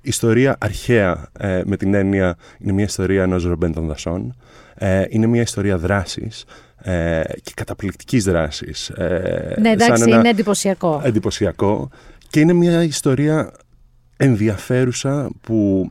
ιστορία 0.00 0.56
αρχαία 0.60 1.28
ε, 1.38 1.62
με 1.64 1.76
την 1.76 1.94
έννοια, 1.94 2.36
είναι 2.58 2.72
μια 2.72 2.84
ιστορία 2.84 3.22
ενός 3.22 3.44
Ρομπέν 3.44 3.72
των 3.72 3.86
Δασών, 3.86 4.36
ε, 4.74 5.04
είναι 5.08 5.26
μια 5.26 5.42
ιστορία 5.42 5.78
δράσης 5.78 6.44
ε, 6.76 7.22
και 7.42 7.52
καταπληκτικής 7.54 8.24
δράσης. 8.24 8.88
Ε, 8.88 9.56
ναι, 9.60 9.70
εντάξει, 9.70 9.98
σαν 9.98 10.08
ένα 10.08 10.18
είναι 10.18 10.28
εντυπωσιακό. 10.28 11.00
εντυπωσιακό 11.04 11.90
και 12.30 12.40
είναι 12.40 12.52
μια 12.52 12.82
ιστορία 12.82 13.52
ενδιαφέρουσα 14.16 15.30
που 15.40 15.90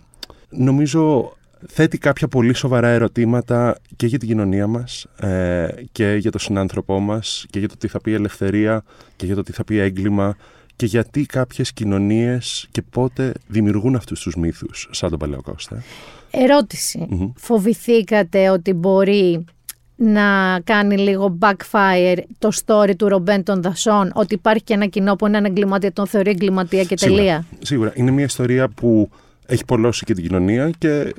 νομίζω 0.49 1.33
θέτει 1.67 1.97
κάποια 1.97 2.27
πολύ 2.27 2.53
σοβαρά 2.53 2.87
ερωτήματα 2.87 3.77
και 3.95 4.07
για 4.07 4.17
την 4.17 4.27
κοινωνία 4.27 4.67
μας 4.67 5.05
ε, 5.19 5.67
και 5.91 6.17
για 6.19 6.31
τον 6.31 6.39
συνάνθρωπό 6.39 6.99
μας 6.99 7.45
και 7.49 7.59
για 7.59 7.67
το 7.67 7.77
τι 7.77 7.87
θα 7.87 8.01
πει 8.01 8.13
ελευθερία 8.13 8.83
και 9.15 9.25
για 9.25 9.35
το 9.35 9.43
τι 9.43 9.51
θα 9.51 9.63
πει 9.63 9.77
έγκλημα 9.77 10.37
και 10.75 10.85
γιατί 10.85 11.25
κάποιες 11.25 11.73
κοινωνίες 11.73 12.67
και 12.71 12.81
πότε 12.81 13.33
δημιουργούν 13.47 13.95
αυτούς 13.95 14.21
τους 14.21 14.35
μύθους 14.35 14.87
σαν 14.91 15.09
τον 15.09 15.19
Παλαιοκώστα. 15.19 15.83
Ερώτηση. 16.31 17.07
Φοβηθήκατε 17.35 18.49
ότι 18.49 18.73
μπορεί 18.73 19.45
να 19.95 20.59
κάνει 20.63 20.97
λίγο 20.97 21.37
backfire 21.41 22.17
το 22.39 22.49
story 22.65 22.91
του 22.97 23.07
Ρομπέν 23.07 23.43
των 23.43 23.61
Δασών, 23.61 24.11
ότι 24.13 24.33
υπάρχει 24.33 24.63
και 24.63 24.73
ένα 24.73 24.85
κοινό 24.85 25.15
που 25.15 25.27
είναι 25.27 25.37
ένα 25.37 25.47
εγκληματία, 25.47 25.93
τον 25.93 26.07
θεωρεί 26.07 26.29
εγκληματία 26.29 26.83
και 26.83 26.95
τελεία; 26.95 27.45
Σίγουρα, 27.49 27.65
σίγουρα. 27.65 27.91
Είναι 27.95 28.11
μια 28.11 28.23
ιστορία 28.23 28.69
που 28.69 29.09
έχει 29.49 29.65
πολλώσει 29.65 30.05
και 30.05 30.13
την 30.13 30.23
κοινωνία 30.23 30.69
και, 30.77 31.13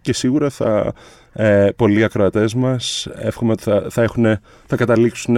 και 0.00 0.12
σίγουρα 0.12 0.50
θα, 0.50 0.92
ε, 1.32 1.68
πολλοί 1.76 2.04
ακροατές 2.04 2.54
μας 2.54 3.08
εύχομαι 3.14 3.52
ότι 3.52 3.62
θα, 3.62 3.86
θα, 3.90 4.02
έχουν, 4.02 4.24
θα 4.66 4.76
καταλήξουν 4.76 5.36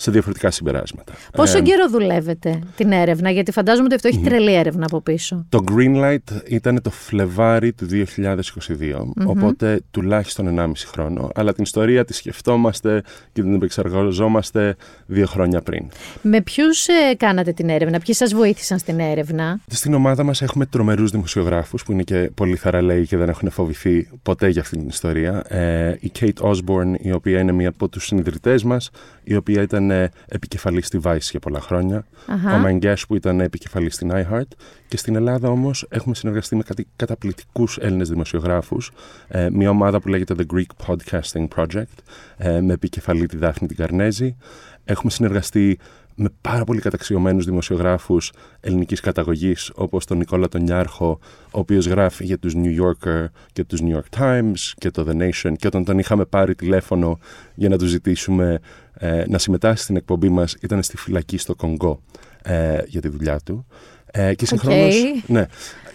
σε 0.00 0.10
διαφορετικά 0.10 0.50
συμπεράσματα. 0.50 1.12
Πόσο 1.32 1.58
Ε, 1.58 1.60
καιρό 1.60 1.88
δουλεύετε 1.88 2.58
την 2.76 2.92
έρευνα, 2.92 3.30
γιατί 3.30 3.52
φαντάζομαι 3.52 3.84
ότι 3.84 3.94
αυτό 3.94 4.08
έχει 4.08 4.18
τρελή 4.18 4.54
έρευνα 4.54 4.84
από 4.86 5.00
πίσω. 5.00 5.46
Το 5.48 5.64
Greenlight 5.70 6.48
ήταν 6.48 6.82
το 6.82 6.90
Φλεβάρι 6.90 7.72
του 7.72 7.86
2022, 7.86 9.12
οπότε 9.26 9.80
τουλάχιστον 9.90 10.46
1,5 10.48 10.72
χρόνο, 10.86 11.30
αλλά 11.34 11.52
την 11.52 11.62
ιστορία 11.62 12.04
τη 12.04 12.14
σκεφτόμαστε 12.14 13.02
και 13.32 13.42
την 13.42 13.54
επεξεργαζόμαστε 13.54 14.76
δύο 15.06 15.26
χρόνια 15.26 15.60
πριν. 15.60 15.86
Με 16.22 16.40
ποιους 16.40 16.86
κάνατε 17.16 17.52
την 17.52 17.68
έρευνα, 17.68 17.98
ποιοι 17.98 18.14
σας 18.14 18.34
βοήθησαν 18.34 18.78
στην 18.78 19.00
έρευνα; 19.00 19.60
Στην 19.66 19.94
ομάδα 19.94 20.22
μας 20.22 20.42
έχουμε 20.42 20.66
τρομερούς 20.66 21.10
δημοσιογράφους 21.10 21.84
που 21.84 21.92
είναι 21.92 22.02
και 22.02 22.30
πολύ 22.34 22.56
θαραλέοι 22.56 23.06
και 23.06 23.16
δεν 23.16 23.28
έχουν 23.28 23.50
φοβηθεί 23.50 24.08
ποτέ 24.22 24.48
για 24.48 24.60
αυτή 24.60 24.76
την 24.76 24.88
ιστορία. 24.88 25.42
Ε, 25.48 25.96
η 26.00 26.12
Kate 26.20 26.42
Osborne, 26.50 26.94
η 27.00 27.12
οποία 27.12 27.40
είναι 27.40 27.52
μία 27.52 27.68
από 27.68 27.88
τους 27.88 28.04
συνειδητές 28.06 28.64
μας, 28.64 28.90
η 29.24 29.36
οποία 29.36 29.62
ήταν 29.62 29.89
ε, 29.90 30.10
επικεφαλής 30.26 30.86
στη 30.86 31.00
Vice 31.02 31.18
για 31.20 31.40
πολλά 31.40 31.60
χρόνια. 31.60 32.06
Αχα. 32.26 32.54
Ο 32.54 32.58
Μαγκιάς 32.58 33.06
που 33.06 33.14
ήταν 33.14 33.40
επικεφαλής 33.40 33.94
στην 33.94 34.10
iHeart. 34.12 34.48
Και 34.88 34.96
στην 34.96 35.16
Ελλάδα 35.16 35.48
όμως 35.48 35.86
έχουμε 35.88 36.14
συνεργαστεί 36.14 36.56
με 36.56 36.62
κάτι 36.62 36.86
καταπληκτικούς 36.96 37.78
Έλληνες 37.78 38.08
δημοσιογράφους. 38.08 38.90
Ε, 39.28 39.48
μια 39.50 39.70
ομάδα 39.70 40.00
που 40.00 40.08
λέγεται 40.08 40.34
The 40.38 40.54
Greek 40.54 40.86
Podcasting 40.86 41.48
Project, 41.56 41.98
ε, 42.36 42.60
με 42.60 42.72
επικεφαλή 42.72 43.26
τη 43.26 43.36
Δάφνη 43.36 43.68
την 43.68 43.76
Καρνέζη. 43.76 44.36
Έχουμε 44.84 45.10
συνεργαστεί 45.10 45.78
με 46.22 46.28
πάρα 46.40 46.64
πολύ 46.64 46.80
καταξιωμένους 46.80 47.44
δημοσιογράφους 47.44 48.32
ελληνικής 48.60 49.00
καταγωγής 49.00 49.70
όπως 49.74 50.04
τον 50.06 50.18
Νικόλα 50.18 50.48
τον 50.48 50.62
Νιάρχο 50.62 51.18
ο 51.44 51.58
οποίος 51.58 51.86
γράφει 51.86 52.24
για 52.24 52.38
τους 52.38 52.54
New 52.56 52.80
Yorker 52.82 53.26
και 53.52 53.64
τους 53.64 53.80
New 53.82 53.96
York 53.96 54.20
Times 54.20 54.72
και 54.78 54.90
το 54.90 55.06
The 55.08 55.22
Nation 55.22 55.52
και 55.56 55.66
όταν 55.66 55.84
τον 55.84 55.98
είχαμε 55.98 56.24
πάρει 56.24 56.54
τηλέφωνο 56.54 57.18
για 57.54 57.68
να 57.68 57.78
του 57.78 57.86
ζητήσουμε 57.86 58.60
ε, 58.94 59.24
να 59.28 59.38
συμμετάσχει 59.38 59.82
στην 59.82 59.96
εκπομπή 59.96 60.28
μας 60.28 60.56
ήταν 60.60 60.82
στη 60.82 60.96
φυλακή 60.96 61.38
στο 61.38 61.54
Κονγκό 61.54 62.02
ε, 62.42 62.78
για 62.86 63.00
τη 63.00 63.08
δουλειά 63.08 63.40
του. 63.44 63.66
Ε, 64.12 64.34
και 64.34 64.46
συγχρόνως, 64.46 64.94
ναι, 65.26 65.46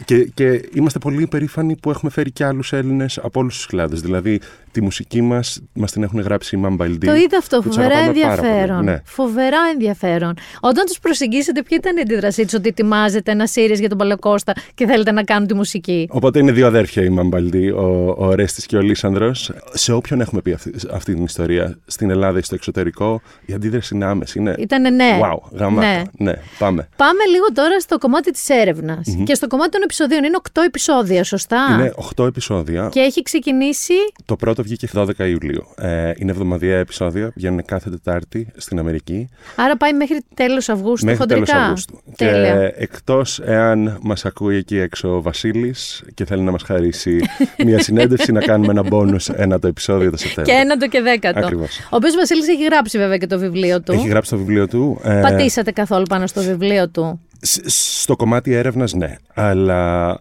και, 0.05 0.23
και 0.33 0.69
είμαστε 0.73 0.99
πολύ 0.99 1.27
περήφανοι 1.27 1.75
που 1.75 1.89
έχουμε 1.89 2.11
φέρει 2.11 2.31
και 2.31 2.45
άλλους 2.45 2.73
Έλληνες 2.73 3.17
από 3.17 3.39
όλους 3.39 3.55
τους 3.55 3.65
κλάδους. 3.65 4.01
Δηλαδή 4.01 4.39
τη 4.71 4.81
μουσική 4.81 5.21
μας 5.21 5.61
μας 5.73 5.91
την 5.91 6.03
έχουν 6.03 6.19
γράψει 6.19 6.55
η 6.55 6.59
Μαμπαλντή. 6.59 7.07
Το 7.07 7.15
είδα 7.15 7.37
αυτό, 7.37 7.57
που 7.57 7.67
τους 7.67 7.75
φοβερά 7.75 7.95
αγαπάμε 7.95 8.19
πάρα 8.21 8.35
πολύ. 8.35 8.47
ενδιαφέρον. 8.49 8.83
Ναι. 8.83 9.01
Φοβερά 9.05 9.57
ενδιαφέρον. 9.73 10.33
Όταν 10.59 10.85
τους 10.85 10.99
προσεγγίσετε, 10.99 11.63
ποια 11.63 11.77
ήταν 11.77 11.97
η 11.97 12.01
αντίδρασή 12.01 12.43
τους, 12.43 12.53
ότι 12.53 12.67
ετοιμάζετε 12.67 13.31
ένα 13.31 13.47
series 13.55 13.79
για 13.79 13.89
τον 13.89 13.97
Παλαιοκώστα 13.97 14.53
και 14.73 14.85
θέλετε 14.85 15.11
να 15.11 15.23
κάνουν 15.23 15.47
τη 15.47 15.53
μουσική; 15.53 16.07
Οπότε 16.11 16.39
είναι 16.39 16.51
δύο 16.51 16.67
αδέρφια 16.67 17.03
η 17.03 17.09
Μαμπαλντή, 17.09 17.69
ο, 17.69 18.15
ο 18.17 18.33
Ρέστης 18.33 18.65
και 18.65 18.77
ο 18.77 18.81
Λίσανδρος. 18.81 19.51
Σε 19.73 19.93
όποιον 19.93 20.21
έχουμε 20.21 20.41
πει 20.41 20.51
αυτή, 20.51 20.73
αυτή 20.91 21.13
την 21.13 21.23
ιστορία, 21.23 21.77
στην 21.85 22.09
Ελλάδα 22.09 22.39
ή 22.39 22.41
στο 22.41 22.55
εξωτερικό, 22.55 23.21
η 23.45 23.53
αντίδραση 23.53 23.95
είναι 23.95 24.05
άμεση. 24.05 24.39
Είναι 24.39 24.55
Ήτανε 24.57 24.89
ναι. 24.89 25.19
wow, 25.23 25.37
γαμάτα. 25.51 25.87
Ναι. 25.87 26.03
Ναι. 26.17 26.33
πάμε. 26.59 26.87
Πάμε 26.95 27.23
λίγο 27.29 27.45
τώρα 27.53 27.79
στο 27.79 27.97
κομμάτι 27.97 28.31
της 28.31 28.49
έρευνας. 28.49 29.15
Και 29.23 29.33
στο 29.33 29.47
κομμάτι 29.47 29.69
των 29.71 29.81
επεισοδίων. 29.85 30.23
Είναι 30.23 30.37
8 30.53 30.61
επεισόδια, 30.65 31.23
σωστά; 31.23 31.67
Είναι 31.79 31.93
8 32.15 32.25
επεισόδια. 32.27 32.89
Και 32.91 32.99
έχει 32.99 33.21
ξεκινήσει; 33.21 33.93
Το 34.25 34.35
πρώτο 34.35 34.63
βγήκε 34.63 34.87
12 34.93 35.09
Ιουλίου. 35.17 35.63
Ε, 35.77 36.11
είναι 36.17 36.31
εβδομαδιαία 36.31 36.77
επεισόδια, 36.79 37.31
βγαίνουν 37.35 37.65
κάθε 37.65 37.89
Τετάρτη 37.89 38.47
στην 38.57 38.79
Αμερική. 38.79 39.29
Άρα 39.55 39.77
πάει 39.77 39.93
μέχρι 39.93 40.21
τέλος 40.33 40.69
Αυγούστου 40.69 41.05
μέχρι 41.05 41.19
χοντρικά. 41.21 41.45
τέλος 41.45 41.61
Αυγούστου. 41.63 42.01
Τέλεια. 42.15 42.53
Και 42.69 42.73
εκτός 42.83 43.39
εάν 43.39 43.97
μας 44.01 44.25
ακούει 44.25 44.55
εκεί 44.57 44.77
έξω 44.77 45.15
ο 45.15 45.21
Βασίλης 45.21 46.03
και 46.13 46.25
θέλει 46.25 46.41
να 46.41 46.51
μας 46.51 46.61
χαρίσει 46.63 47.19
μια 47.65 47.79
συνέντευξη 47.79 48.31
να 48.31 48.39
κάνουμε 48.39 48.71
ένα 48.71 48.83
bonus 48.91 49.33
ένα 49.35 49.59
το 49.59 49.67
επεισόδιο 49.67 50.09
το 50.11 50.17
Και 50.17 50.23
Σεπτέμβριο. 50.23 50.57
ένα 50.59 50.77
το 50.77 50.87
και 50.87 51.01
δέκατο. 51.01 51.39
Ακριβώς. 51.39 51.77
Ο 51.79 51.95
οποίος 51.95 52.15
Βασίλης 52.15 52.47
έχει 52.47 52.63
γράψει 52.63 52.97
βέβαια 52.97 53.17
και 53.17 53.27
το 53.27 53.39
βιβλίο 53.39 53.81
του. 53.81 53.91
Έχει 53.91 54.07
γράψει 54.07 54.29
το 54.31 54.37
βιβλίο 54.37 54.67
του. 54.67 54.99
ε, 55.03 55.19
Πατήσατε 55.21 55.71
καθόλου 55.71 56.03
πάνω 56.09 56.27
στο 56.27 56.41
βιβλίο 56.41 56.89
του. 56.89 57.19
Σ- 57.45 57.61
στο 57.69 58.15
κομμάτι 58.15 58.53
έρευνας 58.53 58.93
ναι, 58.93 59.15
αλλά 59.33 60.11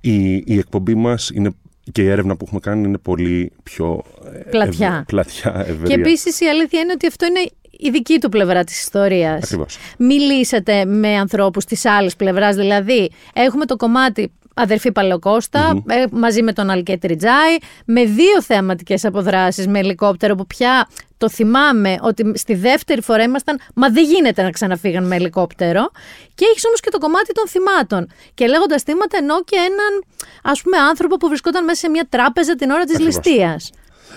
η, 0.00 0.34
η 0.34 0.58
εκπομπή 0.58 0.94
μας 0.94 1.30
είναι 1.34 1.50
και 1.92 2.02
η 2.02 2.08
έρευνα 2.08 2.36
που 2.36 2.44
έχουμε 2.46 2.60
κάνει 2.60 2.86
είναι 2.88 2.98
πολύ 2.98 3.52
πιο 3.62 4.02
ε, 4.34 4.38
Πλατιά. 4.50 4.94
ευ- 4.98 5.06
πλατιά 5.06 5.64
ευρεία. 5.68 5.86
Και 5.86 5.94
επίσης 6.00 6.40
η 6.40 6.46
αλήθεια 6.46 6.80
είναι 6.80 6.92
ότι 6.92 7.06
αυτό 7.06 7.26
είναι 7.26 7.40
η 7.70 7.90
δική 7.90 8.18
του 8.18 8.28
πλευρά 8.28 8.64
της 8.64 8.78
ιστορίας. 8.82 9.42
Ακριβώς. 9.42 9.76
Μιλήσατε 9.98 10.84
με 10.84 11.16
ανθρώπους 11.16 11.64
της 11.64 11.84
άλλης 11.84 12.16
πλευράς, 12.16 12.56
δηλαδή 12.56 13.10
έχουμε 13.32 13.64
το 13.64 13.76
κομμάτι 13.76 14.32
αδερφή 14.54 14.92
Παλαιοκώστα, 14.92 15.82
ε, 15.86 16.04
μαζί 16.10 16.42
με 16.42 16.52
τον 16.52 16.70
Αλκέ 16.70 16.96
Τριτζάη, 16.98 17.56
με 17.84 18.04
δύο 18.04 18.42
θεματικές 18.42 19.04
αποδράσεις 19.04 19.66
με 19.66 19.78
ελικόπτερο 19.78 20.34
που 20.34 20.46
πια 20.46 20.88
το 21.18 21.28
θυμάμαι 21.28 21.96
ότι 22.00 22.32
στη 22.34 22.54
δεύτερη 22.54 23.00
φορά 23.02 23.22
ήμασταν, 23.22 23.60
μα 23.74 23.90
δεν 23.90 24.04
γίνεται 24.04 24.42
να 24.42 24.50
ξαναφύγαν 24.50 25.06
με 25.06 25.16
ελικόπτερο. 25.16 25.90
Και 26.34 26.44
έχεις 26.50 26.64
όμως 26.66 26.80
και 26.80 26.90
το 26.90 26.98
κομμάτι 26.98 27.32
των 27.32 27.48
θυμάτων. 27.48 28.08
Και 28.34 28.46
λέγοντας 28.46 28.82
θύματα 28.82 29.18
εννοώ 29.18 29.44
και 29.44 29.56
έναν 29.56 30.04
ας 30.42 30.62
πούμε 30.62 30.76
άνθρωπο 30.76 31.16
που 31.16 31.28
βρισκόταν 31.28 31.64
μέσα 31.64 31.78
σε 31.78 31.88
μια 31.88 32.06
τράπεζα 32.08 32.54
την 32.54 32.70
ώρα 32.70 32.84
της 32.84 32.94
Ακριβώς. 32.94 33.14
ληστείας. 33.16 33.70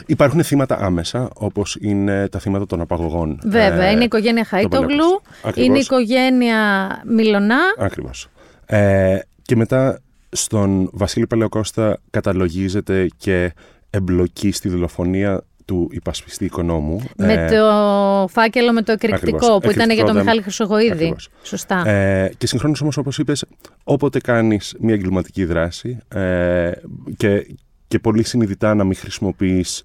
Υπάρχουν 0.06 0.44
θύματα 0.44 0.78
άμεσα, 0.82 1.30
όπως 1.34 1.78
είναι 1.82 2.28
τα 2.30 2.40
θύματα 2.40 2.66
των 2.66 2.82
απαγωγών. 2.82 3.40
Βέβαια, 3.44 3.86
ε, 3.86 3.92
είναι 3.92 4.02
η 4.02 4.06
οικογένεια 4.06 4.44
στο 4.44 4.56
Χαϊτόγλου, 4.56 4.88
Παλαιοκώστα. 4.88 5.50
είναι 5.56 5.78
η 5.78 5.80
Ακριβώς. 5.80 5.86
οικογένεια 5.86 6.58
Μιλονά. 7.06 7.60
Ακριβώς. 7.78 8.28
Ε, 8.66 9.20
και 9.42 9.56
μετά 9.56 10.02
στον 10.30 10.89
Βασίλη 10.93 11.28
Παλαιοκώστα 11.28 11.99
καταλογίζεται 12.09 13.07
και 13.17 13.53
εμπλοκή 13.89 14.51
στη 14.51 14.69
δολοφονία 14.69 15.43
του 15.65 15.88
υπασπιστή 15.91 16.45
οικονόμου. 16.45 17.01
Με 17.17 17.34
Ε, 17.34 17.47
το 17.57 18.28
φάκελο 18.28 18.73
με 18.73 18.82
το 18.82 18.91
εκρηκτικό 18.91 19.36
ακριβώς. 19.38 19.59
που 19.63 19.69
ήταν 19.71 19.73
για 19.73 19.80
τον 19.86 19.89
Εκρηκτικό 19.89 20.13
Μιχάλη 20.19 20.36
δεν- 20.36 20.43
Χρυσογοίδη. 20.43 20.91
Ακριβώς. 20.91 21.30
Σωστά. 21.43 21.88
Ε, 21.89 22.32
και 22.38 22.47
συγχρόνως 22.47 22.82
όμως 22.82 22.97
όπως 22.97 23.17
είπες, 23.17 23.45
όποτε 23.84 24.19
κάνεις 24.19 24.75
μια 24.80 24.93
εγκληματική 24.93 25.45
δράση 25.45 25.97
ε, 26.07 26.71
και, 27.17 27.47
και 27.88 27.99
πολύ 27.99 28.23
συνειδητά 28.23 28.75
να 28.75 28.84
μην 28.84 28.95
χρησιμοποιείς 28.95 29.84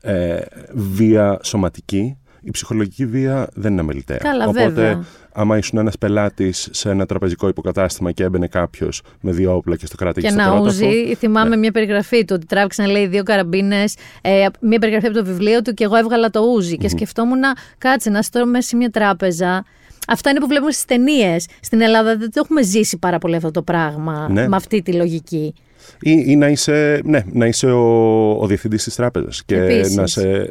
ε, 0.00 0.38
βία 0.72 1.38
σωματική, 1.42 2.16
η 2.42 2.50
ψυχολογική 2.50 3.06
βία 3.06 3.48
δεν 3.54 3.72
είναι 3.72 3.80
αμεληταία. 3.80 4.16
Καλά, 4.16 4.44
Οπότε, 4.44 4.64
βέβαια. 4.68 5.04
άμα 5.32 5.56
ήσουν 5.58 5.78
ένας 5.78 5.98
πελάτης 5.98 6.68
σε 6.70 6.90
ένα 6.90 7.06
τραπεζικό 7.06 7.48
υποκατάστημα 7.48 8.12
και 8.12 8.22
έμπαινε 8.22 8.46
κάποιος 8.46 9.02
με 9.20 9.32
δύο 9.32 9.54
όπλα 9.54 9.76
και 9.76 9.86
στο 9.86 9.96
κράτηγε 9.96 10.26
Και 10.26 10.32
στο 10.32 10.42
να 10.42 10.48
πρόταφο, 10.50 10.66
ούζει, 10.86 11.14
θυμάμαι 11.14 11.48
Ναι. 11.48 11.56
μια 11.56 11.70
περιγραφή 11.72 12.24
του 12.24 12.32
ότι 12.36 12.46
τράβηξε 12.46 12.82
να 12.82 12.88
λέει 12.88 13.06
δύο 13.06 13.22
καραμπίνες, 13.22 13.94
ε, 14.22 14.46
μια 14.60 14.78
περιγραφή 14.78 15.06
από 15.06 15.16
το 15.16 15.24
βιβλίο 15.24 15.62
του 15.62 15.74
και 15.74 15.84
εγώ 15.84 15.96
έβγαλα 15.96 16.30
το 16.30 16.40
ούζι. 16.40 16.76
Και 16.76 16.88
σκεφτόμουν, 16.88 17.40
κάτσε 17.78 18.10
να 18.10 18.18
είσαι 18.18 18.30
τώρα 18.30 18.46
μέσα 18.46 18.68
σε 18.68 18.76
μια 18.76 18.90
τράπεζα. 18.90 19.64
Αυτά 20.08 20.30
είναι 20.30 20.40
που 20.40 20.46
βλέπουμε 20.46 20.70
στις 20.72 20.84
ταινίες. 20.84 21.46
Στην 21.60 21.80
Ελλάδα 21.80 22.16
δεν 22.16 22.30
το 22.32 22.40
έχουμε 22.44 22.62
ζήσει 22.62 22.98
πάρα 22.98 23.18
πολύ 23.18 23.36
αυτό 23.36 23.50
το 23.50 23.62
πράγμα 23.62 24.28
Ναι. 24.30 24.48
με 24.48 24.56
αυτή 24.56 24.82
τη 24.82 24.92
λογική. 24.92 25.54
Ή, 26.00 26.22
ή 26.26 26.36
να 26.36 26.48
είσαι, 26.48 27.00
ναι, 27.04 27.22
να 27.32 27.46
είσαι 27.46 27.66
ο, 27.70 28.30
ο 28.40 28.46
διευθυντής 28.46 28.84
της 28.84 28.94
τράπεζας 28.94 29.44
και 29.44 29.56
Επίσης. 29.56 29.94
να 29.96 30.06
σε, 30.06 30.48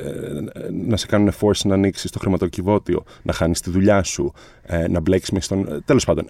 να 0.87 0.97
σε 0.97 1.05
κάνουν 1.07 1.31
force 1.41 1.61
να 1.63 1.73
ανοίξει 1.73 2.09
το 2.09 2.19
χρηματοκιβώτιο, 2.19 3.03
να 3.21 3.33
χάνεις 3.33 3.61
τη 3.61 3.69
δουλειά 3.69 4.03
σου, 4.03 4.33
ε, 4.61 4.87
να 4.87 4.99
μπλέξεις 4.99 5.31
με 5.31 5.41
στον. 5.41 5.81
Τέλος 5.85 6.05
πάντων. 6.05 6.27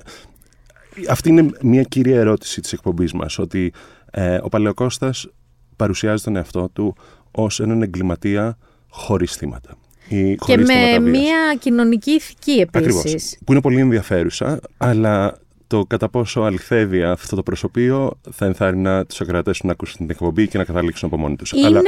Αυτή 1.10 1.30
είναι 1.30 1.49
μια 1.62 1.84
κύρια 1.84 2.20
ερώτηση 2.20 2.62
της 2.62 2.74
εκπομπής 2.74 3.14
μας. 3.14 3.39
Ότι 3.39 3.74
ε, 4.12 4.39
ο 4.41 4.49
Παλαιοκώστας 4.49 5.28
παρουσιάζει 5.76 6.24
τον 6.24 6.36
εαυτό 6.36 6.70
του 6.74 6.95
ως 7.32 7.60
έναν 7.60 7.82
εγκληματία 7.82 8.57
χωρίς 8.89 9.36
θύματα. 9.36 9.78
Ή 10.07 10.30
Και 10.32 10.38
χωρίς 10.39 10.68
με 10.68 10.74
θύματα 10.74 11.01
βίας. 11.01 11.18
μια 11.18 11.55
κοινωνική 11.60 12.12
ηθική 12.12 12.66
Ακριβώς. 12.72 13.03
επίσης. 13.03 13.38
Που 13.45 13.51
είναι 13.51 13.62
πολύ 13.62 13.80
ενδιαφέρουσα, 13.80 14.60
αλλά 14.78 15.38
το 15.70 15.86
κατά 15.86 16.09
πόσο 16.09 16.41
αληθεύει 16.41 17.03
αυτό 17.03 17.36
το 17.36 17.43
προσωπείο 17.43 18.20
θα 18.32 18.45
ενθάρρυνα 18.45 19.05
τους 19.05 19.22
ακροατές 19.22 19.59
να 19.63 19.72
ακούσουν 19.72 19.97
την 19.97 20.09
εκπομπή 20.09 20.47
και 20.47 20.57
να 20.57 20.63
καταλήξουν 20.63 21.07
από 21.07 21.17
μόνοι 21.17 21.36
τους. 21.36 21.51
Είναι 21.51 21.82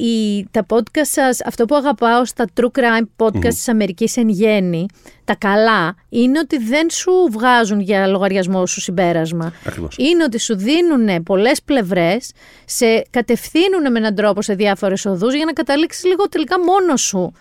η, 0.00 0.06
η- 0.06 0.48
τα 0.50 0.66
podcast 0.68 1.00
σας, 1.02 1.40
αυτό 1.44 1.64
που 1.64 1.74
αγαπάω 1.74 2.24
στα 2.24 2.46
true 2.60 2.78
crime 2.78 3.24
podcast 3.26 3.48
της 3.48 3.68
Αμερικής 3.68 4.16
εν 4.16 4.28
γέννη, 4.28 4.86
τα 5.24 5.34
καλά, 5.34 5.94
είναι 6.08 6.38
ότι 6.38 6.58
δεν 6.58 6.90
σου 6.90 7.12
βγάζουν 7.30 7.80
για 7.80 8.06
λογαριασμό 8.06 8.66
σου 8.66 8.80
συμπέρασμα. 8.80 9.52
Ακριβώς. 9.66 9.94
Είναι 9.98 10.24
ότι 10.24 10.38
σου 10.38 10.56
δίνουν 10.56 11.22
πολλές 11.22 11.62
πλευρές, 11.62 12.32
σε 12.64 13.02
κατευθύνουν 13.10 13.92
με 13.92 13.98
έναν 13.98 14.14
τρόπο 14.14 14.42
σε 14.42 14.54
διάφορες 14.54 15.06
οδούς 15.06 15.34
για 15.34 15.44
να 15.44 15.52
καταλήξεις 15.52 16.04
λίγο 16.04 16.28
τελικά 16.28 16.56
μόνος 16.60 17.00
σου 17.00 17.32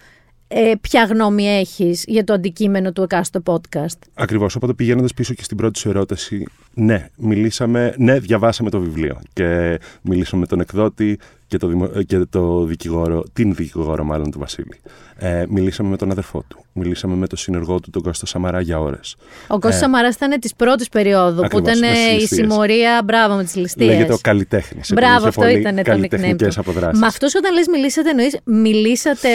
ε, 0.47 0.71
ποια 0.81 1.03
γνώμη 1.03 1.47
έχεις 1.47 2.03
για 2.07 2.23
το 2.23 2.33
αντικείμενο 2.33 2.91
του 2.91 3.01
εκάστοτε 3.01 3.51
podcast; 3.51 3.97
Ακριβώς. 4.13 4.55
Οπότε 4.55 4.73
πηγαίνοντας 4.73 5.13
πίσω 5.13 5.33
και 5.33 5.43
στην 5.43 5.57
πρώτη 5.57 5.79
σου 5.79 5.89
ερώτηση, 5.89 6.45
ναι, 6.73 7.07
μιλήσαμε, 7.17 7.93
ναι, 7.97 8.19
διαβάσαμε 8.19 8.69
το 8.69 8.79
βιβλίο 8.79 9.21
και 9.33 9.79
μιλήσαμε 10.01 10.41
με 10.41 10.47
τον 10.47 10.59
εκδότη 10.59 11.19
και 11.47 11.57
το, 11.57 11.67
δημο- 11.67 11.87
και 11.87 12.17
το 12.29 12.63
δικηγόρο, 12.65 13.23
την 13.33 13.53
δικηγόρο 13.55 14.03
μάλλον 14.03 14.31
του 14.31 14.39
Βασίλη. 14.39 14.79
Ε, 15.17 15.43
μιλήσαμε 15.49 15.89
με 15.89 15.97
τον 15.97 16.11
αδερφό 16.11 16.43
του. 16.47 16.65
Μιλήσαμε 16.73 17.15
με 17.15 17.27
τον 17.27 17.37
συνεργό 17.37 17.79
του, 17.79 17.89
τον 17.89 18.01
Κώστα 18.01 18.25
Σαμαρά, 18.25 18.61
για 18.61 18.79
ώρες. 18.79 19.15
Ο 19.47 19.59
Κώστας 19.59 19.79
Σαμαράς 19.79 20.15
ήταν 20.15 20.39
της 20.39 20.55
πρώτης 20.55 20.89
περίοδου, 20.89 21.41
Ε. 21.41 21.45
Ακριβώς, 21.45 21.49
που 21.71 21.77
ήταν 21.77 21.79
με 21.79 21.87
τις 21.95 22.05
ε, 22.05 22.09
η 22.15 22.19
ληστείες. 22.19 22.39
συμμορία, 22.49 23.01
μπράβο 23.05 23.35
με 23.35 23.43
τις 23.43 23.55
ληστείες. 23.55 23.89
Λέγεται 23.89 24.13
ο 24.13 24.17
καλλιτέχνης. 24.21 24.91
Μπράβο, 24.93 25.27
αυτό 25.27 25.47
ήταν 25.47 25.75
το 25.75 25.81
nickname 25.81 25.83
Καλλιτεχνικές 25.83 26.53
του. 26.55 26.59
αποδράσεις. 26.61 26.99
Μα 27.01 27.07
αυτός 27.07 27.35
όταν 27.35 27.53
λες 27.53 27.67
μιλήσατε, 27.67 28.09
εννοείς 28.09 28.37
μιλήσατε, 28.43 29.29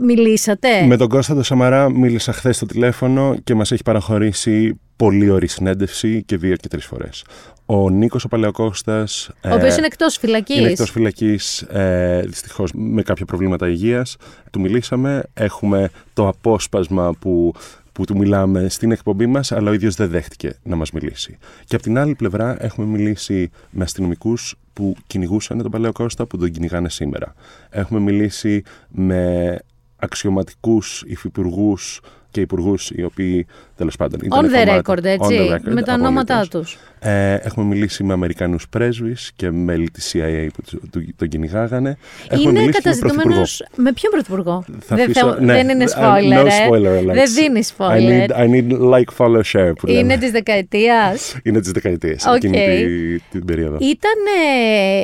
μιλήσατε; 0.00 0.82
Με 0.86 0.96
τον 0.96 1.08
Κώστα 1.08 1.34
τον 1.34 1.42
Σαμαρά 1.42 1.90
μίλησα 1.90 2.32
χθες 2.32 2.56
στο 2.56 2.66
τηλέφωνο 2.66 3.36
και 3.44 3.54
μας 3.54 3.72
έχει 3.72 3.82
παραχωρήσει 3.82 4.78
πολύ 4.96 5.30
ωραία 5.30 5.48
συνέντευξη 5.48 6.22
και 6.22 6.36
δύο 6.36 6.56
και 6.56 6.68
τρεις 6.68 6.84
φορές. 6.84 7.24
Ο 7.66 7.90
Νίκος 7.90 8.24
ο 8.24 8.28
Παλαιοκώστας. 8.28 9.30
ο 9.44 9.54
οποίος 9.54 9.76
είναι 9.76 9.86
εκτός 9.86 10.16
φυλακής. 10.16 10.56
Είναι 10.56 10.68
εκτός 10.68 10.90
φυλακής, 10.90 11.62
ε, 11.62 12.22
δυστυχώς 12.26 12.70
με 12.74 13.02
κάποια 13.02 13.24
προβλήματα 13.24 13.68
υγείας. 13.68 14.16
Του 14.52 14.60
μιλήσαμε. 14.60 15.22
Έχουμε 15.34 15.90
το 16.12 16.28
απόσπασμα 16.28 17.12
που, 17.18 17.54
που 17.92 18.04
του 18.04 18.16
μιλάμε 18.16 18.68
στην 18.68 18.90
εκπομπή 18.90 19.26
μας, 19.26 19.52
αλλά 19.52 19.70
ο 19.70 19.72
ίδιος 19.72 19.94
δεν 19.94 20.08
δέχτηκε 20.08 20.56
να 20.62 20.76
μας 20.76 20.90
μιλήσει. 20.90 21.38
Και 21.64 21.74
από 21.74 21.84
την 21.84 21.98
άλλη 21.98 22.14
πλευρά, 22.14 22.56
έχουμε 22.64 22.86
μιλήσει 22.86 23.50
με 23.70 23.84
αστυνομικούς 23.84 24.54
που 24.72 24.96
κυνηγούσαν 25.06 25.62
τον 25.62 25.70
Παλαιοκώστα, 25.70 26.26
που 26.26 26.38
τον 26.38 26.50
κυνηγάνε 26.50 26.88
σήμερα. 26.88 27.34
Έχουμε 27.70 28.00
μιλήσει 28.00 28.62
με 28.88 29.58
αξιωματικούς 29.98 31.02
υφυπουργούς 31.06 32.00
και 32.30 32.40
υπουργούς 32.40 32.90
οι 32.90 33.02
οποίοι 33.02 33.46
τέλος 33.76 33.96
πάντων. 33.96 34.20
ήταν 34.24 34.40
On 34.40 34.48
the 34.48 34.50
κομμάτι- 34.66 34.86
record, 34.88 34.98
on 34.98 35.04
έτσι, 35.04 35.38
the 35.50 35.54
record, 35.54 35.72
με 35.74 35.82
τα 35.82 35.92
ονόματά 35.92 36.34
απολύτως. 36.34 36.60
τους. 36.70 36.78
Ε, 37.00 37.34
έχουμε 37.34 37.66
μιλήσει 37.66 38.04
με 38.04 38.12
Αμερικανούς 38.12 38.68
πρέσβεις 38.68 39.32
και 39.36 39.50
μέλη 39.50 39.90
της 39.90 40.14
CIA 40.14 40.46
που 40.54 40.62
του- 40.70 40.88
του- 40.92 41.14
τον 41.16 41.28
κυνηγάγανε. 41.28 41.96
Έχουμε 42.28 42.50
Είναι 42.50 42.60
μιλήσει 42.60 42.80
και 42.82 42.88
με 42.88 42.94
καταζητούμενος 42.94 43.64
με 43.76 43.92
ποιον 43.92 44.12
πρωθυπουργό; 44.12 44.64
Θα 44.80 44.96
δεν, 44.96 45.04
αφήσω- 45.10 45.28
θα- 45.34 45.40
ναι, 45.40 45.52
δεν 45.52 45.68
είναι 45.68 45.84
uh, 45.88 45.98
spoiler, 45.98 46.42
no 46.42 46.46
ε. 46.46 46.50
spoiler 46.68 47.02
alerts. 47.02 47.14
Δεν 47.14 47.32
δίνει 47.34 47.60
I 47.66 47.76
spoiler. 47.76 48.28
need, 48.28 48.30
I 48.36 48.48
need 48.50 48.80
like, 48.92 49.16
follow, 49.16 49.40
share 49.52 49.72
που 49.78 49.86
λέμε. 49.86 49.98
Είναι 49.98 50.16
της 50.18 50.30
δεκαετίας. 50.30 51.34
Είναι 51.44 51.60
της 51.60 51.70
δεκαετίας, 51.70 52.26
Οκ. 52.26 52.34
εκείνη 52.36 52.58
τη- 52.58 53.18
την 53.30 53.44
περίοδο. 53.44 53.76
Ήταν. 53.80 54.12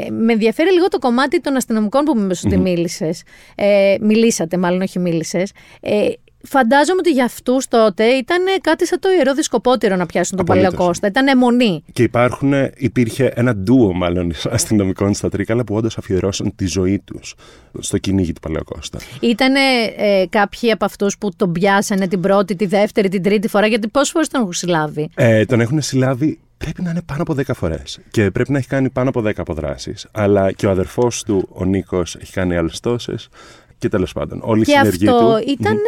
ε, 0.06 0.10
με 0.10 0.32
ενδιαφέρει 0.32 0.72
λίγο 0.72 0.88
το 0.88 0.98
κομμάτι 0.98 1.40
των 1.40 1.56
αστυνομικών 1.56 2.04
που 2.04 2.14
μου 2.16 2.24
είπες 2.24 2.44
ότι 2.44 2.56
μίλησες. 2.58 3.22
Ε, 3.54 3.94
μιλήσατε, 4.00 4.56
μάλλον 4.56 4.80
όχι 4.82 4.98
μίλησες. 4.98 5.52
Ε, 5.80 6.06
φαντάζομαι 6.46 6.98
ότι 6.98 7.10
για 7.10 7.24
αυτούς 7.24 7.68
τότε 7.68 8.04
ήταν 8.04 8.38
κάτι 8.60 8.86
σαν 8.86 9.00
το 9.00 9.08
ιερό 9.16 9.34
δισκοπότηρο 9.34 9.96
να 9.96 10.06
πιάσουν 10.06 10.36
τον 10.36 10.46
Απολύτως. 10.46 10.70
Παλαιοκώστα. 10.70 11.06
Ήταν 11.06 11.26
αιμονή. 11.26 11.84
Και 11.92 12.02
υπάρχουν, 12.02 12.52
υπήρχε 12.76 13.32
ένα 13.34 13.54
ντουο 13.56 13.92
μάλλον 13.92 14.32
αστυνομικών 14.56 15.14
στα 15.14 15.28
Τρίκαλα 15.28 15.64
που 15.64 15.74
όντως 15.74 15.98
αφιερώσαν 15.98 16.52
τη 16.56 16.66
ζωή 16.66 16.98
τους 17.04 17.34
στο 17.78 17.98
κυνήγι 17.98 18.32
του 18.32 18.40
Παλαιοκώστα. 18.40 18.98
Ήταν 19.20 19.54
ε, 19.54 20.26
κάποιοι 20.28 20.70
από 20.70 20.84
αυτούς 20.84 21.18
που 21.18 21.30
τον 21.36 21.52
πιάσανε 21.52 22.08
την 22.08 22.20
πρώτη, 22.20 22.56
τη 22.56 22.66
δεύτερη, 22.66 23.08
την 23.08 23.22
τρίτη 23.22 23.48
φορά, 23.48 23.66
γιατί 23.66 23.88
πόσες 23.88 24.10
φορές 24.10 24.28
τον 24.28 24.40
έχουν 24.40 24.52
συλλάβει; 24.52 25.08
Ε, 25.14 25.44
τον 25.44 25.60
έχουν 25.60 25.80
συλλάβει 25.82 26.38
πρέπει 26.58 26.82
να 26.82 26.90
είναι 26.90 27.02
πάνω 27.02 27.22
από 27.22 27.34
10 27.34 27.42
φορές. 27.54 27.98
Και 28.10 28.30
πρέπει 28.30 28.52
να 28.52 28.58
έχει 28.58 28.66
κάνει 28.68 28.90
πάνω 28.90 29.08
από 29.08 29.20
10 29.20 29.30
αποδράσεις. 29.36 30.06
Αλλά 30.12 30.52
και 30.52 30.66
ο 30.66 30.70
αδερφός 30.70 31.22
του, 31.22 31.48
ο 31.52 31.64
Νίκος, 31.64 32.16
έχει 32.20 32.32
κάνει 32.32 32.56
άλλες 32.56 32.80
τόσες. 32.80 33.28
Και 33.78 33.88
τέλος 33.88 34.12
πάντων, 34.12 34.40
όλη 34.42 34.60
η 34.60 34.64
Και 34.64 34.70
συνεργή 34.70 35.08
αυτό 35.08 35.40
του. 35.40 35.50
ήταν 35.50 35.78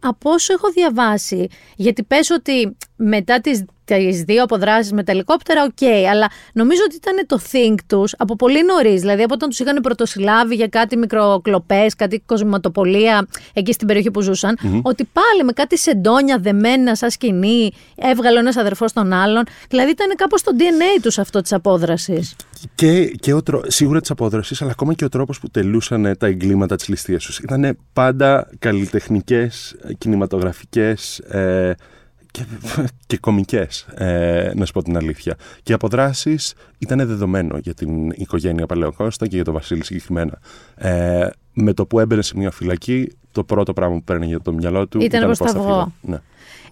από 0.00 0.30
όσο 0.30 0.52
έχω 0.52 0.70
διαβάσει. 0.70 1.48
Γιατί 1.76 2.02
πες 2.02 2.30
ότι 2.30 2.76
μετά 2.96 3.40
τις, 3.40 3.64
τις 3.96 4.22
δύο 4.22 4.42
αποδράσεις 4.42 4.92
με 4.92 5.02
τα 5.02 5.12
ελικόπτερα, 5.12 5.62
οκ, 5.62 5.88
αλλά 6.10 6.30
νομίζω 6.52 6.82
ότι 6.84 6.96
ήταν 6.96 7.26
το 7.26 7.40
thing 7.52 7.74
τους 7.86 8.14
από 8.18 8.36
πολύ 8.36 8.64
νωρίς. 8.64 9.00
Δηλαδή 9.00 9.22
από 9.22 9.34
όταν 9.34 9.48
τους 9.48 9.58
είχαν 9.58 9.80
πρωτοσυλλάβει 9.80 10.54
για 10.54 10.66
κάτι 10.68 10.96
μικροκλοπές, 10.96 11.94
κάτι 11.94 12.22
κοσμηματοπωλεία 12.26 13.26
εκεί 13.52 13.72
στην 13.72 13.86
περιοχή 13.86 14.10
που 14.10 14.20
ζούσαν 14.20 14.58
ότι 14.82 15.08
πάλι 15.12 15.44
με 15.44 15.52
κάτι 15.52 15.78
σεντόνια 15.78 16.38
δεμένα 16.38 16.94
σαν 16.94 17.10
σκηνή 17.10 17.72
έβγαλε 17.96 18.36
ο 18.36 18.40
ένας 18.40 18.56
αδερφός 18.56 18.92
τον 18.92 19.12
άλλον. 19.12 19.44
Δηλαδή 19.68 19.90
ήταν 19.90 20.16
κάπως 20.16 20.42
το 20.42 20.52
DNA 20.58 21.00
τους 21.02 21.18
αυτό 21.18 21.40
της 21.40 21.52
απόδρασης. 21.52 22.36
Και, 22.74 23.04
και 23.06 23.32
ο, 23.32 23.42
τρό- 23.42 23.64
σίγουρα 23.70 24.00
της 24.00 24.10
απόδρασης, 24.10 24.62
αλλά 24.62 24.70
ακόμα 24.70 24.94
και 24.94 25.04
ο 25.04 25.08
τρόπος 25.08 25.40
που 25.40 25.48
τελούσαν 25.50 26.04
ε, 26.04 26.14
τα 26.14 26.26
εγκλήματα 26.26 26.76
της 26.76 26.88
ληστείας 26.88 27.24
τους. 27.24 27.38
Ήταν 27.38 27.78
πάντα 27.92 28.50
καλλιτεχνικές, 28.58 29.76
κινηματογραφικές 29.98 31.18
ε, 31.18 31.74
και, 32.30 32.44
και 33.06 33.16
κομικές, 33.18 33.86
ε, 33.94 34.50
να 34.54 34.64
σου 34.64 34.72
πω 34.72 34.82
την 34.82 34.96
αλήθεια. 34.96 35.36
Και 35.62 35.72
οι 35.72 35.74
αποδράσεις 35.74 36.54
ήταν 36.78 37.06
δεδομένο 37.06 37.58
για 37.58 37.74
την 37.74 38.10
οικογένεια 38.10 38.66
Παλαιοκώστα 38.66 39.26
και 39.26 39.34
για 39.36 39.44
τον 39.44 39.54
Βασίλη 39.54 39.84
συγκεκριμένα. 39.84 40.38
Ε, 40.74 41.28
με 41.52 41.72
το 41.72 41.86
που 41.86 42.00
έμπαινε 42.00 42.22
σε 42.22 42.36
μια 42.36 42.50
φυλακή, 42.50 43.08
το 43.32 43.44
πρώτο 43.44 43.72
πράγμα 43.72 43.94
που 43.96 44.02
παίρνει 44.04 44.26
για 44.26 44.40
το 44.40 44.52
μυαλό 44.52 44.86
του 44.86 44.98
Ήταν 45.00 45.06
ήταν, 45.06 45.24
προς 45.24 45.38
πώς 45.38 45.52
τα 45.52 45.58
θα 45.58 45.64
βγω. 45.64 45.72
φύγω. 45.74 45.92
Ναι. 46.00 46.18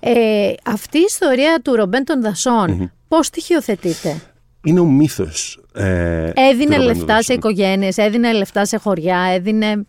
Ε, 0.01 0.53
αυτή 0.65 0.99
η 0.99 1.05
ιστορία 1.09 1.61
του 1.65 1.75
Ρομπέν 1.75 2.05
των 2.05 2.23
Δασών, 2.23 2.93
πώς 3.09 3.27
στοιχειοθετείται. 3.27 4.21
Είναι 4.65 4.81
ο 4.81 4.85
μύθος 4.85 5.61
ε, 5.75 6.27
του 6.27 6.33
Έδινε 6.53 6.77
Ρομπέν 6.77 6.87
λεφτά 6.87 7.01
Δοδοσόν. 7.05 7.23
σε 7.23 7.33
οικογένειες, 7.33 7.97
έδινε 7.97 8.33
λεφτά 8.33 8.65
σε 8.65 8.77
χωριά, 8.77 9.19
έδινε. 9.19 9.85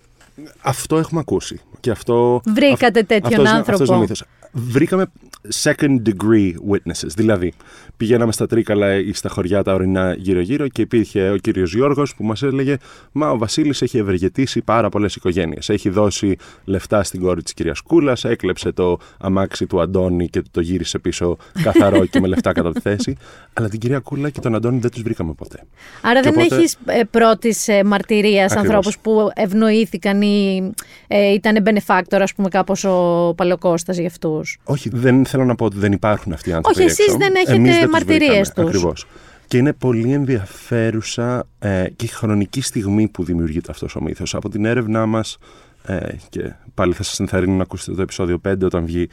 Αυτό 0.61 0.97
έχουμε 0.97 1.19
ακούσει. 1.19 1.59
Και 1.79 1.91
αυτό, 1.91 2.41
Βρήκατε 2.45 3.03
τέτοιον 3.03 3.23
αυτός 3.25 3.39
είναι- 3.39 3.49
άνθρωπο; 3.49 3.71
αυτός 3.71 3.87
είναι 3.87 3.97
ο 3.97 3.99
μύθος. 3.99 4.23
Βρήκαμε 4.51 5.05
second 5.53 6.01
degree 6.09 6.51
witnesses. 6.71 7.09
Δηλαδή, 7.15 7.53
πηγαίναμε 7.97 8.31
στα 8.31 8.47
Τρίκαλα 8.47 8.95
ή 8.95 9.13
στα 9.13 9.29
χωριά 9.29 9.63
τα 9.63 9.73
ορεινά 9.73 10.15
γύρω-γύρω 10.17 10.67
και 10.67 10.81
υπήρχε 10.81 11.29
ο 11.29 11.37
κύριος 11.37 11.73
Γιώργος 11.73 12.15
που 12.15 12.23
μας 12.23 12.43
έλεγε 12.43 12.77
«Μα 13.11 13.29
ο 13.29 13.37
Βασίλης 13.37 13.81
έχει 13.81 13.97
ευεργετήσει 13.97 14.61
πάρα 14.61 14.89
πολλές 14.89 15.15
οικογένειες. 15.15 15.69
Έχει 15.69 15.89
δώσει 15.89 16.35
λεφτά 16.65 17.03
στην 17.03 17.21
κόρη 17.21 17.43
της 17.43 17.53
κυρίας 17.53 17.81
Κούλας, 17.81 18.23
έκλεψε 18.23 18.71
το 18.71 18.99
αμάξι 19.19 19.65
του 19.65 19.81
Αντώνη 19.81 20.29
και 20.29 20.41
το 20.51 20.61
γύρισε 20.61 20.99
πίσω 20.99 21.37
καθαρό 21.63 22.05
και 22.05 22.19
με 22.19 22.27
λεφτά 22.27 22.51
κατά 22.51 22.71
τη 22.71 22.79
θέση. 22.79 23.17
Αλλά 23.53 23.69
την 23.69 23.79
κυρία 23.79 23.99
Κούλα 23.99 24.29
και 24.29 24.39
τον 24.39 24.55
Αντώνη 24.55 24.79
δεν 24.79 24.91
τους 24.91 25.01
βρήκαμε 25.01 25.33
ποτέ. 25.33 25.63
Άρα 26.01 26.19
Και 26.21 26.29
δεν 26.29 26.39
οπότε- 26.39 26.55
έχεις 26.59 26.77
ε, 26.85 27.03
πρώτης 27.11 27.67
ε, 27.67 27.83
μαρτυρίας 27.83 28.51
Ακριβώς. 28.51 28.67
ανθρώπους 28.75 28.97
που 28.99 29.29
ευνοήθηκαν 29.35 30.21
ή 30.21 30.71
ε, 31.07 31.33
ήταν 31.33 31.63
benefactor, 31.65 32.19
ας 32.21 32.33
πούμε, 32.33 32.49
κάπως 32.49 32.83
ο 32.83 33.33
Παλαιοκώστας 33.37 33.97
για 33.97 34.07
αυτούς; 34.07 34.57
Όχι, 34.63 34.89
δεν 34.93 35.25
θέλω 35.37 35.49
να 35.49 35.55
πω 35.55 35.65
ότι 35.65 35.77
δεν 35.77 35.91
υπάρχουν 35.91 36.33
αυτοί 36.33 36.49
οι 36.49 36.53
άνθρωποι. 36.53 36.79
Όχι, 36.79 36.89
εσείς 36.89 37.05
έξω. 37.05 37.17
δεν 37.17 37.35
έχετε 37.35 37.53
Εμείς 37.53 37.71
δεν 37.71 37.81
τους 37.81 37.91
μαρτυρίες 37.91 38.29
βρήκαμε. 38.29 38.69
τους. 38.71 38.75
Ακριβώς. 38.75 39.05
Και 39.47 39.57
είναι 39.57 39.73
πολύ 39.73 40.11
ενδιαφέρουσα 40.11 41.47
ε, 41.59 41.85
και 41.95 42.05
η 42.05 42.07
χρονική 42.07 42.61
στιγμή 42.61 43.07
που 43.07 43.23
δημιουργείται 43.23 43.71
αυτός 43.71 43.95
ο 43.95 44.01
μύθος. 44.01 44.35
Από 44.35 44.49
την 44.49 44.65
έρευνά 44.65 45.05
μας 45.05 45.37
ε, 45.85 45.97
και 46.29 46.53
πάλι 46.73 46.93
θα 46.93 47.03
σας 47.03 47.19
ενθαρρύνω 47.19 47.55
να 47.55 47.61
ακούσετε 47.63 47.95
το 47.95 48.01
επεισόδιο 48.01 48.41
5 48.47 48.53
όταν 48.63 48.85
βγει, 48.85 49.09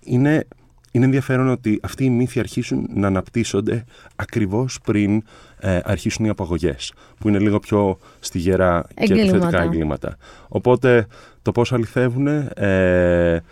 είναι, 0.00 0.44
είναι 0.90 1.04
ενδιαφέρον 1.04 1.48
ότι 1.48 1.78
αυτοί 1.82 2.04
οι 2.04 2.10
μύθοι 2.10 2.38
αρχίσουν 2.40 2.88
να 2.94 3.06
αναπτύσσονται 3.06 3.84
ακριβώς 4.16 4.78
πριν 4.84 5.22
ε, 5.58 5.78
αρχίσουν 5.84 6.24
οι 6.24 6.28
απαγωγές, 6.28 6.92
που 7.18 7.28
είναι 7.28 7.38
λίγο 7.38 7.58
πιο 7.58 7.98
στη 8.20 8.38
γερά 8.38 8.84
και 8.88 8.94
Εγκλήματα. 9.02 9.36
επιθετικά 9.36 9.62
εγκλήματα. 9.62 10.16
Οπότε 10.48 11.06
το 11.42 11.52
πώς 11.52 11.72
αληθεύουν 11.72 12.26
ε, 12.54 13.42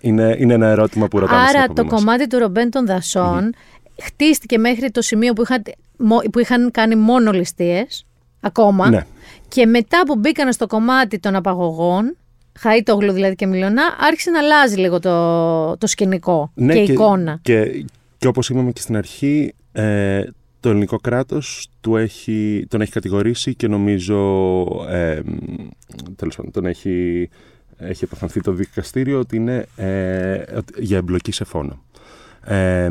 είναι, 0.00 0.36
είναι 0.38 0.54
ένα 0.54 0.66
ερώτημα 0.66 1.08
που 1.08 1.18
ρωτάμε 1.18 1.46
στην 1.46 1.56
Άρα 1.56 1.64
εκπομπή 1.64 1.88
το 1.88 1.94
μας. 1.94 2.02
κομμάτι 2.04 2.26
του 2.26 2.38
ρομπέν 2.38 2.70
των 2.70 2.86
δασων 2.86 3.54
χτίστηκε 4.02 4.58
μέχρι 4.58 4.90
το 4.90 5.02
σημείο 5.02 5.32
που 5.32 5.42
είχαν, 5.42 5.62
μο- 5.98 6.22
που 6.32 6.38
είχαν 6.38 6.70
κάνει 6.70 6.94
μόνο 6.96 7.30
ληστείες, 7.32 8.06
ακόμα. 8.40 8.90
Ναι. 8.90 9.06
Και 9.48 9.66
μετά 9.66 10.02
που 10.06 10.16
μπήκαν 10.18 10.52
στο 10.52 10.66
κομμάτι 10.66 11.18
των 11.18 11.34
απαγωγών, 11.34 12.16
Χαΐτογλου 12.60 13.12
δηλαδή 13.12 13.34
και 13.34 13.46
Μιλονά, 13.46 13.82
άρχισε 14.00 14.30
να 14.30 14.38
αλλάζει 14.38 14.76
λίγο 14.76 14.98
το, 15.00 15.76
το 15.76 15.86
σκηνικό 15.86 16.50
Ναι, 16.54 16.72
και 16.72 16.80
η 16.80 16.84
εικόνα. 16.84 17.38
Και, 17.42 17.84
και 18.18 18.26
όπως 18.26 18.48
είπαμε 18.48 18.72
και 18.72 18.80
στην 18.80 18.96
αρχή, 18.96 19.54
ε, 19.72 20.22
το 20.60 20.68
ελληνικό 20.68 20.96
κράτος 20.96 21.68
του 21.80 21.96
έχει, 21.96 22.66
τον 22.68 22.80
έχει 22.80 22.92
κατηγορήσει 22.92 23.54
και 23.54 23.68
νομίζω, 23.68 24.16
ε, 24.90 25.20
μ, 25.24 25.34
τέλος 26.16 26.36
πάντων, 26.36 26.50
τον 26.52 26.66
έχει, 26.66 27.28
έχει 27.78 28.04
αποφανθεί 28.04 28.40
το 28.40 28.52
δικαστήριο 28.52 29.18
ότι 29.18 29.36
είναι 29.36 29.66
ε, 29.76 30.34
ότι- 30.56 30.82
για 30.84 30.96
εμπλοκή 30.96 31.32
σε 31.32 31.44
φόνο. 31.44 31.82
Ε, 32.44 32.88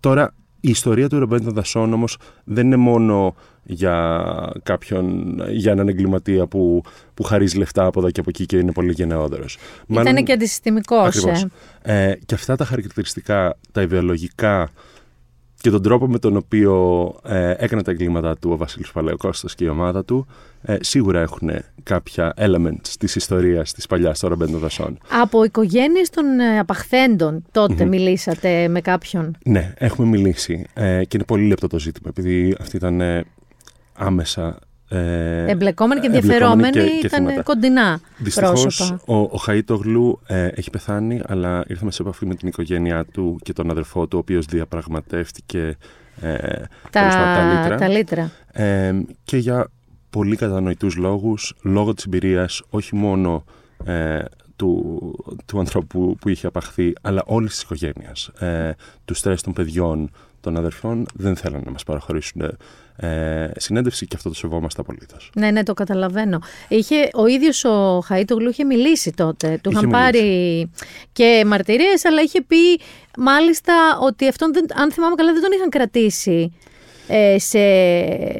τώρα, 0.00 0.34
η 0.60 0.68
ιστορία 0.70 1.08
του 1.08 1.18
Ρομπέν 1.18 1.44
των 1.44 1.52
Δασών 1.54 1.92
όμως 1.92 2.18
δεν 2.44 2.66
είναι 2.66 2.76
μόνο 2.76 3.34
για 3.62 4.24
κάποιον, 4.62 5.34
για 5.50 5.72
έναν 5.72 5.88
εγκληματία 5.88 6.46
που, 6.46 6.82
που 7.14 7.22
χαρίζει 7.22 7.56
λεφτά 7.58 7.84
από 7.84 8.00
εδώ 8.00 8.10
και 8.10 8.20
από 8.20 8.30
εκεί 8.30 8.46
και 8.46 8.56
είναι 8.56 8.72
πολύ 8.72 8.92
γενναιόδωρος. 8.92 9.54
Ήταν 9.54 10.04
Μάλλον- 10.04 10.24
και 10.24 10.32
αντισυστημικός. 10.32 11.06
Ακριβώς. 11.06 11.46
Ε. 11.82 12.08
Ε, 12.10 12.18
και 12.26 12.34
αυτά 12.34 12.56
τα 12.56 12.64
χαρακτηριστικά, 12.64 13.56
τα 13.72 13.82
ιδεολογικά 13.82 14.70
και 15.64 15.70
τον 15.70 15.82
τρόπο 15.82 16.06
με 16.08 16.18
τον 16.18 16.36
οποίο 16.36 17.14
ε, 17.24 17.54
έκανε 17.58 17.82
τα 17.82 17.90
εγκλήματά 17.90 18.36
του 18.36 18.50
ο 18.50 18.56
Βασίλης 18.56 18.92
Παλαιοκώστας 18.92 19.54
και 19.54 19.64
η 19.64 19.68
ομάδα 19.68 20.04
του 20.04 20.26
ε, 20.62 20.76
σίγουρα 20.80 21.20
έχουν 21.20 21.50
κάποια 21.82 22.34
elements 22.36 22.88
της 22.98 23.16
ιστορίας 23.16 23.72
της 23.72 23.86
παλιάς 23.86 24.18
των 24.18 24.28
Ρομπέντων 24.28 24.60
Δασών. 24.60 24.98
Από 25.20 25.44
οικογένειες 25.44 26.10
των 26.10 26.40
ε, 26.40 26.58
απαχθέντων 26.58 27.44
τότε 27.50 27.84
μιλήσατε 27.84 28.68
με 28.68 28.80
κάποιον; 28.80 29.36
Ναι, 29.44 29.72
έχουμε 29.78 30.08
μιλήσει 30.08 30.66
ε, 30.74 31.04
και 31.04 31.16
είναι 31.16 31.24
πολύ 31.24 31.46
λεπτό 31.46 31.66
το 31.66 31.78
ζήτημα 31.78 32.08
επειδή 32.08 32.56
αυτή 32.60 32.76
ήταν 32.76 33.00
ε, 33.00 33.24
άμεσα 33.94 34.58
ε, 34.88 34.98
Εμπλεκόμενοι 35.50 36.00
και 36.00 36.06
εμπλεκόμενοι 36.06 36.16
ενδιαφερόμενοι 36.16 36.72
και- 36.72 36.98
και 37.00 37.06
ήταν 37.06 37.20
θύματα. 37.26 37.42
κοντινά 37.42 38.00
Δυστυχώς 38.18 38.60
πρόσωπα. 38.62 39.00
ο, 39.06 39.14
ο 39.16 39.38
Χαΐτογλου 39.46 40.20
ε, 40.26 40.46
έχει 40.46 40.70
πεθάνει, 40.70 41.20
αλλά 41.26 41.64
ήρθαμε 41.66 41.90
σε 41.90 42.02
επαφή 42.02 42.26
με 42.26 42.34
την 42.34 42.48
οικογένειά 42.48 43.04
του 43.04 43.38
και 43.42 43.52
τον 43.52 43.70
αδερφό 43.70 44.02
του, 44.06 44.16
ο 44.16 44.18
οποίος 44.18 44.46
διαπραγματεύτηκε 44.46 45.76
ε, 46.20 46.36
τέλος 46.90 47.14
πάντων, 47.14 47.34
τα 47.34 47.60
λίτρα. 47.60 47.76
τα 47.78 47.88
λίτρα. 47.88 48.30
Ε, 48.52 48.92
και 49.24 49.36
για 49.36 49.68
πολύ 50.10 50.36
κατανοητούς 50.36 50.96
λόγους, 50.96 51.54
λόγω 51.62 51.94
της 51.94 52.04
εμπειρίας 52.04 52.62
όχι 52.70 52.94
μόνο 52.96 53.44
ε, 53.84 54.18
του, 54.56 55.00
του 55.46 55.58
ανθρώπου 55.58 56.16
που 56.20 56.28
είχε 56.28 56.46
απαχθεί, 56.46 56.92
αλλά 57.00 57.22
όλης 57.26 57.50
της 57.52 57.62
οικογένειας, 57.62 58.26
ε, 58.38 58.70
του 59.04 59.14
στρες 59.14 59.42
των 59.42 59.52
παιδιών, 59.52 60.10
των 60.44 60.56
αδερφών, 60.56 61.06
δεν 61.14 61.36
θέλανε 61.36 61.62
να 61.64 61.70
μας 61.70 61.82
παραχωρήσουν 61.84 62.42
ε, 62.96 63.50
συνέντευξη 63.56 64.06
και 64.06 64.16
αυτό 64.16 64.28
το 64.28 64.34
σεβόμαστε 64.34 64.80
απολύτως. 64.80 65.30
Ναι, 65.34 65.50
ναι, 65.50 65.62
το 65.62 65.74
καταλαβαίνω. 65.74 66.38
Είχε, 66.68 67.10
ο 67.14 67.26
ίδιος 67.26 67.64
ο 67.64 67.98
Χαΐτογλου 68.08 68.48
είχε 68.50 68.64
μιλήσει 68.64 69.10
τότε. 69.12 69.58
Του 69.62 69.70
Είχε 69.70 69.78
είχαν 69.78 69.90
πάρει 69.90 70.70
και 71.12 71.44
μαρτυρίες, 71.46 72.04
αλλά 72.04 72.22
είχε 72.22 72.42
πει 72.42 72.56
μάλιστα 73.18 73.72
ότι 74.00 74.28
αυτόν, 74.28 74.52
δεν, 74.52 74.64
αν 74.74 74.92
θυμάμαι 74.92 75.14
καλά, 75.14 75.32
δεν 75.32 75.42
τον 75.42 75.52
είχαν 75.52 75.68
κρατήσει 75.68 76.52
ε, 77.08 77.38
σε 77.38 77.58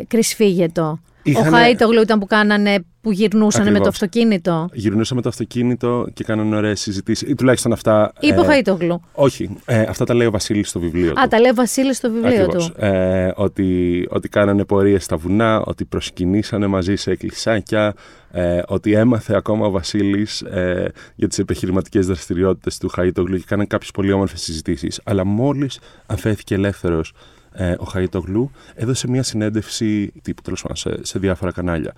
κρυσφύγετο. 0.08 0.98
Είχανε- 1.22 1.52
Ο 1.52 1.56
Χαΐτογλου 1.56 2.02
ήταν 2.02 2.18
που 2.18 2.26
κάνανε, 2.26 2.84
που 3.04 3.12
γυρνούσαν 3.12 3.62
με 3.62 3.66
το 3.66 3.70
Ακριβώς. 3.70 3.88
αυτοκίνητο. 3.88 4.68
Γυρνούσαμε 4.72 5.20
το 5.22 5.28
αυτοκίνητο 5.28 6.06
και 6.12 6.24
κάνανε 6.24 6.56
ωραίες 6.56 6.80
συζητήσεις, 6.80 7.28
ή 7.28 7.34
τουλάχιστον 7.34 7.72
αυτά... 7.72 8.12
Είπε 8.20 8.40
ο 8.40 8.44
ε, 8.44 8.46
Χαΐτογλου. 8.46 9.00
Όχι, 9.12 9.56
ε, 9.64 9.80
αυτά 9.80 10.04
τα 10.04 10.14
λέει 10.14 10.26
ο 10.26 10.30
Βασίλης 10.30 10.68
στο 10.68 10.80
βιβλίο 10.80 11.12
του. 11.12 11.20
Α, 11.20 11.28
τα 11.28 11.40
λέει 11.40 11.50
ο 11.50 11.54
Βασίλης 11.54 11.96
στο 11.96 12.10
βιβλίο 12.10 12.42
Ακριβώς. 12.44 12.66
του. 12.66 12.84
Ε, 12.84 13.32
ότι, 13.34 14.06
ότι 14.10 14.28
κάνανε 14.28 14.64
πορείες 14.64 15.04
στα 15.04 15.16
βουνά, 15.16 15.60
ότι 15.60 15.84
προσκυνήσανε 15.84 16.66
μαζί 16.66 16.96
σε 16.96 17.10
εκκλησάκια, 17.10 17.94
ε, 18.30 18.62
ότι 18.66 18.92
έμαθε 18.92 19.36
ακόμα 19.36 19.66
ο 19.66 19.70
Βασίλης 19.70 20.40
ε, 20.40 20.92
για 21.14 21.28
τις 21.28 21.38
επιχειρηματικές 21.38 22.06
δραστηριότητες 22.06 22.78
του 22.78 22.90
Χαΐτογλου 22.96 23.36
και 23.36 23.44
κάνανε 23.46 23.66
κάποιες 23.66 23.90
πολύ 23.90 24.12
όμορφες 24.12 24.42
συζητήσεις. 24.42 25.00
Αλλά 25.04 25.24
μόλις 25.24 25.78
αφέθηκε 26.06 26.54
ελεύθερος 26.54 27.12
ε, 27.56 27.74
ο 27.78 27.84
Χαΐτογλου, 27.94 28.50
έδωσε 28.74 29.08
μια 29.08 29.22
συνέντευξη 29.22 30.12
τύπου 30.22 30.42
τέλος 30.42 30.62
πάντων 30.62 30.76
σε, 30.76 30.98
σε 31.02 31.18
διάφορα 31.18 31.52
κανάλια. 31.52 31.94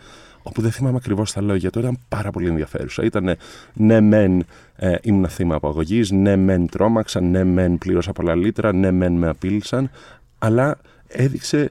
Όπου 0.49 0.61
δεν 0.61 0.71
θυμάμαι 0.71 0.97
ακριβώς 0.97 1.33
τα 1.33 1.41
λόγια 1.41 1.71
του, 1.71 1.79
ήταν 1.79 1.99
πάρα 2.09 2.31
πολύ 2.31 2.49
ενδιαφέρουσα. 2.49 3.05
Ήταν 3.05 3.37
ναι, 3.73 4.01
μεν 4.01 4.45
ε, 4.77 4.95
ήμουν 5.03 5.29
θύμα 5.29 5.55
απαγωγής, 5.55 6.11
ναι, 6.11 6.37
μεν 6.37 6.69
τρόμαξα, 6.69 7.21
ναι, 7.21 7.45
μεν 7.45 7.79
πλήρωσα 7.79 8.13
πολλά 8.13 8.35
λίτρα, 8.35 8.73
ναι, 8.73 8.91
μεν 8.91 9.13
με 9.13 9.29
απείλησαν, 9.29 9.91
αλλά 10.39 10.79
έδειξε 11.09 11.71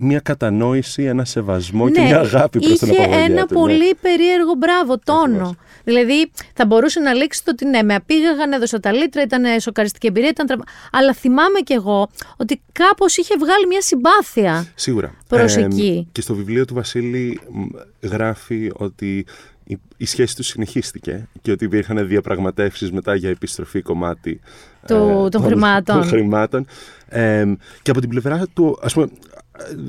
μια 0.00 0.20
κατανόηση, 0.20 1.02
ένα 1.02 1.24
σεβασμό 1.24 1.90
και 1.90 2.00
μια 2.00 2.18
αγάπη 2.20 2.58
προς 2.58 2.78
την 2.78 2.88
είχε 2.88 3.02
απαγωγή 3.02 3.22
ένα 3.24 3.46
του. 3.46 3.54
ναι. 3.54 3.60
πολύ 3.60 3.94
περίεργο 4.00 4.54
μπράβο 4.58 4.98
τόνο. 5.04 5.22
Ακριβώς. 5.34 5.54
Δηλαδή 5.84 6.30
θα 6.54 6.66
μπορούσε 6.66 7.00
να 7.00 7.12
λήξει 7.14 7.44
το 7.44 7.50
ότι 7.50 7.64
ναι, 7.66 7.82
με 7.82 7.94
απήγαγαν, 7.94 8.52
έδωσα 8.52 8.80
τα 8.80 8.92
λίτρα, 8.92 9.22
ήταν 9.22 9.60
σοκαριστική 9.60 10.06
εμπειρία, 10.06 10.28
ήταν 10.28 10.46
τραυμα... 10.46 10.66
Αλλά 10.92 11.12
θυμάμαι 11.14 11.60
κι 11.60 11.72
εγώ 11.72 12.08
ότι 12.36 12.60
κάπως 12.72 13.16
είχε 13.16 13.34
βγάλει 13.38 13.66
μια 13.66 13.80
συμπάθεια. 13.80 14.66
Σίγουρα. 14.74 15.14
προς 15.28 15.56
Ε, 15.56 15.60
εκεί. 15.60 16.08
και 16.12 16.20
στο 16.20 16.34
βιβλίο 16.34 16.64
του 16.64 16.74
Βασίλη 16.74 17.40
μ, 17.52 17.62
γράφει 18.06 18.70
ότι 18.74 19.26
η, 19.64 19.78
η 19.96 20.06
σχέση 20.06 20.36
τους 20.36 20.46
συνεχίστηκε 20.46 21.28
και 21.42 21.50
ότι 21.50 21.64
υπήρχαν 21.64 22.06
διαπραγματεύσεις 22.08 22.92
μετά 22.92 23.14
για 23.14 23.28
επιστροφή 23.30 23.82
κομμάτι 23.82 24.40
ε, 24.82 24.86
Του- 24.86 25.28
των 25.30 25.42
χρημάτων. 25.42 25.96
των 26.00 26.04
χρημάτων. 26.08 26.66
Ε, 27.08 27.44
και 27.82 27.90
από 27.90 28.00
την 28.00 28.08
πλευρά 28.08 28.46
του, 28.54 28.78
ας 28.82 28.92
πούμε, 28.92 29.06
ε, 29.06 29.38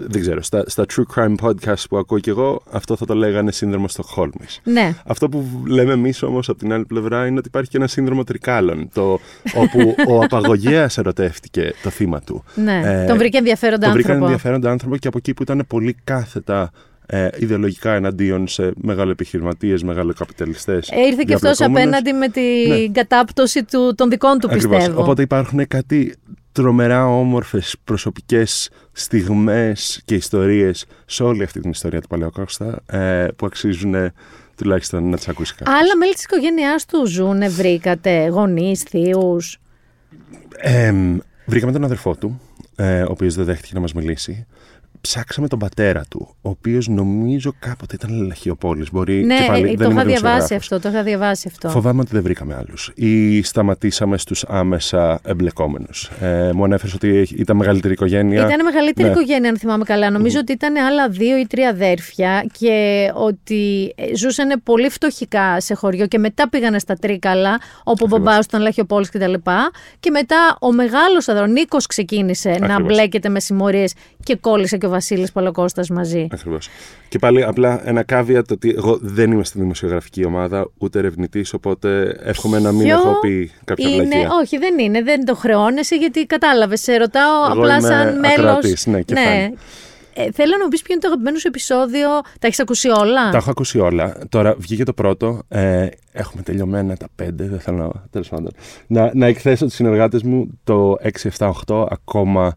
δεν 0.08 0.22
ξέρω, 0.22 0.42
στα, 0.42 0.64
στα 0.68 0.86
true 0.96 1.16
crime 1.16 1.36
podcast 1.42 1.84
που 1.90 1.98
ακούω 1.98 2.20
κι 2.20 2.30
εγώ, 2.30 2.62
αυτό 2.72 2.96
θα 2.96 3.06
το 3.06 3.14
λέγανε 3.14 3.52
σύνδρομο 3.52 3.88
Στοκχόλμης. 3.88 4.60
Ναι. 4.64 4.96
Αυτό 5.06 5.30
που 5.30 5.64
λέμε 5.68 5.94
εμείς 5.94 6.24
όμως 6.24 6.50
από 6.50 6.60
την 6.60 6.74
άλλη 6.74 6.86
πλευρά 6.86 7.28
είναι 7.28 7.38
ότι 7.38 7.48
υπάρχει 7.48 7.70
και 7.70 7.78
ένα 7.78 7.88
σύνδρομο 7.88 8.24
τρικάλων. 8.24 8.90
Το, 8.94 9.20
όπου 9.56 9.96
ο 10.10 10.24
απαγωγέας 10.24 10.98
ερωτεύτηκε 10.98 11.74
το 11.84 11.90
θύμα 11.90 12.22
του. 12.22 12.44
Ναι. 12.56 13.06
Τον 13.08 13.18
βρήκε 13.18 13.38
ενδιαφέροντα 13.38 13.84
τον 13.86 13.94
βρήκαν 13.94 14.12
άνθρωπο. 14.12 14.32
ενδιαφέροντα 14.32 14.72
άνθρωπο 14.72 14.98
και 14.98 15.08
από 15.08 15.18
εκεί 15.18 15.34
που 15.34 15.44
ήταν 15.44 15.64
πολύ 15.68 15.96
κάθετα 16.04 16.72
ε, 17.06 17.28
ιδεολογικά 17.38 17.94
εναντίον 17.94 18.48
σε 18.48 18.72
μεγάλοεπιχειρηματίε, 18.76 19.76
μεγαλοκαπιταλιστές. 19.84 20.90
Ε, 20.90 21.00
Ήρθε 21.08 21.24
και 21.28 21.34
αυτός 21.34 21.62
απέναντι 21.62 22.14
με 22.14 22.28
την 22.28 22.44
Ναι. 22.68 22.88
κατάπτωση 22.88 23.64
του, 23.64 23.94
των 23.96 24.10
δικών 24.10 24.40
του, 24.40 24.48
Ακριβώς. 24.52 24.78
πιστεύω. 24.78 25.02
Οπότε 25.02 25.22
υπάρχουν 25.22 25.68
κάτι 25.68 26.16
τρομερά 26.52 27.08
όμορφες 27.08 27.76
προσωπικές 27.84 28.70
στιγμές 28.92 30.02
και 30.06 30.16
ιστορίες 30.16 30.86
σε 31.06 31.24
όλη 31.24 31.44
αυτή 31.44 31.60
την 31.60 31.70
ιστορία 31.70 32.02
του 32.02 32.08
Παλαιοκώστα 32.08 32.84
ε, 32.86 33.28
που 33.36 33.46
αξίζουν 33.46 33.94
ε, 33.96 34.14
τουλάχιστον 34.58 35.10
να 35.10 35.18
τις 35.18 35.28
ακούσει 35.28 35.56
κάποιος. 35.56 35.76
Άλλα 35.76 35.98
μέλη 35.98 36.14
της 36.14 36.24
οικογένειάς 36.24 36.86
τους 36.86 37.10
ζουν, 37.10 37.52
βρήκατε, 37.52 38.28
γονείς, 38.28 38.82
θείους; 38.82 39.60
Ε, 40.58 40.94
βρήκαμε 41.46 41.72
τον 41.72 41.84
αδερφό 41.84 42.16
του, 42.16 42.42
ε, 42.76 43.02
ο 43.02 43.12
οποίος 43.12 43.36
δεν 43.36 43.46
δέχτηκε 43.46 43.74
να 43.74 43.80
μας 43.80 43.94
μιλήσει. 43.94 44.46
Ψάξαμε 45.02 45.48
τον 45.48 45.60
πατέρα 45.60 46.04
του, 46.10 46.36
ο 46.42 46.50
οποίος 46.50 46.88
νομίζω 46.88 47.54
κάποτε 47.60 47.96
ήταν 47.96 48.26
λαχιοπόλης. 48.28 48.92
Μπορεί 48.92 49.24
Ναι, 49.26 49.38
και 49.38 49.46
πάλι, 49.48 49.64
ε, 49.64 49.66
δεν 49.68 49.78
το 49.78 49.84
είμαι 49.84 49.94
είχα 49.94 50.04
διαβάσει 50.04 50.18
δημοσιογράφος. 50.18 50.52
αυτό. 50.72 50.80
Το 50.80 50.90
είχα 50.90 51.04
διαβάσει 51.04 51.48
αυτό. 51.52 51.70
Φοβάμαι 51.70 52.02
ότι 52.02 52.10
δεν 52.14 52.24
βρήκαμε 52.24 52.56
άλλους. 52.56 52.92
Ή 52.96 53.42
σταματήσαμε 53.44 54.18
στους 54.18 54.44
άμεσα 54.48 55.20
εμπλεκόμενους. 55.24 56.10
Ε, 56.22 56.52
μου 56.54 56.64
ανέφερες 56.64 56.94
ότι 56.94 57.28
ήταν 57.38 57.58
μεγαλύτερη 57.58 57.94
οικογένεια. 57.94 58.46
Ήταν 58.46 58.64
μεγαλύτερη 58.64 59.08
Ναι. 59.08 59.14
οικογένεια, 59.14 59.50
αν 59.50 59.58
θυμάμαι 59.58 59.84
καλά. 59.84 60.10
Νομίζω 60.10 60.40
ότι 60.40 60.52
ήταν 60.52 60.76
άλλα 60.76 61.10
δύο 61.10 61.38
ή 61.38 61.46
τρία 61.48 61.70
αδέρφια 61.70 62.46
και 62.60 63.08
ότι 63.14 63.94
ε, 63.98 64.16
ζούσαν 64.16 64.62
πολύ 64.64 64.90
φτωχικά 64.90 65.60
σε 65.60 65.74
χωριό 65.74 66.08
και 66.08 66.18
μετά 66.18 66.50
πήγανε 66.50 66.80
στα 66.80 66.94
Τρίκαλα, 66.96 67.60
όπου 67.84 68.04
ο 68.04 68.08
μπαμπάς 68.08 68.38
του 68.38 68.44
ήταν 68.50 68.62
Λαχιοπόλης 68.62 69.10
κτλ. 69.10 69.34
Και 70.00 70.10
μετά 70.12 70.58
ο 70.60 70.72
μεγάλος 70.72 71.28
αδερφό, 71.28 71.48
Νίκο, 71.52 71.78
ξεκίνησε 71.88 72.50
να 72.50 72.66
Ακριβώς. 72.66 72.84
μπλέκεται 72.94 73.30
με 73.30 73.40
συμμορίες 73.40 73.94
και 74.24 74.36
κόλλησε 74.36 74.78
και 74.78 74.86
ο 74.86 74.90
Βασίλης 74.92 75.32
Παλοκώστα 75.32 75.84
μαζί. 75.92 76.28
Ακριβώς. 76.32 76.70
Και 77.10 77.20
πάλι 77.20 77.44
απλά 77.44 77.82
ένα 77.90 78.04
κάβια 78.04 78.44
το 78.44 78.54
ότι 78.54 78.74
εγώ 78.78 78.98
δεν 79.02 79.32
είμαι 79.32 79.44
στη 79.44 79.60
δημοσιογραφική 79.60 80.26
ομάδα, 80.26 80.70
ούτε 80.78 81.00
ερευνητής, 81.00 81.54
οπότε 81.54 82.16
εύχομαι 82.24 82.60
να 82.60 82.72
μην 82.72 82.84
Ποιο 82.84 82.96
έχω 82.96 83.20
πει 83.20 83.52
κάποια 83.66 83.90
είναι, 83.90 84.04
βλακεία. 84.04 84.30
όχι, 84.42 84.58
δεν 84.58 84.80
είναι, 84.80 85.02
δεν 85.04 85.26
το 85.26 85.36
χρεώνεσαι 85.36 85.96
γιατί 85.96 86.26
κατάλαβες. 86.26 86.82
Σε 86.82 86.98
ρωτάω 86.98 87.44
Εγώ 87.52 87.60
απλά 87.62 87.78
είμαι 87.78 87.88
σαν 87.88 88.20
μέλος. 88.20 88.38
ακροατής, 88.38 88.86
ναι, 88.86 89.02
και 89.02 89.16
φαν. 89.16 89.58
Ε, 90.14 90.32
θέλω 90.34 90.58
να 90.58 90.64
μου 90.64 90.70
πεις 90.70 90.82
ποιο 90.82 90.94
είναι 90.94 91.02
το 91.02 91.08
αγαπημένο 91.08 91.38
σου 91.38 91.48
επεισόδιο. 91.48 92.10
Τα 92.40 92.48
έχεις 92.48 92.60
ακούσει 92.60 92.88
όλα; 92.90 93.30
Τα 93.32 93.38
έχω 93.38 93.50
ακούσει 93.50 93.80
όλα. 93.80 94.18
Τώρα 94.30 94.56
βγήκε 94.58 94.84
το 94.84 94.94
πρώτο. 94.94 95.42
Ε, 95.48 95.88
έχουμε 96.12 96.42
τελειωμένα 96.44 96.98
τα 96.98 97.08
πέντε. 97.16 97.48
Δεν 97.48 97.60
θέλω 97.60 97.78
να. 97.78 97.90
Τέλος 98.10 98.30
πάντων. 98.30 98.52
Να, 98.88 99.12
να 99.14 99.26
εκθέσω 99.26 99.66
τους 99.66 99.74
συνεργάτες 99.74 100.24
μου 100.24 100.60
το 100.64 100.96
6, 101.02 101.30
7, 101.38 101.52
8 101.68 101.86
ακόμα. 101.90 102.56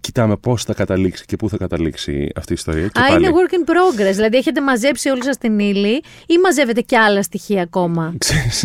Κοιτάμε 0.00 0.36
πώς 0.36 0.64
θα 0.64 0.74
καταλήξει 0.74 1.24
και 1.24 1.36
πού 1.36 1.48
θα 1.48 1.56
καταλήξει 1.56 2.28
αυτή 2.36 2.52
η 2.52 2.54
ιστορία. 2.58 2.86
Και 2.88 3.00
Α, 3.00 3.06
πάλι, 3.08 3.24
είναι 3.26 3.34
work 3.34 3.52
in 3.52 3.70
progress. 3.70 4.12
Δηλαδή 4.14 4.36
έχετε 4.36 4.60
μαζέψει 4.60 5.08
όλοι 5.08 5.24
σας 5.24 5.38
την 5.38 5.58
ύλη 5.58 5.94
ή 6.26 6.38
μαζεύετε 6.42 6.80
και 6.80 6.96
άλλα 6.96 7.22
στοιχεία 7.22 7.62
ακόμα; 7.62 8.14
Ξέρεις, 8.18 8.64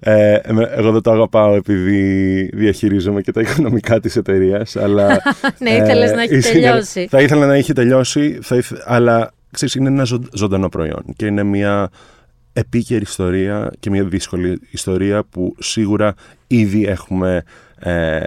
ε, 0.00 0.34
εμέ- 0.42 0.70
εγώ 0.76 0.92
δεν 0.92 1.00
το 1.02 1.10
αγαπάω 1.10 1.54
επειδή 1.54 2.42
διαχειρίζομαι 2.52 3.20
και 3.20 3.32
τα 3.32 3.40
οικονομικά 3.40 4.00
της 4.00 4.16
εταιρείας, 4.16 4.76
αλλά... 4.76 5.22
Ναι, 5.58 5.70
ήθελες 5.70 6.12
να 6.12 6.22
έχει 6.22 6.36
ήθελα- 6.36 6.52
τελειώσει. 6.70 7.06
Θα 7.10 7.20
ήθελα 7.20 7.46
να 7.46 7.54
έχει 7.54 7.72
τελειώσει, 7.72 8.38
θα 8.42 8.56
ήθε- 8.56 8.82
αλλά 8.84 9.32
ξέρεις, 9.50 9.74
είναι 9.74 9.88
ένα 9.88 10.04
ζω- 10.04 10.28
ζωντανό 10.34 10.68
προϊόν 10.68 11.04
και 11.16 11.26
είναι 11.26 11.42
μια 11.42 11.90
επίκαιρη 12.52 13.02
ιστορία 13.02 13.70
και 13.80 13.90
μια 13.90 14.04
δύσκολη 14.04 14.60
ιστορία 14.70 15.24
που 15.30 15.54
σίγουρα 15.58 16.14
ήδη 16.46 16.86
έχουμε 16.86 17.42
ε, 17.82 18.20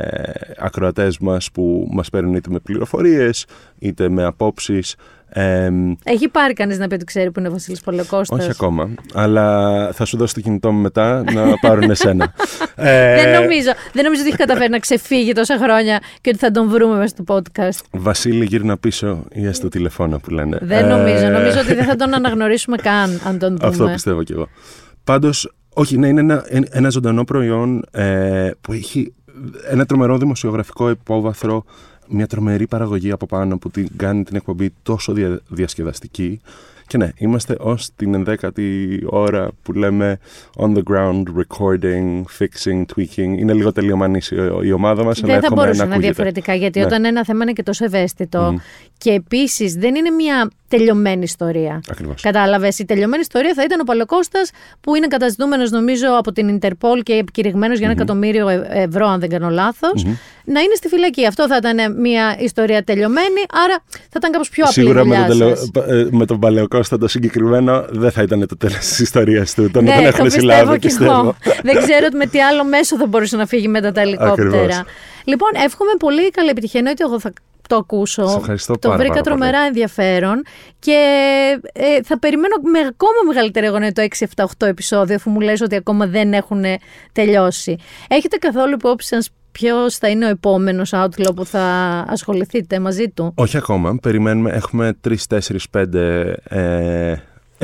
ακροατές 0.57 1.17
μας 1.17 1.51
που 1.51 1.87
μας 1.91 2.09
παίρνουν 2.09 2.33
είτε 2.35 2.49
με 2.51 2.59
πληροφορίες 2.59 3.45
είτε 3.79 4.09
με 4.09 4.23
απόψεις 4.23 4.95
ε, 5.35 5.69
Έχει 6.03 6.27
πάρει 6.29 6.53
κανείς 6.53 6.77
να 6.77 6.87
πει 6.87 6.93
ότι 6.93 7.03
ξέρει 7.05 7.31
που 7.31 7.39
είναι 7.39 7.49
ο 7.49 7.51
Βασίλης 7.51 7.81
Πολεκώστα. 7.81 8.35
όχι 8.35 8.49
ακόμα, 8.49 8.89
αλλά 9.13 9.89
θα 9.93 10.05
σου 10.05 10.17
δώσω 10.17 10.33
το 10.33 10.41
κινητό 10.41 10.71
μου 10.71 10.81
μετά 10.81 11.23
να 11.33 11.57
πάρουν 11.61 11.89
εσένα. 11.89 12.33
Ε, 12.75 13.15
Δεν 13.23 13.41
νομίζω, 13.41 13.71
δεν 13.93 14.03
νομίζω 14.03 14.21
ότι 14.21 14.29
έχει 14.29 14.37
καταφέρει 14.37 14.69
να 14.69 14.79
ξεφύγει 14.79 15.31
τόσα 15.33 15.57
χρόνια 15.57 15.99
και 16.21 16.29
ότι 16.29 16.37
θα 16.39 16.51
τον 16.51 16.69
βρούμε 16.69 16.97
μέσα 16.97 17.15
στο 17.17 17.23
podcast. 17.27 17.79
Βασίλη, 17.91 18.45
γύρνα 18.45 18.77
πίσω 18.77 19.23
ή 19.31 19.51
στο 19.53 19.67
τηλεφώνο 19.67 20.19
που 20.19 20.29
λένε. 20.29 20.57
Δεν 20.61 20.85
Ε, 20.85 20.87
νομίζω. 20.87 21.27
Νομίζω 21.27 21.59
ότι 21.59 21.73
δεν 21.73 21.85
θα 21.85 21.95
τον 21.95 22.13
αναγνωρίσουμε 22.13 22.77
καν 22.77 23.21
αν 23.27 23.39
τον 23.39 23.49
δούμε. 23.57 23.67
Αυτό 23.67 23.85
πιστεύω 23.87 24.23
κι 24.23 24.31
εγώ. 24.31 24.47
Πάντως, 25.03 25.53
όχι, 25.73 25.97
ναι, 25.97 26.07
είναι 26.07 26.19
ένα, 26.19 26.45
ένα 26.69 26.89
ζωντανό 26.89 27.23
προϊόν 27.23 27.83
ε, 27.91 28.49
που 28.61 28.73
έχει 28.73 29.13
ένα 29.69 29.85
τρομερό 29.85 30.17
δημοσιογραφικό 30.17 30.89
υπόβαθρο, 30.89 31.63
μια 32.07 32.27
τρομερή 32.27 32.67
παραγωγή 32.67 33.11
από 33.11 33.25
πάνω 33.25 33.57
που 33.57 33.69
την 33.69 33.87
κάνει 33.95 34.23
την 34.23 34.35
εκπομπή 34.35 34.73
τόσο 34.83 35.13
δια, 35.13 35.41
διασκεδαστική. 35.47 36.41
Και 36.87 36.97
ναι, 36.97 37.09
είμαστε 37.17 37.55
ως 37.59 37.89
την 37.95 38.13
ενδέκατη 38.13 38.99
ώρα 39.05 39.49
που 39.63 39.73
λέμε 39.73 40.19
on 40.57 40.73
the 40.75 40.81
ground, 40.91 41.23
recording, 41.23 42.21
fixing, 42.39 42.81
tweaking. 42.95 43.37
Είναι 43.37 43.53
λίγο 43.53 43.71
τελειομανής 43.71 44.31
η, 44.31 44.35
η 44.63 44.71
ομάδα 44.71 45.03
μας, 45.03 45.23
αλλά 45.23 45.31
Δεν 45.33 45.41
θα 45.41 45.45
εύχομαι 45.47 45.61
μπορούσε 45.61 45.77
να, 45.79 45.83
ακούγεται. 45.83 46.05
διαφορετικά, 46.05 46.53
γιατί 46.53 46.79
Ναι. 46.79 46.85
όταν 46.85 47.05
ένα 47.05 47.25
θέμα 47.25 47.43
είναι 47.43 47.51
και 47.53 47.63
τόσο 47.63 47.85
ευαίσθητο 47.85 48.59
και 48.97 49.11
επίσης 49.11 49.73
δεν 49.73 49.95
είναι 49.95 50.09
μια 50.09 50.49
τελειωμένη 50.77 51.23
ιστορία. 51.23 51.81
Ακριβώς. 51.91 52.21
Κατάλαβες. 52.21 52.79
Η 52.79 52.85
τελειωμένη 52.85 53.21
ιστορία 53.21 53.53
θα 53.53 53.63
ήταν 53.63 53.79
ο 53.79 53.83
Παλαιοκώστα 53.83 54.39
που 54.81 54.95
είναι 54.95 55.07
καταζητούμενος, 55.07 55.69
νομίζω, 55.71 56.07
από 56.17 56.31
την 56.31 56.47
Ιντερπολ 56.47 57.03
και 57.03 57.13
επικηρυγμένος 57.13 57.77
για 57.77 57.85
ένα 57.87 57.95
εκατομμύριο 57.95 58.47
ε- 58.49 58.67
ευρώ, 58.71 59.07
αν 59.07 59.19
δεν 59.19 59.29
κάνω 59.29 59.49
λάθος, 59.49 60.03
να 60.45 60.59
είναι 60.59 60.75
στη 60.75 60.87
φυλακή. 60.87 61.25
Αυτό 61.25 61.47
θα 61.47 61.55
ήταν 61.55 61.99
μια 62.01 62.35
ιστορία 62.39 62.83
τελειωμένη, 62.83 63.41
άρα 63.65 63.83
θα 63.89 64.15
ήταν 64.17 64.31
κάπως 64.31 64.49
πιο 64.49 64.65
απλή 64.67 64.83
η 64.83 64.87
Σίγουρα 64.87 65.05
με 65.05 65.15
δουλειά 65.15 65.27
τον, 65.27 65.37
τελε... 65.39 65.55
σας. 65.55 65.69
πα- 65.73 65.85
ε, 65.87 66.07
με 66.11 66.25
τον 66.25 66.39
Παλαιοκώστα 66.39 66.97
το 66.97 67.07
συγκεκριμένο 67.07 67.85
δεν 67.89 68.11
θα 68.11 68.21
ήταν 68.21 68.47
το 68.47 68.57
τέλος 68.57 68.77
της 68.77 68.99
ιστορίας 68.99 69.53
του. 69.53 69.71
Τον, 69.71 69.83
ναι, 69.83 69.91
τον 69.93 70.01
το 70.01 70.07
έχουν 70.07 70.23
πιστεύω 70.23 70.51
συλλάβει, 70.53 70.79
κι 70.79 70.85
πιστεύω. 70.87 71.11
εγώ. 71.11 71.35
Δεν 71.63 71.75
ξέρω 71.77 72.07
με 72.13 72.25
τι 72.25 72.41
άλλο 72.41 72.63
μέσο 72.63 72.97
θα 72.97 73.05
μπορούσε 73.05 73.37
να 73.37 73.45
φύγει 73.45 73.67
μετά 73.67 73.91
τα 73.91 74.01
ελικόπτερα. 74.07 74.47
Ακριβώς. 74.49 74.81
Λοιπόν, 75.25 75.49
εύχομαι 75.65 75.91
πολύ 75.99 76.29
καλή 76.31 76.49
επιτυχία. 76.49 76.79
Εννοείται 76.79 77.03
εγώ 77.03 77.19
θα 77.19 77.33
το 77.69 77.75
ακούσω. 77.75 78.27
Σε 78.27 78.37
ευχαριστώ 78.37 78.73
το 78.73 78.87
πάρα, 78.87 78.97
βρήκα 78.97 79.13
πάρα 79.13 79.23
πολύ. 79.23 79.35
τρομερά 79.35 79.65
ενδιαφέρον 79.65 80.43
και 80.79 80.97
ε, 81.73 82.03
θα 82.03 82.19
περιμένω 82.19 82.55
με 82.71 82.79
ακόμα 82.79 83.19
μεγαλύτερη 83.27 83.65
αγωνία 83.65 83.91
το 83.91 84.07
6-7-8 84.35 84.67
επεισόδιο, 84.67 85.15
αφού 85.15 85.29
μου 85.29 85.39
λες 85.39 85.61
ότι 85.61 85.75
ακόμα 85.75 86.07
δεν 86.07 86.33
έχουν 86.33 86.63
τελειώσει. 87.11 87.75
Έχετε 88.07 88.37
καθόλου 88.37 88.73
υπόψη 88.73 89.07
σας 89.07 89.29
ποιος 89.51 89.97
θα 89.97 90.07
είναι 90.07 90.25
ο 90.25 90.29
επόμενος 90.29 90.91
outlaw 90.93 91.35
που 91.35 91.45
θα 91.45 91.61
ασχοληθείτε 92.07 92.79
μαζί 92.79 93.09
του; 93.09 93.33
Όχι 93.35 93.57
ακόμα. 93.57 93.97
Περιμένουμε. 94.01 94.51
Έχουμε 94.51 94.93
τρεις, 95.01 95.27
τέσσερις, 95.27 95.69
πέντε. 95.69 96.35
Ε, 96.43 97.15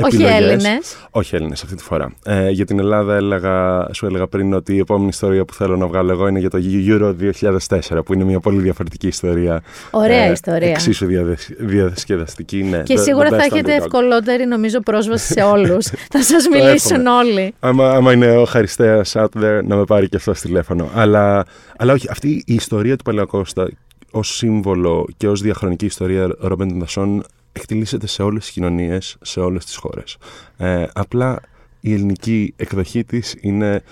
Όχι 0.04 0.14
επιλογές. 0.16 0.36
Έλληνες. 0.40 0.96
Όχι 1.10 1.34
Έλληνες 1.34 1.62
αυτή 1.62 1.74
τη 1.74 1.82
φορά. 1.82 2.12
Ε, 2.24 2.50
για 2.50 2.64
την 2.64 2.78
Ελλάδα 2.78 3.14
έλεγα, 3.14 3.86
σου 3.92 4.06
έλεγα 4.06 4.26
πριν 4.26 4.52
ότι 4.54 4.74
η 4.74 4.78
επόμενη 4.78 5.08
ιστορία 5.08 5.44
που 5.44 5.54
θέλω 5.54 5.76
να 5.76 5.86
βγάλω 5.86 6.12
εγώ 6.12 6.26
είναι 6.28 6.38
για 6.38 6.50
το 6.50 6.58
Euro 6.86 7.14
2004, 7.14 8.04
που 8.04 8.14
είναι 8.14 8.24
μια 8.24 8.40
πολύ 8.40 8.60
διαφορετική 8.60 9.06
ιστορία. 9.06 9.54
Ε, 9.54 9.60
Ωραία 9.90 10.30
ιστορία. 10.30 10.68
Εξίσου 10.68 11.06
διαδεσ- 11.06 11.52
διασκεδαστική. 11.58 12.62
Ναι, 12.62 12.82
Και 12.82 12.94
The- 12.98 13.02
σίγουρα 13.02 13.28
the 13.28 13.30
θα 13.30 13.36
best 13.36 13.52
έχετε 13.52 13.72
underdog. 13.76 13.80
ευκολότερη 13.84 14.46
νομίζω 14.46 14.80
πρόσβαση 14.80 15.32
σε 15.32 15.40
όλους. 15.54 15.86
θα 15.86 16.22
σας 16.22 16.48
μιλήσουν 16.52 16.96
εύχομαι. 17.06 17.10
όλοι. 17.10 17.54
Άμα, 17.60 17.90
άμα 17.90 18.12
είναι 18.12 18.36
ο 18.36 18.44
Χαριστέας 18.44 19.12
out 19.16 19.24
there, 19.42 19.60
να 19.64 19.76
με 19.76 19.84
πάρει 19.84 20.08
και 20.08 20.16
αυτό 20.16 20.32
τηλέφωνο. 20.32 20.88
Αλλά, 20.94 21.44
αλλά 21.76 21.92
όχι, 21.92 22.06
αυτή 22.10 22.28
η 22.46 22.54
ιστορία 22.54 22.96
του 22.96 23.04
Παλαιοκώστα 23.04 23.70
ως 24.10 24.36
σύμβολο 24.36 25.06
και 25.16 25.28
ως 25.28 25.40
διαχρονική 25.40 25.84
ιστορία 25.86 26.36
Ρόμπεν 26.40 26.78
Δασόν 26.78 27.24
εκτελήσεται 27.52 28.06
σε 28.06 28.22
όλες 28.22 28.42
τις 28.44 28.52
κοινωνίες, 28.52 29.16
σε 29.22 29.40
όλες 29.40 29.64
τις 29.64 29.76
χώρες. 29.76 30.16
Ε, 30.56 30.86
απλά 30.92 31.40
η 31.80 31.92
ελληνική 31.92 32.52
εκδοχή 32.56 33.04
της 33.04 33.36
είναι 33.40 33.82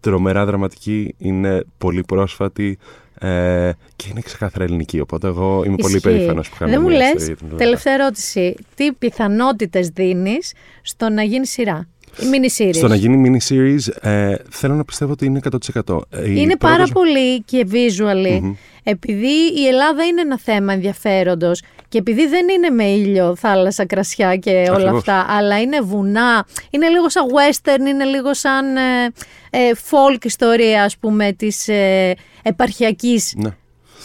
τρομερά 0.00 0.44
δραματική, 0.44 1.14
είναι 1.18 1.64
πολύ 1.78 2.02
πρόσφατη 2.04 2.78
ε, 3.18 3.70
και 3.96 4.06
είναι 4.10 4.20
ξεκάθαρα 4.20 4.64
ελληνική. 4.64 5.00
Οπότε 5.00 5.26
εγώ 5.26 5.62
είμαι 5.66 5.76
πολύ 5.76 5.94
Ισχύει. 5.96 6.08
περήφανος 6.08 6.48
που 6.48 6.56
κάνω 6.58 6.70
Δεν 6.72 6.80
μου 6.80 6.88
μια 6.88 6.96
λες, 6.96 7.06
ιστορία 7.08 7.26
για 7.26 7.36
την 7.36 7.46
Ελλάδα. 7.46 7.64
τελευταία 7.64 7.94
ερώτηση. 7.94 8.54
Τι 8.74 8.92
πιθανότητες 8.92 9.88
δίνεις 9.88 10.52
στο 10.82 11.08
να 11.08 11.22
γίνει 11.22 11.46
σειρά. 11.46 11.88
Η 12.20 12.24
mini 12.32 12.62
series. 12.62 12.74
Στο 12.74 12.88
να 12.88 12.94
γίνει 12.94 13.38
mini-series, 13.48 14.08
ε, 14.08 14.34
θέλω 14.50 14.74
να 14.74 14.84
πιστεύω 14.84 15.12
ότι 15.12 15.24
είναι 15.26 15.38
100%. 15.38 16.00
Ε, 16.10 16.30
η 16.30 16.34
Είναι 16.36 16.56
πάρα 16.56 16.74
πρώτος- 16.74 16.92
πολύ 16.92 17.42
και 17.42 17.66
visually. 17.70 18.52
Επειδή 18.82 19.60
η 19.60 19.66
Ελλάδα 19.66 20.04
είναι 20.04 20.20
ένα 20.20 20.38
θέμα 20.38 20.72
ενδιαφέροντος 20.72 21.62
και 21.88 21.98
επειδή 21.98 22.26
δεν 22.28 22.48
είναι 22.48 22.70
με 22.70 22.84
ήλιο, 22.84 23.36
θάλασσα, 23.36 23.86
κρασιά 23.86 24.36
και 24.36 24.50
όλα 24.50 24.72
Ακριβώς. 24.74 24.98
αυτά, 24.98 25.26
αλλά 25.28 25.60
είναι 25.60 25.80
βουνά, 25.80 26.46
είναι 26.70 26.88
λίγο 26.88 27.08
σαν 27.10 27.24
western, 27.26 27.86
είναι 27.88 28.04
λίγο 28.04 28.34
σαν 28.34 28.76
ε, 28.76 29.04
ε, 29.50 29.70
folk 29.90 30.24
ιστορία, 30.24 30.84
ας 30.84 30.96
πούμε, 30.96 31.32
της 31.32 31.68
ε, 31.68 32.14
επαρχιακής 32.42 33.34
Ναι. 33.36 33.50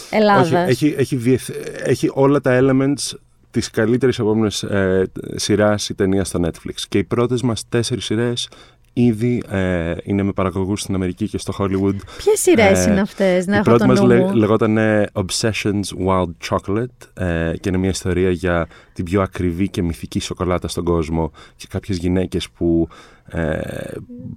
Ελλάδας. 0.10 0.52
Όχι, 0.52 0.56
έχει, 0.86 0.96
έχει, 0.98 1.16
διεθ- 1.16 1.56
έχει 1.84 2.10
όλα 2.14 2.42
τα 2.42 2.60
elements 2.62 3.18
της 3.52 3.70
καλύτερης 3.70 4.20
επόμενης 4.20 4.64
ε, 4.64 5.12
σειράς 5.36 5.90
ή 5.90 5.94
ταινίας 5.94 6.28
στο 6.28 6.40
Netflix. 6.46 6.74
Και 6.90 6.98
οι 6.98 7.04
πρώτες 7.04 7.42
μας 7.42 7.64
τέσσερις 7.70 8.06
σειρές 8.06 8.50
ήδη 8.94 9.44
ε, 9.50 9.94
είναι 10.04 10.24
με 10.24 10.32
παραγωγούς 10.32 10.82
στην 10.82 10.96
Αμερική 10.96 11.28
και 11.28 11.38
στο 11.38 11.54
Hollywood. 11.60 11.96
Ποιες 12.18 12.40
σειρές 12.40 12.86
Ε, 12.86 12.92
είναι 12.92 13.02
αυτές, 13.02 13.48
να 13.48 13.54
η 13.54 13.56
έχω 13.56 13.64
πρώτη 13.64 13.80
το 13.80 13.88
μας 13.88 14.00
νου 14.00 14.08
λε, 14.08 14.20
μου; 14.20 14.34
λεγόταν 14.36 14.78
ε, 14.78 15.10
Obsessions 15.14 15.84
Wild 16.08 16.50
Chocolate 16.50 17.24
ε, 17.24 17.54
και 17.60 17.70
είναι 17.70 17.78
μια 17.78 17.90
ιστορία 17.90 18.30
για 18.30 18.68
την 18.94 19.06
πιο 19.06 19.22
ακριβή 19.22 19.70
και 19.70 19.82
μυθική 19.82 20.20
σοκολάτα 20.20 20.68
στον 20.68 20.84
κόσμο 20.84 21.32
και 21.56 21.66
κάποιες 21.70 21.98
γυναίκες 21.98 22.50
που 22.50 22.88
ε, 23.34 23.60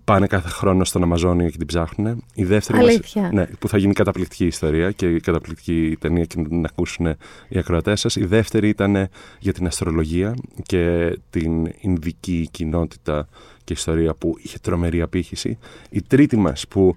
πάνε 0.05 0.27
κάθε 0.27 0.49
χρόνο 0.49 0.85
στον 0.85 1.03
Αμαζόνιο 1.03 1.49
και 1.51 1.57
την 1.57 1.67
ψάχνουν. 1.67 2.25
Η 2.35 2.45
δεύτερη 2.45 2.79
μας- 2.79 2.89
Αλήθεια. 2.89 3.31
ναι, 3.33 3.47
που 3.59 3.69
θα 3.69 3.79
γίνει 3.79 3.93
καταπληκτική 3.93 4.47
ιστορία 4.47 4.91
και 4.91 5.21
καταπληκτική 5.21 5.97
ταινία 6.01 6.25
και 6.25 6.41
να 6.41 6.49
την 6.49 6.65
ακούσουν 6.65 7.07
οι 7.49 7.59
ακροατές 7.59 8.01
σας. 8.01 8.17
Η 8.17 8.25
δεύτερη 8.25 8.69
ήταν 8.69 9.09
για 9.39 9.53
την 9.53 9.67
αστρολογία 9.67 10.35
και 10.63 11.17
την 11.31 11.67
Ινδική 11.81 12.49
κοινότητα 12.51 13.29
και 13.65 13.73
ιστορία 13.73 14.15
που 14.15 14.35
είχε 14.43 14.59
τρομερή 14.59 15.01
απήχηση. 15.03 15.59
Η 15.91 16.03
τρίτη 16.03 16.37
μας 16.37 16.69
που 16.69 16.95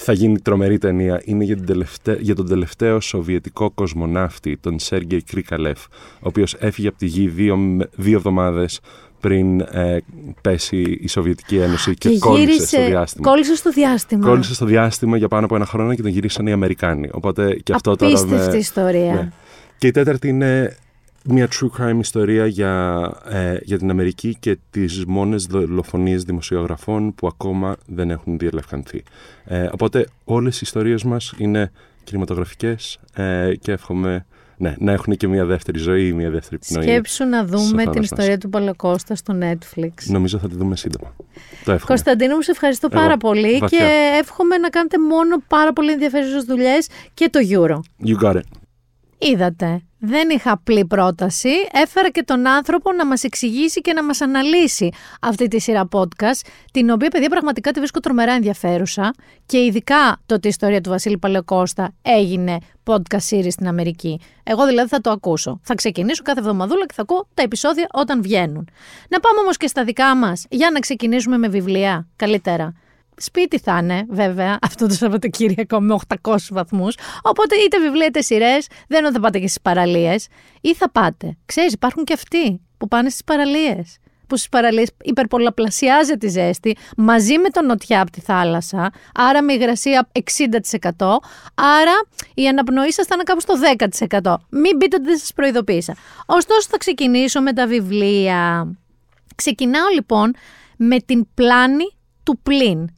θα 0.00 0.12
γίνει 0.12 0.38
τρομερή 0.40 0.78
ταινία 0.78 1.22
είναι 1.24 1.44
για, 1.44 1.56
την 1.56 1.66
τελευταία, 1.66 2.14
για 2.20 2.34
τον 2.34 2.48
τελευταίο 2.48 3.00
σοβιετικό 3.00 3.70
κοσμοναύτη, 3.70 4.56
τον 4.56 4.78
Σέργεϊ 4.78 5.22
Κρίκαλεφ, 5.22 5.84
ο 6.14 6.20
οποίος 6.20 6.54
έφυγε 6.54 6.88
από 6.88 6.98
τη 6.98 7.06
γη 7.06 7.28
δύο, 7.28 7.56
με- 7.56 7.88
δύο 7.96 8.16
εβδομάδες 8.16 8.80
πριν 9.20 9.60
ε, 9.60 9.98
πέσει 10.40 10.98
η 11.00 11.08
Σοβιετική 11.08 11.56
Ένωση 11.56 11.94
και, 11.94 12.18
κόλλησε 12.18 12.66
στο 12.66 12.86
διάστημα. 12.86 13.28
κόλλησε 13.30 13.56
στο 13.56 13.70
διάστημα. 13.70 14.26
Κόλλησε 14.26 14.54
στο 14.54 14.64
διάστημα 14.64 15.16
για 15.16 15.28
πάνω 15.28 15.44
από 15.44 15.54
ένα 15.54 15.66
χρόνο 15.66 15.94
και 15.94 16.02
τον 16.02 16.10
γυρίσαν 16.10 16.46
οι 16.46 16.52
Αμερικάνοι. 16.52 17.08
Οπότε 17.12 17.60
και 17.62 17.72
αυτό 17.72 17.96
τώρα. 17.96 18.12
Απίστευτη 18.12 18.50
με- 18.50 18.56
ιστορία. 18.56 19.14
Ναι. 19.14 19.32
Και 19.78 19.86
η 19.86 19.90
τέταρτη 19.90 20.28
είναι 20.28 20.76
μια 21.24 21.48
true 21.48 21.80
crime 21.80 21.98
ιστορία 21.98 22.46
για, 22.46 23.12
ε, 23.28 23.56
για 23.62 23.78
την 23.78 23.90
Αμερική 23.90 24.36
και 24.40 24.58
τις 24.70 25.04
μόνες 25.06 25.44
δολοφονίες 25.44 26.22
δημοσιογραφών 26.22 27.14
που 27.14 27.26
ακόμα 27.26 27.76
δεν 27.86 28.10
έχουν 28.10 28.38
διελευκανθεί. 28.38 29.02
Ε, 29.44 29.68
οπότε 29.72 30.06
όλες 30.24 30.56
οι 30.56 30.60
ιστορίες 30.62 31.04
μας 31.04 31.34
είναι 31.38 31.72
κινηματογραφικές 32.04 32.98
ε, 33.14 33.52
και 33.60 33.72
εύχομαι 33.72 34.26
ναι, 34.58 34.74
να 34.78 34.92
έχουν 34.92 35.16
και 35.16 35.28
μια 35.28 35.44
δεύτερη 35.44 35.78
ζωή 35.78 36.06
ή 36.06 36.12
μια 36.12 36.30
δεύτερη 36.30 36.60
πνοή. 36.68 36.82
Σκέψου 36.82 37.24
να 37.24 37.38
στους 37.46 37.50
δούμε 37.50 37.68
την 37.68 37.78
οθόνες 37.88 37.96
μας. 37.96 38.04
ιστορία 38.04 38.38
του 38.38 38.48
Παλαιοκώστα 38.48 39.14
στο 39.14 39.38
Netflix. 39.42 39.90
Νομίζω 40.06 40.38
θα 40.38 40.48
τη 40.48 40.54
δούμε 40.56 40.76
σύντομα. 40.76 41.14
Το 41.16 41.72
εύχομαι. 41.72 41.78
Κωνσταντίνο, 41.86 42.34
μου 42.34 42.42
σε 42.42 42.50
ευχαριστώ 42.50 42.88
Εγώ. 42.92 43.00
πάρα 43.02 43.16
πολύ 43.16 43.58
Βαθιά. 43.58 43.78
και 43.78 43.84
εύχομαι 44.20 44.56
να 44.56 44.68
κάνετε 44.68 44.98
μόνο 44.98 45.36
πάρα 45.48 45.72
πολύ 45.72 45.92
ενδιαφέρουσες 45.92 46.44
δουλειές 46.44 46.86
και 47.14 47.28
το 47.32 47.38
Euro. 47.50 48.06
You 48.08 48.24
got 48.24 48.34
it. 48.34 48.40
Είδατε. 49.18 49.82
Δεν 49.98 50.30
είχα 50.30 50.50
απλή 50.52 50.84
πρόταση. 50.84 51.50
Έφερα 51.72 52.10
και 52.10 52.22
τον 52.22 52.46
άνθρωπο 52.46 52.92
να 52.92 53.06
μας 53.06 53.24
εξηγήσει 53.24 53.80
και 53.80 53.92
να 53.92 54.04
μας 54.04 54.20
αναλύσει 54.20 54.90
αυτή 55.20 55.48
τη 55.48 55.60
σειρά 55.60 55.88
podcast, 55.92 56.46
την 56.72 56.90
οποία, 56.90 57.08
παιδιά, 57.08 57.28
πραγματικά 57.28 57.70
τη 57.70 57.78
βρίσκω 57.78 58.00
τρομερά 58.00 58.32
ενδιαφέρουσα 58.32 59.14
και 59.46 59.58
ειδικά 59.58 60.20
το 60.26 60.34
ότι 60.34 60.46
η 60.46 60.50
ιστορία 60.50 60.80
του 60.80 60.90
Βασίλη 60.90 61.18
Παλαιοκώστα 61.18 61.94
έγινε 62.02 62.58
podcast 62.84 63.28
series 63.30 63.50
στην 63.50 63.68
Αμερική. 63.68 64.20
Εγώ 64.42 64.66
δηλαδή 64.66 64.88
θα 64.88 65.00
το 65.00 65.10
ακούσω. 65.10 65.60
Θα 65.62 65.74
ξεκινήσω 65.74 66.22
κάθε 66.22 66.40
εβδομαδούλα 66.40 66.86
και 66.86 66.94
θα 66.94 67.02
ακούω 67.02 67.28
τα 67.34 67.42
επεισόδια 67.42 67.86
όταν 67.92 68.22
βγαίνουν. 68.22 68.68
Να 69.08 69.20
πάμε 69.20 69.40
όμως 69.40 69.56
και 69.56 69.66
στα 69.66 69.84
δικά 69.84 70.16
μας, 70.16 70.46
για 70.50 70.70
να 70.70 70.80
ξεκινήσουμε 70.80 71.38
με 71.38 71.48
βιβλία. 71.48 72.06
Καλύτερα. 72.16 72.74
Σπίτι 73.20 73.58
θα 73.58 73.78
είναι, 73.82 74.06
βέβαια, 74.08 74.58
αυτό 74.68 74.86
το 74.86 74.94
Σαββατοκύριακο 74.94 75.80
με 75.80 75.96
800 76.22 76.36
βαθμούς. 76.50 76.96
Οπότε 77.22 77.56
είτε 77.56 77.80
βιβλία 77.80 78.06
είτε 78.06 78.20
σειρές, 78.20 78.66
δεν 78.88 79.04
είναι 79.04 79.12
θα 79.12 79.20
πάτε 79.20 79.38
και 79.38 79.46
στις 79.46 79.60
παραλίες. 79.62 80.26
Ή 80.60 80.74
θα 80.74 80.90
πάτε. 80.90 81.36
Ξέρεις, 81.46 81.72
υπάρχουν 81.72 82.04
και 82.04 82.12
αυτοί 82.12 82.60
που 82.78 82.88
πάνε 82.88 83.08
στις 83.08 83.24
παραλίες. 83.24 83.98
Που 84.26 84.36
στις 84.36 84.48
παραλίες 84.48 84.90
υπερπολαπλασιάζεται 85.02 86.26
η 86.26 86.30
ζέστη 86.30 86.76
μαζί 86.96 87.38
με 87.38 87.48
τον 87.48 87.66
νοτιά 87.66 88.00
από 88.00 88.10
τη 88.10 88.20
θάλασσα. 88.20 88.92
Άρα 89.14 89.42
με 89.42 89.52
υγρασία 89.52 90.08
60%. 90.12 91.18
Άρα 91.54 91.92
η 92.34 92.48
αναπνοή 92.48 92.92
σας 92.92 93.06
θα 93.06 93.14
είναι 93.14 93.22
κάπου 93.22 93.40
στο 93.40 93.54
10%. 94.22 94.34
Μην 94.50 94.78
πείτε 94.78 94.96
ότι 94.96 95.04
δεν 95.04 95.18
σας 95.18 95.32
προειδοποίησα. 95.32 95.94
Ωστόσο, 96.26 96.68
θα 96.70 96.76
ξεκινήσω 96.76 97.40
με 97.40 97.52
τα 97.52 97.66
βιβλία. 97.66 98.72
Ξεκινάω 99.34 99.86
λοιπόν 99.94 100.34
με 100.76 101.00
την 101.00 101.26
πλάνη 101.34 101.92
του 102.22 102.38
πλήν 102.42 102.88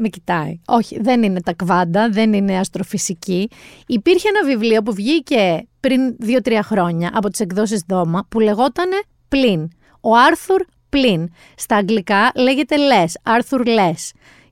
με 0.00 0.08
κοιτάει. 0.08 0.60
Όχι, 0.66 1.00
δεν 1.00 1.22
είναι 1.22 1.40
τα 1.40 1.52
κβάντα, 1.52 2.08
δεν 2.10 2.32
είναι 2.32 2.58
αστροφυσική. 2.58 3.50
Υπήρχε 3.86 4.28
ένα 4.28 4.44
βιβλίο 4.44 4.82
που 4.82 4.94
βγήκε 4.94 5.68
πριν 5.80 6.16
δύο-τρία 6.18 6.62
χρόνια 6.62 7.10
από 7.14 7.28
τις 7.30 7.40
εκδόσεις 7.40 7.84
Δώμα 7.88 8.26
που 8.28 8.40
λεγότανε 8.40 9.00
Πλην. 9.28 9.68
Ο 10.00 10.16
Άρθουρ 10.16 10.62
Πλην. 10.88 11.28
Στα 11.56 11.76
αγγλικά 11.76 12.30
λέγεται 12.34 12.76
Less, 12.76 13.12
Άρθουρ 13.22 13.62
Less. 13.64 14.10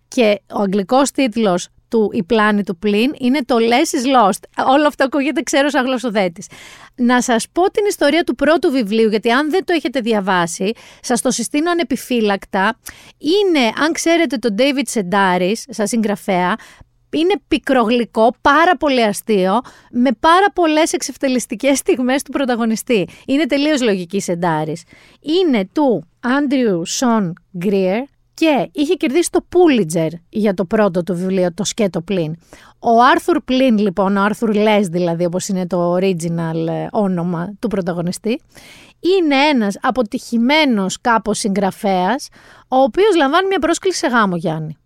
Και 0.08 0.40
ο 0.52 0.60
αγγλικός 0.60 1.10
τίτλος 1.10 1.68
του 1.88 2.10
«Η 2.12 2.22
πλάνη 2.22 2.62
του 2.62 2.78
πλήν» 2.78 3.12
είναι 3.18 3.40
το 3.44 3.56
«Less 3.58 3.96
is 3.96 4.28
lost». 4.28 4.66
Όλο 4.66 4.86
αυτό 4.86 5.04
ακούγεται 5.04 5.42
ξέρω 5.42 5.68
σαν 5.68 5.84
γλωσσοδέτης. 5.84 6.46
Να 6.94 7.22
σας 7.22 7.46
πω 7.52 7.70
την 7.70 7.86
ιστορία 7.88 8.24
του 8.24 8.34
πρώτου 8.34 8.70
βιβλίου, 8.70 9.08
γιατί 9.08 9.30
αν 9.30 9.50
δεν 9.50 9.64
το 9.64 9.72
έχετε 9.72 10.00
διαβάσει, 10.00 10.72
σας 11.00 11.20
το 11.20 11.30
συστήνω 11.30 11.70
ανεπιφύλακτα. 11.70 12.78
Είναι, 13.18 13.64
αν 13.84 13.92
ξέρετε 13.92 14.36
τον 14.36 14.54
David 14.58 15.00
Sedaris, 15.00 15.62
σαν 15.68 15.86
συγγραφέα, 15.86 16.56
είναι 17.10 17.34
πικρογλυκό, 17.48 18.34
πάρα 18.40 18.76
πολύ 18.76 19.02
αστείο, 19.02 19.60
με 19.90 20.10
πάρα 20.20 20.46
πολλές 20.54 20.92
εξευτελιστικές 20.92 21.78
στιγμές 21.78 22.22
του 22.22 22.30
πρωταγωνιστή. 22.30 23.08
Είναι 23.26 23.46
τελείως 23.46 23.82
λογική 23.82 24.20
Σεντάρη. 24.20 24.76
Είναι 25.20 25.68
του 25.72 26.08
Άντριου 26.20 26.86
Σον 26.86 27.32
Γκρίερ, 27.58 28.02
και 28.38 28.68
είχε 28.72 28.94
κερδίσει 28.94 29.30
το 29.30 29.44
Pulitzer 29.52 30.08
για 30.28 30.54
το 30.54 30.64
πρώτο 30.64 31.02
του 31.02 31.14
βιβλίο, 31.14 31.54
το 31.54 31.64
σκέτο 31.64 32.00
πλήν. 32.00 32.36
Ο 32.78 33.02
Άρθουρ 33.12 33.40
Πλήν, 33.40 33.78
λοιπόν, 33.78 34.16
ο 34.16 34.22
Άρθουρ 34.22 34.54
Λες 34.54 34.88
δηλαδή, 34.88 35.24
όπως 35.24 35.48
είναι 35.48 35.66
το 35.66 35.94
original 35.94 36.66
ε, 36.68 36.86
όνομα 36.90 37.52
του 37.58 37.68
πρωταγωνιστή, 37.68 38.40
είναι 39.00 39.36
ένας 39.36 39.78
αποτυχημένος 39.80 41.00
κάπως 41.00 41.38
συγγραφέας, 41.38 42.28
ο 42.68 42.76
οποίος 42.76 43.16
λαμβάνει 43.16 43.46
μια 43.46 43.58
πρόσκληση 43.58 43.98
σε 43.98 44.06
γάμο, 44.06 44.36
Γιάννη. 44.36 44.76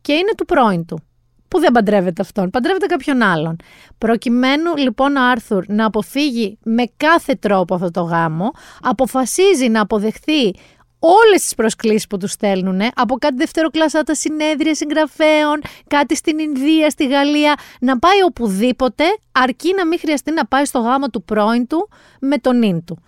Και 0.00 0.12
είναι 0.12 0.32
του 0.36 0.44
πρώην 0.44 0.84
του, 0.84 1.00
που 1.48 1.58
δεν 1.60 1.72
παντρεύεται 1.72 2.22
αυτόν, 2.22 2.50
παντρεύεται 2.50 2.86
κάποιον 2.86 3.22
άλλον. 3.22 3.56
Προκειμένου 3.98 4.76
λοιπόν 4.76 5.16
ο 5.16 5.30
Άρθουρ 5.30 5.64
να 5.68 5.84
αποφύγει 5.84 6.58
με 6.64 6.84
κάθε 6.96 7.34
τρόπο 7.34 7.74
αυτό 7.74 7.90
το 7.90 8.00
γάμο, 8.00 8.50
αποφασίζει 8.82 9.68
να 9.68 9.80
αποδεχθεί 9.80 10.54
όλες 10.98 11.42
τις 11.42 11.54
προσκλήσεις 11.54 12.06
που 12.06 12.16
τους 12.16 12.32
στέλνουν, 12.32 12.80
από 12.94 13.14
κάτι 13.14 13.34
δευτεροκλασσάτα 13.36 14.14
συνέδρια 14.14 14.74
συγγραφέων, 14.74 15.60
κάτι 15.86 16.16
στην 16.16 16.38
Ινδία, 16.38 16.90
στη 16.90 17.06
Γαλλία, 17.06 17.54
να 17.80 17.98
πάει 17.98 18.22
οπουδήποτε, 18.26 19.04
αρκεί 19.32 19.74
να 19.74 19.86
μην 19.86 19.98
χρειαστεί 19.98 20.32
να 20.32 20.46
πάει 20.46 20.64
στο 20.64 20.78
γάμο 20.78 21.08
του 21.08 21.22
πρώην 21.22 21.66
του 21.66 21.88
με 22.20 22.38
τον 22.38 22.62
ίν 22.62 22.84
του. 22.84 23.02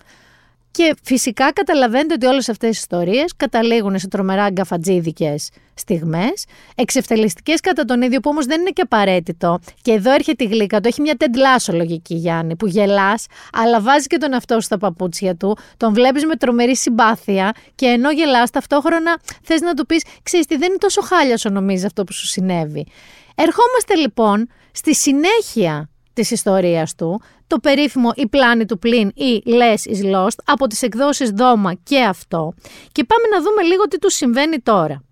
Και 0.71 0.95
φυσικά 1.03 1.53
καταλαβαίνετε 1.53 2.13
ότι 2.13 2.25
όλες 2.25 2.49
αυτές 2.49 2.69
οι 2.69 2.79
ιστορίες 2.79 3.33
καταλήγουν 3.37 3.99
σε 3.99 4.07
τρομερά 4.07 4.49
γκαφατζίδικες 4.49 5.49
στιγμές, 5.73 6.45
εξευτελιστικές 6.75 7.59
κατά 7.59 7.85
τον 7.85 8.01
ίδιο 8.01 8.19
που 8.19 8.29
όμως 8.29 8.45
δεν 8.45 8.59
είναι 8.61 8.69
και 8.69 8.81
απαραίτητο. 8.81 9.59
Και 9.81 9.91
εδώ 9.91 10.13
έρχεται 10.13 10.43
η 10.43 10.47
γλύκα 10.47 10.79
το 10.79 10.87
έχει 10.87 11.01
μια 11.01 11.15
τεντλάσο 11.15 11.73
λογική 11.73 12.15
Γιάννη, 12.15 12.55
που 12.55 12.67
γελάς, 12.67 13.25
αλλά 13.51 13.81
βάζει 13.81 14.07
και 14.07 14.17
τον 14.17 14.33
εαυτό 14.33 14.53
σου 14.53 14.61
στα 14.61 14.77
παπούτσια 14.77 15.35
του, 15.35 15.57
τον 15.77 15.93
βλέπεις 15.93 16.25
με 16.25 16.35
τρομερή 16.35 16.75
συμπάθεια 16.75 17.51
και 17.75 17.85
ενώ 17.85 18.11
γελάς 18.11 18.49
ταυτόχρονα 18.49 19.19
θες 19.43 19.61
να 19.61 19.73
του 19.73 19.85
πεις, 19.85 20.03
ξέρεις 20.23 20.45
τι 20.45 20.57
δεν 20.57 20.69
είναι 20.69 20.77
τόσο 20.77 21.01
χάλια 21.01 21.33
όσο 21.33 21.49
νομίζεις 21.49 21.85
αυτό 21.85 22.03
που 22.03 22.13
σου 22.13 22.25
συνέβη. 22.27 22.87
Ερχόμαστε 23.35 23.95
λοιπόν 23.95 24.47
στη 24.71 24.95
συνέχεια 24.95 25.89
της 26.13 26.31
ιστορίας 26.31 26.95
του, 26.95 27.21
το 27.47 27.59
περίφημο 27.59 28.11
«Η 28.15 28.27
πλάνη 28.27 28.65
του 28.65 28.79
πλήν» 28.79 29.07
ή 29.07 29.43
«Less 29.45 29.91
is 29.91 30.15
lost» 30.15 30.37
από 30.45 30.67
τις 30.67 30.81
εκδόσεις 30.81 31.29
Δώμα 31.29 31.73
και 31.73 32.03
αυτό 32.03 32.53
και 32.91 33.03
πάμε 33.03 33.27
να 33.27 33.41
δούμε 33.41 33.61
λίγο 33.61 33.87
τι 33.87 33.99
του 33.99 34.09
συμβαίνει 34.09 34.59
τώρα. 34.59 35.03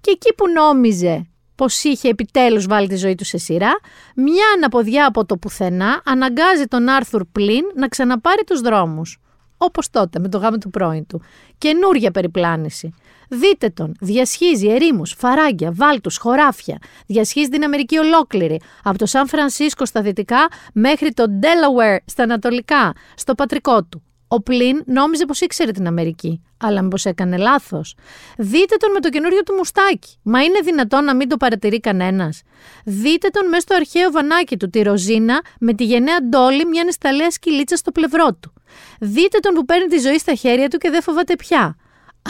Και 0.00 0.10
εκεί 0.10 0.34
που 0.34 0.48
νόμιζε 0.48 1.26
πως 1.54 1.84
είχε 1.84 2.08
επιτέλους 2.08 2.66
βάλει 2.66 2.88
τη 2.88 2.96
ζωή 2.96 3.14
του 3.14 3.24
σε 3.24 3.38
σειρά, 3.38 3.78
μια 4.16 4.44
αναποδιά 4.56 5.06
από 5.06 5.26
το 5.26 5.36
πουθενά 5.36 6.02
αναγκάζει 6.04 6.64
τον 6.64 6.88
Άρθουρ 6.88 7.24
Πλήν 7.32 7.64
να 7.74 7.88
ξαναπάρει 7.88 8.44
τους 8.44 8.60
δρόμους. 8.60 9.18
Όπως 9.56 9.90
τότε 9.90 10.18
με 10.18 10.28
το 10.28 10.38
γάμο 10.38 10.58
του 10.58 10.70
πρώην 10.70 11.06
του. 11.06 11.22
Καινούρια 11.58 12.10
περιπλάνηση. 12.10 12.94
Δείτε 13.28 13.68
τον. 13.68 13.96
Διασχίζει 14.00 14.68
ερήμους, 14.68 15.14
φαράγγια, 15.18 15.72
βάλτους, 15.74 16.16
χωράφια. 16.16 16.78
Διασχίζει 17.06 17.48
την 17.48 17.64
Αμερική 17.64 17.98
ολόκληρη. 17.98 18.60
Από 18.82 18.98
το 18.98 19.06
Σαν 19.06 19.28
Φρανσίσκο 19.28 19.86
στα 19.86 20.02
δυτικά 20.02 20.48
μέχρι 20.72 21.12
το 21.12 21.24
Delaware 21.42 21.98
στα 22.04 22.22
ανατολικά. 22.22 22.92
Στο 23.14 23.34
πατρικό 23.34 23.84
του. 23.84 24.02
Ο 24.28 24.42
Πλην 24.42 24.82
νόμιζε 24.86 25.24
πως 25.24 25.40
ήξερε 25.40 25.70
την 25.70 25.86
Αμερική. 25.86 26.42
Αλλά 26.60 26.82
μήπως 26.82 27.04
έκανε 27.04 27.36
λάθος. 27.36 27.94
Δείτε 28.38 28.76
τον 28.76 28.90
με 28.92 29.00
το 29.00 29.08
καινούριο 29.08 29.42
του 29.42 29.54
μουστάκι. 29.54 30.16
Μα 30.22 30.42
είναι 30.42 30.58
δυνατόν 30.64 31.04
να 31.04 31.14
μην 31.14 31.28
το 31.28 31.36
παρατηρεί 31.36 31.80
κανένας. 31.80 32.42
Δείτε 32.84 33.28
τον 33.28 33.48
μέσα 33.48 33.60
στο 33.60 33.74
αρχαίο 33.74 34.10
βανάκι 34.10 34.56
του, 34.56 34.70
τη 34.70 34.82
Ροζίνα, 34.82 35.42
με 35.60 35.74
τη 35.74 35.84
γενναία 35.84 36.22
ντόλη 36.22 36.64
μια 36.66 36.84
νεσταλέα 36.84 37.30
σκυλίτσα 37.30 37.76
στο 37.76 37.92
πλευρό 37.92 38.34
του. 38.40 38.52
Δείτε 39.00 39.38
τον 39.38 39.54
που 39.54 39.64
παίρνει 39.64 39.86
τη 39.86 39.98
ζωή 39.98 40.18
στα 40.18 40.34
χέρια 40.34 40.68
του 40.68 40.78
και 40.78 40.90
δεν 40.90 41.02
φοβάται 41.02 41.36
πια. 41.36 41.76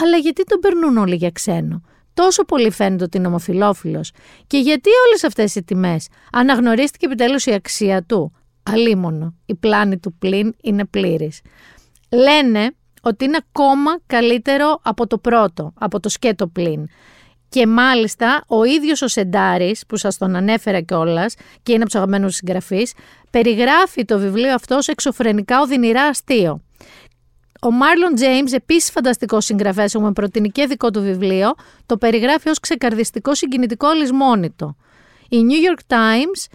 Αλλά 0.03 0.17
γιατί 0.17 0.43
τον 0.43 0.59
περνούν 0.59 0.97
όλοι 0.97 1.15
για 1.15 1.31
ξένο; 1.31 1.81
Τόσο 2.13 2.45
πολύ 2.45 2.71
φαίνεται 2.71 3.03
ότι 3.03 3.17
είναι 3.17 3.27
ομοφυλόφιλος. 3.27 4.11
Και 4.47 4.57
γιατί 4.57 4.89
όλες 5.07 5.23
αυτές 5.23 5.55
οι 5.55 5.63
τιμές; 5.63 6.07
Αναγνωρίστηκε 6.31 7.05
επιτέλους 7.05 7.45
η 7.45 7.53
αξία 7.53 8.03
του. 8.03 8.31
Αλίμονο. 8.63 9.35
Η 9.45 9.55
πλάνη 9.55 9.97
του 9.97 10.13
πλήν 10.13 10.55
είναι 10.61 10.85
πλήρης. 10.85 11.41
Λένε 12.11 12.71
ότι 13.01 13.25
είναι 13.25 13.37
ακόμα 13.49 13.99
καλύτερο 14.05 14.79
από 14.83 15.07
το 15.07 15.17
πρώτο, 15.17 15.73
από 15.79 15.99
το 15.99 16.09
σκέτο 16.09 16.47
πλήν. 16.47 16.87
Και 17.49 17.67
μάλιστα 17.67 18.43
ο 18.47 18.63
ίδιος 18.63 19.01
ο 19.01 19.07
Σεντάρης, 19.07 19.85
που 19.87 19.97
σας 19.97 20.17
τον 20.17 20.35
ανέφερα 20.35 20.81
κιόλας 20.81 21.35
και 21.63 21.71
είναι 21.71 21.81
από 21.81 21.85
τους 21.85 21.95
αγαπημένους 21.95 22.35
συγγραφείς, 22.35 22.93
περιγράφει 23.29 24.05
το 24.05 24.19
βιβλίο 24.19 24.53
αυτό 24.53 24.75
ως 24.75 24.87
εξωφρενικά 24.87 25.61
οδυνηρά 25.61 26.03
αστείο. 26.03 26.61
Ο 27.61 27.71
Μάρλον 27.71 28.15
Τζέιμς, 28.15 28.51
επίσης 28.51 28.91
φανταστικός 28.91 29.45
συγγραφέας, 29.45 29.95
έχουμε 29.95 30.11
προτείνει 30.11 30.49
και 30.49 30.65
δικό 30.65 30.91
του 30.91 31.01
βιβλίο, 31.01 31.53
το 31.85 31.97
περιγράφει 31.97 32.49
ως 32.49 32.59
ξεκαρδιστικό 32.59 33.35
συγκινητικό 33.35 33.91
λησμόνητο. 33.91 34.75
Οι 35.29 35.37
New 35.49 35.69
York 35.71 35.95
Times 35.95 36.53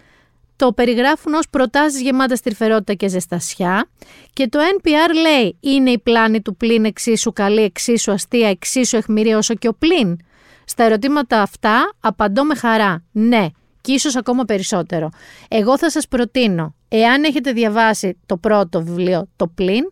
το 0.55 0.73
περιγράφουν 0.73 1.33
ως 1.33 1.49
προτάσεις 1.49 2.01
γεμάτα 2.01 2.35
στριφερότητα 2.35 2.93
και 2.93 3.07
ζεστασιά 3.07 3.89
και 4.33 4.47
το 4.47 4.59
NPR 4.79 5.13
λέει 5.21 5.57
είναι 5.59 5.89
η 5.89 5.99
πλάνη 5.99 6.41
του 6.41 6.55
πλήν 6.55 6.85
εξίσου 6.85 7.33
καλή, 7.33 7.61
εξίσου 7.61 8.11
αστεία, 8.11 8.49
εξίσου 8.49 8.97
αιχμηρή 8.97 9.33
όσο 9.33 9.53
και 9.53 9.67
ο 9.67 9.73
πλήν. 9.73 10.17
Στα 10.65 10.83
ερωτήματα 10.83 11.41
αυτά 11.41 11.93
απαντώ 11.99 12.43
με 12.43 12.55
χαρά 12.55 13.03
ναι 13.11 13.47
και 13.81 13.91
ίσως 13.91 14.15
ακόμα 14.15 14.43
περισσότερο. 14.43 15.09
Εγώ 15.47 15.77
θα 15.77 15.89
σας 15.89 16.07
προτείνω, 16.07 16.75
εάν 16.87 17.23
έχετε 17.23 17.51
διαβάσει 17.51 18.17
το 18.25 18.37
πρώτο 18.37 18.83
βιβλίο 18.83 19.27
το 19.35 19.47
πλήν, 19.47 19.83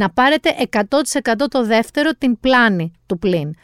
να 0.00 0.10
πάρετε 0.10 0.54
100% 0.70 0.80
το 1.50 1.64
δεύτερο 1.64 2.10
την 2.18 2.40
πλάνη 2.40 2.92
του 3.06 3.18
πλήν. 3.18 3.54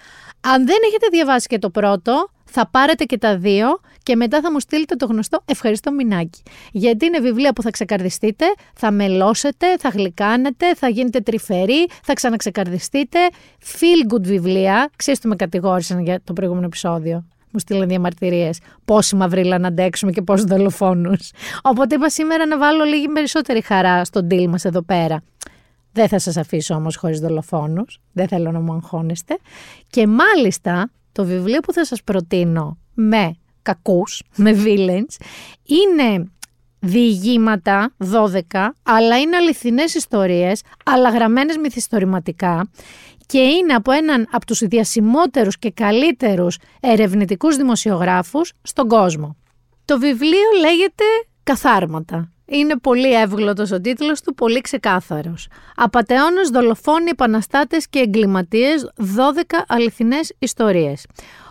Αν 0.41 0.67
δεν 0.67 0.77
έχετε 0.87 1.07
διαβάσει 1.11 1.47
και 1.47 1.59
το 1.59 1.71
πρώτο, 1.71 2.31
θα 2.45 2.69
πάρετε 2.71 3.05
και 3.05 3.19
τα 3.19 3.37
δύο 3.37 3.81
και 4.03 4.17
μετά 4.17 4.41
θα 4.41 4.53
μου 4.53 4.61
στείλετε 4.61 4.95
το 4.95 5.07
γνωστό 5.07 5.43
ευχαριστώ 5.45 5.93
μηνάκι. 5.93 6.43
Γιατί 6.73 7.07
είναι 7.07 7.19
βιβλία 7.19 7.53
που 7.53 7.63
θα 7.63 7.71
ξεκαρδιστείτε, 7.71 8.45
θα 8.75 8.91
μελώσετε, 8.91 9.67
θα 9.79 9.89
γλυκάνετε, 9.89 10.75
θα 10.75 10.89
γίνετε 10.89 11.21
τρυφεροί, 11.21 11.87
θα 12.03 12.13
ξαναξεκαρδιστείτε. 12.13 13.19
Feel 13.63 14.15
good 14.15 14.23
βιβλία. 14.23 14.91
Ξέρετε, 14.97 15.29
με 15.29 15.37
κατηγόρησαν 15.37 16.01
για 16.01 16.21
το 16.25 16.33
προηγούμενο 16.33 16.67
επεισόδιο; 16.67 17.25
μου 17.51 17.59
στείλαν 17.59 17.89
διαμαρτυρίες. 17.89 18.59
Πόση 18.85 19.17
μαυρίλα 19.17 19.59
να 19.59 19.69
αντέξουμε 19.69 20.13
και 20.13 20.23
πόσους 20.23 20.45
δολοφόνους. 20.45 21.31
Οπότε 21.63 21.95
είπα 21.95 22.09
σήμερα 22.11 22.47
να 22.47 22.59
βάλω 22.59 22.85
λίγη 22.85 23.09
περισσότερη 23.09 23.61
χαρά 23.61 24.05
στον 24.05 24.27
deal 24.31 24.47
μας 24.47 24.65
εδώ 24.65 24.83
πέρα. 24.83 25.23
Δεν 25.97 26.09
θα 26.09 26.19
σας 26.19 26.37
αφήσω 26.37 26.75
όμως 26.75 26.97
χωρίς 26.97 27.21
δολοφόνους, 27.21 28.01
δεν 28.13 28.29
θέλω 28.29 28.51
να 28.51 28.61
μου 28.61 28.73
αγχώνεστε. 28.73 29.39
Και 29.91 30.07
μάλιστα 30.07 30.91
το 31.13 31.25
βιβλίο 31.25 31.61
που 31.61 31.73
θα 31.73 31.85
σας 31.85 32.03
προτείνω 32.03 32.79
με 32.95 33.37
κακούς, 33.63 34.23
με 34.37 34.53
villains, 34.65 35.25
είναι 35.63 36.31
διηγήματα, 36.79 37.95
12, 37.99 38.75
αλλά 38.83 39.19
είναι 39.19 39.37
αληθινές 39.37 39.95
ιστορίες, 39.95 40.63
αλλά 40.85 41.11
γραμμένες 41.11 41.57
μυθιστορηματικά 41.57 42.71
και 43.27 43.39
είναι 43.39 43.75
από 43.75 43.93
έναν 43.93 44.29
από 44.31 44.47
τους 44.47 44.59
διασημότερους 44.59 45.59
και 45.59 45.71
καλύτερους 45.71 46.59
ερευνητικούς 46.81 47.57
δημοσιογράφους 47.57 48.53
στον 48.63 48.89
κόσμο. 48.89 49.37
Το 49.85 49.99
βιβλίο 49.99 50.51
λέγεται 50.61 51.05
«Καθάρματα». 51.43 52.31
Είναι 52.47 52.79
πολύ 52.79 53.13
εύγλωτος 53.13 53.71
ο 53.71 53.81
τίτλος 53.81 54.21
του, 54.21 54.35
πολύ 54.35 54.61
ξεκάθαρος. 54.61 55.49
Απατεώνες, 55.77 56.49
δολοφόνοι, 56.49 57.11
επαναστάτες 57.11 57.89
και 57.89 57.99
εγκληματίες, 57.99 58.91
12 58.97 59.65
αληθινές 59.69 60.33
ιστορίες. 60.39 61.07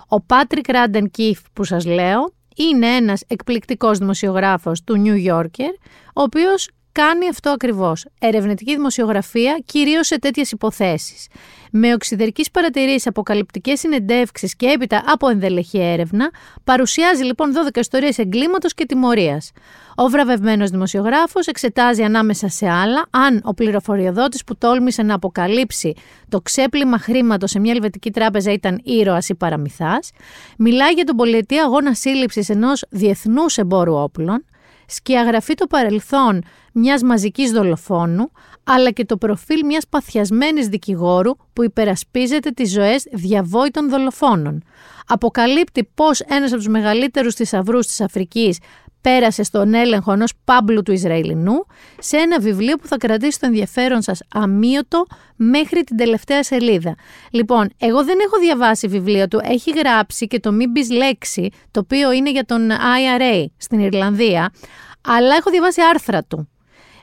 Ο 0.07 0.21
Πάτρικ 0.21 0.67
Ράντεν 0.67 1.11
Κίφ 1.11 1.39
που 1.53 1.63
σας 1.63 1.85
λέω 1.85 2.33
είναι 2.55 2.87
ένας 2.87 3.23
εκπληκτικός 3.27 3.97
δημοσιογράφος 3.97 4.83
του 4.83 5.03
New 5.05 5.33
Yorker, 5.33 5.73
ο 6.13 6.21
οποίος 6.21 6.69
κάνει 7.01 7.27
αυτό 7.29 7.49
ακριβώς. 7.49 8.05
Ερευνητική 8.19 8.75
δημοσιογραφία, 8.75 9.61
κυρίως 9.65 10.07
σε 10.07 10.19
τέτοιες 10.19 10.51
υποθέσεις. 10.51 11.27
Με 11.71 11.93
οξυδερκείς 11.93 12.51
παρατηρήσεις, 12.51 13.07
αποκαλυπτικές 13.07 13.79
συνεντεύξεις 13.79 14.55
και 14.55 14.65
έπειτα 14.65 15.03
από 15.05 15.29
ενδελεχή 15.29 15.79
έρευνα, 15.79 16.31
παρουσιάζει 16.63 17.23
λοιπόν 17.23 17.53
12 17.53 17.79
ιστορίες 17.79 18.17
εγκλήματος 18.17 18.73
και 18.73 18.85
τιμωρίας. 18.85 19.51
Ο 19.95 20.07
βραβευμένος 20.07 20.69
δημοσιογράφος 20.69 21.47
εξετάζει 21.47 22.03
ανάμεσα 22.03 22.47
σε 22.47 22.69
άλλα 22.69 23.05
αν 23.09 23.41
ο 23.43 23.53
πληροφοριοδότης 23.53 24.43
που 24.43 24.57
τόλμησε 24.57 25.01
να 25.01 25.13
αποκαλύψει 25.13 25.93
το 26.29 26.41
ξέπλυμα 26.41 26.97
χρήματος 26.97 27.49
σε 27.49 27.59
μια 27.59 27.71
ελβετική 27.71 28.11
τράπεζα 28.11 28.51
ήταν 28.51 28.81
ήρωας 28.83 29.29
ή 29.29 29.35
παραμυθάς, 29.35 30.11
μιλάει 30.57 30.91
για 30.91 31.03
τον 31.03 31.15
πολιτή 31.15 31.57
αγώνα 31.57 31.93
σύλληψης 31.93 32.49
ενός 32.49 32.85
διεθνούς 32.89 33.57
εμπόρου 33.57 33.93
όπλων, 33.93 34.45
σκιαγραφεί 34.87 35.53
το 35.53 35.67
παρελθόν 35.67 36.43
μιας 36.73 37.01
μαζικής 37.01 37.51
δολοφόνου, 37.51 38.31
αλλά 38.63 38.91
και 38.91 39.05
το 39.05 39.17
προφίλ 39.17 39.65
μιας 39.65 39.87
παθιασμένης 39.89 40.67
δικηγόρου 40.67 41.31
που 41.53 41.63
υπερασπίζεται 41.63 42.49
τις 42.49 42.71
ζωές 42.71 43.07
διαβόητων 43.11 43.89
δολοφόνων. 43.89 44.63
Αποκαλύπτει 45.07 45.89
πώς 45.95 46.19
ένας 46.19 46.49
από 46.49 46.57
τους 46.57 46.67
μεγαλύτερους 46.67 47.35
θησαυρούς 47.35 47.87
της 47.87 48.01
Αφρικής 48.01 48.59
πέρασε 49.05 49.43
στον 49.43 49.73
έλεγχο 49.73 50.11
ενός 50.11 50.33
πάμπλου 50.43 50.81
του 50.81 50.91
Ισραηλινού 50.91 51.65
σε 51.99 52.17
ένα 52.17 52.39
βιβλίο 52.39 52.77
που 52.77 52.87
θα 52.87 52.97
κρατήσει 52.97 53.39
το 53.39 53.45
ενδιαφέρον 53.45 54.01
σας 54.01 54.21
αμύωτο 54.33 55.05
μέχρι 55.35 55.83
την 55.83 55.97
τελευταία 55.97 56.43
σελίδα. 56.43 56.95
Λοιπόν, 57.31 57.69
εγώ 57.77 58.03
δεν 58.03 58.17
έχω 58.25 58.39
διαβάσει 58.39 58.87
βιβλίο 58.87 59.27
του, 59.27 59.39
έχει 59.43 59.71
γράψει 59.71 60.27
και 60.27 60.39
το 60.39 60.51
μην 60.51 60.71
πεις 60.71 60.89
λέξη, 60.89 61.49
το 61.71 61.79
οποίο 61.79 62.11
είναι 62.11 62.31
για 62.31 62.45
τον 62.45 62.69
IRA 62.71 63.45
στην 63.57 63.79
Ιρλανδία, 63.79 64.53
αλλά 65.01 65.35
έχω 65.35 65.49
διαβάσει 65.49 65.81
άρθρα 65.93 66.23
του. 66.23 66.49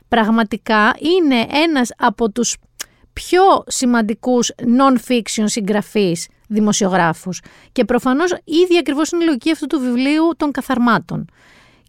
Πραγματικά 0.07 0.95
είναι 0.99 1.47
ένας 1.63 1.91
από 1.97 2.31
τους 2.31 2.57
πιο 3.13 3.41
σημαντικούς 3.67 4.51
non-fiction 4.57 5.43
συγγραφείς 5.45 6.27
δημοσιογράφους. 6.47 7.41
Και 7.71 7.85
προφανώς 7.85 8.31
ήδη 8.43 8.77
ακριβώς 8.77 9.11
είναι 9.11 9.23
η 9.23 9.25
λογική 9.25 9.51
αυτού 9.51 9.67
του 9.67 9.79
βιβλίου 9.79 10.33
των 10.37 10.51
καθαρμάτων. 10.51 11.25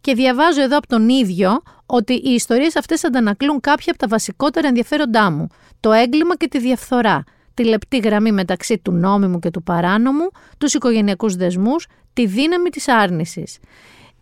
Και 0.04 0.14
διαβάζω 0.14 0.62
εδώ 0.62 0.76
από 0.76 0.86
τον 0.86 1.08
ίδιο 1.08 1.62
ότι 1.86 2.12
οι 2.12 2.30
ιστορίες 2.30 2.76
αυτές 2.76 3.04
αντανακλούν 3.04 3.60
κάποια 3.60 3.92
από 3.92 3.98
τα 3.98 4.08
βασικότερα 4.08 4.68
ενδιαφέροντά 4.68 5.30
μου. 5.30 5.46
Το 5.80 5.92
έγκλημα 5.92 6.36
και 6.36 6.48
τη 6.48 6.58
διαφθορά, 6.58 7.24
τη 7.54 7.64
λεπτή 7.64 7.98
γραμμή 7.98 8.32
μεταξύ 8.32 8.78
του 8.78 8.92
νόμιμου 8.92 9.38
και 9.38 9.50
του 9.50 9.62
παράνομου, 9.62 10.28
τους 10.58 10.74
οικογενειακούς 10.74 11.36
δεσμούς, 11.36 11.86
τη 12.12 12.26
δύναμη 12.26 12.70
της 12.70 12.88
άρνησης. 12.88 13.58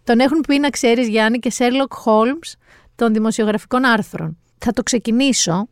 Τον 0.04 0.20
έχουν 0.20 0.40
πει 0.40 0.58
να 0.58 0.70
ξέρεις 0.70 1.08
Γιάννη 1.08 1.38
και 1.38 1.52
Sherlock 1.58 2.04
Holmes 2.04 2.52
των 2.94 3.12
δημοσιογραφικών 3.12 3.84
άρθρων. 3.84 4.38
Θα 4.58 4.72
το 4.72 4.82
ξεκινήσω, 4.82 5.68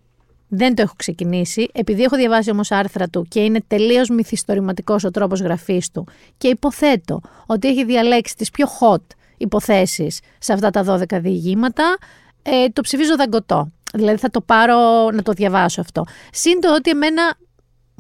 δεν 0.49 0.75
το 0.75 0.83
έχω 0.83 0.95
ξεκινήσει, 0.97 1.69
επειδή 1.73 2.03
έχω 2.03 2.17
διαβάσει 2.17 2.51
όμως 2.51 2.71
άρθρα 2.71 3.09
του 3.09 3.27
και 3.29 3.41
είναι 3.41 3.61
τελείως 3.67 4.09
μυθιστορηματικός 4.09 5.05
ο 5.05 5.11
τρόπος 5.11 5.41
γραφής 5.41 5.91
του 5.91 6.07
και 6.37 6.49
υποθέτω 6.49 7.21
ότι 7.47 7.69
έχει 7.69 7.85
διαλέξει 7.85 8.37
τις 8.37 8.51
πιο 8.51 8.67
hot 8.81 9.03
υποθέσεις 9.41 10.21
σε 10.39 10.53
αυτά 10.53 10.71
τα 10.71 10.85
12 10.85 11.21
διηγήματα, 11.21 11.99
ε, 12.43 12.69
το 12.69 12.83
ψηφίζω 12.83 13.17
δαγκωτό. 13.17 13.73
Δηλαδή 13.93 14.17
θα 14.17 14.31
το 14.31 14.41
πάρω 14.41 15.11
να 15.11 15.23
το 15.23 15.33
διαβάσω 15.33 15.81
αυτό. 15.81 16.05
Συν 16.33 16.61
το 16.61 16.75
ότι 16.75 16.91
εμένα 16.91 17.35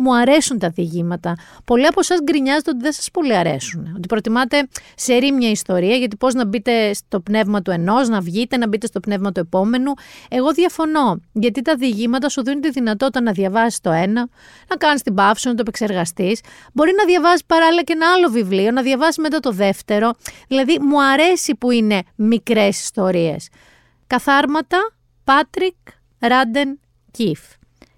μου 0.00 0.16
αρέσουν 0.16 0.58
τα 0.58 0.68
διηγήματα. 0.68 1.34
Πολλοί 1.64 1.86
από 1.86 2.00
εσάς 2.00 2.18
γκρινιάζετε 2.22 2.70
ότι 2.70 2.80
δεν 2.82 2.92
σας 2.92 3.10
πολύ 3.10 3.36
αρέσουν. 3.36 3.92
Ότι 3.96 4.06
προτιμάτε 4.08 4.68
σε 4.94 5.14
ρήμια 5.14 5.50
ιστορία, 5.50 5.96
γιατί 5.96 6.16
πώς 6.16 6.34
να 6.34 6.46
μπείτε 6.46 6.94
στο 6.94 7.20
πνεύμα 7.20 7.62
του 7.62 7.70
ενός, 7.70 8.08
να 8.08 8.20
βγείτε, 8.20 8.56
να 8.56 8.68
μπείτε 8.68 8.86
στο 8.86 9.00
πνεύμα 9.00 9.32
του 9.32 9.40
επόμενου. 9.40 9.92
Εγώ 10.28 10.52
διαφωνώ. 10.52 11.20
Γιατί 11.32 11.62
τα 11.62 11.74
διηγήματα 11.74 12.28
σου 12.28 12.42
δίνουν 12.42 12.60
τη 12.60 12.70
δυνατότητα 12.70 13.20
να 13.20 13.32
διαβάσεις 13.32 13.80
το 13.80 13.90
ένα, 13.90 14.28
να 14.68 14.76
κάνεις 14.76 15.02
την 15.02 15.14
παύση, 15.14 15.48
να 15.48 15.54
το 15.54 15.60
επεξεργαστείς. 15.60 16.40
Μπορεί 16.72 16.92
να 16.96 17.04
διαβάσεις 17.04 17.44
παράλληλα 17.44 17.82
και 17.82 17.92
ένα 17.92 18.12
άλλο 18.12 18.28
βιβλίο, 18.28 18.70
να 18.70 18.82
διαβάσεις 18.82 19.18
μετά 19.18 19.40
το 19.40 19.50
δεύτερο. 19.50 20.10
Δηλαδή, 20.48 20.78
μου 20.80 21.02
αρέσει 21.02 21.54
που 21.54 21.70
είναι 21.70 22.02
μικρές 22.14 22.82
ιστορίες. 22.82 23.48
Καθάρματα, 24.06 24.92
Πάτρικ, 25.24 25.76
Ράντεν, 26.18 26.80
Κιφ. 27.10 27.40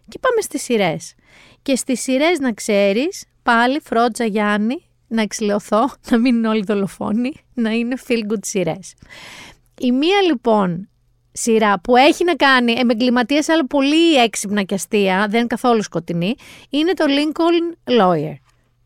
Και 0.09 0.19
πάμε 0.19 0.41
στις 0.41 0.63
σειρές. 0.63 1.15
Και 1.63 1.77
στις 1.77 2.01
σειρές 2.01 2.39
να 2.39 2.53
ξέρεις, 2.53 3.25
πάλι 3.43 3.81
Φρότζα 3.81 4.25
Γιάννη, 4.25 4.91
να 5.07 5.23
εξηλαιωθώ, 5.23 5.91
να 6.11 6.19
μην 6.19 6.37
είναι 6.37 6.49
όλοι 6.49 6.63
δολοφόνοι, 6.63 7.33
να 7.55 7.71
είναι 7.71 7.97
feel 8.09 8.33
good 8.33 8.45
σειρές. 8.45 8.95
Η 9.79 9.93
μία 9.93 10.23
λοιπόν 10.27 10.89
σειρά 11.33 11.81
που 11.81 11.97
έχει 11.97 12.25
να 12.25 12.35
κάνει 12.35 12.73
με 12.73 12.93
εγκληματίες 12.93 13.49
αλλά 13.49 13.67
πολύ 13.67 14.15
έξυπνα 14.15 14.63
και 14.63 14.75
αστεία, 14.75 15.27
δεν 15.29 15.39
είναι 15.39 15.47
καθόλου 15.47 15.83
σκοτεινή, 15.83 16.35
είναι 16.71 16.93
το 16.93 17.05
Lincoln 17.09 17.93
Lawyer, 18.01 18.35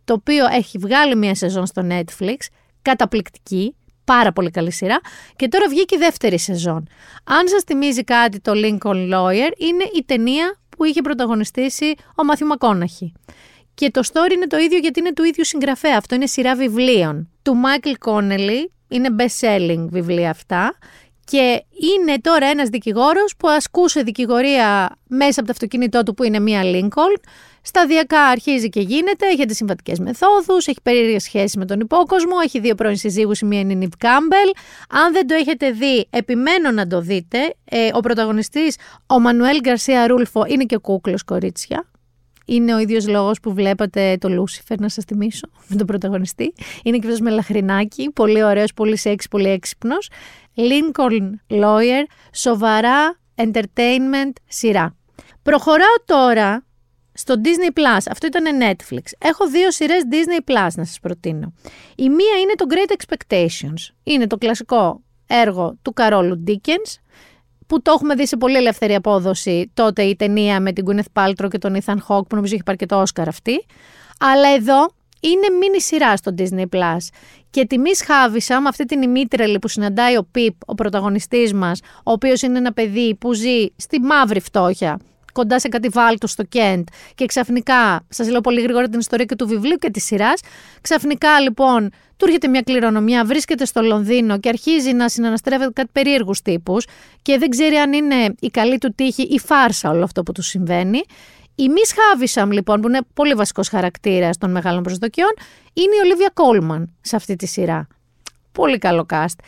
το 0.04 0.12
οποίο 0.12 0.46
έχει 0.46 0.78
βγάλει 0.78 1.16
μία 1.16 1.34
σεζόν 1.34 1.66
στο 1.66 1.86
Netflix, 1.90 2.36
καταπληκτική, 2.82 3.74
πάρα 4.04 4.32
πολύ 4.32 4.50
καλή 4.50 4.72
σειρά 4.72 5.00
και 5.36 5.48
τώρα 5.48 5.68
βγήκε 5.68 5.94
η 5.94 5.98
δεύτερη 5.98 6.38
σεζόν. 6.38 6.88
Αν 7.24 7.48
σας 7.48 7.62
θυμίζει 7.62 8.04
κάτι 8.04 8.40
το 8.40 8.52
Lincoln 8.54 9.12
Lawyer, 9.14 9.50
είναι 9.56 9.84
η 9.98 10.04
ταινία 10.06 10.58
που 10.76 10.84
είχε 10.84 11.02
πρωταγωνιστήσει 11.02 11.94
ο 12.16 12.24
Μάθιου 12.24 12.46
Μακόναχη. 12.46 13.12
Και 13.74 13.90
το 13.90 14.00
story 14.12 14.32
είναι 14.32 14.46
το 14.46 14.56
ίδιο 14.56 14.78
γιατί 14.78 15.00
είναι 15.00 15.12
του 15.12 15.24
ίδιου 15.24 15.44
συγγραφέα. 15.44 15.96
Αυτό 15.96 16.14
είναι 16.14 16.26
σειρά 16.26 16.56
βιβλίων. 16.56 17.28
Του 17.42 17.54
Μάικλ 17.54 17.90
Κόνελι, 17.98 18.72
είναι 18.88 19.08
best-selling 19.18 19.86
βιβλία 19.88 20.30
αυτά. 20.30 20.78
Και 21.30 21.62
είναι 21.94 22.18
τώρα 22.20 22.46
ένας 22.46 22.68
δικηγόρος 22.68 23.34
που 23.38 23.48
ασκούσε 23.48 24.02
δικηγορία 24.02 24.96
μέσα 25.08 25.40
από 25.40 25.44
το 25.44 25.52
αυτοκίνητό 25.52 26.02
του 26.02 26.14
που 26.14 26.22
είναι 26.22 26.38
μία 26.38 26.62
Lincoln. 26.64 27.20
Σταδιακά 27.62 28.20
αρχίζει 28.20 28.68
και 28.68 28.80
γίνεται, 28.80 29.26
έχει 29.26 29.42
αντισυμβατικές 29.42 29.98
μεθόδους, 29.98 30.66
έχει 30.66 30.78
περίεργες 30.82 31.22
σχέσεις 31.22 31.56
με 31.56 31.64
τον 31.64 31.80
υπόκοσμο, 31.80 32.36
έχει 32.44 32.60
δύο 32.60 32.74
πρώην 32.74 32.96
συζύγους, 32.96 33.40
η 33.40 33.44
μία 33.44 33.60
είναι 33.60 33.72
η 33.72 33.76
Νιβ 33.76 33.92
Κάμπελ. 33.98 34.50
Αν 34.88 35.12
δεν 35.12 35.26
το 35.26 35.34
έχετε 35.34 35.70
δει, 35.70 36.06
επιμένω 36.10 36.70
να 36.70 36.86
το 36.86 37.00
δείτε. 37.00 37.54
Ε, 37.64 37.88
ο 37.92 38.00
πρωταγωνιστής, 38.00 38.76
ο 39.06 39.20
Μανουέλ 39.20 39.60
Γκαρσία 39.60 40.06
Ρούλφο, 40.06 40.44
είναι 40.46 40.64
και 40.64 40.76
κούκλος 40.76 41.24
κορίτσια. 41.24 41.88
Είναι 42.48 42.74
ο 42.74 42.78
ίδιος 42.78 43.08
λόγος 43.08 43.40
που 43.40 43.52
βλέπατε 43.52 44.16
το 44.20 44.28
Λούσιφερ, 44.28 44.80
να 44.80 44.88
σας 44.88 45.04
θυμίσω, 45.04 45.48
με 45.68 45.76
τον 45.76 45.86
πρωταγωνιστή. 45.86 46.54
Είναι 46.82 46.98
και 46.98 47.06
αυτός 47.06 47.20
με 47.20 47.30
λαχρινάκι, 47.30 48.10
πολύ 48.10 48.42
ωραίος, 48.42 48.72
πολύ 48.74 48.96
σεξ, 48.96 49.28
πολύ 49.28 49.48
έξυπνος. 49.48 50.10
Lincoln 50.56 51.30
Lawyer, 51.50 52.04
σοβαρά 52.32 53.18
entertainment 53.34 54.32
σειρά. 54.48 54.96
Προχωράω 55.42 55.96
τώρα 56.04 56.64
στο 57.12 57.34
Disney 57.44 57.78
Plus. 57.78 58.00
Αυτό 58.10 58.26
ήταν 58.26 58.44
Netflix. 58.62 59.02
Έχω 59.18 59.48
δύο 59.48 59.70
σειρές 59.70 60.02
Disney 60.10 60.50
Plus 60.50 60.70
να 60.74 60.84
σας 60.84 60.98
προτείνω. 61.02 61.52
Η 61.96 62.08
μία 62.08 62.38
είναι 62.42 62.54
το 62.54 62.64
Great 62.68 62.92
Expectations. 62.96 63.94
Είναι 64.02 64.26
το 64.26 64.36
κλασικό 64.36 65.02
έργο 65.26 65.78
του 65.82 65.92
Καρόλου 65.92 66.44
Dickens, 66.46 66.94
που 67.66 67.82
το 67.82 67.92
έχουμε 67.94 68.14
δει 68.14 68.26
σε 68.26 68.36
πολύ 68.36 68.56
ελεύθερη 68.56 68.94
απόδοση 68.94 69.70
τότε 69.74 70.02
η 70.02 70.16
ταινία 70.16 70.60
με 70.60 70.72
την 70.72 70.84
Gwyneth 70.88 71.22
Paltrow 71.22 71.48
και 71.50 71.58
τον 71.58 71.76
Ethan 71.84 71.96
Hawke 72.08 72.26
που 72.28 72.34
νομίζω 72.34 72.54
έχει 72.54 72.62
πάρει 72.62 72.78
και 72.78 72.86
το 72.86 73.02
Oscar 73.02 73.24
αυτή. 73.26 73.66
Αλλά 74.20 74.48
εδώ 74.48 74.88
είναι 75.20 75.56
μίνι 75.60 75.80
σειρά 75.80 76.16
στο 76.16 76.34
Disney 76.38 76.64
Plus. 76.76 76.96
Και 77.50 77.66
τιμή 77.66 77.90
χάβησα 78.04 78.60
με 78.60 78.68
αυτή 78.68 78.84
την 78.84 79.02
ημίτρελη 79.02 79.58
που 79.58 79.68
συναντάει 79.68 80.16
ο 80.16 80.28
Πιπ, 80.30 80.54
ο 80.66 80.74
πρωταγωνιστής 80.74 81.52
μας, 81.52 81.80
ο 81.96 82.12
οποίος 82.12 82.42
είναι 82.42 82.58
ένα 82.58 82.72
παιδί 82.72 83.14
που 83.14 83.32
ζει 83.32 83.66
στη 83.76 84.00
μαύρη 84.00 84.40
φτώχεια 84.40 84.98
κοντά 85.36 85.60
σε 85.60 85.68
κάτι 85.68 85.88
βάλτο 85.88 86.26
στο 86.26 86.42
Κέντ 86.42 86.86
και 87.14 87.26
ξαφνικά, 87.26 88.06
σας 88.08 88.28
λέω 88.30 88.40
πολύ 88.40 88.60
γρήγορα 88.60 88.88
την 88.88 88.98
ιστορία 88.98 89.24
και 89.24 89.34
του 89.34 89.46
βιβλίου 89.46 89.76
και 89.76 89.90
της 89.90 90.04
σειράς. 90.04 90.40
Ξαφνικά 90.80 91.40
λοιπόν 91.40 91.90
του 92.16 92.24
έρχεται 92.24 92.48
μια 92.48 92.62
κληρονομιά, 92.62 93.24
βρίσκεται 93.24 93.64
στο 93.64 93.82
Λονδίνο 93.82 94.38
και 94.38 94.48
αρχίζει 94.48 94.92
να 94.92 95.08
συναναστρέφεται 95.08 95.70
κάτι 95.72 95.88
περίεργους 95.92 96.42
τύπους 96.42 96.86
και 97.22 97.38
δεν 97.38 97.48
ξέρει 97.48 97.76
αν 97.76 97.92
είναι 97.92 98.34
η 98.40 98.48
καλή 98.48 98.78
του 98.78 98.92
τύχη 98.94 99.22
ή 99.22 99.38
φάρσα 99.38 99.90
όλο 99.90 100.04
αυτό 100.04 100.22
που 100.22 100.32
του 100.32 100.42
συμβαίνει. 100.42 101.00
Η 101.54 101.64
Miss 101.68 101.92
Havisham, 101.96 102.48
λοιπόν, 102.50 102.80
που 102.80 102.88
είναι 102.88 103.00
πολύ 103.14 103.34
βασικός 103.34 103.68
χαρακτήρας 103.68 104.38
των 104.38 104.50
μεγάλων 104.50 104.82
προσδοκιών, 104.82 105.34
είναι 105.72 105.96
η 105.96 106.00
Ολίβια 106.04 106.30
Κόλμαν 106.34 106.92
σε 107.00 107.16
αυτή 107.16 107.36
τη 107.36 107.46
σειρά. 107.46 107.86
Πολύ 108.52 108.78
καλό 108.78 109.06
cast. 109.12 109.38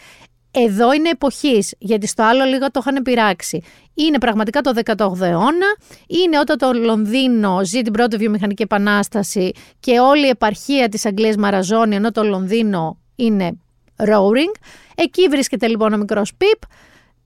Εδώ 0.50 0.92
είναι 0.92 1.08
εποχής, 1.08 1.74
γιατί 1.78 2.06
στο 2.06 2.22
άλλο 2.22 2.44
λίγο 2.44 2.70
το 2.70 2.80
είχαν 2.86 3.02
πειράξει. 3.02 3.62
Είναι 3.94 4.18
πραγματικά 4.18 4.60
το 4.60 4.72
18ο 4.84 5.20
αιώνα, 5.20 5.76
είναι 6.06 6.38
όταν 6.38 6.58
το 6.58 6.72
Λονδίνο 6.72 7.64
ζει 7.64 7.82
την 7.82 7.92
πρώτη 7.92 8.16
βιομηχανική 8.16 8.62
επανάσταση 8.62 9.52
και 9.80 9.98
όλη 9.98 10.26
η 10.26 10.28
επαρχία 10.28 10.88
της 10.88 11.06
Αγγλίας 11.06 11.36
μαραζώνει, 11.36 11.94
ενώ 11.94 12.10
το 12.10 12.22
Λονδίνο 12.22 12.98
είναι 13.16 13.58
roaring. 13.96 14.54
Εκεί 14.94 15.28
βρίσκεται 15.28 15.66
λοιπόν 15.66 15.92
ο 15.92 15.96
μικρός 15.96 16.34
Πιπ, 16.34 16.58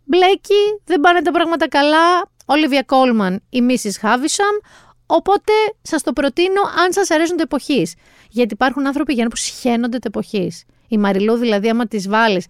μπλέκει, 0.05 0.81
δεν 0.85 1.01
πάνε 1.01 1.23
τα 1.23 1.31
πράγματα 1.31 1.69
καλά, 1.69 2.31
Olivia 2.47 2.95
Colman, 2.95 3.37
η 3.51 3.59
Mrs. 3.69 4.07
Havisham, 4.07 4.67
οπότε 5.07 5.53
σας 5.83 6.03
το 6.03 6.13
προτείνω 6.13 6.61
αν 6.85 6.93
σας 6.93 7.11
αρέσουν 7.11 7.37
τα 7.37 7.43
εποχής. 7.43 7.95
Γιατί 8.31 8.55
υπάρχουν 8.55 8.87
άνθρωποι 8.87 9.13
για 9.13 9.25
να 9.25 9.31
που 9.31 9.37
σχένονται 9.37 9.99
τα 9.99 10.09
εποχής. 10.09 10.65
Η 10.89 10.99
Μαριλού 10.99 11.35
δηλαδή 11.35 11.69
άμα 11.69 11.87
τις 11.87 12.09
βάλεις 12.09 12.47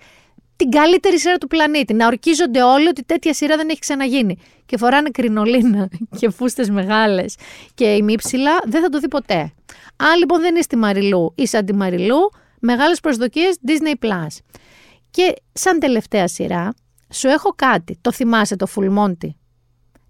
την 0.63 0.71
καλύτερη 0.71 1.19
σειρά 1.19 1.39
του 1.39 1.47
πλανήτη. 1.47 1.95
Να 1.95 2.07
ορκίζονται 2.07 2.63
όλοι 2.63 2.89
ότι 2.89 3.05
τέτοια 3.05 3.35
σειρά 3.35 3.57
δεν 3.57 3.69
έχει 3.69 3.79
ξαναγίνει. 3.79 4.37
Και 4.67 4.77
φοράνε 4.77 5.11
κρινολίνα 5.11 5.89
και 6.19 6.31
φούστες 6.31 6.71
μεγάλες 6.71 7.37
και 7.75 7.85
ημίψηλα, 7.85 8.51
δεν 8.65 8.83
θα 8.83 8.89
το 8.89 8.99
δει 8.99 9.09
ποτέ. 9.09 9.53
Αν 9.97 10.19
λοιπόν 10.19 10.41
δεν 10.41 10.57
είσαι 10.57 10.69
τη 10.69 10.77
Μαριλού 10.77 11.33
ή 11.35 11.47
σαν 11.47 11.65
τη 11.65 11.75
Μαριλού, 11.75 12.31
μεγάλες 12.61 13.01
προσδοκίες 13.01 13.57
Disney 13.67 14.07
Plus. 14.07 14.37
Και 15.11 15.35
σαν 15.53 15.79
τελευταία 15.79 16.29
σειρά, 16.29 16.75
σου 17.13 17.29
έχω 17.29 17.53
κάτι. 17.57 17.99
Το 18.01 18.13
θυμάσαι 18.13 18.57
το 18.57 18.67
Full 18.75 18.99
Monty; 18.99 19.29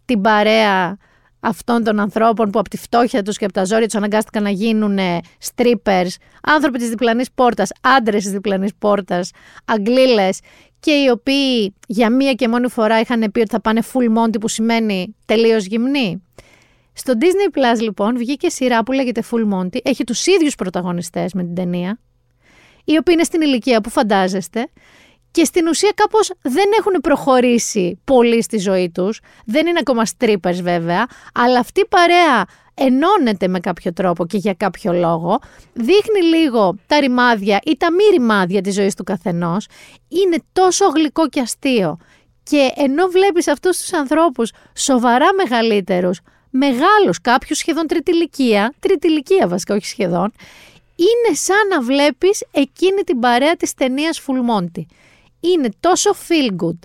Την 0.05 0.21
παρέα 0.21 0.97
αυτών 1.43 1.85
των 1.85 2.01
ανθρώπων 2.01 2.51
που 2.51 2.59
από 2.59 2.69
τη 2.69 2.77
φτώχεια 2.77 3.23
τους 3.23 3.37
και 3.39 3.45
από 3.45 3.55
τα 3.55 3.65
ζόρια 3.65 3.87
τους 3.87 3.95
αναγκάστηκαν 3.95 4.43
να 4.43 4.51
γίνουν 4.51 4.99
strippers, 5.55 6.09
άνθρωποι 6.43 6.79
της 6.79 6.89
διπλανής 6.89 7.33
πόρτας, 7.35 7.71
άντρες 7.81 8.23
της 8.23 8.33
διπλανής 8.33 8.75
πόρτας, 8.79 9.31
αγγλίλες 9.65 10.41
και 10.81 10.93
οι 10.93 11.09
οποίοι 11.09 11.75
για 11.87 12.11
μία 12.11 12.33
και 12.33 12.49
μόνη 12.49 12.69
φορά 12.69 13.01
είχαν 13.01 13.31
πει 13.33 13.41
ότι 13.41 13.51
θα 13.51 13.61
πάνε 13.61 13.83
full 13.93 14.19
monty 14.19 14.41
που 14.41 14.49
σημαίνει 14.49 15.17
τελείως 15.27 15.65
γυμνή. 15.65 16.23
Στο 16.93 17.13
Disney 17.21 17.59
Plus 17.59 17.81
λοιπόν 17.81 18.17
βγήκε 18.17 18.49
σειρά 18.49 18.83
που 18.83 18.93
λέγεται 18.93 19.23
Full 19.31 19.53
Monty, 19.53 19.77
έχει 19.83 20.05
τους 20.05 20.27
ίδιους 20.27 20.55
πρωταγωνιστές 20.55 21.33
με 21.33 21.43
την 21.43 21.55
ταινία, 21.55 21.99
οι 22.85 22.97
οποίοι 22.97 23.15
είναι 23.17 23.25
στην 23.25 23.41
ηλικία 23.41 23.81
που 23.81 23.91
φαντάζεστε 23.91 24.69
και 25.33 25.45
στην 25.45 25.67
ουσία 25.69 25.93
κάπως 25.95 26.33
δεν 26.43 26.65
έχουν 26.79 26.93
προχωρήσει 27.01 28.01
πολύ 28.05 28.43
στη 28.43 28.59
ζωή 28.59 28.91
τους. 28.91 29.21
Δεν 29.45 29.67
είναι 29.67 29.79
ακόμα 29.81 30.03
strippers 30.19 30.61
βέβαια, 30.63 31.07
αλλά 31.35 31.59
αυτή 31.59 31.81
η 31.81 31.87
παρέα 31.89 32.45
ενώνεται 32.75 33.49
με 33.49 33.61
κάποιο 33.61 33.93
τρόπο 33.93 34.27
και 34.27 34.37
για 34.37 34.55
κάποιο 34.55 34.93
λόγο, 34.93 35.39
δείχνει 35.73 36.23
λίγο 36.37 36.77
τα 36.87 37.01
ρημάδια 37.01 37.61
ή 37.65 37.77
τα 37.77 37.93
μη 37.93 38.03
ρημάδια 38.13 38.61
της 38.61 38.75
ζωής 38.75 38.95
του 38.95 39.05
καθενός, 39.05 39.67
είναι 40.09 40.37
τόσο 40.53 40.87
γλυκό 40.87 41.29
και 41.29 41.41
αστείο. 41.41 41.99
Και 42.43 42.71
ενώ 42.77 43.07
βλέπεις 43.07 43.49
αυτούς 43.49 43.79
τους 43.79 43.93
ανθρώπους 43.93 44.53
σοβαρά 44.75 45.35
μεγαλύτερους, 45.35 46.21
μεγάλους, 46.51 47.21
κάποιους 47.21 47.59
σχεδόν 47.59 47.87
τριτηλικία, 47.87 48.75
τριτηλικία 48.81 49.49
βασικά, 49.49 49.75
όχι 49.75 49.87
σχεδόν, 49.87 50.33
είναι 50.97 51.37
σαν 51.37 51.69
να 51.71 51.83
βλέπεις 51.83 52.45
εκείνη 52.51 53.03
την 53.03 53.19
παρέα 53.19 53.57
της 53.57 53.75
ταινίας 53.75 54.23
Full 54.27 54.57
Monty 54.57 54.83
είναι 55.43 55.69
τόσο 55.81 56.11
feel 56.29 56.65
good, 56.65 56.79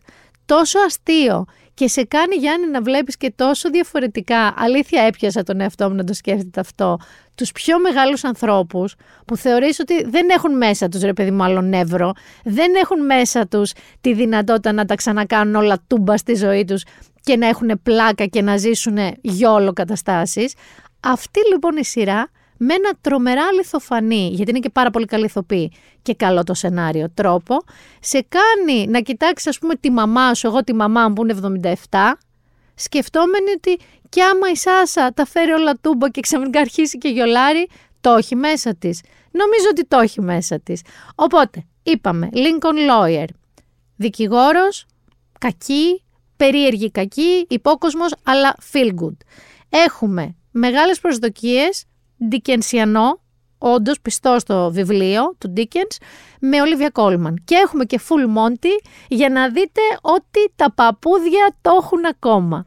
τόσο 0.46 0.80
αστείο 0.80 1.46
και 1.74 1.88
σε 1.88 2.04
κάνει 2.04 2.36
Γιάννη 2.36 2.68
να 2.68 2.82
βλέπεις 2.82 3.18
και 3.18 3.34
τόσο 3.36 3.70
διαφορετικά, 3.70 4.54
αλήθεια 4.58 5.02
έπιασα 5.02 5.44
τον 5.44 5.62
εαυτό 5.62 5.90
μου 5.90 5.96
να 5.96 6.04
το 6.04 6.14
σκέφτεται 6.14 6.60
αυτό, 6.60 7.00
τους 7.36 7.52
πιο 7.52 7.80
μεγάλους 7.80 8.24
ανθρώπους 8.24 8.96
που 9.26 9.38
θεωρείς 9.38 9.80
ότι 9.80 10.04
δεν 10.04 10.30
έχουν 10.30 10.58
μέσα 10.58 10.88
τους 10.88 11.02
ρε 11.02 11.14
παιδί 11.14 11.32
μου 11.32 11.44
άλλο 11.44 11.62
νεύρο, 11.62 12.12
δεν 12.44 12.76
έχουν 12.76 13.06
μέσα 13.06 13.48
τους 13.48 13.72
τη 14.02 14.14
δυνατότητα 14.14 14.72
να 14.72 14.86
τα 14.86 14.96
ξανακάνουν 14.96 15.56
όλα 15.56 15.84
τούμπα 15.88 16.18
στη 16.18 16.36
ζωή 16.36 16.66
τους 16.66 16.84
και 17.22 17.38
να 17.38 17.48
έχουν 17.48 17.80
πλάκα 17.84 18.26
και 18.26 18.42
να 18.42 18.58
ζήσουν 18.58 18.98
γιόλο 19.22 19.74
καταστάσεις. 19.74 20.54
Αυτή 21.00 21.40
λοιπόν 21.52 21.78
η 21.78 21.86
σειρά 21.86 22.30
με 22.58 22.74
ένα 22.74 22.92
τρομερά 23.02 23.52
λιθοφανή, 23.52 24.30
γιατί 24.34 24.50
είναι 24.50 24.60
και 24.60 24.70
πάρα 24.70 24.90
πολύ 24.90 25.06
καλή 25.06 25.26
ηθοποίη 25.26 25.72
και 26.02 26.14
καλό 26.14 26.44
το 26.44 26.54
σενάριο 26.54 27.10
τρόπο, 27.14 27.58
σε 28.00 28.26
κάνει 28.30 28.88
να 28.88 29.00
κοιτάξεις 29.00 29.48
ας 29.48 29.60
πούμε 29.60 29.76
τη 29.76 29.92
μαμά 29.92 30.34
σου, 30.34 30.48
εγώ 30.48 30.64
τη 30.64 30.74
μαμά 30.74 31.08
μου 31.08 31.14
που 31.14 31.26
είναι 31.26 31.74
77, 31.92 32.00
σκεφτόμενη 32.76 33.52
ότι 33.52 33.78
κι 34.10 34.22
άμα 34.22 34.50
η 34.50 34.56
Σάσα 34.56 35.14
τα 35.14 35.26
φέρει 35.26 35.52
όλα 35.52 35.78
τούμπα 35.82 36.10
και 36.10 36.22
ξαφνικά 36.22 36.60
αρχίσει 36.60 36.98
και 36.98 37.10
γιολάρει, 37.10 37.68
το 38.02 38.14
έχει 38.14 38.36
μέσα 38.36 38.76
της. 38.76 39.02
Νομίζω 39.32 39.68
ότι 39.72 39.86
το 39.86 40.00
έχει 40.00 40.22
μέσα 40.22 40.60
της. 40.60 40.82
Οπότε, 41.16 41.66
είπαμε, 41.84 42.30
Lincoln 42.34 42.92
Lawyer, 42.92 43.28
δικηγόρος, 43.96 44.86
κακή, 45.40 46.04
περίεργη 46.38 46.92
κακή, 46.92 47.46
υπόκοσμος, 47.50 48.14
αλλά 48.24 48.56
feel 48.72 48.90
good. 49.02 49.18
Έχουμε 49.70 50.36
μεγάλες 50.52 51.00
προσδοκίες, 51.00 51.84
Ντικενσιανό, 52.28 53.20
όντως 53.58 54.02
πιστό 54.02 54.36
στο 54.40 54.72
βιβλίο 54.72 55.36
του 55.38 55.50
Ντίκεν, 55.50 55.88
με 56.40 56.62
Ολίβια 56.62 56.90
Κόλμαν. 56.90 57.42
Και 57.46 57.56
έχουμε 57.56 57.86
και 57.86 58.00
full 58.08 58.38
Monty 58.38 58.88
για 59.08 59.30
να 59.30 59.50
δείτε 59.50 59.82
ότι 60.02 60.52
τα 60.56 60.72
παππούδια 60.72 61.56
το 61.62 61.72
έχουν 61.82 62.06
ακόμα. 62.06 62.66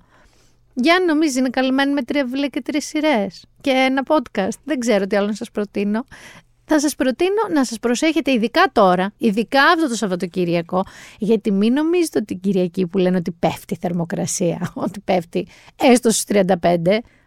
Γιάννη 0.74 1.06
νομίζεις 1.06 1.36
είναι 1.36 1.48
καλυμμένη 1.48 1.92
με 1.92 2.02
τρία 2.02 2.24
βιβλία 2.24 2.48
και 2.48 2.62
τρεις 2.62 2.86
σειρές 2.86 3.44
και 3.60 3.70
ένα 3.70 4.02
podcast; 4.06 4.58
Δεν 4.64 4.78
ξέρω 4.78 5.06
τι 5.06 5.16
άλλο 5.16 5.26
να 5.26 5.34
σας 5.34 5.50
προτείνω. 5.50 6.04
Θα 6.72 6.80
σας 6.80 6.94
προτείνω 6.94 7.42
να 7.52 7.64
σας 7.64 7.78
προσέχετε 7.78 8.32
ειδικά 8.32 8.70
τώρα, 8.72 9.12
ειδικά 9.16 9.62
αυτό 9.62 9.88
το 9.88 9.94
Σαββατοκύριακο, 9.94 10.84
γιατί 11.18 11.50
μην 11.50 11.72
νομίζετε 11.72 12.18
ότι 12.18 12.26
την 12.26 12.40
Κυριακή 12.40 12.86
που 12.86 12.98
λένε 12.98 13.16
ότι 13.16 13.30
πέφτει 13.30 13.74
η 13.74 13.78
θερμοκρασία, 13.80 14.70
ότι 14.84 15.00
πέφτει 15.00 15.46
έστω 15.76 16.10
στους 16.10 16.24
35, 16.36 16.44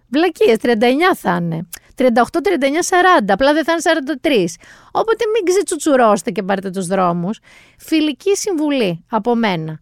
βλακίες, 0.07 0.57
39 0.61 0.75
θα 1.15 1.39
είναι. 1.41 1.67
38, 1.95 2.41
39, 2.41 2.81
40. 3.19 3.25
Απλά 3.27 3.53
δεν 3.53 3.63
θα 3.63 3.71
είναι 3.71 4.15
43. 4.21 4.45
Οπότε 4.91 5.23
μην 5.33 5.45
ξετσουτσουρώστε 5.45 6.31
και 6.31 6.43
πάρετε 6.43 6.69
τους 6.69 6.87
δρόμους. 6.87 7.39
Φιλική 7.77 8.35
συμβουλή 8.35 9.05
από 9.09 9.35
μένα. 9.35 9.79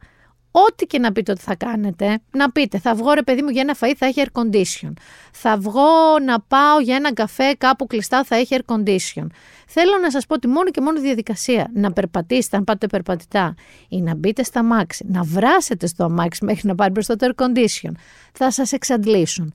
Ό,τι 0.51 0.85
και 0.85 0.99
να 0.99 1.11
πείτε 1.11 1.31
ότι 1.31 1.41
θα 1.41 1.55
κάνετε, 1.55 2.19
να 2.31 2.51
πείτε 2.51 2.79
θα 2.79 2.95
βγω 2.95 3.13
ρε 3.13 3.21
παιδί 3.21 3.41
μου 3.41 3.49
για 3.49 3.61
ένα 3.61 3.75
φαΐ 3.79 3.93
θα 3.97 4.05
έχει 4.05 4.21
air 4.25 4.41
condition. 4.41 4.91
Θα 5.31 5.57
βγω 5.57 6.19
να 6.25 6.41
πάω 6.41 6.79
για 6.79 6.95
ένα 6.95 7.13
καφέ 7.13 7.53
κάπου 7.57 7.87
κλειστά 7.87 8.23
θα 8.23 8.35
έχει 8.35 8.55
air 8.57 8.75
condition. 8.75 9.25
Θέλω 9.67 9.97
να 10.01 10.11
σας 10.11 10.25
πω 10.25 10.33
ότι 10.33 10.47
μόνο 10.47 10.69
και 10.69 10.81
μόνο 10.81 10.99
η 10.99 11.01
διαδικασία 11.01 11.69
να 11.73 11.91
περπατήσετε 11.91 12.57
αν 12.57 12.63
πάτε 12.63 12.87
περπατητά 12.87 13.55
ή 13.89 14.01
να 14.01 14.15
μπείτε 14.15 14.43
στα 14.43 14.63
μάξι, 14.63 15.05
να 15.07 15.23
βράσετε 15.23 15.87
στο 15.87 16.03
αμάξι 16.03 16.45
μέχρι 16.45 16.67
να 16.67 16.75
πάρει 16.75 16.91
μπροστά 16.91 17.15
το 17.15 17.27
air 17.29 17.43
condition, 17.43 17.91
θα 18.33 18.51
σας 18.51 18.71
εξαντλήσουν. 18.71 19.53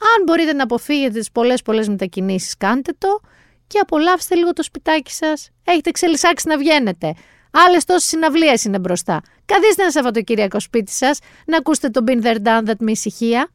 Αν 0.00 0.24
μπορείτε 0.24 0.52
να 0.52 0.62
αποφύγετε 0.62 1.18
τις 1.18 1.30
πολλές 1.30 1.62
πολλές 1.62 1.88
μετακινήσεις, 1.88 2.56
κάντε 2.56 2.92
το 2.98 3.20
και 3.66 3.78
απολαύστε 3.78 4.34
λίγο 4.34 4.52
το 4.52 4.62
σπιτάκι 4.62 5.12
σας. 5.12 5.50
Έχετε 5.64 5.90
ξελισσάξει 5.90 6.48
να 6.48 6.58
βγαίνετε. 6.58 7.14
Άλλες 7.50 7.84
τόσες 7.84 8.08
συναυλίες 8.08 8.64
είναι 8.64 8.78
μπροστά. 8.78 9.22
Καθίστε 9.44 9.82
ένα 9.82 9.90
Σαββατοκύριακο 9.90 10.60
σπίτι 10.60 10.92
σας, 10.92 11.18
να 11.46 11.56
ακούσετε 11.56 11.90
το 11.90 12.04
Been 12.06 12.22
There 12.22 12.42
Done 12.42 12.68
That 12.68 12.76
με 12.78 12.90
ησυχία. 12.90 13.48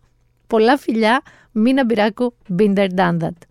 Πολλά 0.48 0.78
φιλιά, 0.78 1.22
Μίνα 1.52 1.86
Μπυράκου, 1.86 2.36
Been 2.58 2.74
There 2.74 2.90
Done 2.96 3.18
That. 3.20 3.51